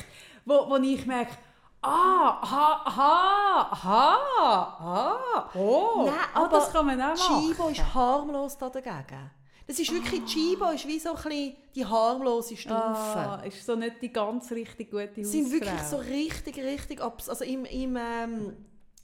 wo, 0.46 0.70
wo 0.70 0.78
ich 0.78 1.06
merke... 1.06 1.34
Ah, 1.82 2.42
ha, 2.42 2.96
ha, 2.96 3.84
ha, 3.84 4.80
ha. 4.80 5.50
Oh, 5.54 6.04
Nein, 6.08 6.16
ah, 6.34 6.40
aber 6.46 6.48
das 6.58 6.72
kann 6.72 6.86
man 6.86 7.00
auch 7.00 7.16
machen. 7.16 7.48
Chibo 7.48 7.68
ist 7.68 7.94
harmlos 7.94 8.58
da 8.58 8.70
dagegen. 8.70 9.30
Das 9.68 9.80
ist 9.80 9.92
wirklich, 9.92 10.22
Ah. 10.22 10.26
Chibo 10.26 10.70
ist 10.72 10.88
wie 10.88 11.00
so 11.00 11.10
ein 11.10 11.16
bisschen 11.16 11.56
die 11.74 11.86
harmlose 11.86 12.56
Stufe. 12.56 12.76
Ah, 12.76 13.42
ist 13.44 13.66
so 13.66 13.76
nicht 13.76 14.00
die 14.02 14.10
ganz 14.14 14.52
richtig 14.52 14.92
gute 14.92 15.12
Sie 15.16 15.24
sind 15.24 15.52
wirklich 15.52 15.72
Hausfrau. 15.72 15.98
so 16.04 16.10
richtig, 16.10 16.58
richtig, 16.60 17.02
abs 17.02 17.30
also 17.30 17.44
im, 17.44 17.66
im, 17.66 17.98
ähm, 17.98 18.54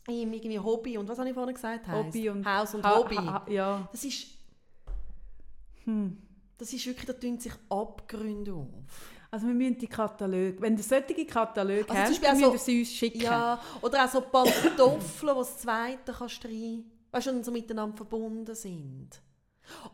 im 0.07 0.33
irgendwie 0.33 0.59
Hobby 0.59 0.97
und 0.99 1.07
was 1.09 1.17
habe 1.17 1.29
ich 1.29 1.33
vorhin 1.33 1.55
gesagt? 1.55 1.87
heisst? 1.87 2.05
Hobby 2.07 2.29
und 2.29 2.45
Haus 2.45 2.75
und 2.75 2.83
Ha- 2.83 2.95
Hobby. 2.95 3.15
ha- 3.15 3.45
ja. 3.49 3.89
Das 3.91 4.03
ist, 4.03 4.27
Hm. 5.85 6.17
das 6.57 6.71
ist 6.73 6.85
wirklich, 6.85 7.05
da 7.05 7.13
tun 7.13 7.39
sich 7.39 7.53
Abgründe 7.69 8.53
auf. 8.53 8.67
Also 9.31 9.47
wir 9.47 9.53
müssen 9.53 9.77
die 9.79 9.87
Kataloge, 9.87 10.57
wenn 10.59 10.75
ihr 10.77 10.83
solche 10.83 11.25
Kataloge 11.25 11.85
Also 11.89 12.13
habt, 12.13 12.23
dann 12.23 12.43
auch 12.43 12.51
müsst 12.51 12.67
ihr 12.67 12.73
sie 12.73 12.79
uns 12.81 12.91
schicken. 12.91 13.21
Ja, 13.21 13.59
oder 13.81 14.05
auch 14.05 14.09
so 14.09 14.21
Pantoffeln, 14.21 15.33
die 15.35 15.39
das 15.39 15.57
zweite 15.57 16.11
kannst 16.13 16.43
rein, 16.45 16.83
weißt 17.11 17.27
du, 17.27 17.43
so 17.43 17.51
miteinander 17.51 17.95
verbunden 17.95 18.53
sind. 18.53 19.09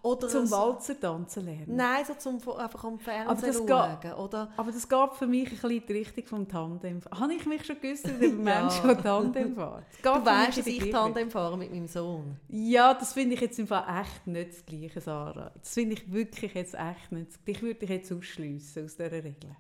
Oder 0.01 0.27
Zum 0.27 0.49
Walzer 0.51 0.99
tanzen 0.99 1.45
lernen. 1.45 1.75
Nein, 1.75 2.05
so 2.05 2.13
zum 2.15 2.37
einfach 2.57 2.83
am 2.83 2.99
Fernsehen 2.99 3.53
schauen. 3.53 4.13
Oder 4.13 4.49
Aber 4.57 4.71
das 4.71 4.87
geht 4.87 5.13
für 5.13 5.27
mich 5.27 5.45
ein 5.45 5.57
bisschen 5.59 5.87
die 5.87 5.93
Richtung 5.93 6.25
vom 6.25 6.47
Tandem. 6.47 7.01
Habe 7.11 7.33
ich 7.33 7.45
mich 7.45 7.65
schon 7.65 7.79
gewusst 7.79 8.07
über 8.07 8.25
Ja. 8.47 8.61
Menschen, 8.61 8.87
die 8.87 9.03
Tandem 9.03 9.55
geht 9.55 10.05
du 10.05 10.25
weißt, 10.25 10.57
dass 10.57 10.67
ich 10.67 10.89
Tandem 10.91 11.31
fahre 11.31 11.57
mit 11.57 11.71
meinem 11.71 11.87
Sohn. 11.87 12.37
Ja, 12.49 12.93
das 12.93 13.13
finde 13.13 13.35
ich 13.35 13.41
jetzt 13.41 13.59
im 13.59 13.67
Fall 13.67 13.85
echt 14.01 14.27
nicht 14.27 14.51
das 14.51 14.65
Gleiche, 14.65 15.01
Sarah. 15.01 15.51
Das 15.59 15.73
finde 15.73 15.95
ich 15.95 16.11
wirklich 16.11 16.53
jetzt 16.53 16.75
echt 16.75 17.11
nicht. 17.11 17.47
Dich 17.47 17.61
würde 17.61 17.83
ich 17.83 17.89
jetzt 17.89 18.11
ausschliessen 18.11 18.85
aus 18.85 18.95
dieser 18.95 19.11
Regel. 19.11 19.55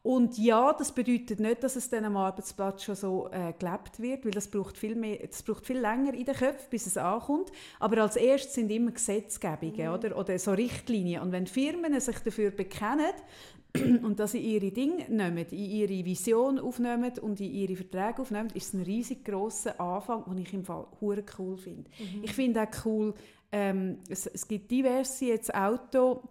Und 0.02 0.36
ja, 0.36 0.72
das 0.72 0.90
bedeutet 0.90 1.38
nicht, 1.38 1.62
dass 1.62 1.76
es 1.76 1.88
dann 1.88 2.04
am 2.04 2.16
Arbeitsplatz 2.16 2.82
schon 2.82 2.96
so 2.96 3.28
äh, 3.30 3.52
gelebt 3.52 4.00
wird, 4.00 4.24
weil 4.24 4.32
das 4.32 4.48
braucht 4.48 4.76
viel 4.76 4.96
mehr, 4.96 5.24
das 5.24 5.44
braucht 5.44 5.64
viel 5.64 5.78
länger 5.78 6.12
in 6.12 6.24
den 6.24 6.34
Köpfen, 6.34 6.66
bis 6.70 6.86
es 6.86 6.96
ankommt. 6.96 7.52
Aber 7.78 8.02
als 8.02 8.16
erstes 8.16 8.54
sind 8.54 8.72
immer 8.72 8.90
Gesetzgebungen 8.90 9.90
oder, 9.90 10.18
oder 10.18 10.36
so 10.40 10.52
Richtlinien. 10.52 11.22
Und 11.22 11.30
wenn 11.30 11.46
Firmen 11.46 11.98
sich 12.00 12.18
dafür 12.18 12.50
bekennen 12.50 13.12
und 14.02 14.18
dass 14.18 14.32
sie 14.32 14.40
ihre 14.40 14.72
Dinge 14.72 15.04
nehmen, 15.08 15.46
in 15.50 15.70
ihre 15.70 16.04
Vision 16.04 16.58
aufnehmen 16.58 17.12
und 17.20 17.40
in 17.40 17.52
ihre 17.52 17.76
Verträge 17.76 18.22
aufnehmen, 18.22 18.50
ist 18.54 18.68
es 18.68 18.74
ein 18.74 18.82
riesig 18.82 19.24
grosser 19.24 19.80
Anfang, 19.80 20.24
den 20.24 20.38
ich 20.38 20.52
im 20.52 20.64
Fall 20.64 20.84
hure 21.00 21.24
cool 21.38 21.56
finde. 21.56 21.88
Ich 22.22 22.32
finde 22.32 22.62
auch 22.62 22.84
cool, 22.84 23.14
ähm, 23.52 23.98
es, 24.08 24.26
es 24.26 24.48
gibt 24.48 24.68
diverse 24.68 25.26
jetzt 25.26 25.54
Auto, 25.54 26.22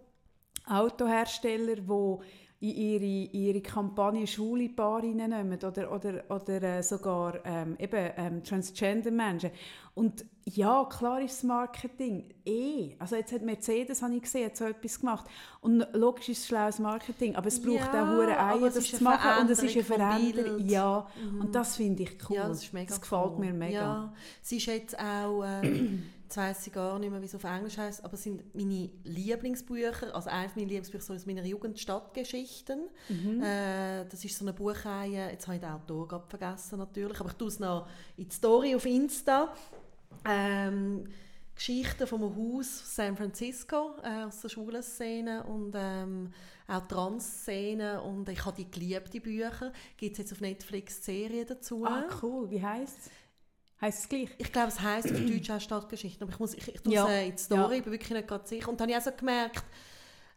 Autohersteller, 0.65 1.75
die 1.75 2.17
in 2.61 2.69
ihre, 2.69 3.31
in 3.31 3.41
ihre 3.41 3.61
Kampagne 3.61 4.27
schwule 4.27 4.69
Paare 4.69 5.07
reinnehmen 5.07 5.57
oder, 5.63 5.91
oder, 5.91 6.23
oder 6.29 6.61
äh, 6.61 6.83
sogar 6.83 7.39
ähm, 7.43 7.75
eben, 7.79 8.11
ähm, 8.17 8.43
Transgender-Menschen. 8.43 9.49
Und 9.95 10.23
ja, 10.45 10.85
klar 10.85 11.21
ist 11.21 11.37
das 11.37 11.43
Marketing 11.43 12.29
eh. 12.45 12.95
Also 12.99 13.15
jetzt 13.15 13.33
hat 13.33 13.41
Mercedes, 13.41 14.01
habe 14.03 14.15
ich 14.15 14.21
gesehen, 14.21 14.45
hat 14.45 14.57
so 14.57 14.65
etwas 14.65 14.99
gemacht. 14.99 15.25
Und 15.61 15.85
logisch 15.93 16.29
ist 16.29 16.39
es 16.39 16.47
schlaues 16.47 16.77
Marketing, 16.79 17.35
aber 17.35 17.47
es 17.47 17.59
braucht 17.59 17.93
Ja, 17.93 18.03
auch 18.03 18.15
hure 18.15 18.39
Eier, 18.39 18.69
das 18.69 18.91
zu 18.91 19.03
machen. 19.03 19.41
Und 19.41 19.49
es 19.49 19.63
ist 19.63 19.75
eine 19.75 19.83
Veränderung. 19.83 20.59
Ja, 20.67 21.07
und 21.39 21.53
das 21.55 21.77
finde 21.77 22.03
ich 22.03 22.17
cool. 22.29 22.35
Ja, 22.35 22.47
das 22.47 22.69
Das 22.71 23.01
gefällt 23.01 23.31
cool. 23.33 23.39
mir 23.39 23.53
mega. 23.53 23.81
Ja, 23.81 24.13
sie 24.41 24.57
ist 24.57 24.67
jetzt 24.67 24.99
auch, 24.99 25.43
äh, 25.43 25.99
jetzt 26.31 26.37
weiss 26.37 26.67
ich 26.67 26.73
gar 26.73 26.97
nicht 26.97 27.11
mehr, 27.11 27.21
wie 27.21 27.25
es 27.25 27.35
auf 27.35 27.43
Englisch 27.43 27.77
heißt, 27.77 28.05
aber 28.05 28.13
es 28.13 28.23
sind 28.23 28.55
meine 28.55 28.89
Lieblingsbücher, 29.03 30.15
also 30.15 30.29
eines 30.29 30.55
meiner 30.55 30.67
Lieblingsbücher 30.67 31.03
so 31.03 31.13
aus 31.13 31.25
meiner 31.25 31.43
Jugend, 31.43 31.77
Stadtgeschichten. 31.77 32.87
Mhm. 33.09 33.43
Äh, 33.43 34.05
das 34.05 34.23
ist 34.23 34.37
so 34.37 34.45
eine 34.45 34.53
Buchreihe, 34.53 35.29
jetzt 35.29 35.47
habe 35.47 35.57
ich 35.57 35.61
den 35.61 35.71
Autor 35.71 36.07
gerade 36.07 36.27
vergessen 36.27 36.79
natürlich, 36.79 37.19
aber 37.19 37.29
ich 37.29 37.35
tue 37.35 37.49
es 37.49 37.59
noch 37.59 37.87
in 38.15 38.29
die 38.29 38.35
Story 38.35 38.75
auf 38.75 38.85
Insta. 38.85 39.53
Ähm, 40.25 41.05
Geschichten 41.53 42.07
vom 42.07 42.21
Haus 42.23 42.95
San 42.95 43.15
Francisco 43.17 43.91
äh, 44.01 44.23
aus 44.23 44.41
der 44.41 44.49
Schulenszene 44.49 45.43
und 45.43 45.73
ähm, 45.75 46.31
auch 46.67 46.87
Trans-Szene 46.87 48.01
und 48.01 48.29
ich 48.29 48.45
habe 48.45 48.55
die 48.55 48.71
geliebt, 48.71 49.13
die 49.13 49.19
Bücher. 49.19 49.73
Gibt 49.97 50.13
es 50.13 50.19
jetzt 50.19 50.31
auf 50.31 50.39
Netflix 50.39 51.03
Serien 51.03 51.45
dazu? 51.45 51.85
Ah, 51.85 52.05
cool. 52.23 52.49
Wie 52.49 52.63
heisst 52.63 52.99
es? 52.99 53.11
Heisst 53.81 53.99
es 54.03 54.09
gleich? 54.09 54.29
Ich 54.37 54.51
glaube, 54.51 54.67
es 54.67 54.79
heisst 54.79 55.11
auf 55.11 55.17
Deutsch 55.19 55.49
auch 55.49 55.59
Stadtgeschichten, 55.59 56.23
aber 56.23 56.31
ich, 56.33 56.39
muss, 56.39 56.53
ich, 56.53 56.67
ich 56.75 56.81
tue 56.81 56.93
Ja. 56.93 57.05
es 57.07 57.11
äh, 57.11 57.31
die 57.31 57.37
Story, 57.37 57.61
Ja. 57.73 57.77
ich 57.79 57.83
bin 57.83 57.93
wirklich 57.93 58.11
nicht 58.11 58.27
gerade 58.27 58.47
sicher. 58.47 58.69
Und 58.69 58.79
dann 58.79 58.85
habe 58.87 58.91
ich 58.91 58.97
auch 59.07 59.11
so 59.11 59.17
gemerkt, 59.17 59.63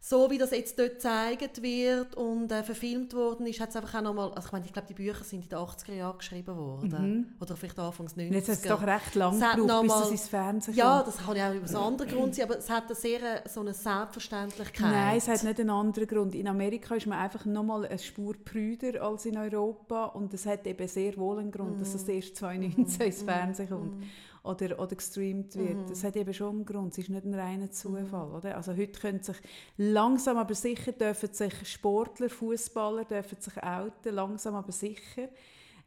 so 0.07 0.29
wie 0.29 0.37
das 0.37 0.51
jetzt 0.51 0.77
dort 0.77 0.91
gezeigt 0.91 1.63
wird 1.63 2.13
und 2.13 2.51
äh, 2.51 2.61
verfilmt 2.61 3.15
worden 3.15 3.47
ist, 3.47 3.59
hat 3.59 3.69
es 3.69 3.75
einfach 3.75 3.95
auch 3.95 4.01
nochmal, 4.03 4.31
also 4.35 4.45
ich 4.45 4.51
meine, 4.51 4.65
ich 4.65 4.71
glaube, 4.71 4.87
die 4.87 4.93
Bücher 4.93 5.23
sind 5.23 5.41
in 5.45 5.49
den 5.49 5.57
80er 5.57 5.93
Jahren 5.93 6.17
geschrieben 6.19 6.55
worden. 6.55 7.35
Oder 7.41 7.55
vielleicht 7.55 7.79
Anfangs 7.79 8.15
90er. 8.15 8.27
Und 8.27 8.33
jetzt 8.33 8.49
hat 8.49 8.55
es 8.57 8.61
doch 8.61 8.85
recht 8.85 9.15
lang 9.15 9.35
Es 9.35 9.41
hat 9.41 9.55
gebraucht, 9.55 9.81
bis 9.81 9.89
mal- 9.91 10.11
ins 10.11 10.27
Fernsehen 10.27 10.75
Ja, 10.75 10.97
kommt. 11.01 11.07
das 11.07 11.25
kann 11.25 11.35
ja 11.35 11.49
auch 11.49 11.55
über 11.55 11.65
einen 11.67 11.75
anderen 11.75 12.11
Grund 12.11 12.35
sein, 12.35 12.45
aber 12.45 12.59
es 12.59 12.69
hat 12.69 12.85
eine 12.85 12.93
sehr 12.95 13.19
so 13.51 13.61
eine 13.61 13.73
Selbstverständlichkeit. 13.73 14.91
Nein, 14.91 15.17
es 15.17 15.27
hat 15.27 15.43
nicht 15.43 15.59
einen 15.59 15.69
anderen 15.71 16.07
Grund. 16.07 16.35
In 16.35 16.47
Amerika 16.47 16.93
ist 16.93 17.07
man 17.07 17.17
einfach 17.17 17.45
nochmal 17.45 17.85
eine 17.87 17.97
Spur 17.97 18.35
prüder 18.43 19.01
als 19.01 19.25
in 19.25 19.37
Europa 19.37 20.05
und 20.05 20.31
es 20.35 20.45
hat 20.45 20.67
eben 20.67 20.87
sehr 20.87 21.17
wohl 21.17 21.39
einen 21.39 21.51
Grund, 21.51 21.81
dass 21.81 21.93
Mm. 21.93 21.97
es 21.97 22.07
erst 22.07 22.35
2019 22.37 23.07
ins 23.07 23.23
Fernsehen 23.23 23.69
kommt 23.69 24.03
oder, 24.45 24.79
oder 24.79 24.95
gestreamt 24.95 25.55
wird. 25.55 25.89
Es 25.89 26.03
hat 26.03 26.15
eben 26.15 26.33
schon 26.33 26.55
einen 26.55 26.65
Grund, 26.65 26.93
es 26.93 26.99
ist 26.99 27.09
nicht 27.09 27.25
ein 27.25 27.33
reiner 27.33 27.71
Zufall. 27.71 28.31
Oder? 28.31 28.55
Also 28.55 28.75
heute 28.75 28.99
können 28.99 29.21
sich 29.21 29.37
langsam 29.77 30.37
aber 30.37 30.55
sicher 30.55 30.91
dürfen 30.91 31.33
sich 31.33 31.53
Sportler, 31.67 32.29
Fußballer 32.29 33.05
dürfen 33.05 33.39
sich 33.39 33.61
outen, 33.61 34.13
langsam 34.13 34.55
aber 34.55 34.71
sicher. 34.71 35.29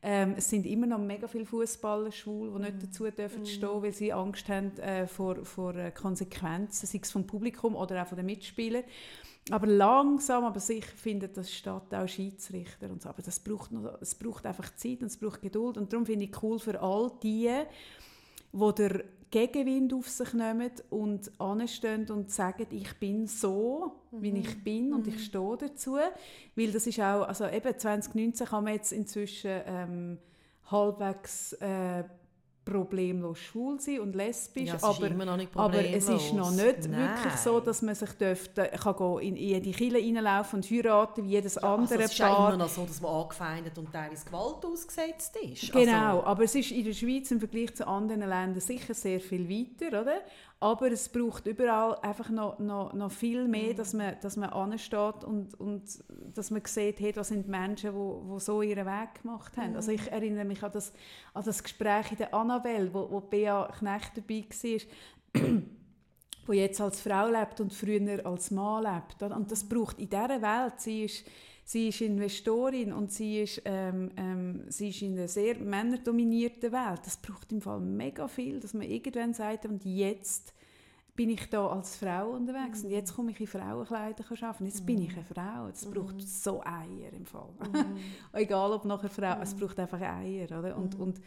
Ähm, 0.01 0.35
es 0.37 0.49
sind 0.49 0.65
immer 0.65 0.87
noch 0.87 0.99
mega 0.99 1.27
viele 1.27 1.45
Fußballer 1.45 2.13
schwul, 2.13 2.53
die 2.53 2.63
nicht 2.63 2.75
mhm. 2.75 2.81
dazu 2.81 3.11
dürfen 3.11 3.45
stehen, 3.45 3.83
weil 3.83 3.93
sie 3.93 4.13
Angst 4.13 4.49
haben 4.49 4.77
äh, 4.79 5.09
vor, 5.09 5.45
vor 5.45 5.75
äh, 5.75 5.91
Konsequenzen, 5.91 6.87
sei 6.87 7.01
es 7.03 7.11
vom 7.11 7.27
Publikum 7.27 7.75
oder 7.75 8.03
auch 8.03 8.07
von 8.07 8.17
den 8.17 8.27
Mitspielern. 8.27 8.85
Aber 9.51 9.67
langsam, 9.67 10.45
aber 10.45 10.61
sicher 10.61 10.93
findet 10.95 11.37
das 11.37 11.53
statt, 11.53 11.93
auch 11.95 12.07
Schiedsrichter 12.07 12.91
und 12.91 13.03
so. 13.03 13.09
Aber 13.09 13.23
das 13.23 13.41
braucht, 13.41 13.73
noch, 13.73 13.99
es 14.01 14.15
braucht 14.15 14.47
einfach 14.47 14.75
Zeit 14.77 15.01
und 15.01 15.07
es 15.07 15.17
braucht 15.17 15.41
Geduld. 15.41 15.79
Und 15.79 15.93
darum 15.93 16.07
finde 16.07 16.27
ich 16.27 16.43
cool 16.43 16.59
für 16.59 16.81
all 16.81 17.11
die, 17.23 17.51
die 18.53 18.75
der 18.75 19.05
Gegenwind 19.31 19.93
auf 19.93 20.09
sich 20.09 20.33
nehmen 20.33 20.71
und 20.91 21.31
anstehen 21.39 22.11
und 22.11 22.31
sagen, 22.31 22.67
ich 22.71 22.99
bin 22.99 23.27
so, 23.27 23.93
mhm. 24.11 24.23
wie 24.23 24.39
ich 24.39 24.65
bin 24.65 24.93
und 24.95 25.07
mhm. 25.07 25.13
ich 25.13 25.25
stehe 25.25 25.57
dazu. 25.59 25.99
Weil 26.57 26.73
das 26.73 26.87
ist 26.87 26.99
auch, 27.01 27.29
also 27.29 27.47
eben 27.47 27.79
2019 27.79 28.47
kann 28.47 28.65
man 28.65 28.73
jetzt 28.73 28.93
inzwischen 28.93 29.61
ähm, 29.67 30.19
halbwegs 30.71 31.53
äh, 31.55 32.05
problemlos 32.69 33.39
schwul 33.39 33.81
sein 33.81 34.01
und 34.01 34.15
lesbisch, 34.15 34.69
ja, 34.69 34.79
aber, 34.83 35.11
aber 35.55 35.85
es 35.85 36.09
ist 36.09 36.33
noch 36.33 36.51
nicht 36.51 36.89
Nein. 36.89 37.17
wirklich 37.17 37.35
so, 37.35 37.61
dass 37.61 37.83
man 37.83 37.95
sich 37.95 38.11
dürfte, 38.13 38.71
kann 38.83 38.95
go 38.97 39.19
in, 39.19 39.35
die 39.35 39.73
Kirche 39.73 39.97
reinlaufen 39.97 40.59
und 40.59 40.71
heiraten 40.71 41.25
wie 41.25 41.31
jedes 41.31 41.55
ja, 41.57 41.63
andere 41.63 41.95
also 41.95 42.05
es 42.05 42.13
ist 42.13 42.19
Paar. 42.19 42.29
ja 42.29 42.49
immer 42.49 42.57
noch 42.65 42.69
so, 42.69 42.85
dass 42.85 43.01
man 43.01 43.13
angefeindet 43.13 43.79
und 43.79 43.93
teilweise 43.93 44.25
Gewalt 44.25 44.65
ausgesetzt 44.65 45.37
ist. 45.37 45.73
Genau, 45.73 46.19
also, 46.19 46.25
aber 46.25 46.45
es 46.45 46.55
ist 46.55 46.71
in 46.71 46.85
der 46.85 46.93
Schweiz 46.93 47.31
im 47.31 47.39
Vergleich 47.39 47.75
zu 47.75 47.87
anderen 47.87 48.21
Ländern 48.21 48.61
sicher 48.61 48.95
sehr 48.95 49.21
viel 49.21 49.49
weiter, 49.49 50.03
oder? 50.03 50.21
Aber 50.61 50.91
es 50.91 51.09
braucht 51.09 51.47
überall 51.47 51.97
einfach 52.01 52.31
noch, 52.31 52.59
noch, 52.59 52.93
noch 52.93 53.13
viel 53.13 53.47
mehr, 53.47 53.75
dass 53.75 53.95
man, 53.95 54.17
dass 54.21 54.37
man 54.37 54.51
ansteht 54.51 55.23
und, 55.23 55.55
und 55.61 55.85
dass 56.35 56.51
man 56.51 56.63
sieht, 56.65 56.99
hey, 56.99 57.13
das 57.13 57.29
sind 57.29 57.47
Menschen, 57.47 57.91
die 57.91 57.97
wo, 57.97 58.23
wo 58.25 58.39
so 58.41 58.61
ihren 58.63 58.85
Weg 58.85 59.23
gemacht 59.23 59.57
haben. 59.57 59.71
Mhm. 59.71 59.77
Also 59.77 59.93
ich 59.93 60.11
erinnere 60.11 60.45
mich 60.45 60.63
an 60.65 60.73
das, 60.73 60.93
an 61.33 61.45
das 61.45 61.63
Gespräch 61.63 62.11
in 62.11 62.17
der 62.17 62.35
Annabelle, 62.35 62.93
wo, 62.93 63.09
wo 63.09 63.21
Bea 63.21 63.71
Knecht 63.79 64.17
dabei 64.17 64.45
war, 64.51 65.63
wo 66.47 66.53
jetzt 66.53 66.81
als 66.81 67.01
Frau 67.03 67.29
lebt 67.29 67.61
und 67.61 67.73
früher 67.73 68.27
als 68.27 68.51
Mann 68.51 68.83
lebt. 68.83 69.23
Und 69.23 69.53
das 69.53 69.63
braucht 69.63 70.01
in 70.01 70.09
dieser 70.09 70.43
Welt, 70.43 70.81
sie 70.81 71.05
ist 71.05 71.25
sie 71.69 71.89
ist 71.89 72.01
Investorin 72.01 72.95
und 72.95 73.13
sie 73.13 73.43
ist, 73.43 73.61
ähm, 73.67 74.11
ähm, 74.17 74.63
sie 74.69 74.89
ist 74.89 75.03
in 75.03 75.19
einer 75.19 75.29
sehr 75.29 75.59
männerdominierten 75.59 76.73
Welt. 76.73 77.01
Das 77.05 77.19
braucht 77.19 77.53
im 77.53 77.61
Fall 77.61 77.79
mega 77.79 78.27
viel, 78.27 78.59
dass 78.59 78.73
man 78.73 78.89
irgendwann 78.89 79.35
sagt, 79.35 79.67
und 79.67 79.85
jetzt 79.85 80.55
bin 81.15 81.29
ich 81.29 81.47
da 81.51 81.67
als 81.67 81.97
Frau 81.97 82.31
unterwegs 82.31 82.85
und 82.85 82.91
jetzt 82.91 83.15
komme 83.15 83.33
ich 83.33 83.41
in 83.41 83.47
Frauenkleider 83.47 84.25
arbeiten. 84.31 84.65
Jetzt 84.65 84.87
bin 84.87 85.03
ich 85.03 85.13
eine 85.13 85.25
Frau. 85.25 85.69
Es 85.69 85.85
braucht 85.85 86.15
mhm. 86.15 86.21
so 86.21 86.63
Eier 86.63 87.13
im 87.13 87.27
Fall. 87.27 87.51
Mhm. 87.61 87.99
Egal 88.33 88.73
ob 88.73 88.87
nachher 88.87 89.11
Frau, 89.11 89.39
es 89.43 89.55
braucht 89.55 89.79
einfach 89.79 90.01
Eier. 90.01 90.47
Oder? 90.59 90.75
Und, 90.75 90.97
mhm. 90.97 91.05
und 91.05 91.21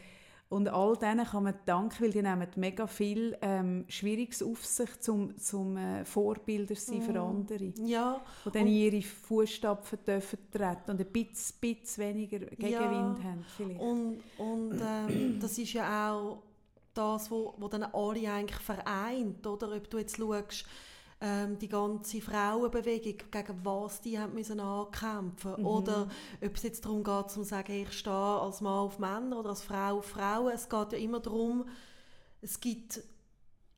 und 0.52 0.68
all 0.68 0.98
denen 0.98 1.26
kann 1.26 1.44
man 1.44 1.54
danken, 1.66 2.04
weil 2.04 2.12
die 2.12 2.22
nehmen 2.22 2.46
mega 2.58 2.86
viel 2.86 3.38
ähm, 3.42 3.86
Schwieriges 3.88 4.44
auf 4.44 4.66
sich, 4.66 5.00
zum, 5.00 5.38
zum 5.38 5.78
äh, 5.78 6.04
Vorbilder 6.04 6.76
sein 6.76 7.00
mm. 7.00 7.02
für 7.04 7.22
andere. 7.22 7.74
Ja. 7.86 8.22
Die 8.46 8.52
dann 8.52 8.68
ihre 8.68 9.02
Fußstapfen 9.02 10.00
dürfen 10.06 10.40
treten 10.52 10.92
und 10.92 11.00
ein 11.00 11.06
bisschen, 11.06 11.56
bisschen 11.62 12.04
weniger 12.04 12.40
Gegenwind 12.40 13.20
ja. 13.20 13.24
haben. 13.24 13.46
Vielleicht. 13.56 13.80
Und, 13.80 14.20
und 14.38 14.82
ähm, 14.82 15.40
das 15.40 15.58
ist 15.58 15.72
ja 15.72 16.12
auch 16.12 16.44
das, 16.94 17.32
wo, 17.32 17.54
wo 17.58 17.70
dann 17.70 17.84
alle 17.84 18.30
eigentlich 18.30 18.60
vereint, 18.60 19.48
oder? 19.48 19.74
Ob 19.74 19.90
du 19.90 20.00
jetzt 20.00 20.18
schaust, 20.18 20.66
ähm, 21.22 21.58
die 21.60 21.70
ganze 21.70 22.20
Frauenbewegung, 22.20 23.18
gegen 23.30 23.60
was 23.64 24.02
die 24.02 24.20
haben 24.20 24.34
müssen 24.34 24.60
ankämpfen 24.60 25.54
mhm. 25.58 25.66
Oder 25.66 26.10
ob 26.44 26.56
es 26.56 26.64
jetzt 26.64 26.84
darum 26.84 27.04
geht, 27.04 27.30
zu 27.30 27.44
sagen, 27.44 27.74
ich 27.74 27.94
stehe 27.94 28.16
als 28.16 28.62
Mann 28.62 28.80
auf 28.80 29.00
Männer 29.00 29.40
oder 29.40 29.52
als 29.52 29.62
Frau 29.62 30.00
auf 30.00 30.06
Frauen. 30.06 30.52
Es 30.54 30.68
geht 30.68 30.92
ja 30.94 30.98
immer 30.98 31.20
darum, 31.20 31.66
es 32.42 32.60
gibt 32.60 33.02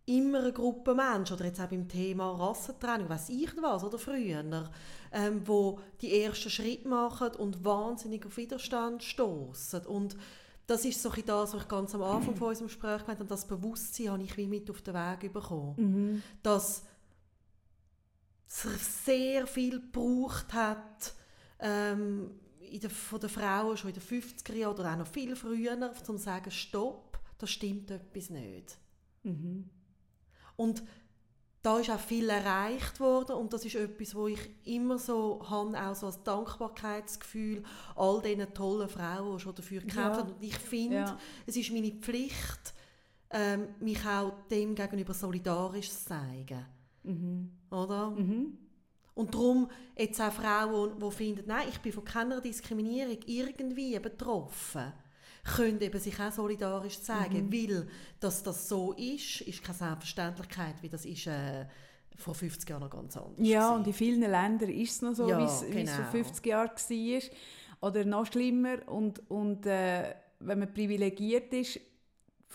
immer 0.05 0.39
eine 0.39 0.53
Gruppe 0.53 0.95
Menschen, 0.95 1.35
oder 1.35 1.45
jetzt 1.45 1.61
auch 1.61 1.67
beim 1.67 1.87
Thema 1.87 2.31
Rassentraining, 2.31 3.09
weiß 3.09 3.29
ich 3.29 3.51
was, 3.61 3.83
oder 3.83 3.97
früher, 3.97 4.69
ähm, 5.11 5.41
wo 5.45 5.79
die 6.01 6.21
ersten 6.23 6.49
Schritte 6.49 6.87
machen 6.87 7.35
und 7.37 7.63
wahnsinnig 7.63 8.25
auf 8.25 8.35
Widerstand 8.35 9.03
stoßen 9.03 9.85
und 9.85 10.17
das 10.65 10.85
ist 10.85 11.01
so 11.01 11.09
das, 11.09 11.53
was 11.53 11.61
ich 11.61 11.67
ganz 11.67 11.93
am 11.93 12.03
Anfang 12.03 12.35
von 12.35 12.49
unserem 12.49 12.67
Gespräch 12.67 13.01
gemeint 13.01 13.19
habe, 13.19 13.25
das 13.25 13.45
Bewusstsein 13.45 14.11
habe 14.11 14.23
ich 14.23 14.37
wie 14.37 14.47
mit 14.47 14.69
auf 14.69 14.81
den 14.81 14.93
Weg 14.93 15.33
bekommen. 15.33 15.73
Mhm. 15.75 16.23
Dass 16.41 16.83
sehr 18.53 19.47
viel 19.47 19.81
gebraucht 19.81 20.53
hat, 20.53 21.13
ähm, 21.59 22.31
der, 22.71 22.89
von 22.89 23.19
den 23.19 23.29
Frauen 23.29 23.77
schon 23.77 23.91
in 23.91 23.99
den 23.99 24.03
50er 24.03 24.53
Jahren 24.53 24.73
oder 24.73 24.91
auch 24.91 24.97
noch 24.97 25.07
viel 25.07 25.35
früher, 25.35 25.77
um 25.77 26.03
zu 26.03 26.17
sagen, 26.17 26.51
stopp, 26.51 27.19
da 27.37 27.47
stimmt 27.47 27.91
etwas 27.91 28.29
nicht. 28.29 28.77
Mhm. 29.23 29.69
Und 30.55 30.83
da 31.63 31.79
ist 31.79 31.89
auch 31.89 31.99
viel 31.99 32.29
erreicht 32.29 32.99
worden 32.99 33.37
und 33.37 33.53
das 33.53 33.63
ist 33.63 33.75
etwas, 33.75 34.13
wo 34.13 34.27
ich 34.27 34.39
immer 34.65 34.99
so 34.99 35.41
habe, 35.49 35.81
auch 35.81 35.95
so 35.95 36.07
als 36.07 36.21
Dankbarkeitsgefühl 36.23 37.63
all 37.95 38.21
diesen 38.21 38.53
tollen 38.53 38.89
Frauen, 38.89 39.37
die 39.37 39.41
schon 39.41 39.55
dafür 39.55 39.79
gekämpft 39.79 39.97
ja. 39.97 40.17
haben. 40.17 40.33
Und 40.33 40.43
ich 40.43 40.57
finde, 40.57 40.95
ja. 40.95 41.17
es 41.45 41.55
ist 41.55 41.71
meine 41.71 41.91
Pflicht, 41.93 42.73
ähm, 43.29 43.69
mich 43.79 44.05
auch 44.05 44.33
dem 44.51 44.75
gegenüber 44.75 45.13
solidarisch 45.13 45.89
zu 45.89 46.05
zeigen. 46.05 46.65
Mhm. 47.03 47.51
Oder? 47.69 48.11
Mhm. 48.11 48.57
Und 49.15 49.33
darum 49.33 49.69
jetzt 49.97 50.19
auch 50.19 50.31
Frauen, 50.31 50.99
die 50.99 51.11
finden, 51.11 51.43
nein, 51.45 51.67
ich 51.69 51.79
bin 51.79 51.91
von 51.91 52.03
keiner 52.03 52.41
Diskriminierung 52.41 53.17
irgendwie 53.27 53.99
betroffen, 53.99 54.91
können 55.43 55.79
eben 55.81 55.99
sich 55.99 56.19
auch 56.19 56.31
solidarisch 56.31 56.99
zeigen, 57.01 57.47
mhm. 57.47 57.53
weil 57.53 57.87
dass 58.19 58.41
das 58.41 58.67
so 58.67 58.93
ist, 58.93 59.41
ist 59.41 59.63
keine 59.63 59.77
Selbstverständlichkeit, 59.77 60.75
wie 60.81 60.89
das 60.89 61.05
ist 61.05 61.27
äh, 61.27 61.65
vor 62.15 62.33
50 62.33 62.69
Jahren 62.69 62.81
noch 62.81 62.89
ganz 62.89 63.17
anders. 63.17 63.45
Ja, 63.45 63.67
gewesen. 63.67 63.79
und 63.79 63.87
in 63.87 63.93
vielen 63.93 64.21
Ländern 64.21 64.69
ist 64.69 64.93
es 64.93 65.01
noch 65.01 65.13
so, 65.13 65.27
ja, 65.27 65.39
wie 65.39 65.43
es 65.43 65.65
genau. 65.69 65.91
vor 65.91 66.05
50 66.05 66.45
Jahren 66.45 66.69
war. 66.69 67.89
Oder 67.89 68.05
noch 68.05 68.25
schlimmer. 68.25 68.87
Und, 68.87 69.29
und 69.29 69.65
äh, 69.65 70.15
wenn 70.39 70.59
man 70.59 70.73
privilegiert 70.73 71.53
ist, 71.53 71.79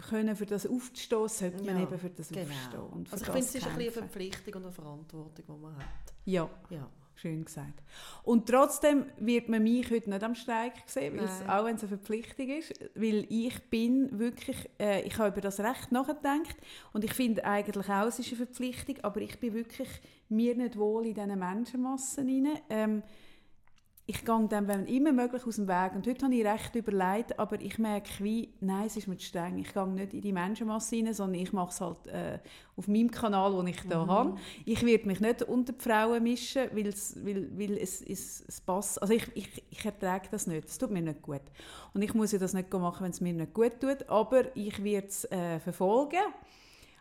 können 0.03 0.37
für 0.37 0.47
das 0.47 0.67
aufzustehen, 0.67 1.29
sollte 1.29 1.65
man 1.65 1.77
ja, 1.77 1.83
eben 1.83 1.99
für 1.99 2.11
das 2.11 2.29
genau. 2.29 2.43
aufstehen. 2.43 2.81
Und 2.81 3.13
also 3.13 3.25
ich 3.25 3.31
finde, 3.31 3.47
es 3.47 3.55
ist 3.55 3.67
ein 3.67 3.73
eine 3.75 3.91
Verpflichtung 3.91 4.55
und 4.55 4.63
eine 4.65 4.73
Verantwortung, 4.73 5.45
die 5.47 5.63
man 5.63 5.77
hat. 5.77 5.85
Ja. 6.25 6.49
ja. 6.71 6.89
Schön 7.21 7.45
gesagt. 7.45 7.83
Und 8.23 8.49
trotzdem 8.49 9.07
wird 9.19 9.49
man 9.49 9.65
mich 9.65 9.91
heute 9.91 10.09
nicht 10.09 10.23
am 10.23 10.37
Streik 10.37 10.75
sehen, 10.87 11.17
weil 11.17 11.25
es, 11.25 11.43
auch 11.49 11.65
wenn 11.65 11.75
es 11.75 11.83
eine 11.83 11.89
Verpflichtung 11.89 12.49
ist, 12.49 12.73
weil 12.95 13.27
ich 13.29 13.61
bin 13.71 14.21
wirklich, 14.21 14.71
äh, 14.79 15.03
ich 15.03 15.19
habe 15.19 15.31
über 15.31 15.41
das 15.41 15.59
Recht 15.59 15.91
nachgedacht 15.91 16.57
und 16.93 17.03
ich 17.03 17.13
finde 17.13 17.45
eigentlich 17.45 17.89
auch, 17.89 18.07
es 18.07 18.21
ist 18.21 18.29
eine 18.29 18.37
Verpflichtung, 18.37 18.99
aber 19.03 19.21
ich 19.21 19.37
bin 19.41 19.53
wirklich 19.53 19.89
mir 20.29 20.55
nicht 20.55 20.79
wohl 20.79 21.07
in 21.07 21.15
diesen 21.15 21.37
Menschenmassen 21.37 22.25
rein. 22.25 22.61
Ähm, 22.71 23.03
ich 24.11 24.25
gehe 24.25 24.47
dann 24.49 24.67
wenn 24.67 24.87
immer 24.87 25.13
möglich 25.13 25.47
aus 25.47 25.57
dem 25.57 25.69
Weg. 25.69 25.95
Und 25.95 26.07
heute 26.07 26.25
habe 26.25 26.35
ich 26.35 26.43
recht 26.43 26.75
überlegt, 26.75 27.39
aber 27.39 27.61
ich 27.61 27.79
merke 27.79 28.25
wie, 28.25 28.49
nein, 28.59 28.87
es 28.87 28.97
ist 28.97 29.07
mir 29.07 29.19
zu 29.19 29.27
streng. 29.27 29.59
Ich 29.59 29.75
gehe 29.75 29.87
nicht 29.87 30.15
in 30.15 30.23
die 30.23 30.33
Menschenmasse 30.33 30.97
rein, 30.97 31.13
sondern 31.13 31.43
ich 31.43 31.53
mache 31.53 31.69
es 31.69 31.81
halt 31.83 32.07
äh, 32.07 32.39
auf 32.75 32.89
meinem 32.89 33.11
Kanal, 33.11 33.55
den 33.55 33.67
ich 33.67 33.83
hier 33.83 33.99
mhm. 33.99 34.11
habe. 34.11 34.37
Ich 34.65 34.83
werde 34.87 35.07
mich 35.07 35.21
nicht 35.21 35.43
unter 35.43 35.75
die 35.75 35.83
Frauen 35.83 36.23
mischen, 36.23 36.71
weil, 36.73 36.95
weil 37.59 37.77
es, 37.77 38.01
es, 38.01 38.45
es 38.49 38.61
passt. 38.63 39.03
Also 39.03 39.13
ich, 39.13 39.31
ich, 39.35 39.63
ich 39.69 39.85
ertrage 39.85 40.29
das 40.31 40.47
nicht. 40.47 40.67
Es 40.67 40.79
tut 40.79 40.91
mir 40.91 41.03
nicht 41.03 41.21
gut. 41.21 41.43
Und 41.93 42.01
ich 42.01 42.15
muss 42.15 42.33
ja 42.33 42.39
das 42.39 42.55
nicht 42.55 42.73
machen, 42.73 43.05
wenn 43.05 43.11
es 43.11 43.21
mir 43.21 43.35
nicht 43.35 43.53
gut 43.53 43.79
tut, 43.79 44.09
aber 44.09 44.57
ich 44.57 44.83
werde 44.83 45.09
es 45.09 45.31
äh, 45.31 45.61
verfolgen. 45.61 46.33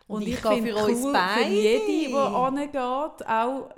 Und, 0.08 0.22
ich, 0.22 0.28
ich 0.28 0.40
finde 0.40 0.72
für 0.74 1.12
beide. 1.12 1.44
für 1.44 1.50
jede, 1.50 1.86
die 1.86 2.14
angeht, 2.14 2.78
auch, 2.78 3.68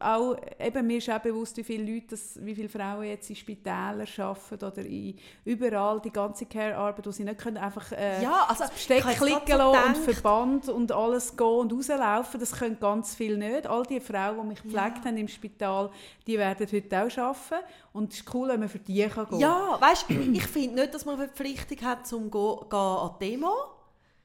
auch 0.00 0.36
eben, 0.58 0.84
mir 0.84 0.98
ist 0.98 1.08
auch 1.08 1.20
bewusst, 1.20 1.56
wie 1.58 1.62
viele 1.62 1.94
Leute, 1.94 2.08
das, 2.10 2.44
wie 2.44 2.56
viele 2.56 2.68
Frauen 2.68 3.04
jetzt 3.04 3.30
in 3.30 3.36
Spitälern 3.36 4.04
arbeiten 4.18 4.64
oder 4.64 4.78
in, 4.84 5.16
überall 5.44 6.00
die 6.00 6.10
ganze 6.10 6.44
Care-Arbeit, 6.44 7.06
wo 7.06 7.12
sie 7.12 7.22
nicht 7.22 7.38
können 7.38 7.58
einfach 7.58 7.92
äh, 7.92 8.20
ja, 8.20 8.46
also, 8.48 8.64
das 8.64 8.72
Besteck 8.72 9.04
klicken 9.04 9.58
so 9.58 9.70
und 9.70 9.96
Verband 9.98 10.68
und 10.70 10.90
alles 10.90 11.36
gehen 11.36 11.46
und 11.46 11.72
rauslaufen, 11.72 12.40
das 12.40 12.50
können 12.50 12.78
ganz 12.80 13.14
viele 13.14 13.38
nicht. 13.38 13.68
All 13.68 13.84
die 13.84 14.00
Frauen, 14.00 14.40
die 14.40 14.46
mich 14.48 14.62
gepflegt 14.64 14.98
ja. 14.98 15.04
haben 15.04 15.16
im 15.16 15.28
Spital, 15.28 15.90
die 16.26 16.36
werden 16.36 16.66
heute 16.70 16.96
auch 16.96 17.16
arbeiten 17.16 17.64
und 17.92 18.12
es 18.12 18.18
ist 18.18 18.34
cool, 18.34 18.48
wenn 18.48 18.58
man 18.58 18.68
für 18.68 18.80
die 18.80 19.06
kann 19.06 19.28
gehen 19.28 19.38
Ja, 19.38 19.78
weißt, 19.80 20.06
ich 20.10 20.46
finde 20.48 20.80
nicht, 20.80 20.94
dass 20.94 21.04
man 21.04 21.14
eine 21.14 21.28
Verpflichtung 21.28 21.86
hat, 21.86 22.08
zum 22.08 22.28
gehen 22.28 22.50
an 22.72 23.10
die 23.20 23.30
Demo 23.30 23.75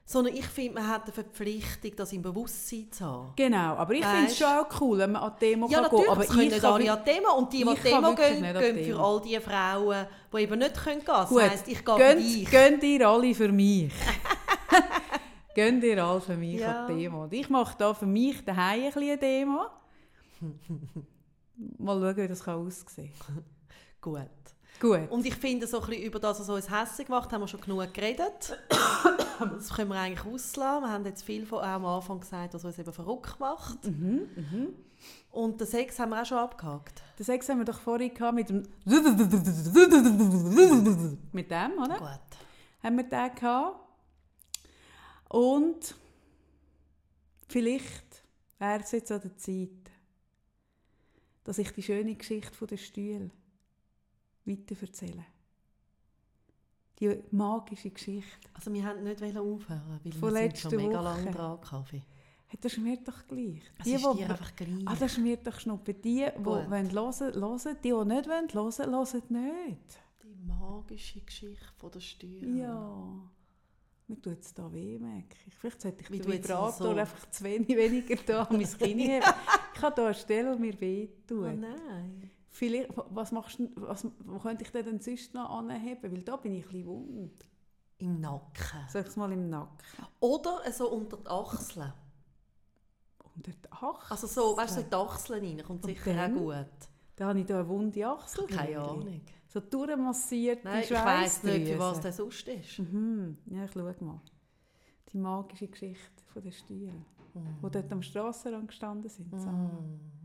sondern 0.06 0.36
ich 0.36 0.45
finde, 0.45 0.73
man 0.73 0.88
hat 0.88 1.03
eine 1.03 1.14
Verpflichtung, 1.14 1.91
das 1.95 2.11
im 2.14 2.22
Bewusstsein 2.22 2.91
zu 2.91 3.06
haben. 3.06 3.34
Genau, 3.36 3.76
aber 3.76 3.94
ich 3.94 4.06
finde 4.06 4.28
es 4.28 4.38
schon 4.38 4.48
auch 4.48 4.82
cool, 4.82 4.98
wenn 4.99 5.11
man 5.14 5.23
an 5.23 5.34
die 5.40 5.45
Demo 5.45 5.68
ja, 5.69 5.82
kann 5.82 5.90
gehen 5.90 5.99
kann. 5.99 6.10
Aber 6.10 6.23
ich 6.23 6.30
können 6.30 6.48
nicht 6.48 6.65
alle 6.65 6.91
an 6.91 6.99
die 7.06 7.11
Demo 7.11 7.34
und 7.38 7.53
die, 7.53 7.57
die 7.57 7.68
an 7.68 7.76
die 7.76 7.82
Demo 7.82 8.15
gehen, 8.15 8.76
gehen 8.76 8.86
für 8.86 8.99
all 8.99 9.22
die 9.22 9.40
Frauen, 9.40 10.07
die 10.34 10.38
eben 10.38 10.60
nicht 10.60 10.84
können 10.84 10.99
gehen 10.99 11.06
können. 11.06 11.28
Das 11.30 11.52
heisst, 11.52 11.68
ich 11.68 11.86
gehe 11.86 11.95
gönnt, 11.95 12.22
für 12.22 12.28
dich. 12.28 12.52
Gönnt 12.52 12.84
ihr 12.84 13.07
alle 13.07 13.36
für 13.36 13.52
mich. 13.52 13.94
gönnt 15.56 15.84
ihr 15.84 16.03
alle 16.03 16.22
für 16.22 16.36
mich 16.36 16.60
ja. 16.60 16.86
an 16.86 16.95
die 16.95 17.03
Demo. 17.03 17.23
Und 17.23 17.34
ich 17.34 17.49
mache 17.49 17.76
da 17.78 17.94
für 17.94 18.06
mich 18.06 18.44
daheim 18.44 18.91
ein 18.94 18.98
eine 18.98 19.18
Demo. 19.18 19.65
Mal 21.78 21.99
schauen, 21.99 22.18
wie 22.18 22.28
das 22.28 22.48
aussehen 22.48 23.14
kann. 23.26 23.45
Gut. 24.02 24.40
Gut. 24.82 25.10
Und 25.12 25.26
ich 25.28 25.36
finde, 25.36 25.68
so 25.68 25.80
ein 25.80 25.88
bisschen 25.88 26.06
über 26.06 26.20
das, 26.20 26.40
was 26.40 26.49
uns 26.49 26.72
hässlich 26.72 27.06
gemacht 27.06 27.32
haben 27.32 27.41
wir 27.41 27.48
schon 27.48 27.62
genug 27.62 27.94
geredet. 27.94 28.58
das 29.40 29.76
können 29.76 29.91
wir 29.91 29.99
eigentlich 29.99 30.26
auslassen. 30.26 30.84
Wir 30.84 30.90
haben 30.90 31.06
jetzt 31.06 31.22
viel 31.22 31.45
von, 31.45 31.60
auch 31.60 31.66
am 31.66 31.86
Anfang 31.86 32.20
gesagt, 32.20 32.56
was 32.56 32.66
uns 32.66 32.80
eben 32.80 32.91
verrückt 32.91 33.40
macht. 33.40 33.86
Mhm, 33.86 34.28
mhm. 34.36 34.74
Und 35.30 35.62
den 35.62 35.68
Sex 35.68 35.99
haben 35.99 36.10
wir 36.10 36.24
auch 36.24 36.26
schon 36.26 36.40
abgehakt. 36.40 37.03
Den 37.20 37.26
Sex 37.26 37.48
haben 37.48 37.60
wir 37.60 37.66
doch 37.66 37.80
vorhin 37.80 38.12
gehabt 38.12 38.34
mit 38.34 38.49
dem... 38.49 38.64
mit 41.32 41.52
dem, 41.52 41.74
oder? 41.78 41.99
Gut. 41.99 42.20
Haben 42.82 42.98
wir 42.98 43.03
den 43.03 43.36
gehabt. 43.36 43.80
Und 45.30 45.94
vielleicht 47.48 48.24
wäre 48.58 48.80
es 48.80 48.91
jetzt 48.94 49.12
an 49.12 49.22
der 49.22 49.38
Zeit, 49.38 49.70
dass 51.44 51.60
ich 51.60 51.72
die 51.72 51.84
schöne 51.84 52.16
Geschichte 52.16 52.52
von 52.52 52.68
der 52.68 52.78
Stühle 52.78 53.30
weiterverzähle. 54.45 55.26
Die 56.99 57.19
magische 57.31 57.89
Geschichte. 57.89 58.47
Also 58.53 58.72
wir 58.73 58.84
wollten 58.85 59.03
nicht 59.03 59.38
aufhören, 59.38 59.99
weil 60.03 60.11
Von 60.13 60.34
wir 60.34 60.41
sind 60.41 60.57
schon 60.57 60.76
mega 60.76 60.93
Woche. 60.99 61.03
lange 61.03 61.31
dran, 61.31 61.61
Kaffee. 61.61 62.03
Hey, 62.47 62.59
das 62.61 62.73
schmiert 62.73 63.07
doch 63.07 63.26
gleich. 63.27 63.61
Es 63.80 63.85
Die, 63.85 63.93
ist 63.93 64.03
wo- 64.03 64.13
dir 64.13 64.30
einfach 64.30 64.55
gleich. 64.55 64.84
Ah, 64.85 64.95
das 64.99 65.13
schmiert 65.15 65.47
doch 65.47 65.59
Schnuppe. 65.59 65.93
Die, 65.93 66.26
die 66.26 66.31
Gut. 66.38 66.45
wollen 66.45 66.91
hören, 66.91 66.91
hören. 66.91 67.77
Die, 67.77 67.81
die 67.81 67.89
nicht 67.89 68.27
wollen, 68.27 68.49
hören, 68.53 68.91
hören 68.91 69.23
nicht. 69.30 69.99
Die 70.23 70.35
magische 70.47 71.22
Geschichte 71.22 71.65
von 71.77 71.91
der 71.91 71.99
Steuer. 72.01 72.43
Ja. 72.43 73.30
Mir 74.07 74.22
tut 74.22 74.41
es 74.41 74.53
da 74.53 74.72
weh, 74.73 74.99
merke 74.99 75.38
ich. 75.47 75.55
Vielleicht 75.55 75.81
sollte 75.81 76.01
ich 76.01 76.07
den 76.22 76.31
jetzt 76.31 76.43
Vibrator 76.49 76.72
so- 76.72 76.89
einfach 76.89 77.31
zu 77.31 77.43
wenig 77.45 77.69
weniger 77.77 78.15
da 78.27 78.43
an 78.43 78.57
mein 78.57 78.77
Kinn. 78.77 78.99
Ich 78.99 79.81
habe 79.81 79.95
da 79.95 80.05
eine 80.05 80.13
Stelle, 80.13 80.55
die 80.55 80.61
mir 80.61 80.80
weh 80.81 81.09
Oh 81.31 81.35
nein. 81.35 82.30
Vielleicht, 82.53 82.90
was 83.10 83.32
machst 83.32 83.60
was, 83.76 84.06
wo 84.26 84.38
könnte 84.38 84.64
ich 84.64 84.72
denn 84.72 84.86
denn 84.86 84.99
sonst 84.99 85.34
noch 85.34 85.49
anheben? 85.49 86.11
Weil 86.11 86.22
da 86.22 86.36
bin 86.36 86.53
ich 86.53 86.65
ein 86.65 86.72
bisschen 86.72 86.86
wund. 86.86 87.45
Im 87.98 88.19
Nacken. 88.19 88.80
Sag 88.90 89.07
es 89.07 89.15
mal 89.15 89.32
im 89.32 89.49
Nacken. 89.49 89.78
Oder 90.19 90.60
so 90.72 90.90
unter 90.91 91.18
die 91.18 91.28
Achseln. 91.28 91.94
Unter 93.36 93.52
die 93.52 93.72
Achsel. 93.72 94.11
Also 94.11 94.28
so, 94.28 94.57
weißt 94.57 94.72
du, 94.72 94.80
so 94.80 94.82
in 94.82 94.90
die 94.90 94.95
Achseln 94.95 95.45
rein. 95.45 95.64
Kommt 95.65 95.86
Und 95.86 95.90
sicher 95.90 96.14
dann? 96.14 96.36
auch 96.36 96.40
gut. 96.40 96.90
Da 97.15 97.28
habe 97.28 97.40
ich 97.40 97.45
da 97.45 97.60
eine 97.60 97.69
wunde 97.69 98.06
Achsel. 98.06 98.48
Keine 98.48 98.80
Ahnung. 98.80 99.22
So 99.48 99.60
durchmassiert 99.60 100.64
Nein, 100.64 100.84
ich 100.84 100.91
weiss 100.91 101.44
nicht, 101.44 101.68
für 101.68 101.80
was 101.80 102.02
der 102.02 102.14
sonst 102.14 102.48
ist. 102.48 102.80
Mhm. 102.80 103.38
Ja, 103.45 103.65
ich 103.65 103.72
schau 103.72 103.84
mal. 104.03 104.22
Die 105.11 105.18
magische 105.18 105.68
Geschichte 105.68 106.23
von 106.34 106.41
den 106.41 106.52
Stühlen, 106.52 107.06
die 107.36 107.69
dort 107.69 107.91
am 107.91 108.02
Strassenrand 108.02 108.68
gestanden 108.69 109.10
sind. 109.10 109.30
So. 109.40 109.49
Mm. 109.49 110.20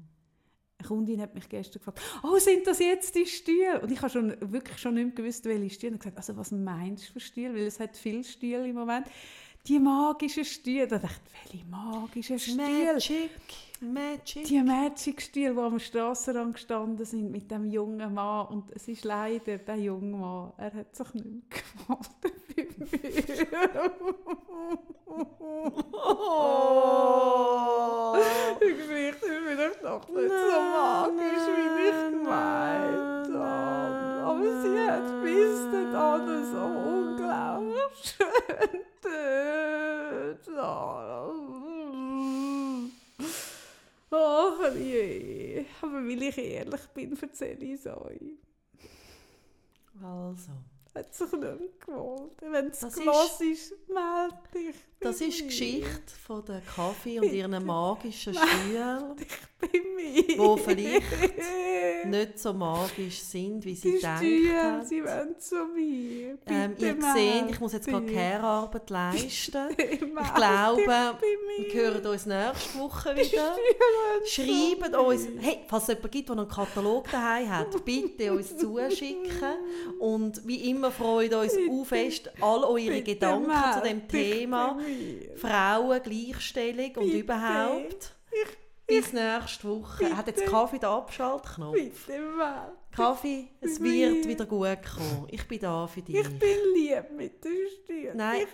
Eine 0.79 0.89
Kundin 0.89 1.21
hat 1.21 1.35
mich 1.35 1.49
gestern 1.49 1.79
gefragt, 1.79 2.01
oh, 2.23 2.37
sind 2.39 2.67
das 2.67 2.79
jetzt 2.81 3.15
die 3.15 3.27
Stühle? 3.27 3.81
Und 3.81 3.91
ich 3.91 4.01
habe 4.03 4.11
schon, 4.11 4.37
wirklich 4.53 4.79
schon 4.79 4.95
nicht 4.95 5.07
mehr 5.07 5.15
gewusst, 5.15 5.45
welche 5.47 5.71
Stühle. 5.71 5.93
Und 5.93 6.01
gesagt, 6.01 6.19
also 6.19 6.37
was 6.37 6.53
meinst 6.53 7.09
du 7.09 7.13
für 7.15 7.21
Stühle? 7.21 7.55
Weil 7.55 7.67
es 7.67 7.81
hat 7.81 7.97
viele 7.97 8.25
Stühle 8.25 8.69
im 8.69 8.75
Moment. 8.75 9.07
Die 9.67 9.79
magischen 9.81 10.45
Stühle. 10.45 10.87
Da 10.87 10.99
dachte 10.99 11.21
ich, 11.27 11.53
welche 11.53 11.67
magischen 11.67 12.39
Stühle? 12.39 12.93
Magic. 12.93 13.31
Magic. 13.81 14.45
Die 14.45 14.63
Magic-Stühle, 14.63 15.53
die 15.53 15.61
am 15.61 15.79
Strassenrand 15.79 16.55
gestanden 16.55 17.05
sind 17.05 17.31
mit 17.31 17.51
dem 17.51 17.67
jungen 17.71 18.15
Mann. 18.15 18.47
Und 18.47 18.71
es 18.71 18.89
ist 18.89 19.05
leider 19.05 19.59
der 19.59 19.77
junge 19.77 20.17
Mann. 20.17 20.53
Er 20.57 20.73
hat 20.73 20.95
sich 20.95 21.15
nicht 21.15 21.27
mehr 21.27 22.67
gemeldet 22.67 23.93
Oh. 25.99 26.47
Die 28.61 28.73
Geschichte 28.73 29.27
ist 29.27 29.43
vielleicht 29.47 29.83
doch 29.83 30.09
nicht 30.09 30.31
so 30.31 30.61
magisch, 30.61 31.47
wie 31.55 31.89
ich 31.89 32.01
gemeint 32.13 33.16
hat 34.97 35.23
bis 35.23 35.71
dahin 35.93 36.45
so 36.51 36.65
unglaublich 36.65 37.97
schön 38.03 38.85
getötet. 39.03 40.49
Ach 44.11 44.75
je. 44.75 45.67
Aber 45.83 45.93
weil 45.93 46.23
ich 46.23 46.39
ehrlich 46.39 46.87
bin, 46.95 47.19
erzähle 47.21 47.65
ich 47.65 47.81
es 47.81 47.87
euch. 47.87 48.39
Also, 50.03 50.53
Hat 50.97 51.15
sich 51.15 51.31
nicht 51.33 51.81
gewollt. 51.87 52.33
Wenn 52.41 52.67
es 52.69 52.81
Das 52.81 52.95
gelassen 52.95 53.53
ist, 53.53 53.73
melde 53.89 54.39
dich. 54.55 54.77
das 55.01 55.21
ist 55.21 55.39
die. 55.41 55.45
Geschichte 55.47 56.13
von 56.27 56.45
der 56.45 56.63
Kaffee 56.63 57.21
und 57.21 57.33
ihren 57.33 57.65
magischen 57.65 58.35
Stühlen. 58.35 59.15
Wo 60.37 60.57
vielleicht 60.57 61.05
nicht 62.07 62.39
so 62.39 62.53
magisch 62.53 63.19
sind, 63.21 63.65
wie 63.65 63.75
sie 63.75 63.93
Die 63.93 63.99
Stühle, 63.99 64.63
hat. 64.63 64.87
sie 64.89 65.03
wollen 65.03 65.39
zu 65.39 65.67
mir. 65.75 66.39
Ähm, 66.47 66.75
ihr 66.79 66.97
seht, 67.15 67.51
ich 67.51 67.61
muss 67.61 67.73
jetzt 67.73 67.89
gerade. 67.89 68.07
Care-Arbeit 68.07 68.91
leisten. 68.91 69.69
Ich 69.77 69.93
Ich 70.03 70.35
glaube, 70.35 70.87
wir 70.87 71.73
hören 71.73 72.07
uns 72.07 72.27
nächste 72.27 72.79
Woche 72.79 73.15
Die 73.15 73.23
wieder. 73.33 73.57
Schreibt 74.27 74.97
uns, 74.97 75.27
hey, 75.41 75.59
falls 75.67 75.85
es 75.85 75.89
jemanden 75.89 76.11
gibt, 76.11 76.29
der 76.29 76.39
einen 76.39 76.49
Katalog 76.49 77.11
daheim 77.11 77.51
hat, 77.51 77.85
bitte 77.85 78.33
uns 78.33 78.57
zuschicken. 78.57 79.57
Und 79.99 80.47
wie 80.47 80.71
immer 80.71 80.86
freut 80.91 81.35
uns 81.35 81.55
auch 81.55 81.85
fest 81.85 82.31
all 82.41 82.65
eure 82.65 82.79
Bitte 82.79 83.03
Gedanken 83.03 83.53
zu 83.75 83.83
dem 83.83 84.09
Thema. 84.09 84.79
Frauen, 85.37 86.03
Gleichstellung 86.03 86.93
und 86.97 87.07
Bitte. 87.07 87.19
überhaupt. 87.19 88.13
Bis 88.87 89.13
nächste 89.13 89.69
Woche. 89.69 90.17
Hat 90.17 90.29
jetzt 90.29 90.41
Bitte. 90.41 90.51
Kaffee 90.51 90.79
den 90.79 90.89
Abschaltknopf? 90.89 91.75
Bitte 91.75 92.21
meld 92.21 92.73
Kaffee, 92.95 93.49
es 93.61 93.83
wird 93.83 94.27
wieder 94.27 94.47
gut 94.47 94.79
kommen. 94.95 95.27
Ich 95.29 95.47
bin 95.47 95.59
da 95.61 95.87
für 95.87 96.03
dich. 96.03 96.17
Ich 96.17 96.39
bin 96.39 96.57
lieb 96.75 97.11
mit 97.17 97.45
Stühlen. 97.85 98.17
Nein. 98.17 98.43
Ich 98.43 98.49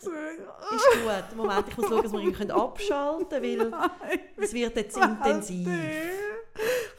es 0.00 0.06
euch. 0.06 0.74
Ist 0.74 1.02
gut. 1.02 1.36
Moment, 1.36 1.64
ich 1.68 1.76
muss 1.76 1.88
schauen, 1.88 2.02
dass 2.02 2.12
wir 2.12 2.20
ihn 2.20 2.50
abschalten 2.50 3.28
können, 3.28 3.72
weil 3.72 4.20
es 4.36 4.52
wird 4.52 4.76
jetzt 4.76 4.96
intensiv. 4.96 5.68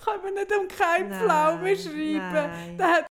Kann 0.04 0.22
man 0.24 0.34
nicht 0.34 0.56
um 0.56 0.68
keinen 0.68 1.14
Pflaumen 1.14 1.78
schreiben. 1.78 2.78
nein. 2.78 3.06